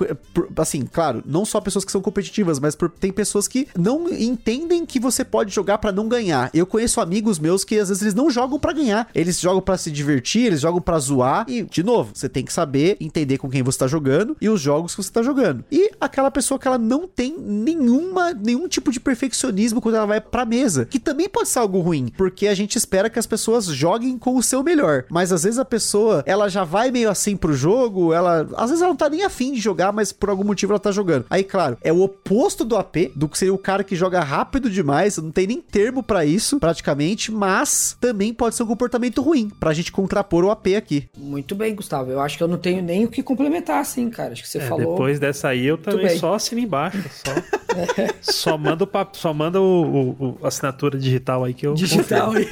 assim, 0.56 0.82
claro, 0.82 1.22
não 1.26 1.44
só 1.44 1.60
pessoas 1.60 1.84
que 1.84 1.92
são 1.92 2.00
competitivas, 2.00 2.58
mas 2.58 2.74
por, 2.74 2.90
tem 2.90 3.12
pessoas 3.12 3.48
que 3.48 3.68
não 3.76 4.08
entendem 4.08 4.84
que 4.86 5.00
você 5.00 5.24
pode 5.24 5.52
jogar 5.54 5.78
para 5.78 5.92
não 5.92 6.08
ganhar. 6.08 6.50
Eu 6.52 6.66
conheço 6.66 7.00
amigos 7.00 7.38
meus 7.38 7.64
que 7.64 7.78
às 7.78 7.88
vezes 7.88 8.02
eles 8.02 8.14
não 8.14 8.30
jogam 8.30 8.58
para 8.58 8.72
ganhar, 8.72 9.08
eles 9.14 9.40
jogam 9.40 9.60
para 9.60 9.76
se 9.76 9.90
divertir, 9.90 10.49
eles 10.50 10.60
jogam 10.60 10.80
para 10.80 10.98
zoar, 10.98 11.44
e, 11.48 11.62
de 11.62 11.82
novo, 11.82 12.12
você 12.14 12.28
tem 12.28 12.44
que 12.44 12.52
saber 12.52 12.96
entender 13.00 13.38
com 13.38 13.48
quem 13.48 13.62
você 13.62 13.78
tá 13.78 13.86
jogando 13.86 14.36
e 14.40 14.48
os 14.48 14.60
jogos 14.60 14.94
que 14.94 15.02
você 15.02 15.10
tá 15.10 15.22
jogando. 15.22 15.64
E 15.70 15.90
aquela 16.00 16.30
pessoa 16.30 16.58
que 16.58 16.66
ela 16.66 16.78
não 16.78 17.06
tem 17.06 17.36
nenhuma, 17.38 18.32
nenhum 18.32 18.68
tipo 18.68 18.90
de 18.90 19.00
perfeccionismo 19.00 19.80
quando 19.80 19.96
ela 19.96 20.06
vai 20.06 20.20
pra 20.20 20.44
mesa, 20.44 20.84
que 20.84 20.98
também 20.98 21.28
pode 21.28 21.48
ser 21.48 21.58
algo 21.58 21.80
ruim, 21.80 22.12
porque 22.16 22.46
a 22.46 22.54
gente 22.54 22.76
espera 22.76 23.10
que 23.10 23.18
as 23.18 23.26
pessoas 23.26 23.66
joguem 23.66 24.18
com 24.18 24.36
o 24.36 24.42
seu 24.42 24.62
melhor, 24.62 25.04
mas 25.10 25.32
às 25.32 25.44
vezes 25.44 25.58
a 25.58 25.64
pessoa, 25.64 26.22
ela 26.26 26.48
já 26.48 26.64
vai 26.64 26.90
meio 26.90 27.10
assim 27.10 27.36
pro 27.36 27.52
jogo, 27.52 28.12
ela, 28.12 28.48
às 28.56 28.70
vezes 28.70 28.82
ela 28.82 28.90
não 28.90 28.96
tá 28.96 29.08
nem 29.08 29.24
afim 29.24 29.52
de 29.52 29.60
jogar, 29.60 29.92
mas 29.92 30.12
por 30.12 30.30
algum 30.30 30.44
motivo 30.44 30.72
ela 30.72 30.80
tá 30.80 30.92
jogando. 30.92 31.26
Aí, 31.30 31.44
claro, 31.44 31.76
é 31.82 31.92
o 31.92 32.00
oposto 32.00 32.64
do 32.64 32.76
AP, 32.76 33.12
do 33.14 33.28
que 33.28 33.38
seria 33.38 33.54
o 33.54 33.58
cara 33.58 33.84
que 33.84 33.96
joga 33.96 34.20
rápido 34.20 34.70
demais, 34.70 35.16
não 35.18 35.30
tem 35.30 35.46
nem 35.46 35.60
termo 35.60 36.02
para 36.02 36.24
isso, 36.24 36.58
praticamente, 36.58 37.32
mas 37.32 37.96
também 38.00 38.32
pode 38.32 38.54
ser 38.54 38.62
um 38.62 38.66
comportamento 38.66 39.22
ruim, 39.22 39.50
pra 39.60 39.72
gente 39.72 39.92
contrapor 39.92 40.39
o 40.44 40.50
AP 40.50 40.68
aqui. 40.76 41.08
Muito 41.16 41.54
bem, 41.54 41.74
Gustavo, 41.74 42.10
eu 42.10 42.20
acho 42.20 42.36
que 42.36 42.42
eu 42.42 42.48
não 42.48 42.58
tenho 42.58 42.82
nem 42.82 43.04
o 43.04 43.08
que 43.08 43.22
complementar, 43.22 43.80
assim, 43.80 44.08
cara, 44.10 44.32
acho 44.32 44.42
que 44.42 44.48
você 44.48 44.58
é, 44.58 44.62
falou. 44.62 44.92
Depois 44.92 45.18
dessa 45.18 45.48
aí, 45.48 45.66
eu 45.66 45.78
também 45.78 46.18
só 46.18 46.34
assino 46.34 46.60
embaixo, 46.60 47.02
só, 47.10 47.32
só 48.50 48.58
manda 48.58 48.84
o 48.84 48.86
papo, 48.86 49.16
só 49.16 49.32
manda 49.32 49.60
o, 49.60 49.82
o, 50.20 50.38
o 50.40 50.46
assinatura 50.46 50.98
digital 50.98 51.44
aí 51.44 51.54
que 51.54 51.66
eu. 51.66 51.74
Digital 51.74 52.32
aí. 52.32 52.48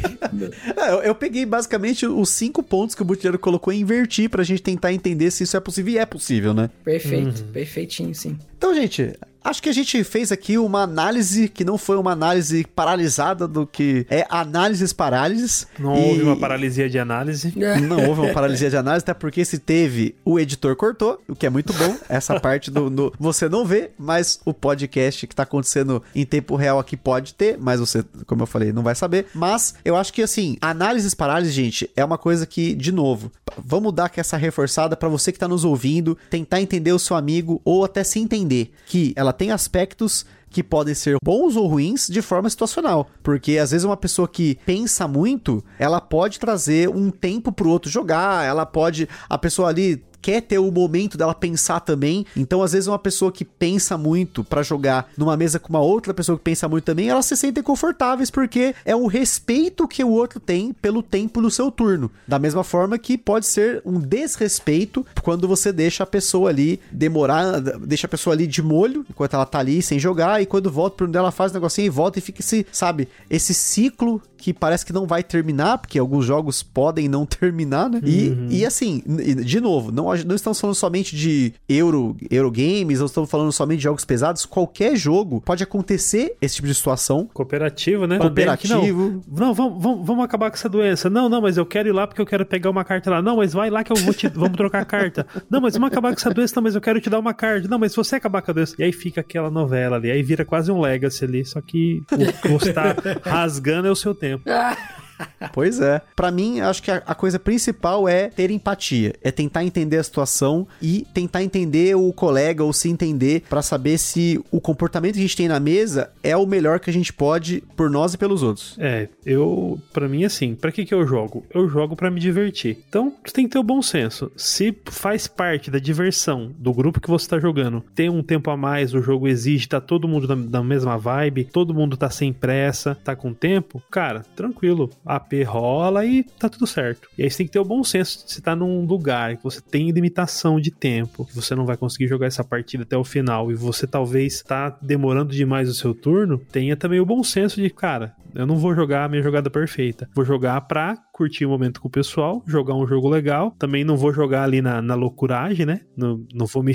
é, 0.76 0.93
eu, 0.93 1.03
eu, 1.03 1.14
peguei 1.14 1.45
basicamente 1.45 2.07
os 2.07 2.30
cinco 2.30 2.62
pontos 2.62 2.95
que 2.95 3.03
o 3.03 3.05
Butileiro 3.05 3.39
colocou 3.39 3.72
e 3.72 3.80
inverti 3.80 4.28
pra 4.28 4.43
gente 4.43 4.62
tentar 4.62 4.93
entender 4.93 5.30
se 5.30 5.45
isso 5.45 5.57
é 5.57 5.61
possível 5.61 5.95
e 5.95 5.99
é 5.99 6.07
possível, 6.07 6.55
né? 6.55 6.70
Perfeito, 6.84 7.43
uhum. 7.43 7.53
perfeitinho, 7.53 8.14
sim. 8.14 8.39
Então, 8.57 8.74
gente, 8.74 9.16
Acho 9.49 9.62
que 9.62 9.70
a 9.70 9.72
gente 9.72 10.05
fez 10.05 10.30
aqui 10.30 10.59
uma 10.59 10.82
análise 10.82 11.49
que 11.49 11.64
não 11.64 11.78
foi 11.78 11.96
uma 11.96 12.12
análise 12.12 12.66
paralisada 12.76 13.49
do 13.49 13.66
que 13.66 14.07
é 14.11 14.26
análises 14.28 14.92
parálises. 14.92 15.66
Não 15.78 15.96
e... 15.96 16.01
houve 16.01 16.22
uma 16.22 16.36
paralisia 16.36 16.86
de 16.86 16.99
análise. 16.99 17.55
Não 17.57 18.07
houve 18.07 18.20
uma 18.20 18.34
paralisia 18.34 18.68
de 18.68 18.76
análise, 18.76 19.05
até 19.05 19.14
porque 19.14 19.42
se 19.46 19.59
teve, 19.59 20.14
o 20.22 20.38
editor 20.38 20.76
cortou, 20.76 21.22
o 21.26 21.34
que 21.34 21.46
é 21.46 21.51
muito 21.51 21.72
bom. 21.72 21.96
Essa 22.11 22.38
parte 22.40 22.70
do, 22.70 22.90
do, 22.90 23.14
você 23.18 23.49
não 23.49 23.64
vê, 23.64 23.90
mas 23.99 24.38
o 24.44 24.53
podcast 24.53 25.26
que 25.26 25.34
tá 25.34 25.44
acontecendo 25.44 26.03
em 26.14 26.26
tempo 26.26 26.55
real 26.55 26.78
aqui 26.78 26.94
pode 26.94 27.32
ter, 27.32 27.57
mas 27.59 27.80
você, 27.80 28.05
como 28.26 28.42
eu 28.42 28.46
falei, 28.46 28.70
não 28.70 28.82
vai 28.82 28.94
saber. 28.94 29.28
Mas 29.32 29.76
eu 29.82 29.96
acho 29.96 30.12
que 30.12 30.20
assim, 30.20 30.59
análises 30.61 31.14
parálises, 31.14 31.55
gente, 31.55 31.88
é 31.96 32.05
uma 32.05 32.18
coisa 32.18 32.44
que, 32.44 32.74
de 32.74 32.92
novo, 32.92 33.32
vamos 33.57 33.94
dar 33.94 34.12
essa 34.14 34.36
reforçada 34.36 34.94
para 34.94 35.09
você 35.09 35.32
que 35.32 35.38
tá 35.38 35.49
nos 35.49 35.64
ouvindo, 35.64 36.18
tentar 36.28 36.61
entender 36.61 36.92
o 36.92 36.99
seu 36.99 37.16
amigo 37.16 37.62
ou 37.64 37.82
até 37.82 38.05
se 38.05 38.18
entender 38.18 38.72
que 38.84 39.14
ela 39.16 39.38
tem 39.39 39.53
aspectos 39.53 40.26
que 40.51 40.62
podem 40.62 40.95
ser 40.95 41.16
bons 41.22 41.57
ou 41.57 41.66
ruins 41.66 42.09
de 42.09 42.20
forma 42.20 42.51
situacional. 42.51 43.09
Porque 43.22 43.59
às 43.59 43.70
vezes 43.70 43.84
uma 43.84 43.97
pessoa 43.97 44.26
que 44.26 44.59
pensa 44.66 45.07
muito, 45.07 45.64
ela 45.78 46.01
pode 46.01 46.39
trazer 46.39 46.89
um 46.89 47.11
tempo 47.11 47.53
pro 47.53 47.68
outro 47.68 47.91
jogar, 47.91 48.45
ela 48.45 48.66
pode. 48.66 49.09
A 49.28 49.39
pessoa 49.39 49.68
ali 49.68 50.03
quer 50.20 50.42
ter 50.42 50.58
o 50.58 50.70
momento 50.70 51.16
dela 51.16 51.34
pensar 51.34 51.80
também. 51.80 52.26
Então, 52.36 52.62
às 52.62 52.72
vezes, 52.72 52.86
uma 52.86 52.98
pessoa 52.98 53.32
que 53.32 53.44
pensa 53.44 53.96
muito 53.96 54.42
para 54.44 54.62
jogar 54.62 55.10
numa 55.16 55.36
mesa 55.36 55.58
com 55.58 55.68
uma 55.68 55.80
outra 55.80 56.14
pessoa 56.14 56.38
que 56.38 56.44
pensa 56.44 56.68
muito 56.68 56.84
também, 56.84 57.08
elas 57.08 57.26
se 57.26 57.36
sentem 57.36 57.62
confortáveis 57.62 58.30
porque 58.30 58.74
é 58.84 58.94
o 58.94 59.06
respeito 59.06 59.88
que 59.88 60.02
o 60.02 60.10
outro 60.10 60.40
tem 60.40 60.72
pelo 60.72 61.02
tempo 61.02 61.40
do 61.40 61.50
seu 61.50 61.70
turno. 61.70 62.10
Da 62.26 62.38
mesma 62.38 62.64
forma 62.64 62.98
que 62.98 63.16
pode 63.18 63.46
ser 63.46 63.82
um 63.84 63.98
desrespeito 63.98 65.04
quando 65.22 65.48
você 65.48 65.72
deixa 65.72 66.02
a 66.02 66.06
pessoa 66.06 66.50
ali 66.50 66.80
demorar, 66.90 67.60
deixa 67.60 68.06
a 68.06 68.10
pessoa 68.10 68.34
ali 68.34 68.46
de 68.46 68.62
molho 68.62 69.04
enquanto 69.08 69.34
ela 69.34 69.46
tá 69.46 69.58
ali 69.58 69.82
sem 69.82 69.98
jogar 69.98 70.42
e 70.42 70.46
quando 70.46 70.70
volta 70.70 70.96
pro 70.96 71.18
ela 71.18 71.30
faz 71.30 71.50
o 71.50 71.54
negocinho 71.54 71.86
e 71.86 71.90
volta 71.90 72.18
e 72.18 72.22
fica 72.22 72.40
esse, 72.40 72.66
sabe, 72.70 73.08
esse 73.28 73.52
ciclo 73.52 74.22
que 74.39 74.55
parece 74.55 74.86
que 74.86 74.93
não 74.93 75.07
vai 75.07 75.22
terminar, 75.22 75.78
porque 75.78 75.99
alguns 75.99 76.24
jogos 76.24 76.62
podem 76.62 77.09
não 77.09 77.26
terminar, 77.26 77.91
né? 77.91 78.01
Uhum. 78.03 78.49
E, 78.51 78.61
e 78.61 78.66
assim, 78.66 79.03
de 79.45 79.61
novo, 79.61 79.91
não, 79.93 80.05
não 80.24 80.34
estamos 80.34 80.61
falando 80.61 80.74
somente 80.76 81.14
de 81.14 81.53
Euro, 81.68 82.16
Eurogames, 82.30 83.01
não 83.01 83.07
estamos 83.07 83.30
falando 83.30 83.53
somente 83.53 83.78
de 83.78 83.84
jogos 83.84 84.05
pesados. 84.05 84.47
Qualquer 84.47 84.97
jogo 84.97 85.41
pode 85.41 85.62
acontecer 85.62 86.36
esse 86.41 86.57
tipo 86.57 86.68
de 86.68 86.74
situação. 86.74 87.28
Cooperativo, 87.32 88.07
né? 88.07 88.18
Cooperativo. 88.18 89.22
Não, 89.26 89.49
não 89.49 89.55
vamos, 89.55 89.82
vamos, 89.82 90.07
vamos 90.07 90.24
acabar 90.24 90.51
com 90.51 90.57
essa 90.57 90.68
doença. 90.68 91.11
Não, 91.11 91.28
não, 91.28 91.41
mas 91.41 91.57
eu 91.57 91.66
quero 91.66 91.89
ir 91.89 91.93
lá 91.93 92.07
porque 92.07 92.20
eu 92.20 92.26
quero 92.26 92.47
pegar 92.47 92.70
uma 92.70 92.84
carta 92.84 93.11
lá. 93.11 93.22
Não, 93.22 93.36
mas 93.36 93.53
vai 93.53 93.70
lá 93.70 93.82
que 93.82 93.93
eu 93.93 93.97
vou 93.97 94.14
te. 94.14 94.28
vamos 94.28 94.57
trocar 94.57 94.82
a 94.82 94.84
carta. 94.84 95.26
Não, 95.51 95.61
mas 95.61 95.74
vamos 95.74 95.89
acabar 95.89 96.11
com 96.11 96.18
essa 96.18 96.30
doença. 96.30 96.55
Não, 96.57 96.62
mas 96.62 96.74
eu 96.74 96.80
quero 96.80 97.01
te 97.01 97.11
dar 97.11 97.18
uma 97.18 97.34
carta. 97.34 97.68
Não, 97.68 97.78
mas 97.78 97.93
se 97.93 97.97
você 97.97 98.16
acabar 98.16 98.43
com 98.43 98.51
a 98.51 98.55
doença. 98.55 98.74
E 98.78 98.84
aí 98.84 98.93
fica 98.93 99.20
aquela 99.20 99.51
novela 99.51 99.97
ali. 99.97 100.11
Aí 100.11 100.22
vira 100.22 100.45
quase 100.45 100.70
um 100.70 100.80
legacy 100.80 101.24
ali. 101.24 101.45
Só 101.45 101.61
que 101.61 102.03
o 102.12 102.43
que 102.43 102.49
você 102.49 102.72
tá 102.72 102.95
rasgando 103.24 103.89
é 103.89 103.91
o 103.91 103.97
seu 103.97 104.14
tempo 104.14 104.27
tempo. 104.28 104.44
Pois 105.52 105.80
é. 105.80 106.00
Pra 106.14 106.30
mim, 106.30 106.60
acho 106.60 106.82
que 106.82 106.90
a, 106.90 107.02
a 107.06 107.14
coisa 107.14 107.38
principal 107.38 108.08
é 108.08 108.28
ter 108.28 108.50
empatia. 108.50 109.14
É 109.22 109.30
tentar 109.30 109.64
entender 109.64 109.96
a 109.96 110.02
situação 110.02 110.66
e 110.80 111.06
tentar 111.12 111.42
entender 111.42 111.96
o 111.96 112.12
colega 112.12 112.62
ou 112.62 112.72
se 112.72 112.88
entender 112.88 113.42
pra 113.48 113.62
saber 113.62 113.98
se 113.98 114.40
o 114.50 114.60
comportamento 114.60 115.14
que 115.14 115.20
a 115.20 115.22
gente 115.22 115.36
tem 115.36 115.48
na 115.48 115.58
mesa 115.58 116.10
é 116.22 116.36
o 116.36 116.46
melhor 116.46 116.80
que 116.80 116.90
a 116.90 116.92
gente 116.92 117.12
pode 117.12 117.62
por 117.76 117.90
nós 117.90 118.14
e 118.14 118.18
pelos 118.18 118.42
outros. 118.42 118.76
É, 118.78 119.08
eu, 119.24 119.80
Pra 119.92 120.08
mim, 120.08 120.24
assim, 120.24 120.54
pra 120.54 120.70
que 120.70 120.84
que 120.84 120.94
eu 120.94 121.06
jogo? 121.06 121.44
Eu 121.52 121.68
jogo 121.68 121.96
pra 121.96 122.10
me 122.10 122.20
divertir. 122.20 122.78
Então, 122.88 123.12
você 123.24 123.32
tem 123.32 123.46
que 123.46 123.52
ter 123.52 123.58
o 123.58 123.64
bom 123.64 123.82
senso. 123.82 124.30
Se 124.36 124.76
faz 124.86 125.26
parte 125.26 125.70
da 125.70 125.78
diversão 125.78 126.52
do 126.58 126.72
grupo 126.72 127.00
que 127.00 127.08
você 127.08 127.28
tá 127.28 127.38
jogando, 127.38 127.82
tem 127.94 128.08
um 128.08 128.22
tempo 128.22 128.50
a 128.50 128.56
mais, 128.56 128.94
o 128.94 129.02
jogo 129.02 129.26
exige, 129.26 129.68
tá 129.68 129.80
todo 129.80 130.08
mundo 130.08 130.28
na, 130.28 130.36
na 130.36 130.62
mesma 130.62 130.96
vibe, 130.96 131.44
todo 131.44 131.74
mundo 131.74 131.96
tá 131.96 132.10
sem 132.10 132.32
pressa, 132.32 132.94
tá 132.94 133.16
com 133.16 133.32
tempo, 133.32 133.82
cara, 133.90 134.24
tranquilo. 134.36 134.90
AP 135.09 135.44
rola 135.44 136.04
e 136.04 136.22
tá 136.22 136.48
tudo 136.48 136.66
certo. 136.66 137.09
E 137.16 137.22
aí 137.22 137.30
você 137.30 137.38
tem 137.38 137.46
que 137.46 137.52
ter 137.52 137.59
o 137.59 137.64
bom 137.64 137.82
senso 137.82 138.26
de 138.26 138.32
você 138.32 138.40
tá 138.40 138.54
num 138.54 138.84
lugar 138.84 139.36
que 139.36 139.42
você 139.42 139.61
tem 139.61 139.90
limitação 139.90 140.61
de 140.61 140.70
tempo, 140.70 141.24
que 141.24 141.34
você 141.34 141.54
não 141.54 141.64
vai 141.64 141.76
conseguir 141.76 142.06
jogar 142.06 142.26
essa 142.26 142.44
partida 142.44 142.82
até 142.82 142.96
o 142.96 143.04
final 143.04 143.50
e 143.50 143.54
você 143.54 143.86
talvez 143.86 144.42
tá 144.42 144.76
demorando 144.82 145.32
demais 145.32 145.68
o 145.68 145.74
seu 145.74 145.94
turno, 145.94 146.38
tenha 146.38 146.76
também 146.76 147.00
o 147.00 147.06
bom 147.06 147.22
senso 147.22 147.61
de, 147.61 147.70
cara, 147.70 148.14
eu 148.34 148.46
não 148.46 148.56
vou 148.56 148.74
jogar 148.74 149.04
a 149.04 149.09
minha 149.09 149.22
jogada 149.22 149.50
perfeita. 149.50 150.09
Vou 150.14 150.24
jogar 150.24 150.61
pra 150.62 150.96
curtir 151.18 151.44
o 151.44 151.48
momento 151.48 151.80
com 151.80 151.88
o 151.88 151.90
pessoal, 151.90 152.44
jogar 152.46 152.76
um 152.76 152.86
jogo 152.86 153.08
legal. 153.08 153.52
Também 153.58 153.82
não 153.82 153.96
vou 153.96 154.14
jogar 154.14 154.44
ali 154.44 154.62
na, 154.62 154.80
na 154.80 154.94
loucuragem, 154.94 155.66
né? 155.66 155.80
Não, 155.96 156.24
não 156.32 156.46
vou 156.46 156.62
me, 156.62 156.72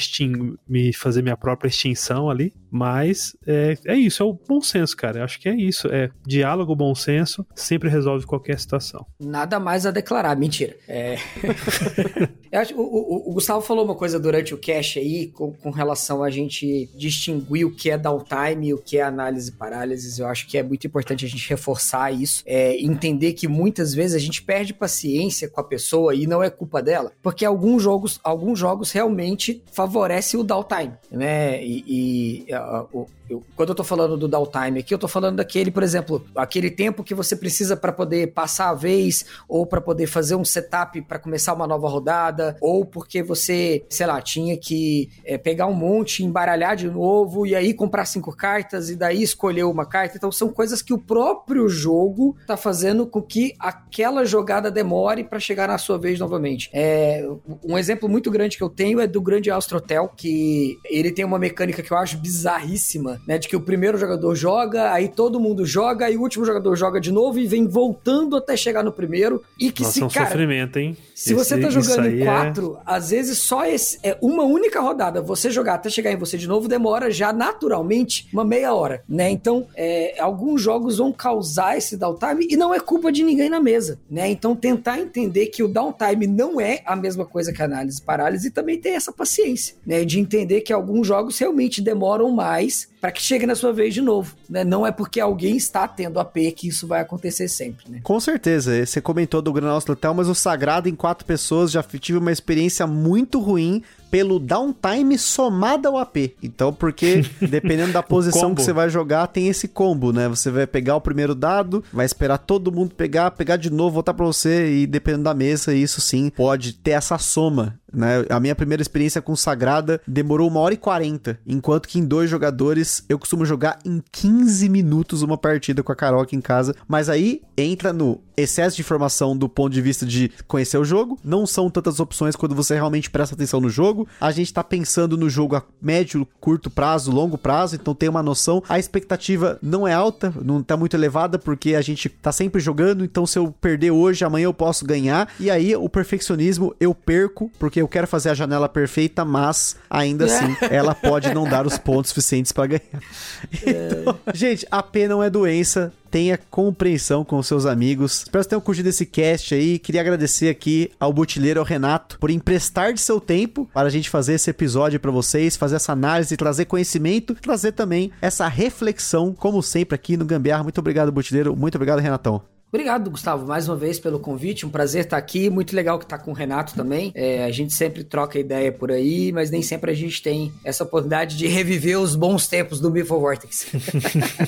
me 0.67 0.91
fazer 0.91 1.21
minha 1.21 1.37
própria 1.37 1.69
extinção 1.69 2.29
ali. 2.29 2.53
Mas 2.69 3.37
é, 3.47 3.77
é 3.85 3.95
isso, 3.95 4.21
é 4.21 4.25
o 4.25 4.33
bom 4.33 4.59
senso, 4.59 4.97
cara. 4.97 5.19
Eu 5.19 5.23
acho 5.23 5.39
que 5.39 5.47
é 5.47 5.55
isso. 5.55 5.87
É 5.87 6.09
diálogo, 6.27 6.75
bom 6.75 6.93
senso, 6.93 7.45
sempre 7.55 7.87
resolve 7.87 8.25
qualquer 8.25 8.59
situação. 8.59 9.05
Nada 9.21 9.59
mais 9.59 9.85
a 9.85 9.91
declarar, 9.91 10.35
mentira. 10.35 10.75
É... 10.87 11.15
Acho, 12.53 12.75
o, 12.75 12.81
o, 12.81 13.31
o, 13.31 13.33
Gustavo 13.33 13.61
falou 13.61 13.83
uma 13.83 13.95
coisa 13.95 14.19
durante 14.19 14.53
o 14.53 14.57
cast 14.59 14.99
aí, 14.99 15.27
com, 15.27 15.51
com, 15.53 15.71
relação 15.71 16.23
a 16.23 16.29
gente 16.29 16.87
distinguir 16.95 17.65
o 17.65 17.71
que 17.71 17.89
é 17.89 17.97
downtime 17.97 18.67
e 18.67 18.73
o 18.75 18.77
que 18.77 18.97
é 18.99 19.01
análise 19.01 19.49
e 19.49 19.53
parálise. 19.53 20.21
Eu 20.21 20.27
acho 20.27 20.47
que 20.47 20.55
é 20.55 20.61
muito 20.61 20.85
importante 20.85 21.25
a 21.25 21.27
gente 21.27 21.49
reforçar 21.49 22.11
isso, 22.11 22.43
é, 22.45 22.75
entender 22.79 23.33
que 23.33 23.47
muitas 23.47 23.95
vezes 23.95 24.15
a 24.15 24.19
gente 24.19 24.32
perde 24.41 24.73
paciência 24.73 25.49
com 25.49 25.61
a 25.61 25.63
pessoa 25.63 26.15
e 26.15 26.25
não 26.25 26.41
é 26.41 26.49
culpa 26.49 26.81
dela, 26.81 27.11
porque 27.21 27.45
alguns 27.45 27.84
jogos, 27.84 28.19
alguns 28.23 28.59
jogos 28.59 28.91
realmente 28.91 29.63
favorecem 29.71 30.39
o 30.39 30.43
downtime, 30.43 30.93
né? 31.11 31.63
E, 31.63 32.45
e 32.47 32.53
uh, 32.53 33.07
eu, 33.29 33.41
quando 33.55 33.69
eu 33.69 33.75
tô 33.75 33.84
falando 33.84 34.17
do 34.17 34.27
downtime 34.27 34.79
aqui, 34.79 34.93
eu 34.93 34.97
tô 34.97 35.07
falando 35.07 35.38
daquele, 35.38 35.71
por 35.71 35.81
exemplo, 35.81 36.25
aquele 36.36 36.69
tempo 36.69 37.03
que 37.03 37.15
você 37.15 37.36
precisa 37.36 37.75
para 37.75 37.91
poder 37.91 38.34
passar 38.34 38.69
a 38.69 38.73
vez, 38.73 39.25
ou 39.47 39.65
para 39.65 39.79
poder 39.79 40.07
fazer 40.07 40.36
um 40.36 40.43
setup 40.43 41.01
para 41.03 41.17
começar 41.17 41.53
uma 41.53 41.65
nova 41.65 41.88
rodada, 41.88 42.57
ou 42.59 42.86
porque 42.86 43.23
você, 43.23 43.84
sei 43.89 44.05
lá, 44.05 44.21
tinha 44.21 44.57
que 44.57 45.09
é, 45.23 45.38
pegar 45.38 45.67
um 45.67 45.73
monte, 45.73 46.23
embaralhar 46.23 46.75
de 46.75 46.89
novo, 46.89 47.45
e 47.45 47.55
aí 47.55 47.73
comprar 47.73 48.05
cinco 48.05 48.36
cartas, 48.36 48.89
e 48.89 48.95
daí 48.95 49.23
escolher 49.23 49.63
uma 49.63 49.86
carta. 49.86 50.17
Então 50.17 50.31
são 50.31 50.49
coisas 50.49 50.81
que 50.81 50.93
o 50.93 50.97
próprio 50.97 51.69
jogo 51.69 52.36
tá 52.45 52.57
fazendo 52.57 53.07
com 53.07 53.21
que 53.21 53.55
aquela 53.57 54.22
jogada 54.26 54.71
demore 54.71 55.24
para 55.24 55.39
chegar 55.39 55.67
na 55.67 55.78
sua 55.78 55.97
vez 55.97 56.19
novamente. 56.19 56.69
É, 56.74 57.28
um 57.63 57.78
exemplo 57.78 58.07
muito 58.09 58.30
grande 58.32 58.57
que 58.57 58.63
eu 58.63 58.69
tenho 58.69 58.99
é 58.99 59.07
do 59.07 59.21
Grande 59.21 59.51
Astrotel, 59.51 60.11
que 60.15 60.78
ele 60.86 61.11
tem 61.11 61.26
uma 61.26 61.39
mecânica 61.39 61.82
que 61.82 61.91
eu 61.91 61.97
acho 61.97 62.17
bizarríssima, 62.17 63.21
né? 63.28 63.38
De 63.38 63.47
que 63.47 63.55
o 63.55 63.61
primeiro 63.61 63.97
jogador 63.97 64.36
joga, 64.36 64.91
aí 64.91 65.07
todo 65.07 65.39
mundo 65.39 65.65
joga, 65.65 66.05
aí 66.05 66.17
o 66.17 66.21
último 66.21 66.45
jogador 66.45 66.76
joga 66.76 66.99
de 66.99 67.11
novo 67.11 67.39
e 67.39 67.47
vem 67.47 67.67
voltando 67.67 68.36
até 68.36 68.55
chegar 68.55 68.84
no 68.84 68.91
primeiro. 68.91 69.43
E 69.59 69.71
que 69.71 69.84
Nossa, 69.84 69.93
se, 69.93 70.01
é 70.01 70.05
um 70.05 70.09
cara, 70.09 70.26
sofrimento, 70.28 70.78
hein? 70.78 70.97
Se 71.15 71.34
você 71.34 71.59
tá 71.59 71.69
jogando 71.69 72.07
em 72.07 72.21
é 72.21 72.26
quatro, 72.26 72.78
é... 72.78 72.82
às 72.86 73.09
vezes 73.09 73.39
só 73.39 73.65
esse, 73.65 73.99
é 74.03 74.17
uma 74.21 74.43
única 74.43 74.82
rodada, 74.82 75.21
você 75.21 75.49
jogar 75.49 75.76
até 75.76 75.89
chegar 75.89 76.11
em 76.11 76.17
você 76.17 76.38
de 76.38 76.47
novo, 76.47 76.67
demora 76.67 77.11
já 77.11 77.32
naturalmente 77.32 78.28
uma 78.34 78.43
meia 78.43 78.74
hora, 78.74 79.03
né? 79.07 79.30
Então, 79.30 79.67
é, 79.76 80.15
alguns 80.19 80.61
jogos 80.61 80.97
vão 80.97 81.11
causar 81.11 81.78
esse 81.78 81.97
downtime 81.97 82.47
e 82.49 82.57
não 82.57 82.74
é 82.74 82.80
culpa 82.80 83.11
de 83.11 83.24
ninguém 83.24 83.49
na 83.49 83.59
mesa, 83.59 83.99
né? 84.14 84.30
Então, 84.30 84.55
tentar 84.55 84.99
entender 84.99 85.47
que 85.47 85.64
o 85.64 85.68
downtime 85.68 86.28
não 86.28 86.61
é 86.61 86.84
a 86.86 86.95
mesma 86.95 87.26
coisa 87.26 87.51
que 87.51 87.64
análise 87.64 87.99
parálise 87.99 88.47
e 88.47 88.51
também 88.51 88.80
ter 88.80 88.89
essa 88.89 89.11
paciência, 89.11 89.76
né? 89.84 90.05
De 90.05 90.20
entender 90.20 90.61
que 90.61 90.72
alguns 90.72 91.07
jogos 91.07 91.39
realmente 91.39 91.82
demoram 91.82 92.30
mais 92.30 92.92
para 93.03 93.11
que 93.11 93.21
chegue 93.21 93.45
na 93.45 93.53
sua 93.53 93.73
vez 93.73 93.93
de 93.93 93.99
novo, 93.99 94.33
né? 94.49 94.63
Não 94.63 94.87
é 94.87 94.89
porque 94.89 95.19
alguém 95.19 95.57
está 95.57 95.85
tendo 95.89 96.21
AP 96.21 96.37
que 96.55 96.69
isso 96.69 96.87
vai 96.87 97.01
acontecer 97.01 97.49
sempre, 97.49 97.83
né? 97.91 97.99
Com 98.01 98.17
certeza. 98.17 98.85
Você 98.85 99.01
comentou 99.01 99.41
do 99.41 99.51
Granal 99.51 99.77
Hotel, 99.77 100.13
mas 100.13 100.29
o 100.29 100.33
Sagrado 100.33 100.87
em 100.87 100.95
quatro 100.95 101.25
pessoas 101.25 101.69
já 101.69 101.83
tive 101.83 102.17
uma 102.17 102.31
experiência 102.31 102.87
muito 102.87 103.41
ruim 103.41 103.83
pelo 104.09 104.39
downtime 104.39 105.17
somado 105.17 105.89
ao 105.89 105.97
AP. 105.97 106.33
Então, 106.41 106.71
porque 106.71 107.25
dependendo 107.49 107.91
da 107.91 108.01
posição 108.01 108.55
que 108.55 108.61
você 108.61 108.71
vai 108.71 108.87
jogar, 108.87 109.27
tem 109.27 109.49
esse 109.49 109.67
combo, 109.67 110.13
né? 110.13 110.29
Você 110.29 110.49
vai 110.49 110.65
pegar 110.65 110.95
o 110.95 111.01
primeiro 111.01 111.35
dado, 111.35 111.83
vai 111.91 112.05
esperar 112.05 112.37
todo 112.37 112.71
mundo 112.71 112.95
pegar, 112.95 113.31
pegar 113.31 113.57
de 113.57 113.69
novo, 113.69 113.95
voltar 113.95 114.13
para 114.13 114.25
você 114.25 114.71
e 114.71 114.87
dependendo 114.87 115.25
da 115.25 115.33
mesa, 115.33 115.75
isso 115.75 115.99
sim 115.99 116.29
pode 116.29 116.71
ter 116.71 116.91
essa 116.91 117.17
soma 117.17 117.77
né? 117.93 118.25
A 118.29 118.39
minha 118.39 118.55
primeira 118.55 118.81
experiência 118.81 119.21
com 119.21 119.35
Sagrada 119.35 120.01
demorou 120.07 120.49
uma 120.49 120.59
hora 120.59 120.73
e 120.73 120.77
quarenta, 120.77 121.39
enquanto 121.45 121.87
que 121.87 121.99
em 121.99 122.05
dois 122.05 122.29
jogadores 122.29 123.03
eu 123.07 123.19
costumo 123.19 123.45
jogar 123.45 123.79
em 123.85 124.01
15 124.11 124.67
minutos 124.69 125.21
uma 125.21 125.37
partida 125.37 125.83
com 125.83 125.91
a 125.91 125.95
Carol 125.95 126.21
aqui 126.21 126.35
em 126.35 126.41
casa. 126.41 126.75
Mas 126.87 127.09
aí 127.09 127.41
entra 127.57 127.93
no 127.93 128.19
excesso 128.35 128.75
de 128.75 128.81
informação 128.81 129.37
do 129.37 129.47
ponto 129.47 129.71
de 129.71 129.81
vista 129.81 130.05
de 130.05 130.31
conhecer 130.47 130.77
o 130.77 130.85
jogo. 130.85 131.19
Não 131.23 131.45
são 131.45 131.69
tantas 131.69 131.99
opções 131.99 132.35
quando 132.35 132.55
você 132.55 132.73
realmente 132.73 133.09
presta 133.09 133.35
atenção 133.35 133.61
no 133.61 133.69
jogo. 133.69 134.07
A 134.19 134.31
gente 134.31 134.51
tá 134.51 134.63
pensando 134.63 135.15
no 135.15 135.29
jogo 135.29 135.55
a 135.55 135.63
médio, 135.81 136.27
curto 136.39 136.69
prazo, 136.69 137.11
longo 137.11 137.37
prazo, 137.37 137.75
então 137.75 137.93
tem 137.93 138.09
uma 138.09 138.23
noção. 138.23 138.63
A 138.67 138.79
expectativa 138.79 139.59
não 139.61 139.87
é 139.87 139.93
alta, 139.93 140.33
não 140.43 140.63
tá 140.63 140.75
muito 140.75 140.95
elevada, 140.95 141.37
porque 141.37 141.75
a 141.75 141.81
gente 141.81 142.09
tá 142.09 142.31
sempre 142.31 142.59
jogando, 142.59 143.03
então 143.03 143.25
se 143.27 143.37
eu 143.37 143.53
perder 143.61 143.91
hoje, 143.91 144.25
amanhã 144.25 144.45
eu 144.45 144.53
posso 144.53 144.85
ganhar. 144.85 145.29
E 145.39 145.51
aí 145.51 145.75
o 145.75 145.87
perfeccionismo 145.87 146.75
eu 146.79 146.95
perco, 146.95 147.51
porque 147.59 147.82
eu 147.84 147.88
quero 147.88 148.07
fazer 148.07 148.29
a 148.29 148.34
janela 148.34 148.67
perfeita, 148.69 149.23
mas 149.23 149.75
ainda 149.89 150.25
assim 150.25 150.55
ela 150.71 150.95
pode 150.95 151.34
não 151.34 151.47
dar 151.47 151.67
os 151.67 151.77
pontos 151.77 152.09
suficientes 152.09 152.51
para 152.51 152.67
ganhar. 152.67 153.03
Então, 153.51 154.19
gente, 154.34 154.65
AP 154.71 154.95
não 155.07 155.21
é 155.21 155.29
doença, 155.29 155.91
tenha 156.09 156.38
compreensão 156.38 157.25
com 157.25 157.41
seus 157.41 157.65
amigos. 157.65 158.19
Espero 158.19 158.29
que 158.29 158.38
vocês 158.38 158.47
tenham 158.47 158.61
curtido 158.61 158.89
esse 158.89 159.05
cast 159.05 159.55
aí. 159.55 159.79
Queria 159.79 160.01
agradecer 160.01 160.47
aqui 160.47 160.91
ao 160.99 161.11
Butileiro, 161.11 161.59
ao 161.59 161.65
Renato, 161.65 162.19
por 162.19 162.29
emprestar 162.29 162.93
de 162.93 163.01
seu 163.01 163.19
tempo 163.19 163.67
para 163.73 163.88
a 163.88 163.91
gente 163.91 164.09
fazer 164.09 164.34
esse 164.34 164.49
episódio 164.49 164.99
para 164.99 165.11
vocês, 165.11 165.57
fazer 165.57 165.77
essa 165.77 165.91
análise, 165.91 166.38
trazer 166.38 166.65
conhecimento, 166.65 167.34
trazer 167.34 167.71
também 167.71 168.11
essa 168.21 168.47
reflexão, 168.47 169.34
como 169.34 169.63
sempre 169.63 169.95
aqui 169.95 170.15
no 170.15 170.23
Gambiarra. 170.23 170.63
Muito 170.63 170.77
obrigado, 170.77 171.11
Butileiro. 171.11 171.55
Muito 171.55 171.75
obrigado, 171.75 171.99
Renatão. 171.99 172.52
Obrigado, 172.74 173.11
Gustavo, 173.11 173.45
mais 173.45 173.69
uma 173.69 173.78
vez 173.78 173.99
pelo 173.99 174.19
convite. 174.19 174.65
Um 174.65 174.69
prazer 174.69 175.03
estar 175.03 175.15
aqui. 175.15 175.47
Muito 175.47 175.76
legal 175.76 175.99
que 175.99 176.07
tá 176.07 176.17
com 176.17 176.32
o 176.32 176.34
Renato 176.34 176.74
também. 176.74 177.11
É, 177.13 177.43
a 177.43 177.51
gente 177.51 177.71
sempre 177.71 178.03
troca 178.03 178.39
ideia 178.39 178.71
por 178.71 178.91
aí, 178.91 179.32
mas 179.32 179.51
nem 179.51 179.61
sempre 179.61 179.91
a 179.91 179.93
gente 179.93 180.24
tem 180.24 180.51
essa 180.65 180.84
oportunidade 180.84 181.38
de 181.38 181.45
reviver 181.45 181.99
os 181.99 182.15
bons 182.15 182.47
tempos 182.47 182.80
do 182.80 182.89
Before 182.89 183.21
Vortex. 183.21 183.67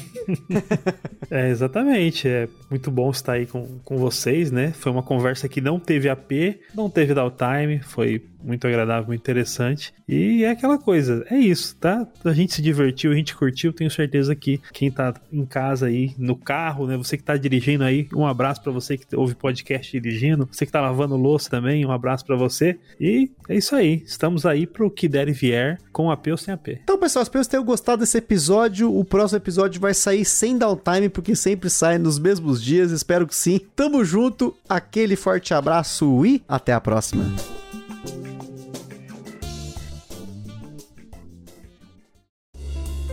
é, 1.29 1.51
exatamente. 1.51 2.27
É 2.27 2.49
muito 2.67 2.89
bom 2.89 3.11
estar 3.11 3.33
aí 3.33 3.45
com, 3.45 3.77
com 3.83 3.97
vocês, 3.97 4.49
né? 4.49 4.73
Foi 4.73 4.91
uma 4.91 5.03
conversa 5.03 5.47
que 5.47 5.61
não 5.61 5.79
teve 5.79 6.09
AP, 6.09 6.31
não 6.73 6.89
teve 6.89 7.13
downtime, 7.13 7.79
foi 7.83 8.25
muito 8.45 8.67
agradável, 8.67 9.07
muito 9.07 9.21
interessante. 9.21 9.93
E 10.07 10.43
é 10.43 10.51
aquela 10.51 10.77
coisa, 10.77 11.25
é 11.29 11.37
isso, 11.37 11.75
tá? 11.77 12.07
A 12.23 12.33
gente 12.33 12.53
se 12.53 12.61
divertiu, 12.61 13.11
a 13.11 13.15
gente 13.15 13.35
curtiu, 13.35 13.73
tenho 13.73 13.89
certeza 13.89 14.35
que 14.35 14.61
quem 14.71 14.91
tá 14.91 15.13
em 15.31 15.45
casa 15.45 15.87
aí, 15.87 16.13
no 16.17 16.35
carro, 16.35 16.87
né? 16.87 16.95
Você 16.97 17.17
que 17.17 17.23
tá 17.23 17.35
dirigindo 17.35 17.83
aí, 17.83 18.07
um 18.13 18.25
abraço 18.25 18.61
para 18.61 18.71
você 18.71 18.97
que 18.97 19.15
ouve 19.15 19.35
podcast 19.35 19.91
dirigindo, 19.99 20.47
você 20.51 20.65
que 20.65 20.71
tá 20.71 20.81
lavando 20.81 21.15
louça 21.15 21.49
também, 21.49 21.85
um 21.85 21.91
abraço 21.91 22.25
para 22.25 22.35
você. 22.35 22.77
E 22.99 23.31
é 23.49 23.55
isso 23.55 23.75
aí, 23.75 24.03
estamos 24.05 24.45
aí 24.45 24.67
pro 24.67 24.91
que 24.91 25.07
der 25.07 25.27
e 25.27 25.33
vier, 25.33 25.79
com 25.91 26.11
AP 26.11 26.27
ou 26.27 26.37
sem 26.37 26.53
AP. 26.53 26.67
Então, 26.83 26.99
pessoal, 26.99 27.23
espero 27.23 27.39
que 27.41 27.45
vocês 27.45 27.47
tenham 27.47 27.63
gostado 27.63 28.01
desse 28.01 28.17
episódio. 28.17 28.93
O 28.93 29.03
próximo 29.03 29.37
episódio 29.37 29.79
vai 29.79 29.93
sair 29.93 30.25
sem 30.25 30.57
downtime, 30.57 31.09
porque 31.09 31.35
sempre 31.35 31.69
sai 31.69 31.97
nos 31.97 32.19
mesmos 32.19 32.61
dias. 32.61 32.91
Espero 32.91 33.25
que 33.25 33.35
sim. 33.35 33.59
Tamo 33.75 34.03
junto, 34.03 34.55
aquele 34.67 35.15
forte 35.15 35.53
abraço 35.53 36.25
e 36.25 36.43
até 36.47 36.73
a 36.73 36.81
próxima. 36.81 37.54